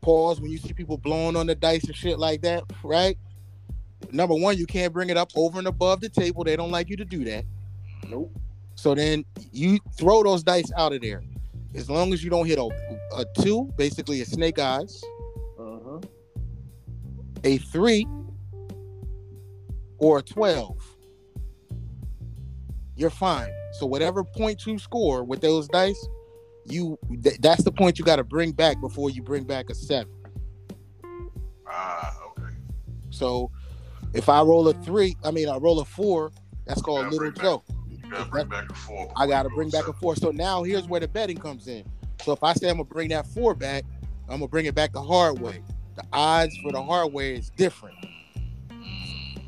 Pause 0.00 0.40
when 0.40 0.50
you 0.50 0.58
see 0.58 0.72
people 0.72 0.98
blowing 0.98 1.36
on 1.36 1.46
the 1.46 1.54
dice 1.54 1.84
and 1.84 1.94
shit 1.94 2.18
like 2.18 2.42
that, 2.42 2.64
right? 2.82 3.16
Number 4.12 4.34
one, 4.34 4.56
you 4.56 4.66
can't 4.66 4.92
bring 4.92 5.10
it 5.10 5.16
up 5.16 5.30
over 5.34 5.58
and 5.58 5.66
above 5.66 6.00
the 6.00 6.08
table. 6.08 6.44
They 6.44 6.56
don't 6.56 6.70
like 6.70 6.88
you 6.88 6.96
to 6.96 7.04
do 7.04 7.24
that. 7.24 7.44
Nope. 8.08 8.30
So 8.74 8.94
then 8.94 9.24
you 9.52 9.78
throw 9.98 10.22
those 10.22 10.42
dice 10.42 10.70
out 10.76 10.92
of 10.92 11.00
there. 11.00 11.22
As 11.74 11.90
long 11.90 12.12
as 12.12 12.22
you 12.22 12.30
don't 12.30 12.46
hit 12.46 12.58
a, 12.58 12.68
a 13.16 13.24
two, 13.42 13.72
basically 13.76 14.20
a 14.20 14.24
snake 14.26 14.58
eyes, 14.58 15.02
Uh 15.58 15.78
huh. 15.84 16.00
a 17.44 17.58
three, 17.58 18.06
or 19.98 20.18
a 20.18 20.22
12, 20.22 20.76
you're 22.96 23.10
fine. 23.10 23.50
So 23.72 23.86
whatever 23.86 24.22
point 24.24 24.66
you 24.66 24.78
score 24.78 25.24
with 25.24 25.40
those 25.40 25.68
dice, 25.68 26.06
you 26.66 26.98
th- 27.22 27.38
that's 27.40 27.62
the 27.64 27.72
point 27.72 27.98
you 27.98 28.04
got 28.04 28.16
to 28.16 28.24
bring 28.24 28.52
back 28.52 28.80
before 28.80 29.10
you 29.10 29.22
bring 29.22 29.44
back 29.44 29.70
a 29.70 29.74
seven. 29.74 30.12
Ah, 31.68 32.16
okay. 32.30 32.54
So 33.10 33.50
if 34.16 34.28
I 34.28 34.40
roll 34.42 34.66
a 34.68 34.74
three, 34.74 35.16
I 35.24 35.30
mean 35.30 35.48
I 35.48 35.56
roll 35.58 35.80
a 35.80 35.84
four, 35.84 36.32
that's 36.66 36.80
called 36.82 37.00
Yeah, 37.00 37.04
Little 37.10 37.18
bring 37.18 37.32
back- 37.32 37.42
Joe. 37.44 37.62
Bring 38.30 38.46
back 38.48 38.70
a 38.70 38.74
four. 38.74 39.12
I 39.16 39.26
got 39.26 39.42
to 39.44 39.48
bring 39.50 39.68
back 39.70 39.88
a 39.88 39.92
four. 39.92 40.14
So 40.16 40.30
now 40.30 40.62
here's 40.62 40.86
where 40.86 41.00
the 41.00 41.08
betting 41.08 41.38
comes 41.38 41.66
in. 41.66 41.84
So 42.22 42.32
if 42.32 42.42
I 42.42 42.52
say 42.54 42.68
I'm 42.68 42.76
gonna 42.76 42.84
bring 42.84 43.08
that 43.10 43.26
four 43.26 43.54
back, 43.54 43.84
I'm 44.28 44.38
gonna 44.38 44.48
bring 44.48 44.66
it 44.66 44.74
back 44.74 44.92
the 44.92 45.02
hard 45.02 45.40
way. 45.40 45.62
The 45.96 46.04
odds 46.12 46.56
for 46.62 46.72
the 46.72 46.82
hard 46.82 47.12
way 47.12 47.34
is 47.34 47.50
different. 47.50 47.96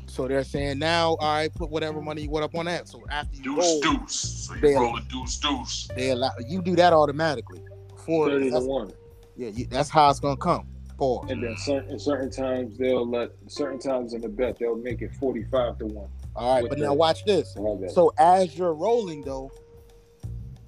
So 0.07 0.27
they're 0.27 0.43
saying 0.43 0.79
now, 0.79 1.15
all 1.19 1.33
right, 1.35 1.53
put 1.53 1.69
whatever 1.69 2.01
money 2.01 2.23
you 2.23 2.29
want 2.29 2.43
up 2.43 2.55
on 2.55 2.65
that. 2.65 2.87
So 2.89 3.01
after 3.09 3.37
you 3.37 3.55
Deuce, 3.55 3.57
roll, 3.85 3.97
deuce. 3.97 4.15
So 4.47 4.55
you 4.55 4.61
They- 4.61 4.73
roll 4.75 4.97
a 4.97 5.01
deuce, 5.01 5.37
deuce. 5.37 5.87
they 5.95 6.09
allow 6.09 6.31
you 6.47 6.61
do 6.61 6.75
that 6.75 6.91
automatically. 6.93 7.61
Four, 8.05 8.29
Thirty 8.29 8.45
to 8.45 8.51
that's, 8.51 8.65
one. 8.65 8.91
yeah, 9.37 9.49
you, 9.49 9.65
that's 9.67 9.89
how 9.89 10.09
it's 10.09 10.19
gonna 10.19 10.35
come. 10.35 10.67
Pause. 10.99 11.31
And 11.31 11.41
then 11.43 11.55
certain 11.57 11.97
certain 11.97 12.29
times 12.29 12.77
they'll 12.77 13.07
let 13.09 13.31
certain 13.47 13.79
times 13.79 14.13
in 14.13 14.19
the 14.21 14.27
bet 14.27 14.59
they'll 14.59 14.75
make 14.75 15.01
it 15.01 15.15
forty 15.15 15.45
five 15.45 15.77
to 15.79 15.85
one. 15.85 16.09
All 16.35 16.55
right, 16.55 16.67
but 16.69 16.77
the- 16.77 16.83
now 16.85 16.93
watch 16.93 17.23
this. 17.23 17.55
I 17.57 17.61
have 17.69 17.79
that. 17.79 17.91
So 17.91 18.13
as 18.17 18.57
you're 18.57 18.73
rolling 18.73 19.21
though, 19.21 19.49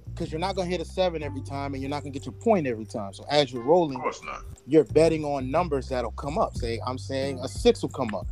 because 0.06 0.32
you're 0.32 0.40
not 0.40 0.56
gonna 0.56 0.70
hit 0.70 0.80
a 0.80 0.84
seven 0.86 1.22
every 1.22 1.42
time, 1.42 1.74
and 1.74 1.82
you're 1.82 1.90
not 1.90 2.02
gonna 2.02 2.12
get 2.12 2.24
your 2.24 2.32
point 2.32 2.66
every 2.66 2.86
time. 2.86 3.12
So 3.12 3.26
as 3.28 3.52
you're 3.52 3.62
rolling, 3.62 3.96
Of 3.98 4.02
rolling, 4.04 4.12
course 4.14 4.22
not. 4.24 4.42
you're 4.66 4.84
betting 4.84 5.22
on 5.24 5.50
numbers 5.50 5.88
that'll 5.90 6.12
come 6.12 6.38
up. 6.38 6.56
Say 6.56 6.80
I'm 6.86 6.96
saying 6.98 7.38
a 7.42 7.48
six 7.48 7.82
will 7.82 7.90
come 7.90 8.14
up. 8.14 8.26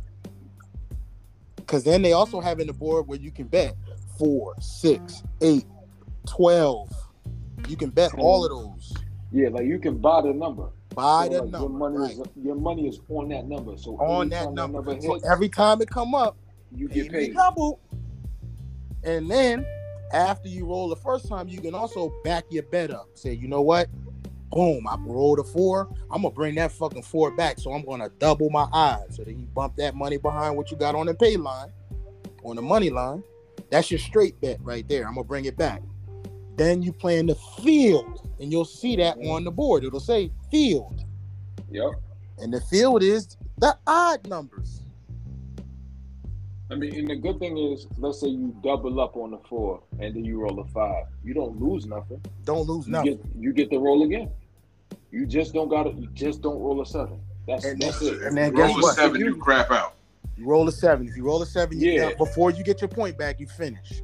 Because 1.57 1.83
then 1.83 2.01
they 2.01 2.13
also 2.13 2.41
have 2.41 2.59
in 2.59 2.65
the 2.67 2.73
board 2.73 3.07
where 3.07 3.19
you 3.19 3.29
can 3.31 3.45
bet 3.47 3.75
four, 4.17 4.55
six, 4.59 5.21
eight, 5.41 5.65
twelve. 6.25 6.89
You 7.69 7.77
can 7.77 7.91
bet 7.91 8.11
all 8.17 8.43
of 8.43 8.49
those. 8.51 8.93
yeah, 9.31 9.49
like 9.49 9.65
you 9.65 9.77
can 9.79 9.97
buy 9.99 10.21
the 10.21 10.33
number. 10.33 10.67
Buy 10.95 11.27
So, 11.27 11.29
the 11.33 11.41
like, 11.43 11.51
number. 11.51 11.59
Your 11.59 11.69
money 11.69 11.97
right. 11.97 12.11
is 12.11 12.21
your 12.43 12.55
money 12.55 12.87
is 12.87 12.99
on 13.09 13.29
that 13.29 13.47
number. 13.47 13.77
So 13.77 13.91
on 13.97 14.31
anytime 14.31 14.55
that 14.55 14.71
number. 14.71 14.93
hits, 14.95 15.25
every 15.25 15.49
time 15.49 15.81
it 15.81 15.89
come 15.89 16.13
up, 16.13 16.37
you 16.75 16.87
get 16.87 17.11
paid. 17.11 17.33
double. 17.33 17.79
And 19.03 19.29
then 19.29 19.65
after 20.13 20.49
you 20.49 20.65
roll 20.65 20.89
the 20.89 20.95
first 20.95 21.27
time, 21.27 21.47
you 21.47 21.59
can 21.61 21.73
also 21.73 22.13
back 22.23 22.45
your 22.49 22.63
bet 22.63 22.91
up. 22.91 23.07
Say, 23.13 23.33
you 23.33 23.47
know 23.47 23.61
what? 23.61 23.87
Boom, 24.51 24.85
I 24.85 24.97
rolled 24.99 25.39
a 25.39 25.43
four. 25.45 25.87
I'm 26.11 26.23
gonna 26.23 26.33
bring 26.33 26.55
that 26.55 26.73
fucking 26.73 27.03
four 27.03 27.31
back. 27.31 27.57
So 27.57 27.71
I'm 27.71 27.85
gonna 27.85 28.09
double 28.19 28.49
my 28.49 28.67
odds. 28.73 29.15
So 29.15 29.23
then 29.23 29.39
you 29.39 29.45
bump 29.45 29.77
that 29.77 29.95
money 29.95 30.17
behind 30.17 30.57
what 30.57 30.71
you 30.71 30.77
got 30.77 30.93
on 30.93 31.05
the 31.05 31.13
pay 31.13 31.37
line, 31.37 31.69
on 32.43 32.57
the 32.57 32.61
money 32.61 32.89
line. 32.89 33.23
That's 33.69 33.89
your 33.89 33.99
straight 33.99 34.39
bet 34.41 34.59
right 34.61 34.87
there. 34.89 35.07
I'm 35.07 35.15
gonna 35.15 35.23
bring 35.23 35.45
it 35.45 35.55
back. 35.55 35.81
Then 36.57 36.81
you 36.81 36.91
play 36.91 37.17
in 37.17 37.27
the 37.27 37.35
field, 37.63 38.20
and 38.41 38.51
you'll 38.51 38.65
see 38.65 38.95
that 38.97 39.17
on 39.19 39.43
the 39.45 39.51
board. 39.51 39.83
It'll 39.85 39.99
say 39.99 40.31
field. 40.49 41.03
Yep. 41.69 41.91
And 42.39 42.51
the 42.51 42.59
field 42.59 43.03
is 43.03 43.37
the 43.59 43.77
odd 43.87 44.27
numbers. 44.27 44.81
I 46.71 46.75
mean, 46.75 46.95
and 46.97 47.07
the 47.09 47.15
good 47.17 47.37
thing 47.39 47.57
is, 47.57 47.85
let's 47.97 48.19
say 48.21 48.27
you 48.27 48.55
double 48.63 48.99
up 48.99 49.15
on 49.17 49.31
the 49.31 49.39
four 49.49 49.81
and 49.99 50.15
then 50.15 50.23
you 50.25 50.39
roll 50.39 50.59
a 50.59 50.65
five. 50.65 51.05
You 51.23 51.33
don't 51.33 51.59
lose 51.61 51.85
nothing. 51.85 52.21
Don't 52.45 52.67
lose 52.67 52.87
You 52.87 52.91
nothing. 52.93 53.17
get 53.17 53.25
you 53.37 53.53
get 53.53 53.69
the 53.69 53.77
roll 53.77 54.03
again. 54.03 54.29
You 55.11 55.25
just 55.25 55.53
don't 55.53 55.67
got 55.69 55.83
to. 55.83 55.91
You 55.91 56.07
just 56.13 56.41
don't 56.41 56.59
roll 56.59 56.81
a 56.81 56.85
seven. 56.85 57.19
That's 57.47 57.65
And 57.65 57.81
that's 57.81 57.99
that's- 57.99 58.21
it. 58.21 58.27
and 58.27 58.37
then 58.37 58.53
Roll 58.55 58.67
guess 58.67 58.77
a 58.77 58.81
what? 58.81 58.95
seven, 58.95 59.19
you 59.19 59.25
you- 59.27 59.35
crap 59.37 59.69
out. 59.71 59.95
You 60.37 60.45
roll 60.45 60.67
a 60.67 60.71
seven. 60.71 61.07
If 61.07 61.17
you 61.17 61.23
roll 61.23 61.41
a 61.41 61.45
seven, 61.45 61.77
you 61.79 61.91
Yeah. 61.91 62.09
got- 62.09 62.17
before 62.17 62.51
you 62.51 62.63
get 62.63 62.79
your 62.81 62.87
point 62.87 63.17
back, 63.17 63.39
you 63.39 63.47
finish. 63.47 64.01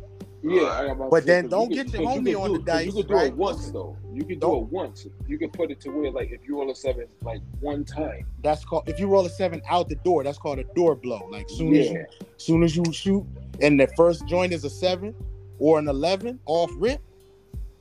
Yeah, 0.49 0.63
I 0.69 0.87
got 0.87 0.97
my 0.97 1.07
But 1.09 1.25
then 1.25 1.45
because 1.45 1.59
don't 1.59 1.69
get 1.71 1.85
could- 1.91 1.99
your 2.01 2.09
homie 2.09 2.39
on 2.41 2.49
do- 2.51 2.53
the 2.57 2.59
because 2.63 2.85
You 2.85 2.91
dice, 2.91 2.93
could 2.93 3.07
do 3.07 3.13
right? 3.13 3.27
it 3.27 3.35
once 3.35 3.69
though. 3.71 3.97
You 4.13 4.19
could 4.21 4.39
do 4.39 4.47
Don't- 4.47 4.63
it 4.63 4.71
once. 4.71 5.07
You 5.27 5.37
could 5.37 5.53
put 5.53 5.71
it 5.71 5.79
to 5.81 5.89
where 5.89 6.11
like 6.11 6.31
if 6.31 6.47
you 6.47 6.57
roll 6.57 6.71
a 6.71 6.75
seven 6.75 7.07
like 7.21 7.41
one 7.59 7.83
time. 7.85 8.25
That's 8.43 8.63
called 8.65 8.87
if 8.87 8.99
you 8.99 9.07
roll 9.07 9.25
a 9.25 9.29
seven 9.29 9.61
out 9.69 9.89
the 9.89 9.95
door, 9.95 10.23
that's 10.23 10.37
called 10.37 10.59
a 10.59 10.63
door 10.75 10.95
blow. 10.95 11.27
Like 11.31 11.49
soon 11.49 11.75
as 11.75 11.89
you 11.89 12.05
soon 12.37 12.63
as 12.63 12.75
you 12.75 12.83
shoot 12.91 13.25
and 13.61 13.79
the 13.79 13.87
first 13.95 14.25
joint 14.27 14.53
is 14.53 14.63
a 14.63 14.69
seven 14.69 15.13
or 15.59 15.79
an 15.79 15.87
eleven 15.87 16.39
off 16.45 16.71
rip, 16.77 17.01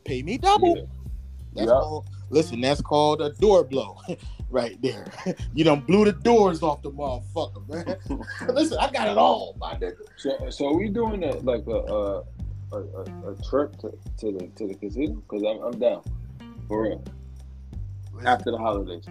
pay 0.04 0.22
me 0.22 0.38
double. 0.38 0.76
Yeah. 0.76 0.82
That's 1.54 1.66
Yeah. 1.68 1.80
called 1.80 2.06
listen, 2.30 2.60
that's 2.60 2.80
called 2.82 3.22
a 3.22 3.30
door 3.34 3.64
blow. 3.64 3.96
right 4.50 4.80
there. 4.80 5.06
you 5.54 5.64
done 5.64 5.80
blew 5.80 6.04
the 6.04 6.12
doors 6.12 6.62
off 6.62 6.80
the 6.80 6.90
motherfucker, 6.90 7.68
man. 7.68 7.96
listen, 8.54 8.78
I 8.78 8.90
got 8.92 9.08
it 9.08 9.18
all, 9.18 9.56
my 9.58 9.74
nigga. 9.74 9.96
So 10.16 10.50
so 10.50 10.68
are 10.68 10.76
we 10.76 10.88
doing 10.88 11.24
a 11.24 11.34
like 11.38 11.66
a 11.66 11.78
uh, 11.78 12.22
a, 12.72 12.76
a, 12.76 13.32
a, 13.32 13.42
trip 13.48 13.76
to, 13.78 13.90
to 14.18 14.32
the 14.32 14.46
to 14.56 14.66
the 14.68 14.74
casino? 14.74 15.14
Because 15.28 15.42
I'm 15.42 15.62
I'm 15.62 15.78
down. 15.78 16.02
For 16.68 16.82
real. 16.82 17.04
After 18.24 18.50
the 18.50 18.58
holidays. 18.58 19.04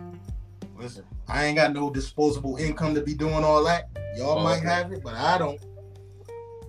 Listen, 0.77 1.05
I 1.27 1.45
ain't 1.45 1.57
got 1.57 1.73
no 1.73 1.89
disposable 1.89 2.57
income 2.57 2.95
to 2.95 3.01
be 3.01 3.13
doing 3.13 3.43
all 3.43 3.63
that. 3.63 3.89
Y'all 4.17 4.39
Oh, 4.39 4.43
might 4.43 4.57
okay. 4.59 4.67
have 4.67 4.91
it, 4.91 5.03
but 5.03 5.13
I 5.13 5.37
don't. 5.37 5.59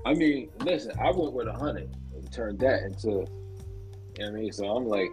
I 0.04 0.14
mean, 0.14 0.50
listen, 0.60 0.92
I 1.00 1.10
went 1.10 1.32
with 1.32 1.48
a 1.48 1.52
hundred 1.52 1.90
and 2.14 2.32
turned 2.32 2.60
that 2.60 2.82
into 2.84 3.26
you 4.18 4.24
know 4.24 4.30
what 4.30 4.38
I 4.38 4.40
mean? 4.40 4.52
So 4.52 4.64
I'm 4.66 4.86
like 4.86 5.10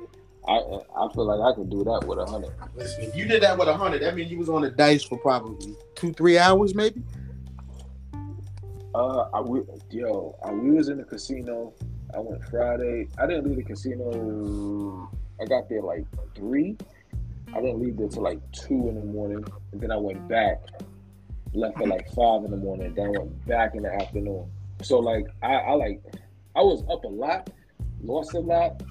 I 0.47 0.53
I 0.53 1.13
feel 1.13 1.25
like 1.25 1.39
I 1.39 1.55
can 1.55 1.69
do 1.69 1.83
that 1.83 2.05
with 2.05 2.19
a 2.19 2.25
hundred. 2.25 2.51
Listen, 2.75 3.03
if 3.03 3.15
you 3.15 3.25
did 3.25 3.41
that 3.43 3.57
with 3.57 3.67
a 3.67 3.75
hundred, 3.75 4.01
that 4.01 4.15
means 4.15 4.31
you 4.31 4.37
was 4.37 4.49
on 4.49 4.61
the 4.61 4.69
dice 4.69 5.03
for 5.03 5.17
probably 5.17 5.75
two, 5.95 6.13
three 6.13 6.37
hours, 6.37 6.75
maybe. 6.75 7.01
Uh, 8.95 9.27
I 9.33 9.41
we, 9.41 9.61
yo, 9.89 10.35
I, 10.45 10.51
we 10.51 10.71
was 10.71 10.89
in 10.89 10.97
the 10.97 11.03
casino. 11.03 11.73
I 12.13 12.19
went 12.19 12.43
Friday. 12.45 13.07
I 13.17 13.25
didn't 13.25 13.47
leave 13.47 13.57
the 13.57 13.63
casino. 13.63 15.09
I 15.41 15.45
got 15.45 15.67
there 15.67 15.81
like 15.81 16.05
three. 16.35 16.77
I 17.55 17.61
didn't 17.61 17.81
leave 17.81 17.97
there 17.97 18.07
till 18.07 18.23
like 18.23 18.39
two 18.51 18.89
in 18.89 18.95
the 18.95 19.05
morning, 19.05 19.43
and 19.71 19.81
then 19.81 19.91
I 19.91 19.97
went 19.97 20.27
back. 20.27 20.61
Left 21.53 21.79
at 21.81 21.87
like 21.87 22.07
five 22.13 22.43
in 22.45 22.51
the 22.51 22.57
morning. 22.57 22.93
Then 22.93 23.07
I 23.07 23.19
went 23.19 23.47
back 23.47 23.75
in 23.75 23.83
the 23.83 23.93
afternoon. 23.93 24.49
So 24.83 24.99
like 24.99 25.25
I, 25.41 25.55
I 25.55 25.71
like 25.73 26.01
I 26.55 26.61
was 26.61 26.83
up 26.91 27.03
a 27.03 27.07
lot, 27.07 27.49
lost 28.03 28.33
a 28.33 28.39
lot. 28.39 28.83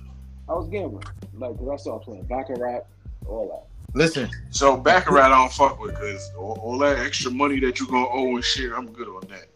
I 0.48 0.54
was 0.54 0.68
gambling, 0.68 1.04
like 1.34 1.52
because 1.52 1.68
I 1.68 1.76
started 1.76 2.04
playing 2.04 2.24
baccarat, 2.24 2.82
all 3.26 3.48
that. 3.48 3.72
Listen, 3.94 4.30
So 4.50 4.76
Baccarat 4.76 5.26
I 5.26 5.28
don't 5.28 5.52
fuck 5.52 5.78
with 5.78 5.94
because 5.94 6.30
all, 6.38 6.58
all 6.62 6.78
that 6.78 6.98
extra 6.98 7.30
money 7.30 7.60
that 7.60 7.78
you 7.78 7.86
gonna 7.86 8.08
owe 8.08 8.34
and 8.34 8.44
shit, 8.44 8.72
I'm 8.72 8.90
good 8.90 9.06
on 9.06 9.22
that. 9.28 9.51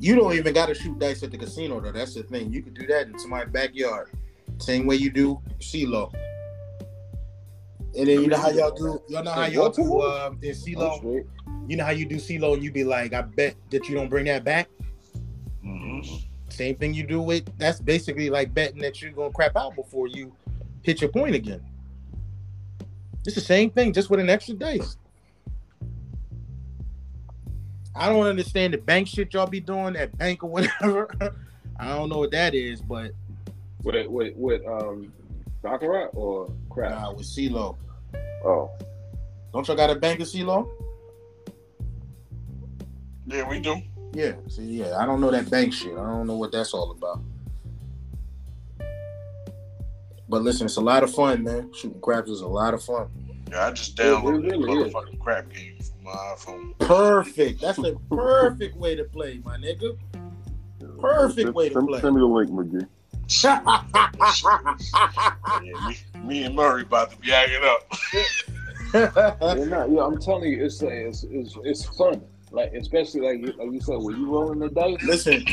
You 0.00 0.16
don't 0.16 0.32
even 0.34 0.54
got 0.54 0.66
to 0.66 0.74
shoot 0.74 0.98
dice 0.98 1.22
at 1.22 1.30
the 1.30 1.38
casino, 1.38 1.80
though. 1.80 1.92
That's 1.92 2.14
the 2.14 2.22
thing. 2.22 2.52
You 2.52 2.62
could 2.62 2.74
do 2.74 2.86
that 2.86 3.06
in 3.06 3.18
somebody's 3.18 3.52
backyard, 3.52 4.10
same 4.58 4.86
way 4.86 4.96
you 4.96 5.10
do 5.10 5.40
CeeLo. 5.58 6.12
And 7.96 8.08
then 8.08 8.22
you 8.22 8.26
know 8.28 8.38
how 8.38 8.50
y'all 8.50 8.70
do. 8.70 9.02
Y'all 9.08 9.22
know 9.22 9.32
how 9.32 9.46
y'all 9.46 9.68
do 9.68 10.02
um, 10.02 10.38
in 10.42 10.52
CeeLo. 10.52 11.24
You 11.68 11.76
know 11.76 11.84
how 11.84 11.90
you 11.90 12.06
do 12.06 12.16
CeeLo, 12.16 12.54
and 12.54 12.62
you 12.62 12.72
be 12.72 12.84
like, 12.84 13.12
"I 13.12 13.22
bet 13.22 13.56
that 13.70 13.88
you 13.88 13.94
don't 13.94 14.08
bring 14.08 14.24
that 14.26 14.42
back." 14.42 14.68
Mm-hmm. 15.64 16.16
Same 16.48 16.76
thing 16.76 16.94
you 16.94 17.06
do 17.06 17.20
with. 17.20 17.44
That's 17.58 17.80
basically 17.80 18.30
like 18.30 18.54
betting 18.54 18.80
that 18.80 19.02
you're 19.02 19.12
gonna 19.12 19.32
crap 19.32 19.56
out 19.56 19.74
before 19.74 20.06
you 20.06 20.32
hit 20.82 21.00
your 21.00 21.10
point 21.10 21.34
again. 21.34 21.62
It's 23.26 23.34
the 23.34 23.40
same 23.40 23.70
thing, 23.70 23.92
just 23.92 24.08
with 24.08 24.20
an 24.20 24.30
extra 24.30 24.54
dice. 24.54 24.96
I 27.94 28.08
don't 28.08 28.26
understand 28.26 28.72
the 28.74 28.78
bank 28.78 29.08
shit 29.08 29.34
y'all 29.34 29.46
be 29.46 29.60
doing 29.60 29.96
at 29.96 30.16
bank 30.16 30.42
or 30.44 30.50
whatever. 30.50 31.08
I 31.78 31.88
don't 31.88 32.08
know 32.08 32.18
what 32.18 32.30
that 32.32 32.54
is, 32.54 32.80
but 32.80 33.12
With 33.82 34.06
with 34.08 34.34
with 34.36 34.66
um 34.66 35.12
baccarat 35.62 36.08
or 36.14 36.52
crap. 36.68 36.90
nah, 36.92 37.12
with 37.12 37.26
CeeLo. 37.26 37.76
Oh. 38.44 38.70
Don't 39.52 39.66
y'all 39.66 39.76
got 39.76 39.90
a 39.90 39.94
bank 39.96 40.20
of 40.20 40.26
CeeLo? 40.28 40.68
Yeah, 43.26 43.48
we 43.48 43.60
do. 43.60 43.80
Yeah. 44.12 44.32
See, 44.48 44.62
yeah, 44.62 44.96
I 44.98 45.06
don't 45.06 45.20
know 45.20 45.30
that 45.30 45.50
bank 45.50 45.72
shit. 45.72 45.92
I 45.92 45.96
don't 46.06 46.26
know 46.26 46.36
what 46.36 46.52
that's 46.52 46.72
all 46.74 46.90
about. 46.92 47.20
But 50.28 50.42
listen, 50.42 50.66
it's 50.66 50.76
a 50.76 50.80
lot 50.80 51.02
of 51.02 51.12
fun, 51.12 51.42
man. 51.42 51.72
Shooting 51.74 52.00
craps 52.00 52.30
is 52.30 52.40
a 52.40 52.46
lot 52.46 52.72
of 52.74 52.82
fun. 52.82 53.08
Yeah, 53.50 53.66
I 53.66 53.72
just 53.72 53.98
It 53.98 54.02
downloaded 54.02 54.50
really 54.50 54.74
the 54.82 54.86
is. 54.86 54.94
motherfucking 54.94 55.18
crap 55.20 55.48
game 55.52 55.69
from 55.69 55.69
my 56.10 56.34
iPhone. 56.34 56.76
Perfect. 56.78 57.60
That's 57.60 57.78
the 57.78 57.96
perfect 58.10 58.76
way 58.76 58.96
to 58.96 59.04
play, 59.04 59.40
my 59.44 59.56
nigga. 59.56 59.96
Perfect 61.00 61.46
Send- 61.46 61.54
way 61.54 61.68
to 61.68 61.74
send, 61.74 61.88
play. 61.88 62.00
Send 62.00 62.14
me 62.16 62.20
the 62.20 62.26
link, 62.26 62.50
McGee. 62.50 62.86
Yeah, 65.62 65.88
me, 65.88 65.96
me 66.26 66.42
and 66.44 66.54
Murray 66.56 66.82
about 66.82 67.12
to 67.12 67.16
be 67.18 67.32
acting 67.32 67.60
up. 67.64 67.92
Yeah, 68.92 69.64
nah, 69.66 69.84
yeah, 69.86 70.02
I'm 70.02 70.18
telling 70.18 70.50
you, 70.50 70.64
it's, 70.64 70.82
it's 70.82 71.22
it's 71.30 71.56
it's 71.62 71.84
fun. 71.96 72.22
Like 72.50 72.72
especially 72.72 73.20
like 73.20 73.38
you- 73.38 73.52
like 73.56 73.70
you 73.72 73.80
said, 73.80 73.98
when 73.98 74.16
you 74.18 74.28
rolling 74.28 74.58
the 74.58 74.68
dice. 74.68 75.00
Listen, 75.04 75.44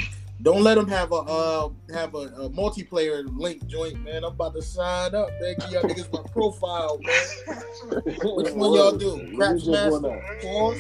don't 0.42 0.62
let 0.64 0.76
them 0.76 0.88
have 0.88 1.12
a 1.12 1.16
uh, 1.16 1.70
have 1.94 2.14
a, 2.14 2.18
a 2.18 2.50
multiplayer 2.50 3.26
link 3.38 3.66
joint, 3.68 4.00
man. 4.04 4.18
I'm 4.24 4.34
about 4.34 4.54
to 4.56 4.62
sign 4.62 5.16
up, 5.16 5.30
man. 5.42 5.56
Give 5.60 5.72
y'all 5.72 5.84
niggas 5.84 6.12
my 6.12 6.22
profile, 6.32 7.00
man. 7.00 7.58
Which 8.06 8.52
one 8.54 8.74
y'all 8.74 8.92
do? 8.98 9.26
You 9.32 9.38
Craps 9.38 9.60
just 9.62 9.70
Master? 9.72 9.92
wanna- 9.92 10.22
Pause. 10.42 10.78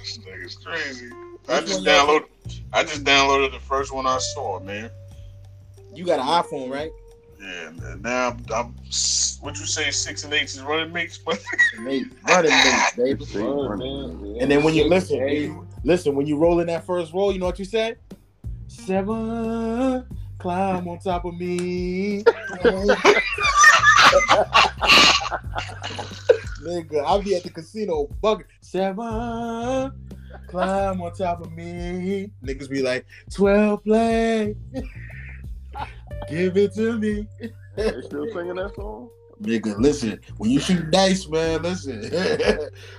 This 0.00 0.18
nigga's 0.18 0.54
crazy. 0.56 1.10
I 1.48 1.56
Which 1.58 1.66
just 1.66 1.84
downloaded. 1.84 2.26
I 2.72 2.82
just 2.84 3.04
downloaded 3.04 3.52
the 3.52 3.60
first 3.60 3.92
one 3.92 4.06
I 4.06 4.18
saw, 4.18 4.60
man. 4.60 4.90
You 5.94 6.04
got 6.04 6.20
an 6.20 6.26
iPhone, 6.26 6.70
right? 6.70 6.90
Yeah, 7.40 7.68
and 7.68 8.02
now 8.02 8.28
I'm, 8.30 8.44
I'm 8.54 8.74
what 9.40 9.58
you 9.58 9.66
say 9.66 9.90
six 9.90 10.24
and 10.24 10.32
eight 10.32 10.44
is 10.44 10.62
running 10.62 10.92
mates, 10.92 11.18
but 11.18 11.42
Mate, 11.80 12.06
running 12.26 12.50
mates, 12.52 12.92
baby. 12.96 13.24
They 13.26 13.42
Word, 13.42 13.80
running. 13.80 14.22
man. 14.32 14.36
And 14.42 14.50
then 14.50 14.62
when 14.62 14.74
you 14.74 14.84
listen, 14.88 15.18
Hey, 15.18 15.52
listen, 15.82 16.14
when 16.14 16.26
you 16.26 16.36
roll 16.36 16.60
in 16.60 16.68
that 16.68 16.86
first 16.86 17.12
roll, 17.12 17.32
you 17.32 17.38
know 17.38 17.46
what 17.46 17.58
you 17.58 17.64
say? 17.64 17.96
Seven, 18.74 20.04
climb 20.38 20.88
on 20.88 20.98
top 20.98 21.24
of 21.24 21.34
me. 21.34 22.22
Nigga, 26.62 27.02
I'll 27.04 27.22
be 27.22 27.34
at 27.36 27.42
the 27.44 27.50
casino 27.50 28.08
bugging. 28.22 28.44
Seven, 28.60 29.92
climb 30.48 31.00
on 31.00 31.12
top 31.14 31.40
of 31.40 31.52
me. 31.52 32.30
Niggas 32.44 32.68
be 32.68 32.82
like, 32.82 33.06
12 33.32 33.84
play. 33.84 34.56
Give 36.28 36.56
it 36.56 36.74
to 36.74 36.98
me. 36.98 37.26
They 37.76 38.00
still 38.02 38.26
singing 38.32 38.56
that 38.56 38.72
song? 38.74 39.08
Nigga, 39.42 39.78
listen. 39.78 40.20
When 40.36 40.50
you 40.50 40.60
shoot 40.60 40.90
dice, 40.90 41.26
man, 41.28 41.62
listen. 41.62 42.02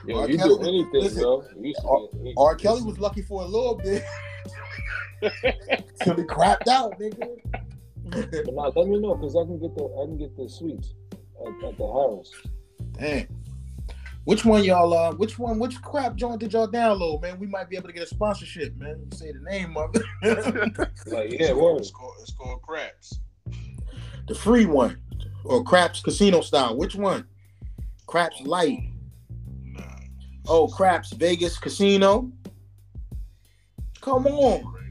Yo, 0.06 0.20
R. 0.20 0.30
you 0.30 0.38
Kelly- 0.38 0.56
do 0.56 0.62
anything, 0.62 0.90
listen, 1.02 1.22
yo. 1.22 1.44
You 1.60 1.68
used 1.68 1.80
R- 1.86 2.08
R. 2.38 2.56
Kelly 2.56 2.82
was 2.82 2.98
lucky 3.00 3.22
for 3.22 3.42
a 3.42 3.46
little 3.46 3.76
bit. 3.76 4.04
Till 6.02 6.16
be 6.16 6.24
crapped 6.24 6.68
out, 6.68 7.00
nigga. 7.00 7.38
But 8.12 8.54
now 8.54 8.72
let 8.76 8.88
me 8.88 9.00
know 9.00 9.16
because 9.16 9.36
I 9.36 9.44
can 9.44 9.60
get 9.60 9.76
the 9.76 9.84
I 9.84 10.06
can 10.06 10.18
get 10.18 10.36
the 10.38 10.48
suites 10.50 10.94
at, 11.42 11.48
at 11.68 11.78
the 11.78 11.84
Harrah's. 11.84 12.32
Damn. 12.94 13.28
Which 14.26 14.44
one 14.44 14.64
y'all 14.64 14.94
uh 14.94 15.14
which 15.14 15.38
one 15.38 15.60
which 15.60 15.82
crap 15.82 16.16
joint 16.16 16.40
did 16.40 16.54
y'all 16.54 16.68
download, 16.68 17.22
man? 17.22 17.40
We 17.40 17.48
might 17.48 17.70
be 17.70 17.76
able 17.76 17.88
to 17.88 17.94
get 17.94 18.04
a 18.04 18.08
sponsorship, 18.08 18.76
man. 18.78 19.08
You 19.12 19.18
say 19.18 19.32
the 19.32 19.40
name 19.40 19.76
of 19.78 19.96
it. 19.96 20.90
Like 21.08 21.40
yeah, 21.40 21.54
word. 21.54 21.78
It's 21.78 21.92
called, 21.92 22.16
it's 22.22 22.34
called 22.34 22.62
craps. 22.62 23.20
the 24.28 24.36
free 24.36 24.66
one. 24.66 24.98
Or 25.46 25.64
Craps 25.64 26.02
Casino 26.02 26.42
style. 26.42 26.76
Which 26.76 26.96
one? 26.96 27.28
Craps 28.08 28.42
Light. 28.42 28.80
Nah. 29.64 29.84
Oh, 30.48 30.68
Craps 30.68 31.14
Vegas 31.14 31.60
Casino. 31.60 32.32
Come 34.02 34.26
on. 34.26 34.85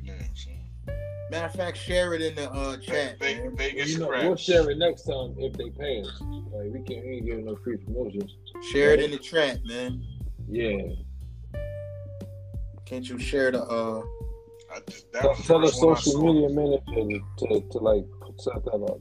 Right 1.35 1.43
now, 1.43 1.48
son. 1.48 1.59
Matter 1.59 1.61
of 1.61 1.66
fact, 1.66 1.78
share 1.78 2.15
it 2.15 2.23
in 2.23 2.35
the 2.35 2.51
uh 2.51 2.77
chat. 2.78 3.19
Ve- 3.19 3.40
man. 3.40 3.56
Vegas 3.56 3.90
You 3.90 3.98
know, 3.98 4.09
craps. 4.09 4.24
we'll 4.24 4.36
share 4.36 4.70
it 4.70 4.78
next 4.78 5.02
time 5.02 5.35
if 5.39 5.52
they 5.55 5.70
pay 5.70 6.02
us. 6.02 6.20
Like 6.20 6.73
we 6.73 6.81
can't 6.82 7.05
we 7.05 7.12
ain't 7.16 7.27
giving 7.27 7.44
no 7.47 7.56
free 7.56 7.77
promotions. 7.77 8.36
Share 8.62 8.93
it 8.93 9.01
in 9.01 9.11
the 9.11 9.19
chat, 9.19 9.65
man. 9.65 10.05
Yeah. 10.48 10.78
Can't 12.86 13.09
you 13.09 13.19
share 13.19 13.51
the 13.51 13.62
uh 13.62 14.02
just, 14.89 15.12
that 15.12 15.23
Tell, 15.23 15.31
was 15.31 15.39
the 15.39 15.44
tell 15.44 15.61
the 15.61 15.66
first 15.69 15.82
one 15.82 15.97
I 15.97 16.01
social 16.01 16.35
media 16.35 16.48
manager 16.48 17.24
to, 17.39 17.61
to 17.70 17.78
like 17.78 18.05
set 18.39 18.65
that 18.65 18.86
up. 18.90 19.01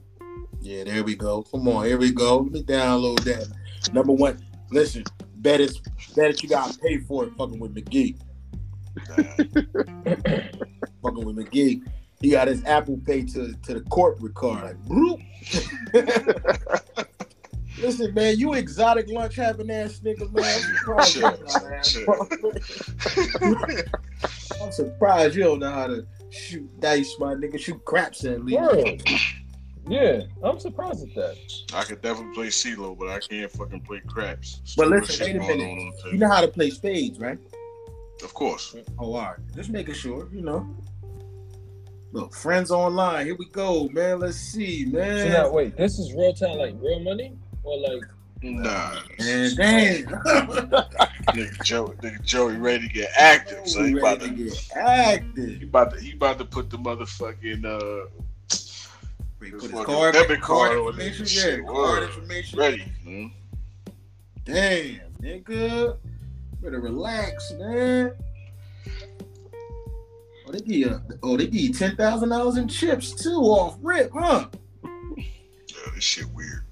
Yeah, 0.62 0.84
there 0.86 1.04
we 1.04 1.16
go. 1.16 1.44
Come 1.44 1.68
on, 1.68 1.86
here 1.86 1.98
we 1.98 2.12
go. 2.12 2.38
Let 2.40 2.52
me 2.52 2.64
download 2.64 3.20
that. 3.26 3.48
Number 3.94 4.14
one, 4.14 4.44
listen, 4.72 5.04
bet 5.38 5.60
it's 5.60 5.80
bet 6.16 6.32
it 6.32 6.44
you 6.44 6.50
gotta 6.50 6.78
pay 6.80 7.00
for 7.00 7.26
it 7.26 7.34
fucking 7.38 7.60
with 7.60 7.76
McGee. 7.76 8.18
Fucking 11.04 11.26
with 11.26 11.36
McGee. 11.36 11.84
He 12.24 12.32
got 12.32 12.48
his 12.48 12.64
Apple 12.64 12.98
Pay 13.06 13.24
to, 13.26 13.54
to 13.54 13.74
the 13.74 13.82
corporate 13.82 14.34
card. 14.34 14.64
Like, 14.64 14.82
bloop. 14.86 15.22
Listen, 17.80 18.14
man, 18.14 18.38
you 18.40 18.54
exotic 18.54 19.10
lunch 19.10 19.36
having 19.36 19.70
ass 19.70 20.00
nigga, 20.00 20.32
man. 20.32 20.46
I'm 20.46 21.04
surprised, 21.04 21.96
you 21.96 22.02
Chill, 22.06 22.16
don't 22.16 22.32
know 22.32 22.50
how 22.56 22.62
to- 23.74 23.86
I'm 24.64 24.72
surprised 24.72 25.36
you 25.36 25.44
don't 25.44 25.60
know 25.60 25.72
how 25.72 25.88
to 25.88 26.08
shoot 26.30 26.80
dice, 26.80 27.14
my 27.20 27.34
nigga. 27.34 27.60
Shoot 27.60 27.84
craps 27.84 28.24
at 28.24 28.46
least. 28.46 28.62
Word. 28.62 29.04
Yeah, 29.90 30.22
I'm 30.42 30.60
surprised 30.60 31.06
at 31.10 31.14
that. 31.16 31.36
I 31.74 31.84
could 31.84 32.02
definitely 32.02 32.34
play 32.36 32.48
CeeLo, 32.48 32.98
but 32.98 33.10
I 33.10 33.20
can't 33.20 33.52
fucking 33.52 33.82
play 33.82 34.00
craps. 34.08 34.62
But 34.78 34.86
Stupid 34.88 35.02
listen, 35.02 35.26
wait 35.26 35.36
a 35.36 35.40
minute. 35.40 35.64
on 35.66 35.78
on 35.80 35.94
the 36.06 36.12
You 36.14 36.18
know 36.20 36.30
how 36.30 36.40
to 36.40 36.48
play 36.48 36.70
spades, 36.70 37.20
right? 37.20 37.38
Of 38.24 38.34
course. 38.34 38.74
Oh, 38.98 39.14
all 39.14 39.20
right. 39.22 39.36
Just 39.54 39.72
making 39.72 39.96
sure, 39.96 40.30
you 40.32 40.42
know. 40.42 40.66
Look, 42.14 42.34
friends 42.36 42.70
online. 42.70 43.26
Here 43.26 43.36
we 43.36 43.46
go, 43.50 43.90
man. 43.90 44.20
Let's 44.20 44.38
see, 44.38 44.86
So 44.86 44.98
man. 44.98 45.32
now 45.32 45.52
wait, 45.52 45.76
this 45.76 45.98
is 45.98 46.14
real 46.14 46.32
time 46.34 46.58
like 46.60 46.76
real 46.80 47.00
money? 47.00 47.36
Or 47.64 47.78
like 47.80 48.04
Nah. 48.44 49.00
And 49.20 49.56
damn. 49.58 50.04
Nigga 51.34 51.64
Joe, 51.64 51.88
nigga 52.04 52.22
Joey 52.24 52.58
ready 52.58 52.88
to 52.88 52.94
get 52.94 53.10
active, 53.18 53.66
so 53.68 53.84
he 53.84 53.98
about 53.98 54.20
to, 54.20 54.28
to 54.28 54.34
get 54.34 54.70
active. 54.76 55.60
he 55.60 55.64
about 55.64 55.94
to, 55.94 56.00
he 56.00 56.12
about 56.14 56.38
to 56.38 56.46
put 56.46 56.70
the 56.70 56.78
motherfucking 56.78 57.66
uh 57.66 58.10
Put 59.40 59.52
His 59.54 59.62
his 59.64 59.72
fucking 59.72 59.86
card, 59.86 60.14
debit 60.14 60.42
card 60.42 60.72
card 60.72 60.78
on 60.78 60.88
information. 61.00 61.24
this 61.26 61.36
Yeah, 61.46 61.58
card 61.66 61.66
Word. 61.74 62.04
information. 62.04 62.60
ready. 62.60 62.84
Hmm? 63.04 63.26
Damn, 64.46 65.00
nigga. 65.22 65.98
Better 66.62 66.80
relax, 66.80 67.52
man. 67.58 68.12
Oh, 70.54 70.58
they 70.60 70.66
give 70.66 70.76
you, 70.76 71.02
oh, 71.24 71.38
they 71.38 71.46
give 71.48 71.62
you 71.62 71.74
ten 71.74 71.96
thousand 71.96 72.30
dollars 72.30 72.58
in 72.58 72.68
chips 72.68 73.12
too 73.12 73.40
off 73.40 73.78
rip, 73.82 74.12
huh? 74.14 74.48
Yeah, 75.18 75.24
this 75.96 76.04
shit 76.04 76.28
weird. 76.30 76.66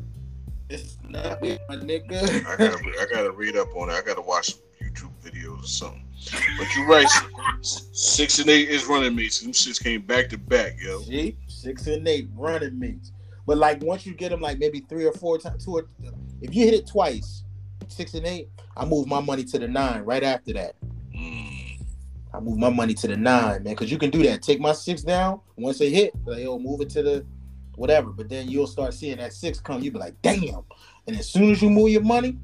It's 0.69 0.97
not 1.09 1.43
it, 1.43 1.61
my 1.67 1.75
I 1.75 1.77
nigga. 1.77 2.43
gotta, 2.57 2.93
I 2.99 3.05
gotta 3.11 3.31
read 3.31 3.57
up 3.57 3.75
on 3.75 3.89
it. 3.89 3.93
I 3.93 4.01
gotta 4.01 4.21
watch 4.21 4.53
some 4.53 4.59
YouTube 4.81 5.11
videos 5.23 5.63
or 5.63 5.67
something. 5.67 6.05
But 6.57 6.67
you're 6.75 6.87
right. 6.87 7.07
Six 7.61 8.37
and 8.39 8.49
eight 8.49 8.69
is 8.69 8.85
running 8.85 9.15
mates. 9.15 9.39
Them 9.41 9.51
shits 9.51 9.83
came 9.83 10.01
back 10.01 10.29
to 10.29 10.37
back, 10.37 10.73
yo. 10.79 11.01
See, 11.01 11.37
six 11.47 11.87
and 11.87 12.07
eight 12.07 12.29
running 12.35 12.77
mates. 12.77 13.11
But 13.47 13.57
like 13.57 13.81
once 13.81 14.05
you 14.05 14.13
get 14.13 14.29
them, 14.29 14.41
like 14.41 14.59
maybe 14.59 14.81
three 14.81 15.05
or 15.05 15.13
four 15.13 15.39
times, 15.39 15.65
two 15.65 15.77
or 15.77 15.87
if 16.41 16.53
you 16.53 16.65
hit 16.65 16.75
it 16.75 16.85
twice, 16.87 17.43
six 17.87 18.13
and 18.13 18.27
eight, 18.27 18.49
I 18.77 18.85
move 18.85 19.07
my 19.07 19.19
money 19.19 19.43
to 19.45 19.57
the 19.57 19.67
nine 19.67 20.03
right 20.03 20.23
after 20.23 20.53
that. 20.53 20.75
I 22.33 22.39
move 22.39 22.57
my 22.57 22.69
money 22.69 22.93
to 22.93 23.07
the 23.07 23.17
nine, 23.17 23.63
man, 23.63 23.73
because 23.73 23.91
you 23.91 23.97
can 23.97 24.09
do 24.09 24.23
that. 24.23 24.41
Take 24.41 24.59
my 24.59 24.73
six 24.73 25.01
down. 25.01 25.41
Once 25.57 25.79
they 25.79 25.89
hit, 25.89 26.13
like, 26.25 26.43
yo, 26.43 26.57
move 26.57 26.81
it 26.81 26.89
to 26.91 27.03
the 27.03 27.25
whatever. 27.75 28.11
But 28.11 28.29
then 28.29 28.49
you'll 28.49 28.67
start 28.67 28.93
seeing 28.93 29.17
that 29.17 29.33
six 29.33 29.59
come. 29.59 29.81
You'll 29.81 29.93
be 29.93 29.99
like, 29.99 30.21
damn. 30.21 30.63
And 31.07 31.17
as 31.17 31.29
soon 31.29 31.51
as 31.51 31.61
you 31.61 31.69
move 31.69 31.89
your 31.89 32.03
money, 32.03 32.37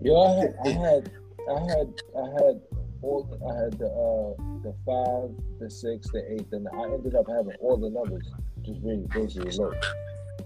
yo, 0.00 0.22
I 0.22 0.34
had 0.36 0.54
I 0.64 0.72
had 0.72 1.10
I 1.48 1.60
had 1.60 1.94
I 2.16 2.26
had 2.34 2.60
all 3.02 3.26
I 3.50 3.64
had 3.64 3.78
the 3.78 3.86
uh 3.86 4.42
the 4.62 4.74
five, 4.86 5.30
the 5.58 5.70
six, 5.70 6.10
the 6.12 6.32
eight, 6.32 6.46
and 6.52 6.68
I 6.68 6.84
ended 6.84 7.16
up 7.16 7.26
having 7.28 7.56
all 7.60 7.76
the 7.76 7.90
numbers 7.90 8.30
just 8.62 8.80
really 8.82 9.06
basically 9.12 9.50
low. 9.56 9.72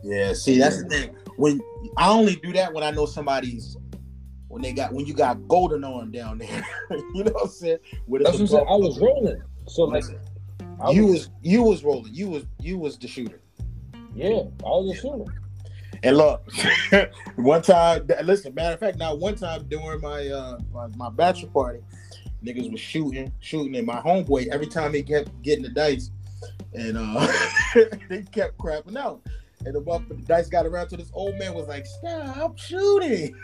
yeah. 0.03 0.33
See, 0.33 0.59
that's 0.59 0.83
the 0.83 0.89
thing. 0.89 1.17
When 1.37 1.61
I 1.99 2.09
only 2.09 2.37
do 2.37 2.53
that 2.55 2.73
when 2.73 2.83
I 2.83 2.91
know 2.91 3.05
somebody's 3.05 3.77
when 4.57 4.63
they 4.63 4.73
got 4.73 4.91
when 4.91 5.05
you 5.05 5.13
got 5.13 5.47
golden 5.49 5.85
on 5.85 6.11
down 6.11 6.39
there. 6.39 6.67
you 6.91 7.25
know 7.25 7.33
what 7.33 7.43
I'm 7.43 7.49
saying? 7.51 7.77
With 8.07 8.25
That's 8.25 8.39
what 8.39 8.41
I'm 8.41 8.47
saying. 8.47 8.67
I 8.71 8.75
was 8.77 8.99
rolling. 8.99 9.43
So 9.69 9.85
like 9.85 10.05
I 10.81 10.93
you 10.93 11.09
was, 11.09 11.13
was 11.13 11.31
you 11.43 11.63
was 11.63 11.85
rolling. 11.85 12.15
You 12.15 12.31
was 12.31 12.47
you 12.59 12.79
was 12.79 12.97
the 12.97 13.07
shooter. 13.07 13.43
yeah, 14.15 14.29
I 14.31 14.63
was 14.63 14.95
the 14.95 14.99
shooter. 14.99 15.31
And 16.03 16.17
look, 16.17 16.51
one 17.37 17.61
time, 17.61 18.09
listen, 18.25 18.55
matter 18.55 18.73
of 18.73 18.81
fact, 18.81 18.97
now 18.97 19.15
one 19.15 19.35
time 19.35 19.67
during 19.69 20.01
my 20.01 20.27
uh 20.27 20.59
my, 20.73 20.87
my 20.97 21.11
bachelor 21.11 21.51
party, 21.51 21.81
niggas 22.43 22.73
was 22.73 22.81
shooting, 22.81 23.31
shooting, 23.41 23.77
and 23.77 23.87
my 23.87 24.01
homeboy 24.01 24.47
every 24.47 24.69
time 24.69 24.95
he 24.95 25.03
kept 25.03 25.43
getting 25.43 25.65
the 25.65 25.69
dice, 25.69 26.11
and 26.73 26.97
uh 26.97 27.31
they 28.09 28.23
kept 28.33 28.57
crapping 28.57 28.97
out. 28.97 29.21
And 29.67 29.75
the, 29.75 29.83
motherfucker- 29.83 30.09
the 30.09 30.15
dice 30.27 30.49
got 30.49 30.65
around 30.65 30.89
to 30.91 30.97
this 30.97 31.11
old 31.13 31.37
man 31.39 31.53
was 31.53 31.67
like, 31.67 31.87
"Stop 31.87 32.57
shooting! 32.57 33.35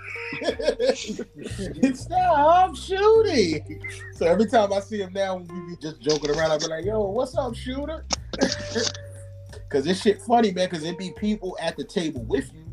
Stop 1.95 2.77
shooting!" 2.77 3.83
So 4.15 4.27
every 4.27 4.47
time 4.47 4.73
I 4.73 4.79
see 4.79 5.01
him 5.01 5.13
now, 5.13 5.39
we 5.39 5.45
be 5.45 5.77
just 5.83 6.01
joking 6.01 6.31
around. 6.31 6.53
I 6.53 6.59
be 6.59 6.69
like, 6.69 6.85
"Yo, 6.85 7.01
what's 7.01 7.37
up, 7.37 7.57
shooter?" 7.57 8.05
Cause 9.69 9.85
this 9.85 10.01
shit 10.01 10.23
funny, 10.23 10.53
man. 10.53 10.69
Cause 10.69 10.85
it 10.85 10.97
be 10.97 11.11
people 11.17 11.59
at 11.61 11.77
the 11.77 11.83
table 11.83 12.23
with 12.23 12.53
you. 12.55 12.65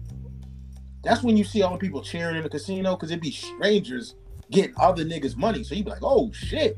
That's 1.03 1.23
when 1.23 1.35
you 1.35 1.43
see 1.43 1.63
all 1.63 1.71
the 1.73 1.79
people 1.79 2.03
cheering 2.03 2.35
in 2.35 2.43
the 2.43 2.49
casino. 2.49 2.95
Cause 2.97 3.09
it 3.09 3.19
be 3.21 3.31
strangers 3.31 4.13
getting 4.51 4.75
other 4.77 5.03
niggas 5.03 5.35
money. 5.35 5.63
So 5.63 5.73
you 5.73 5.83
be 5.83 5.89
like, 5.89 6.03
oh 6.03 6.31
shit. 6.33 6.77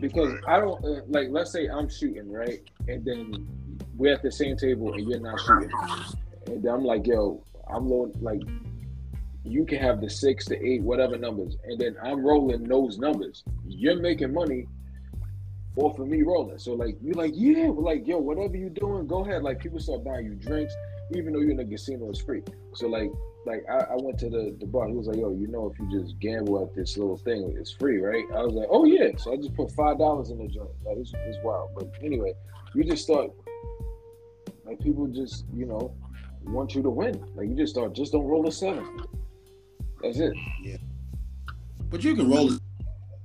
Because 0.00 0.34
I 0.46 0.58
don't 0.58 0.84
uh, 0.84 1.00
like. 1.08 1.28
Let's 1.30 1.50
say 1.50 1.68
I'm 1.68 1.88
shooting 1.88 2.30
right, 2.30 2.60
and 2.88 3.04
then 3.04 3.46
we're 4.00 4.14
at 4.14 4.22
the 4.22 4.32
same 4.32 4.56
table 4.56 4.94
and 4.94 5.06
you're 5.06 5.20
not 5.20 5.38
shooting, 5.40 5.70
and 6.46 6.64
I'm 6.64 6.82
like, 6.82 7.06
yo, 7.06 7.44
I'm 7.68 7.86
low. 7.86 8.10
Like, 8.20 8.40
you 9.44 9.66
can 9.66 9.78
have 9.78 10.00
the 10.00 10.08
six, 10.08 10.46
the 10.46 10.56
eight, 10.66 10.82
whatever 10.82 11.18
numbers, 11.18 11.58
and 11.64 11.78
then 11.78 11.96
I'm 12.02 12.24
rolling 12.24 12.64
those 12.64 12.98
numbers. 12.98 13.44
You're 13.66 14.00
making 14.00 14.32
money 14.32 14.66
off 15.76 15.98
of 15.98 16.08
me 16.08 16.22
rolling. 16.22 16.58
So 16.58 16.72
like, 16.72 16.96
you're 17.02 17.14
like, 17.14 17.32
yeah, 17.34 17.68
well, 17.68 17.84
like, 17.84 18.08
yo, 18.08 18.16
whatever 18.16 18.56
you 18.56 18.70
doing, 18.70 19.06
go 19.06 19.22
ahead. 19.22 19.42
Like, 19.42 19.60
people 19.60 19.78
start 19.78 20.02
buying 20.02 20.24
you 20.24 20.34
drinks, 20.34 20.74
even 21.14 21.34
though 21.34 21.40
you're 21.40 21.50
in 21.50 21.60
a 21.60 21.64
casino, 21.66 22.08
it's 22.08 22.22
free. 22.22 22.42
So 22.72 22.88
like, 22.88 23.10
like 23.44 23.64
I, 23.70 23.92
I 23.92 23.96
went 23.96 24.18
to 24.20 24.30
the, 24.30 24.56
the 24.58 24.66
bar. 24.66 24.88
He 24.88 24.94
was 24.94 25.08
like, 25.08 25.16
"Yo, 25.16 25.30
you 25.32 25.46
know, 25.46 25.70
if 25.70 25.78
you 25.78 26.00
just 26.00 26.18
gamble 26.20 26.62
at 26.62 26.74
this 26.74 26.96
little 26.96 27.16
thing, 27.16 27.54
it's 27.58 27.72
free, 27.72 27.98
right?" 27.98 28.24
I 28.34 28.42
was 28.42 28.52
like, 28.52 28.68
"Oh 28.70 28.84
yeah." 28.84 29.16
So 29.16 29.32
I 29.32 29.36
just 29.36 29.54
put 29.54 29.72
five 29.72 29.98
dollars 29.98 30.30
in 30.30 30.38
the 30.38 30.46
joint. 30.46 30.68
Like 30.84 30.98
it's, 30.98 31.12
it's 31.14 31.38
wild. 31.42 31.70
But 31.74 31.90
anyway, 32.02 32.34
you 32.74 32.84
just 32.84 33.04
start 33.04 33.30
like 34.70 34.80
people 34.80 35.08
just 35.08 35.44
you 35.52 35.66
know 35.66 35.92
want 36.44 36.74
you 36.74 36.82
to 36.82 36.90
win. 36.90 37.22
Like 37.34 37.48
you 37.48 37.56
just 37.56 37.72
start 37.74 37.92
just 37.92 38.12
don't 38.12 38.24
roll 38.24 38.46
a 38.46 38.52
seven. 38.52 38.86
That's 40.00 40.18
it. 40.18 40.32
Yeah. 40.62 40.76
But 41.90 42.04
you 42.04 42.14
can 42.14 42.30
roll 42.30 42.52
it. 42.52 42.60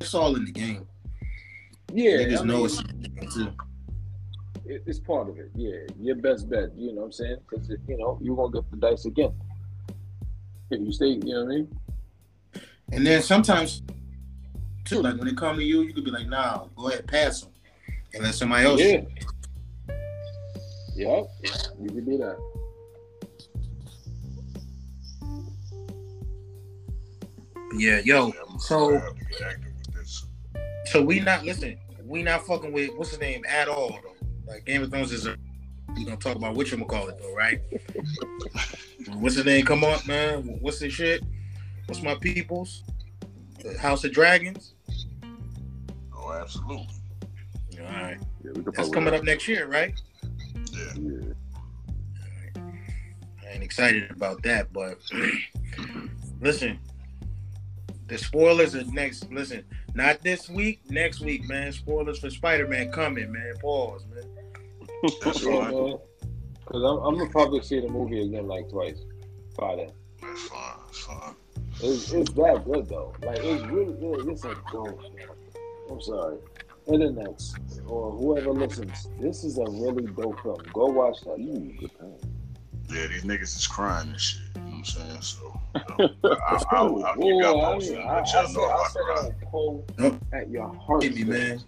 It's 0.01 0.13
all 0.15 0.35
in 0.35 0.43
the 0.45 0.51
game. 0.51 0.87
Yeah, 1.93 2.17
Niggas 2.17 2.41
I 2.41 2.43
know 2.45 2.55
mean, 2.57 2.65
it's 2.65 3.37
in 3.37 3.45
too. 3.45 3.53
it, 4.65 4.83
it's 4.87 4.99
part 4.99 5.29
of 5.29 5.37
it. 5.37 5.51
Yeah, 5.55 5.81
your 6.01 6.15
best 6.15 6.49
bet. 6.49 6.75
You 6.75 6.93
know 6.93 7.01
what 7.01 7.05
I'm 7.05 7.11
saying? 7.11 7.37
Because 7.47 7.69
you 7.69 7.97
know 7.97 8.17
you're 8.21 8.35
gonna 8.35 8.51
get 8.51 8.69
the 8.71 8.77
dice 8.77 9.05
again 9.05 9.31
if 10.71 10.81
you 10.81 10.91
stay. 10.91 11.09
You 11.09 11.19
know 11.19 11.45
what 11.45 11.51
I 11.53 11.55
mean? 11.57 11.79
And 12.91 13.05
then 13.05 13.21
sometimes 13.21 13.83
too, 14.83 15.01
like 15.01 15.17
when 15.17 15.27
it 15.27 15.37
come 15.37 15.57
to 15.57 15.63
you, 15.63 15.81
you 15.83 15.93
could 15.93 16.05
be 16.05 16.11
like, 16.11 16.27
nah, 16.27 16.65
go 16.75 16.89
ahead, 16.89 17.07
pass 17.07 17.41
them. 17.41 17.51
And 18.15 18.23
let 18.23 18.33
somebody 18.33 18.65
else. 18.65 18.81
Yeah. 18.81 19.01
Yep, 20.95 21.29
you 21.81 21.89
can 21.89 22.05
do 22.05 22.17
that. 22.17 22.37
Yeah, 27.77 27.99
yo. 27.99 28.31
So, 28.59 29.01
so 30.85 31.01
we 31.01 31.19
not 31.19 31.43
listen. 31.43 31.77
We 32.05 32.23
not 32.23 32.45
fucking 32.45 32.71
with 32.71 32.91
what's 32.95 33.09
his 33.09 33.19
name 33.19 33.43
at 33.45 33.67
all. 33.67 33.99
Though. 34.01 34.15
Like 34.47 34.65
Game 34.65 34.83
of 34.83 34.91
Thrones 34.91 35.11
is 35.11 35.25
a, 35.25 35.35
we 35.95 36.05
gonna 36.05 36.15
talk 36.15 36.37
about 36.37 36.55
which 36.55 36.71
one 36.71 36.81
we 36.81 36.87
call 36.87 37.09
it 37.09 37.17
though, 37.19 37.35
right? 37.35 37.59
what's 39.15 39.35
his 39.35 39.45
name? 39.45 39.65
Come 39.65 39.83
on, 39.83 39.99
man. 40.07 40.43
What's 40.61 40.79
this 40.79 40.93
shit? 40.93 41.23
What's 41.87 42.01
my 42.01 42.15
peoples? 42.15 42.83
The 43.61 43.77
House 43.77 44.05
of 44.05 44.13
Dragons. 44.13 44.75
Oh, 46.15 46.31
absolutely. 46.31 46.87
All 47.81 47.85
right. 47.85 48.17
Yeah, 48.43 48.51
That's 48.73 48.89
coming 48.89 49.13
up 49.13 49.23
next 49.23 49.47
year, 49.47 49.67
right? 49.67 49.99
Yeah. 50.75 50.93
Yeah. 52.55 52.61
I 53.43 53.53
ain't 53.53 53.63
excited 53.63 54.11
about 54.11 54.41
that, 54.43 54.71
but 54.73 54.97
listen, 56.41 56.79
the 58.07 58.17
spoilers 58.17 58.75
are 58.75 58.83
next. 58.85 59.31
Listen, 59.31 59.63
not 59.93 60.21
this 60.21 60.49
week, 60.49 60.79
next 60.89 61.21
week, 61.21 61.47
man. 61.47 61.71
Spoilers 61.71 62.19
for 62.19 62.29
Spider 62.29 62.67
Man 62.67 62.91
coming, 62.91 63.31
man. 63.31 63.53
Pause, 63.61 64.05
man. 64.13 64.23
That's 65.23 65.43
Yeah, 65.43 65.61
fine. 65.65 65.73
man. 65.73 65.97
Cause 66.65 66.81
I'm, 66.83 66.97
I'm 67.05 67.17
gonna 67.17 67.29
probably 67.29 67.61
see 67.61 67.79
the 67.79 67.87
movie 67.87 68.23
again 68.23 68.47
like 68.47 68.69
twice. 68.69 68.97
By 69.57 69.75
then, 69.75 69.91
That's 70.21 70.47
fine. 70.47 70.73
That's 70.87 70.99
fine. 70.99 71.35
it's, 71.81 72.11
it's 72.11 72.31
that 72.33 72.63
good 72.65 72.89
though. 72.89 73.13
Like 73.23 73.37
it's 73.39 73.63
really 73.67 73.93
good. 73.93 74.27
It's 74.27 74.43
a 74.45 74.55
dope. 74.71 74.99
I'm 75.89 76.01
sorry, 76.01 76.37
internets 76.87 77.53
or 77.87 78.11
whoever 78.11 78.51
listens. 78.51 79.07
This 79.19 79.43
is 79.43 79.57
a 79.57 79.65
really 79.65 80.05
dope 80.07 80.41
film. 80.41 80.57
Go 80.73 80.85
watch 80.85 81.21
that. 81.21 81.39
Ooh, 81.39 81.73
good 81.79 81.97
time. 81.99 82.13
Yeah, 82.89 83.07
these 83.07 83.23
niggas 83.23 83.57
is 83.57 83.67
crying 83.67 84.09
and 84.09 84.19
shit. 84.19 84.41
You 84.55 84.61
know 84.61 84.67
what 84.67 84.77
I'm 84.77 84.85
saying? 84.85 85.21
So, 85.21 85.61
you 85.75 86.09
know, 86.23 86.37
I, 86.47 86.55
I, 86.55 86.63
I'll, 86.71 87.05
I'll 87.05 87.13
keep 87.15 87.23
Whoa, 87.23 87.39
y'all 87.41 87.65
I, 87.65 87.73
posted. 87.73 87.97
I, 87.97 88.01
I, 88.01 88.15
Let 88.19 88.33
y'all 88.33 88.47
said, 88.47 88.53
know 88.55 88.63
I 88.65 88.85
if 88.85 88.91
said 88.91 89.01
I 89.01 89.05
cry. 89.05 89.15
I'll 89.15 89.49
pull 89.51 89.85
at 90.33 90.49
your 90.49 90.73
heart. 90.75 91.03
Hit 91.03 91.15
me, 91.15 91.23
man. 91.23 91.63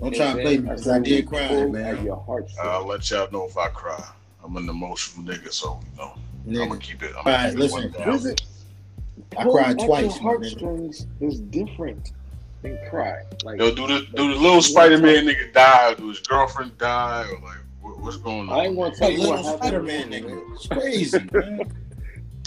Don't 0.00 0.14
try 0.14 0.26
know 0.26 0.36
to 0.36 0.42
play 0.42 0.56
me 0.58 0.62
because 0.62 0.88
I 0.88 0.98
did 1.00 1.26
cry, 1.26 1.66
man. 1.66 1.96
At 1.96 2.02
your 2.04 2.22
heart. 2.24 2.50
I'll 2.62 2.86
let 2.86 3.10
y'all 3.10 3.30
know 3.30 3.46
if 3.46 3.56
I 3.56 3.68
cry. 3.68 4.04
I'm 4.44 4.56
an 4.56 4.68
emotional 4.68 5.26
nigga, 5.26 5.52
so 5.52 5.80
you 6.46 6.56
know 6.56 6.62
I'm 6.62 6.68
gonna 6.68 6.80
keep 6.80 7.02
it. 7.02 7.10
I'm 7.10 7.16
All 7.18 7.24
gonna 7.24 7.36
right, 7.36 7.50
keep 7.50 7.58
listen. 7.58 7.82
it 7.84 7.92
one 7.94 8.00
down. 8.06 8.12
Visit. 8.12 8.42
I 9.36 9.44
cried 9.44 9.78
twice, 9.78 10.14
Your 10.20 10.22
heartstrings 10.22 11.06
is 11.20 11.40
different 11.40 12.12
than 12.62 12.78
cry. 12.90 13.22
Like 13.44 13.58
Yo, 13.60 13.74
do 13.74 13.86
the 13.86 14.06
do 14.14 14.34
the 14.34 14.40
little 14.40 14.62
Spider 14.62 14.98
Man 14.98 15.26
nigga 15.26 15.52
die? 15.52 15.94
Do 15.94 16.08
his 16.08 16.20
girlfriend 16.20 16.76
die? 16.78 17.26
Or 17.30 17.40
like 17.40 17.58
what, 17.80 18.00
what's 18.00 18.16
going 18.16 18.48
on? 18.48 18.58
I 18.58 18.64
ain't 18.66 18.76
gonna 18.76 18.92
A 18.92 18.94
tell 18.96 19.10
you 19.10 19.18
little 19.18 19.32
what 19.34 19.44
happened. 19.44 19.60
Spider 19.62 19.82
Man, 19.82 20.10
nigga. 20.10 20.54
It's 20.54 20.66
crazy, 20.66 21.18
man. 21.32 21.72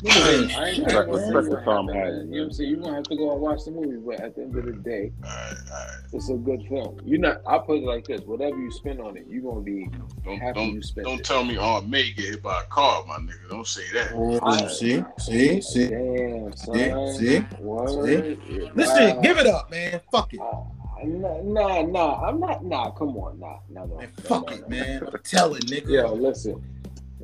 Nigga, 0.01 0.11
I 0.25 0.31
ain't 0.31 0.51
shit, 0.51 0.85
Respect- 0.85 0.89
tell 0.89 1.05
you 1.05 1.11
respect 1.13 1.47
what 1.49 1.59
to 1.59 1.65
Tom 1.65 1.87
happened, 1.87 2.29
You 2.29 2.35
know 2.35 2.41
what 2.41 2.45
I'm 2.47 2.51
saying? 2.53 2.69
You're 2.71 2.79
gonna 2.79 2.95
have 2.95 3.03
to 3.03 3.15
go 3.15 3.31
and 3.33 3.41
watch 3.41 3.65
the 3.65 3.71
movie, 3.71 3.97
but 3.97 4.19
at 4.19 4.35
the 4.35 4.41
end 4.41 4.57
of 4.57 4.65
the 4.65 4.71
day, 4.71 5.11
Alright, 5.23 5.57
alright. 5.71 5.99
it's 6.13 6.29
a 6.29 6.33
good 6.33 6.63
film. 6.67 6.99
You're 7.05 7.19
not. 7.19 7.41
I 7.47 7.59
put 7.59 7.77
it 7.77 7.83
like 7.83 8.05
this: 8.07 8.21
whatever 8.21 8.57
you 8.57 8.71
spend 8.71 8.99
on 8.99 9.15
it, 9.17 9.25
you're 9.29 9.43
gonna 9.43 9.61
be 9.61 9.89
Don't 10.25 10.39
happy 10.39 10.59
don't 10.59 10.73
you 10.73 10.81
spent 10.81 11.05
don't 11.05 11.19
it. 11.19 11.25
tell 11.25 11.43
me 11.43 11.57
Aunt 11.57 11.87
May 11.87 12.11
get 12.13 12.25
hit 12.25 12.41
by 12.43 12.61
a 12.61 12.65
car, 12.65 13.03
my 13.07 13.17
nigga. 13.17 13.49
Don't 13.49 13.67
say 13.67 13.83
that. 13.93 14.11
Oh, 14.15 14.67
see, 14.67 15.03
see, 15.19 15.61
see. 15.61 15.87
Damn, 15.89 16.55
son. 16.55 17.13
See? 17.17 17.39
See? 17.39 17.45
Word. 17.59 18.39
Listen, 18.75 19.15
Wow. 19.17 19.21
give 19.21 19.37
it 19.37 19.45
up, 19.45 19.69
man. 19.69 20.01
Fuck 20.11 20.33
it. 20.33 20.39
Ah, 20.41 20.63
Nah, 21.03 21.41
nah, 21.43 21.81
nah, 21.81 22.21
I'm 22.27 22.39
not. 22.39 22.63
Nah, 22.63 22.91
come 22.91 23.17
on, 23.17 23.39
nah, 23.39 23.57
nah, 23.71 23.85
no, 23.85 23.95
Man, 23.97 24.11
no, 24.17 24.23
fuck 24.29 24.49
no, 24.49 24.55
it, 24.55 24.61
no. 24.61 24.67
man. 24.67 25.03
I'm 25.11 25.19
telling, 25.23 25.61
nigga. 25.63 25.89
Yo, 25.89 26.13
listen. 26.13 26.61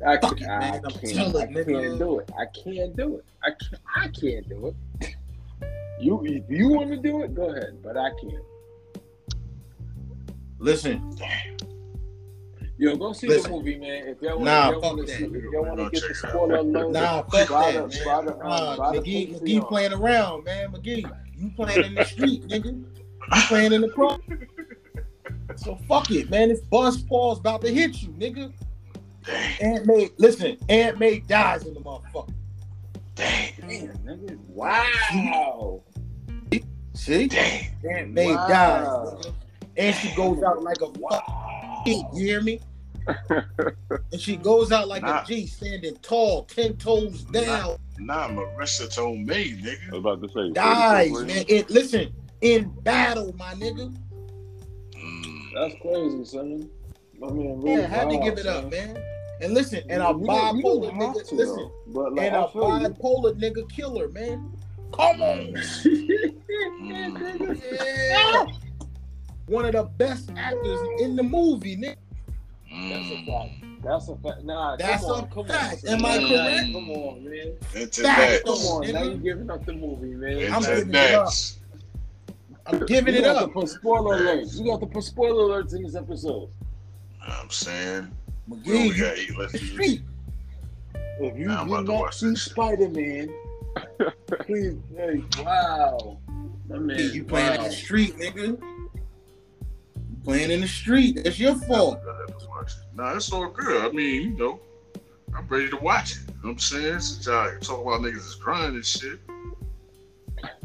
I, 0.06 0.18
Fuck 0.18 0.38
can't, 0.38 0.40
it, 0.42 0.48
I 0.48 0.58
man. 0.60 0.80
I'm 0.84 0.90
can't. 0.92 1.14
telling, 1.14 1.36
I 1.36 1.46
nigga. 1.46 1.82
can't 1.82 1.98
do 1.98 2.18
it. 2.20 2.30
I 2.38 2.44
can't 2.64 2.96
do 2.96 3.16
it. 3.16 3.24
I 3.42 3.48
can't. 3.50 3.82
I 3.96 4.08
can't 4.08 4.48
do 4.48 4.66
it. 5.00 5.14
You, 6.00 6.22
if 6.24 6.44
you 6.48 6.68
want 6.68 6.90
to 6.90 6.96
do 6.96 7.22
it, 7.22 7.34
go 7.34 7.50
ahead, 7.50 7.78
but 7.82 7.96
I 7.96 8.10
can't. 8.20 8.44
Listen, 10.60 11.16
Yo, 12.80 12.94
go 12.96 13.12
see 13.12 13.26
Listen. 13.26 13.50
the 13.50 13.56
movie, 13.56 13.76
man. 13.76 14.06
If 14.06 14.22
y'all 14.22 14.34
want, 14.34 14.44
Nah, 14.44 14.68
if 14.68 14.72
y'all 14.74 14.80
fuck 14.80 14.82
want 14.96 15.06
to 15.08 15.12
that. 15.12 15.18
see, 15.18 15.24
if 15.24 15.32
y'all 15.32 15.50
We're 15.52 15.62
want 15.62 15.76
gonna 15.78 15.90
get 15.90 16.02
the 16.08 16.14
spoiler 16.14 16.54
alert, 16.56 16.90
nah, 16.92 17.22
fuck 17.22 17.46
try 17.48 17.72
that, 17.72 17.90
to, 17.90 18.02
try 18.02 18.22
man. 18.22 18.32
to, 18.34 18.38
Nah, 18.38 18.76
try 18.76 18.92
McGee, 18.96 19.32
Patreon. 19.34 19.40
McGee 19.42 19.68
playing 19.68 19.92
around, 19.94 20.44
man. 20.44 20.70
McGee, 20.72 21.12
you 21.36 21.50
playing 21.56 21.84
in 21.84 21.94
the 21.96 22.04
street, 22.04 22.46
nigga. 22.46 22.66
You 22.66 23.42
playing 23.48 23.72
in 23.72 23.80
the 23.80 23.88
pro. 23.88 24.16
So 25.56 25.76
fuck 25.88 26.10
it, 26.12 26.30
man. 26.30 26.50
This 26.50 26.60
bus 26.60 27.02
Paul's 27.02 27.40
about 27.40 27.62
to 27.62 27.72
hit 27.74 28.00
you, 28.02 28.10
nigga. 28.10 28.52
Dang, 29.28 29.56
Aunt 29.60 29.86
May, 29.86 30.10
listen, 30.16 30.56
Aunt 30.70 30.98
May 30.98 31.20
dies 31.20 31.66
in 31.66 31.74
the 31.74 31.80
motherfucker. 31.80 32.32
dang, 33.14 33.52
Damn, 33.60 33.98
nigga. 33.98 34.38
Wow. 34.48 35.82
See? 36.94 37.26
dang. 37.28 37.66
Aunt 37.90 38.10
May 38.12 38.34
Wow. 38.34 38.46
dies, 38.48 38.86
nigga. 38.86 39.34
And 39.76 39.94
she 39.94 40.08
goes 40.16 40.42
out 40.42 40.62
like 40.64 40.80
a 40.80 40.86
fuck. 40.86 40.98
Wow. 41.28 41.84
You 41.86 42.04
hear 42.14 42.40
me? 42.40 42.58
and 44.12 44.20
she 44.20 44.34
goes 44.36 44.72
out 44.72 44.88
like 44.88 45.02
Nah. 45.02 45.22
a 45.22 45.24
G, 45.26 45.46
standing 45.46 45.94
tall, 46.02 46.44
ten 46.44 46.76
toes 46.78 47.22
down, 47.24 47.76
Nah, 47.98 48.28
Marisa 48.28 48.88
Tomei, 48.88 49.52
I 49.52 49.54
was 49.54 49.62
nigga. 49.62 49.98
about 49.98 50.22
to 50.22 50.28
say. 50.30 50.52
dies, 50.52 51.12
man. 51.24 51.44
It 51.48 51.70
listen 51.70 52.12
in 52.40 52.70
battle, 52.82 53.32
my 53.38 53.54
nigga. 53.54 53.94
Mm. 54.96 55.52
That's 55.54 55.74
crazy, 55.80 56.24
son. 56.24 56.68
I 57.22 57.30
mean, 57.30 57.60
really 57.62 57.80
Yeah, 57.82 57.86
had 57.88 58.10
to 58.10 58.18
give 58.18 58.38
it 58.38 58.46
up, 58.46 58.70
man. 58.70 58.96
And 59.40 59.54
listen, 59.54 59.82
and 59.88 60.02
a 60.02 60.06
You 60.08 60.26
don't- 60.26 60.56
you 60.58 60.62
bipolar 60.64 60.92
nigga, 60.92 61.28
to, 61.28 61.34
listen. 61.34 61.70
But 61.88 62.14
like, 62.14 62.26
and 62.26 62.36
I 62.36 62.44
a 62.44 62.48
feel 62.48 62.80
you. 62.80 62.88
bipolar 62.88 63.34
nigga 63.40 63.70
killer, 63.70 64.08
man. 64.08 64.50
Come 64.92 65.22
on, 65.22 65.54
Mm. 65.54 66.34
yeah. 67.72 68.46
One 69.46 69.64
of 69.64 69.72
the 69.72 69.84
best 69.96 70.30
actors 70.36 70.80
in 71.00 71.16
the 71.16 71.22
movie, 71.22 71.76
nigga. 71.76 71.96
That's 72.70 73.10
a 73.10 73.14
Mm. 73.14 73.26
fact. 73.26 73.82
That's 73.82 74.08
a 74.08 74.16
fact. 74.16 74.44
Nah, 74.44 74.76
That's 74.76 75.02
come 75.04 75.12
on, 75.12 75.24
a 75.24 75.26
come 75.28 75.46
fact. 75.46 75.84
on. 75.86 75.94
Am 75.94 76.04
I 76.04 76.18
correct? 76.18 76.72
Come 76.72 76.90
on, 76.90 77.24
man. 77.24 77.52
Into 77.74 78.02
Fact, 78.02 78.02
that. 78.02 78.44
Come 78.44 78.54
on, 78.54 78.92
now 78.92 79.02
you 79.04 79.16
giving 79.16 79.50
up 79.50 79.64
the 79.64 79.72
movie, 79.72 80.14
man. 80.14 80.52
I'm 80.52 80.62
giving 80.62 80.94
it 80.94 81.14
up. 81.14 81.28
I'm 82.66 82.84
giving 82.86 83.14
you 83.14 83.20
it 83.20 83.26
up. 83.26 83.44
to 83.46 83.48
put 83.48 83.68
spoiler 83.68 84.18
alerts. 84.18 84.58
You 84.58 84.64
got 84.66 84.80
to 84.80 84.86
put 84.86 85.04
spoiler 85.04 85.62
alerts 85.62 85.74
in 85.74 85.82
this 85.84 85.94
episode. 85.94 86.50
I'm 87.26 87.48
saying. 87.50 88.10
Well, 88.48 88.58
McGee, 88.60 88.66
we 88.66 88.78
you 88.88 89.02
got 89.02 89.18
eight 89.18 89.38
left 89.38 89.52
the 89.52 89.58
to 89.58 89.64
use. 89.64 89.72
street. 89.72 90.02
If 91.20 91.38
you 91.38 91.46
Nah, 91.46 91.60
I'm 91.62 91.68
did 91.68 91.76
to 91.86 91.92
not 91.92 92.14
see. 92.14 92.34
Spider 92.36 92.88
Man, 92.88 93.28
please, 94.46 94.76
hey, 94.96 95.22
wow, 95.42 96.18
my 96.68 96.78
man, 96.78 96.98
You 97.12 97.24
playing 97.24 97.54
in 97.56 97.64
the 97.64 97.70
street, 97.72 98.16
nigga. 98.16 98.60
You 98.60 100.16
playing 100.24 100.50
in 100.50 100.60
the 100.60 100.68
street. 100.68 101.20
That's 101.24 101.38
your 101.38 101.56
fault. 101.56 102.00
I 102.08 102.20
have 102.20 102.38
to 102.38 102.48
watch 102.48 102.72
it. 102.72 102.96
Nah, 102.96 103.14
it's 103.16 103.32
all 103.32 103.48
good. 103.48 103.84
I 103.84 103.90
mean, 103.92 104.22
you 104.22 104.36
know, 104.38 104.60
I'm 105.36 105.46
ready 105.48 105.68
to 105.70 105.76
watch 105.76 106.12
it. 106.12 106.18
You 106.26 106.26
know 106.34 106.38
what 106.42 106.50
I'm 106.52 106.58
saying? 106.58 107.00
Since 107.00 107.26
y'all 107.26 107.58
talk 107.60 107.80
about 107.82 108.00
niggas 108.00 108.16
is 108.26 108.34
crying 108.36 108.74
and 108.74 108.86
shit. 108.86 109.18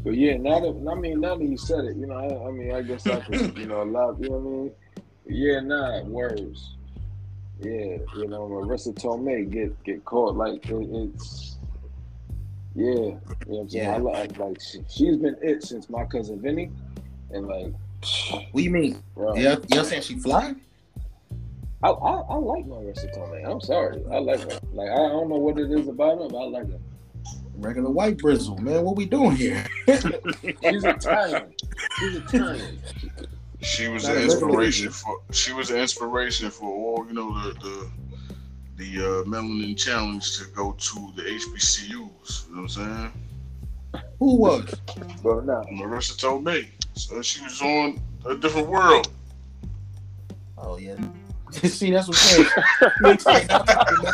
But 0.04 0.16
yeah, 0.16 0.38
now 0.38 0.60
that 0.60 0.90
I 0.92 0.96
mean, 0.96 1.20
now 1.22 1.36
that 1.36 1.44
you 1.44 1.58
said 1.58 1.86
it, 1.86 1.96
you 1.98 2.06
know, 2.06 2.16
I, 2.16 2.48
I 2.48 2.52
mean, 2.52 2.74
I 2.76 2.82
guess 2.84 3.08
I 3.08 3.20
could, 3.22 3.58
you 3.58 3.66
know, 3.66 3.82
a 3.84 3.86
lot. 3.86 4.20
You 4.22 4.30
know 4.30 4.38
what 4.38 4.50
I 4.50 4.52
mean? 4.52 4.72
Yeah, 5.26 5.60
nah, 5.62 6.04
words. 6.04 6.76
Yeah, 7.64 7.98
you 8.18 8.27
know, 8.27 8.48
Marisa 8.49 8.94
Tomei 8.94 9.49
get 9.49 9.81
get 9.84 10.03
caught 10.03 10.35
like 10.35 10.65
it, 10.69 10.88
it's. 10.91 11.57
Yeah, 12.76 12.85
you 12.85 12.91
know 12.91 13.22
what 13.45 13.61
I'm 13.61 13.69
saying. 13.69 13.85
Yeah. 13.85 13.95
I 13.95 13.98
like 13.98 14.38
like 14.38 14.60
she, 14.60 14.84
she's 14.90 15.15
been 15.18 15.38
it 15.41 15.64
since 15.64 15.90
my 15.90 16.03
cousin 16.06 16.41
Vinny, 16.41 16.72
and 17.31 17.48
like, 17.48 17.72
What 18.52 18.64
you 18.64 18.72
mean? 18.72 19.02
bro, 19.15 19.35
Yeah, 19.35 19.57
y'all 19.69 19.85
saying 19.85 20.02
she 20.02 20.19
fly? 20.19 20.56
I, 21.84 21.90
I 21.90 22.11
I 22.22 22.35
like 22.35 22.65
Marisa 22.65 23.15
Tomei. 23.15 23.49
I'm 23.49 23.61
sorry, 23.61 24.02
I 24.11 24.19
like 24.19 24.41
her. 24.41 24.60
Like 24.73 24.90
I 24.90 24.98
don't 24.98 25.30
know 25.30 25.38
what 25.38 25.57
it 25.57 25.72
is 25.72 25.88
about 25.88 26.19
her, 26.19 26.27
but 26.27 26.38
I 26.38 26.45
like 26.45 26.69
her. 26.72 26.80
Regular 27.57 27.91
white 27.91 28.18
brizzle, 28.18 28.60
man. 28.60 28.84
What 28.84 28.98
we 28.98 29.06
doing 29.06 29.38
here? 29.38 29.64
She's 29.88 30.84
Italian. 30.84 31.53
She's 31.99 32.15
Italian. 32.15 32.80
She 33.64 33.88
was 33.88 34.03
Not 34.03 34.18
an 34.18 34.23
inspiration 34.23 34.91
for. 34.91 35.22
She 35.31 35.53
was 35.53 35.72
an 35.72 35.77
inspiration 35.77 36.49
for 36.52 36.69
all 36.69 37.06
you 37.07 37.14
know 37.14 37.31
the 37.44 37.53
the 37.60 37.91
the 38.77 38.99
uh, 38.99 39.23
melanin 39.23 39.77
challenge 39.77 40.38
to 40.38 40.45
go 40.56 40.73
to 40.73 41.14
the 41.15 41.23
HBCUs. 41.23 41.90
You 41.90 42.56
know 42.56 42.61
what 42.61 42.61
I'm 42.61 42.69
saying? 42.69 43.14
Who 44.19 44.35
was? 44.38 44.73
But 45.23 45.45
nah, 45.45 45.64
Marisa 45.65 46.15
Tomei. 46.18 46.68
So 46.95 47.22
she 47.22 47.41
was 47.44 47.61
on 47.61 48.02
a 48.26 48.35
different 48.35 48.68
world. 48.68 49.10
Oh 50.57 50.77
yeah. 50.77 50.95
See, 51.52 51.91
that's 51.91 52.07
what 52.07 52.18
I'm 52.18 52.22
saying. 52.22 52.48
You 52.99 53.18
man, 53.18 53.18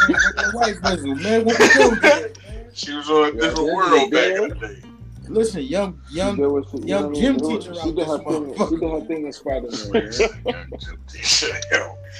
regular 0.09 0.51
white 0.51 0.75
brizzle, 0.81 1.21
man. 1.21 1.45
What 1.45 1.59
we 1.59 1.69
doing 1.69 1.99
here? 2.01 2.33
She 2.73 2.93
was 2.93 3.09
on 3.09 3.25
a 3.29 3.33
Yeah, 3.33 3.41
different 3.41 3.67
yeah, 3.67 3.73
world 3.75 4.13
yeah. 4.13 4.19
back 4.19 4.35
in 4.37 4.49
the 4.49 4.55
day. 4.55 4.88
Listen, 5.29 5.61
young, 5.63 6.01
young, 6.09 6.35
she, 6.35 6.41
you 6.41 6.85
young 6.87 7.03
know 7.03 7.09
I 7.17 7.21
gym 7.21 7.37
mean? 7.37 7.59
teacher 7.59 7.73
She 7.73 7.79
out 7.79 7.85
did 7.85 7.97
this 7.97 8.07
her 8.07 8.17
thing. 8.17 8.25
She 8.25 8.59
motherfucker. 8.59 8.79
did 8.79 8.89
her 8.91 9.05
thing 9.05 9.25
in 9.25 9.33
Spider 9.33 9.67
Man. 9.93 10.11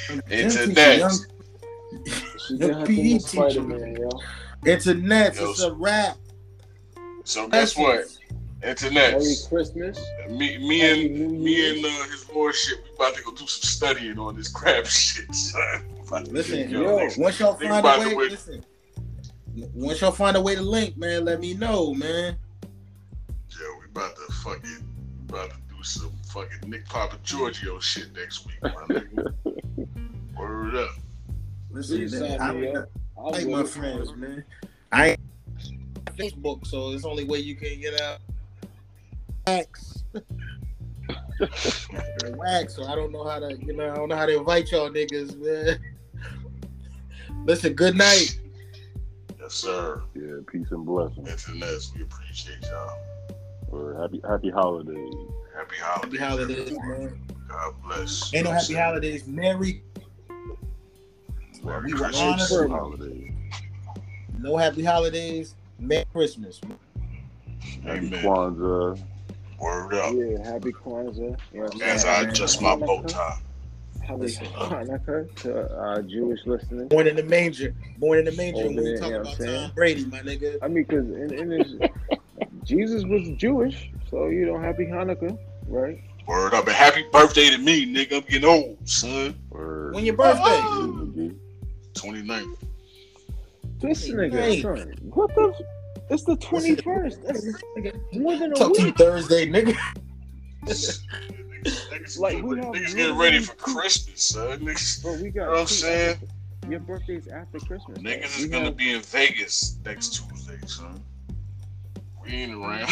Gym 0.08 0.22
Into 0.30 0.58
teacher, 0.58 0.74
that. 0.76 0.98
young, 1.00 1.18
She 2.48 2.58
did 2.58 2.76
her 2.76 2.86
thing 2.86 2.98
in 3.00 3.04
teacher. 3.20 3.20
Spider 3.20 3.62
Man, 3.62 3.96
yo. 4.00 4.10
It's 4.66 4.88
a 4.88 4.94
net. 4.94 5.36
Yo, 5.36 5.50
It's 5.50 5.62
a 5.62 5.74
rap. 5.74 6.18
so 7.24 7.48
guess 7.48 7.76
what? 7.78 8.06
Internet. 8.62 9.14
Merry 9.14 9.36
Christmas. 9.48 10.00
Me, 10.30 10.58
me 10.58 10.80
Happy 10.80 11.24
and 11.24 11.42
me 11.42 11.70
and 11.78 11.86
uh, 11.86 12.04
his 12.12 12.26
boy 12.26 12.52
shit. 12.52 12.78
We 12.84 12.90
about 12.96 13.16
to 13.16 13.24
go 13.24 13.32
do 13.32 13.48
some 13.48 13.64
studying 13.68 14.20
on 14.20 14.36
this 14.36 14.50
crap 14.50 14.86
shit. 14.88 15.34
Son. 15.34 15.62
We 16.02 16.08
about 16.08 16.26
to- 16.26 16.32
Listen, 16.32 16.70
yo, 16.70 17.00
yo, 17.00 17.10
Once 17.18 17.40
y'all 17.40 17.54
find 17.56 17.86
a 17.86 18.10
to 18.10 18.16
way, 18.16 18.30
listen. 18.30 18.66
Once 19.74 20.02
y'all 20.02 20.12
find 20.12 20.36
a 20.38 20.42
way 20.42 20.56
to 20.56 20.62
link, 20.62 20.96
man, 20.98 21.26
let 21.26 21.40
me 21.40 21.54
know, 21.54 21.94
man. 21.94 22.38
Yeah, 23.96 24.02
we 24.02 24.08
about 24.08 24.16
to 24.16 24.34
fucking 24.34 24.88
we 25.30 25.38
about 25.38 25.50
to 25.52 25.58
do 25.76 25.84
some 25.84 26.12
fucking 26.28 26.70
Nick 26.70 26.86
Papa 26.88 27.18
Giorgio 27.24 27.80
shit 27.80 28.14
next 28.16 28.46
week, 28.46 28.62
my 28.62 28.70
nigga. 28.70 29.34
Word 30.38 30.76
up. 30.76 30.90
Listen, 31.72 31.98
Please 31.98 32.20
man, 32.20 32.42
I, 32.42 32.54
me 32.54 32.68
up. 32.76 32.90
I'll 33.18 33.32
like 33.32 33.48
my 33.48 33.64
friends, 33.64 34.14
man. 34.16 34.44
I 34.92 35.10
ain't 35.10 35.20
Facebook, 36.16 36.66
so 36.66 36.92
it's 36.92 37.04
the 37.04 37.10
only 37.10 37.24
way 37.24 37.40
you 37.40 37.56
can 37.56 37.80
get 37.80 38.00
out. 38.02 38.20
Wax. 39.48 40.04
wax. 42.36 42.76
So 42.76 42.86
I 42.86 42.96
don't 42.96 43.12
know 43.12 43.24
how 43.24 43.40
to, 43.40 43.58
you 43.58 43.74
know, 43.74 43.92
I 43.92 43.96
don't 43.96 44.10
know 44.10 44.16
how 44.16 44.26
to 44.26 44.38
invite 44.38 44.72
y'all 44.72 44.90
niggas, 44.90 45.38
man. 45.38 45.80
Listen, 47.46 47.74
good 47.74 47.96
night. 47.96 48.40
Yes, 49.40 49.54
sir. 49.54 50.02
Yeah, 50.14 50.40
peace 50.52 50.72
and 50.72 50.86
blessings. 50.86 51.30
Internet, 51.30 51.80
we 51.96 52.02
appreciate 52.02 52.62
y'all. 52.64 52.92
Or 53.72 53.96
happy 54.02 54.22
happy 54.28 54.50
holidays. 54.50 55.14
Happy 55.56 55.76
holidays. 55.78 56.04
Happy 56.04 56.18
holidays, 56.18 56.60
everyone. 56.60 56.90
man. 56.90 57.22
God 57.48 57.74
bless. 57.84 58.34
Ain't 58.34 58.46
no 58.46 58.52
happy 58.52 58.74
Merry 58.74 58.84
holidays. 58.86 59.28
Merry. 59.28 59.84
We 61.64 61.70
were 61.72 61.82
Christmas. 61.82 62.18
honest. 62.52 62.70
Holidays. 62.70 63.32
No 64.38 64.58
happy 64.58 64.84
holidays. 64.84 65.56
Merry 65.80 66.06
Christmas. 66.14 66.62
Happy 67.84 68.08
Amen. 68.08 68.24
Kwanzaa. 68.24 69.00
Word 69.60 69.94
up. 69.94 70.14
Yeah, 70.16 70.44
happy 70.52 70.72
Kwanzaa. 70.72 71.18
You 71.54 71.60
know 71.60 71.66
what 71.66 71.76
I'm 71.76 71.82
As 71.82 72.02
saying? 72.04 72.26
I 72.26 72.30
adjust 72.30 72.62
my 72.62 72.76
bow 72.76 73.02
tie. 73.04 73.40
Happy 74.02 74.22
Hanukkah 74.24 75.36
to 75.42 75.78
our 75.78 76.02
Jewish 76.02 76.40
listeners. 76.46 76.88
Born 76.90 77.08
in 77.08 77.16
the 77.16 77.24
manger. 77.24 77.76
Born 78.00 78.20
in 78.20 78.26
the 78.26 78.32
manger. 78.32 78.62
Oh, 78.64 78.68
when 78.68 78.76
we 78.78 78.84
man, 78.84 79.00
talk 79.00 79.06
you 79.08 79.12
know 79.14 79.18
what 79.20 79.28
about 79.28 79.40
I'm 79.40 79.46
saying? 79.46 79.62
Tom 79.68 79.72
Brady, 79.76 80.06
my 80.06 80.20
nigga. 80.22 80.58
I 80.64 80.68
mean, 80.68 80.86
because 80.88 81.06
in, 81.10 81.34
in 81.34 81.52
his, 81.52 81.74
Jesus 82.70 83.04
was 83.06 83.28
Jewish, 83.36 83.90
so 84.12 84.28
you 84.28 84.46
know, 84.46 84.60
happy 84.60 84.86
Hanukkah, 84.86 85.36
right? 85.68 86.00
Word 86.28 86.54
up. 86.54 86.68
And 86.68 86.76
happy 86.76 87.04
birthday 87.12 87.50
to 87.50 87.58
me, 87.58 87.92
nigga. 87.92 88.18
I'm 88.18 88.22
getting 88.30 88.46
old, 88.48 88.78
son. 88.88 89.34
Or 89.50 89.90
When 89.92 90.06
your 90.06 90.16
birthday? 90.16 90.44
Ah! 90.62 90.86
29th. 91.96 92.56
This 93.80 94.06
Hey, 94.06 94.14
nigga, 94.14 94.62
son, 94.62 94.94
what 95.02 95.34
the? 95.34 95.52
It's 96.12 96.24
the 96.26 96.36
twenty 96.38 96.76
first. 96.76 97.24
That's 97.24 97.44
more 98.14 98.38
than 98.38 98.52
a 98.52 98.56
Talk 98.56 98.76
to 98.76 98.80
you 98.82 98.86
week. 98.88 98.98
Thursday, 98.98 99.48
nigga. 99.50 99.76
niggas, 100.66 101.00
niggas, 101.64 102.20
Like, 102.20 102.44
we 102.44 102.56
ready- 102.56 102.66
have 102.68 102.76
niggas 102.76 102.96
getting 102.96 103.18
ready 103.18 103.40
for 103.40 103.56
Christmas, 103.56 104.22
son. 104.22 104.60
Niggas, 104.60 105.02
Bro, 105.02 105.14
we 105.16 105.24
you 105.24 105.32
got. 105.32 105.46
know 105.46 105.52
what 105.54 105.60
I'm 105.62 105.68
saying? 105.68 106.18
after- 106.62 106.70
Your 106.72 106.80
birthday's 106.82 107.28
after 107.30 107.60
Christmas. 107.60 107.98
bro. 108.00 108.12
Niggas 108.12 108.38
is 108.38 108.44
We 108.44 108.48
gonna 108.50 108.66
have- 108.66 108.78
be 108.78 108.92
in 108.94 109.02
Vegas 109.02 109.78
next 109.84 110.10
Tuesday, 110.30 110.60
son. 110.68 111.02
We 112.30 112.36
ain't 112.36 112.54
around. 112.54 112.90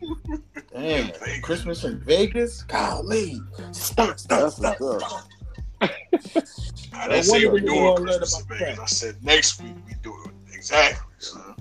Damn, 0.72 1.06
Vegas. 1.20 1.40
Christmas 1.42 1.84
in 1.84 2.00
Vegas? 2.00 2.62
Golly. 2.64 3.40
Stop, 3.72 4.18
stop, 4.18 4.50
stop, 4.52 4.76
stop. 4.76 5.28
I 5.80 7.06
No 7.06 7.12
didn't 7.12 7.24
say 7.24 7.46
wonder 7.46 7.50
we 7.52 7.60
the 7.60 7.66
nigga 7.66 7.68
doing 7.68 7.84
wanna 7.84 8.04
Christmas 8.04 8.40
in 8.40 8.46
Vegas. 8.48 8.64
crack. 8.66 8.80
I 8.80 8.86
said 8.86 9.24
next 9.24 9.62
week 9.62 9.74
we 9.86 9.94
do 10.02 10.14
it. 10.26 10.32
Exactly, 10.52 11.14
son. 11.18 11.54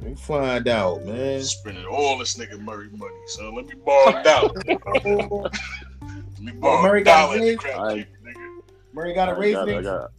me 0.02 0.14
find 0.14 0.68
out, 0.68 1.04
man. 1.04 1.42
Spending 1.42 1.84
all 1.84 2.16
this 2.16 2.36
nigga 2.38 2.58
Murray 2.60 2.88
money, 2.92 3.14
son. 3.26 3.54
Let 3.54 3.66
me 3.66 3.74
borrow 3.84 4.18
a 4.18 4.22
dollar. 4.22 4.54
Let 4.54 5.04
me 5.04 6.52
oh, 6.56 6.60
borrow 6.60 6.82
Murray 6.82 7.00
a 7.02 7.04
got 7.04 7.26
dollar 7.26 7.34
at 7.36 7.40
the 7.40 7.46
paid? 7.46 7.58
crap 7.58 7.78
I- 7.78 7.94
table, 7.94 8.06
nigga. 8.24 8.62
Murray 8.94 9.12
got 9.14 9.28
a 9.28 9.32
I 9.32 9.38
raise 9.38 9.54
got, 9.54 9.68
I 9.68 9.82
got, 9.82 10.10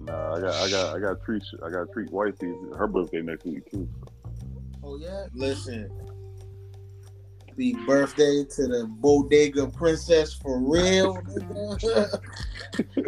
nah, 0.00 0.34
I 0.34 0.40
got, 0.40 0.54
I 0.54 0.70
got, 0.70 0.96
I 0.96 0.98
got 1.00 1.22
treat, 1.24 1.42
I 1.64 1.68
got 1.70 1.86
to 1.86 1.92
treat 1.92 2.10
wifey. 2.10 2.54
Her 2.76 2.86
birthday 2.86 3.20
next 3.20 3.44
week 3.44 3.70
too. 3.70 3.86
Oh 4.82 4.96
yeah. 4.98 5.26
Listen. 5.34 5.90
Happy 7.48 7.74
birthday 7.86 8.44
to 8.44 8.66
the 8.68 8.86
bodega 8.88 9.66
princess 9.66 10.32
for 10.32 10.58
real. 10.58 11.22
nigga. 11.22 11.80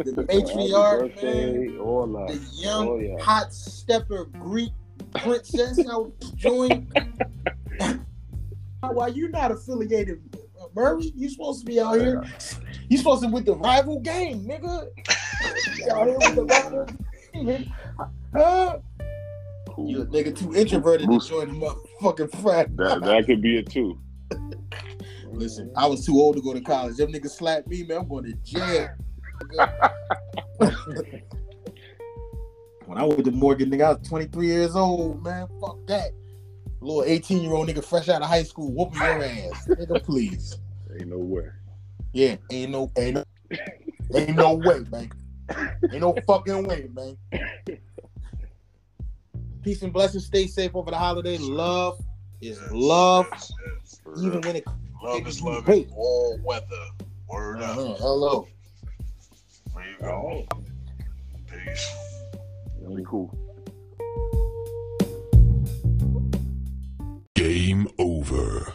the 0.03 0.11
Happy 0.13 0.41
matriarch, 0.41 0.99
man. 0.99 1.09
birthday, 1.09 1.77
Hola. 1.77 2.27
The 2.27 2.39
young 2.53 2.87
Oh, 2.89 2.97
yeah. 2.99 3.23
hot 3.23 3.53
stepper 3.53 4.25
Greek 4.25 4.71
princess 5.15 5.79
I 5.89 6.03
joined. 6.35 6.93
Why 8.81 9.07
you 9.07 9.29
not 9.29 9.51
affiliated, 9.51 10.21
uh, 10.61 10.65
Murray? 10.75 11.11
You 11.15 11.29
supposed 11.29 11.61
to 11.61 11.65
be 11.65 11.79
out 11.79 11.99
here. 11.99 12.21
You 12.89 12.97
supposed 12.97 13.21
to 13.23 13.29
be 13.29 13.33
with 13.33 13.45
the 13.45 13.55
rival 13.55 13.99
gang, 13.99 14.43
nigga. 14.45 14.87
You 15.77 15.91
out 15.91 16.07
here 16.07 16.17
with 16.19 16.35
the 16.35 16.45
rival 16.45 16.85
gang, 16.85 17.45
nigga. 17.45 17.71
Huh? 18.35 18.77
Cool. 19.73 19.89
You 19.89 20.01
a 20.03 20.05
nigga 20.05 20.37
too 20.37 20.55
introverted 20.55 21.09
to 21.09 21.19
join 21.19 21.59
the 21.59 21.65
motherfucking 21.99 22.41
frat. 22.41 22.77
That 22.77 23.01
that 23.01 23.25
could 23.25 23.41
be 23.41 23.57
it 23.57 23.71
too. 23.71 23.99
Listen, 25.31 25.71
I 25.75 25.87
was 25.87 26.05
too 26.05 26.13
old 26.13 26.35
to 26.35 26.43
go 26.43 26.53
to 26.53 26.61
college. 26.61 26.97
Them 26.97 27.11
niggas 27.11 27.31
slapped 27.31 27.67
me, 27.67 27.81
man. 27.81 27.97
I'm 27.97 28.07
going 28.07 28.25
to 28.25 28.33
jail. 28.43 28.89
when 32.85 32.97
I 32.99 33.03
went 33.03 33.25
to 33.25 33.31
Morgan, 33.31 33.71
nigga, 33.71 33.83
I 33.83 33.89
was 33.93 34.07
23 34.07 34.45
years 34.45 34.75
old, 34.75 35.23
man. 35.23 35.47
Fuck 35.59 35.77
that. 35.87 36.11
Little 36.79 37.03
18 37.03 37.41
year 37.41 37.53
old 37.53 37.67
nigga 37.67 37.83
fresh 37.83 38.09
out 38.09 38.21
of 38.21 38.27
high 38.27 38.43
school 38.43 38.71
whooping 38.71 39.01
your 39.01 39.23
ass. 39.23 39.67
nigga, 39.69 40.03
please. 40.03 40.55
Ain't 40.99 41.07
no 41.07 41.17
way. 41.17 41.49
Yeah, 42.11 42.35
ain't 42.51 42.69
no, 42.69 42.91
ain't 42.95 43.15
no, 43.15 43.23
ain't 44.13 44.35
no 44.35 44.53
way, 44.53 44.85
man. 44.91 45.09
Ain't 45.91 46.01
no 46.01 46.15
fucking 46.27 46.67
way, 46.67 46.87
man. 46.93 47.17
Peace 49.63 49.81
and 49.81 49.93
blessings. 49.93 50.25
Stay 50.25 50.45
safe 50.47 50.75
over 50.75 50.91
the 50.91 50.97
holiday. 50.97 51.37
Love 51.37 51.99
is 52.41 52.59
Yes, 52.61 52.71
love, 52.71 53.27
yes, 53.31 53.51
yes. 53.81 53.99
For 54.03 54.17
even 54.21 54.41
when 54.41 54.57
it. 54.57 54.65
Love 55.01 55.25
is 55.27 55.41
love 55.41 55.65
Hey. 55.65 55.81
in 55.83 55.91
all 55.95 56.37
weather. 56.43 56.85
Word. 57.29 57.61
Uh-huh. 57.61 57.95
Hello. 57.95 58.47
There 59.73 59.83
you 59.89 59.97
go. 60.01 60.45
Peace. 61.47 61.95
That'd 62.81 62.97
be 62.97 63.03
cool. 63.05 63.33
Game 67.35 67.87
over. 67.97 68.71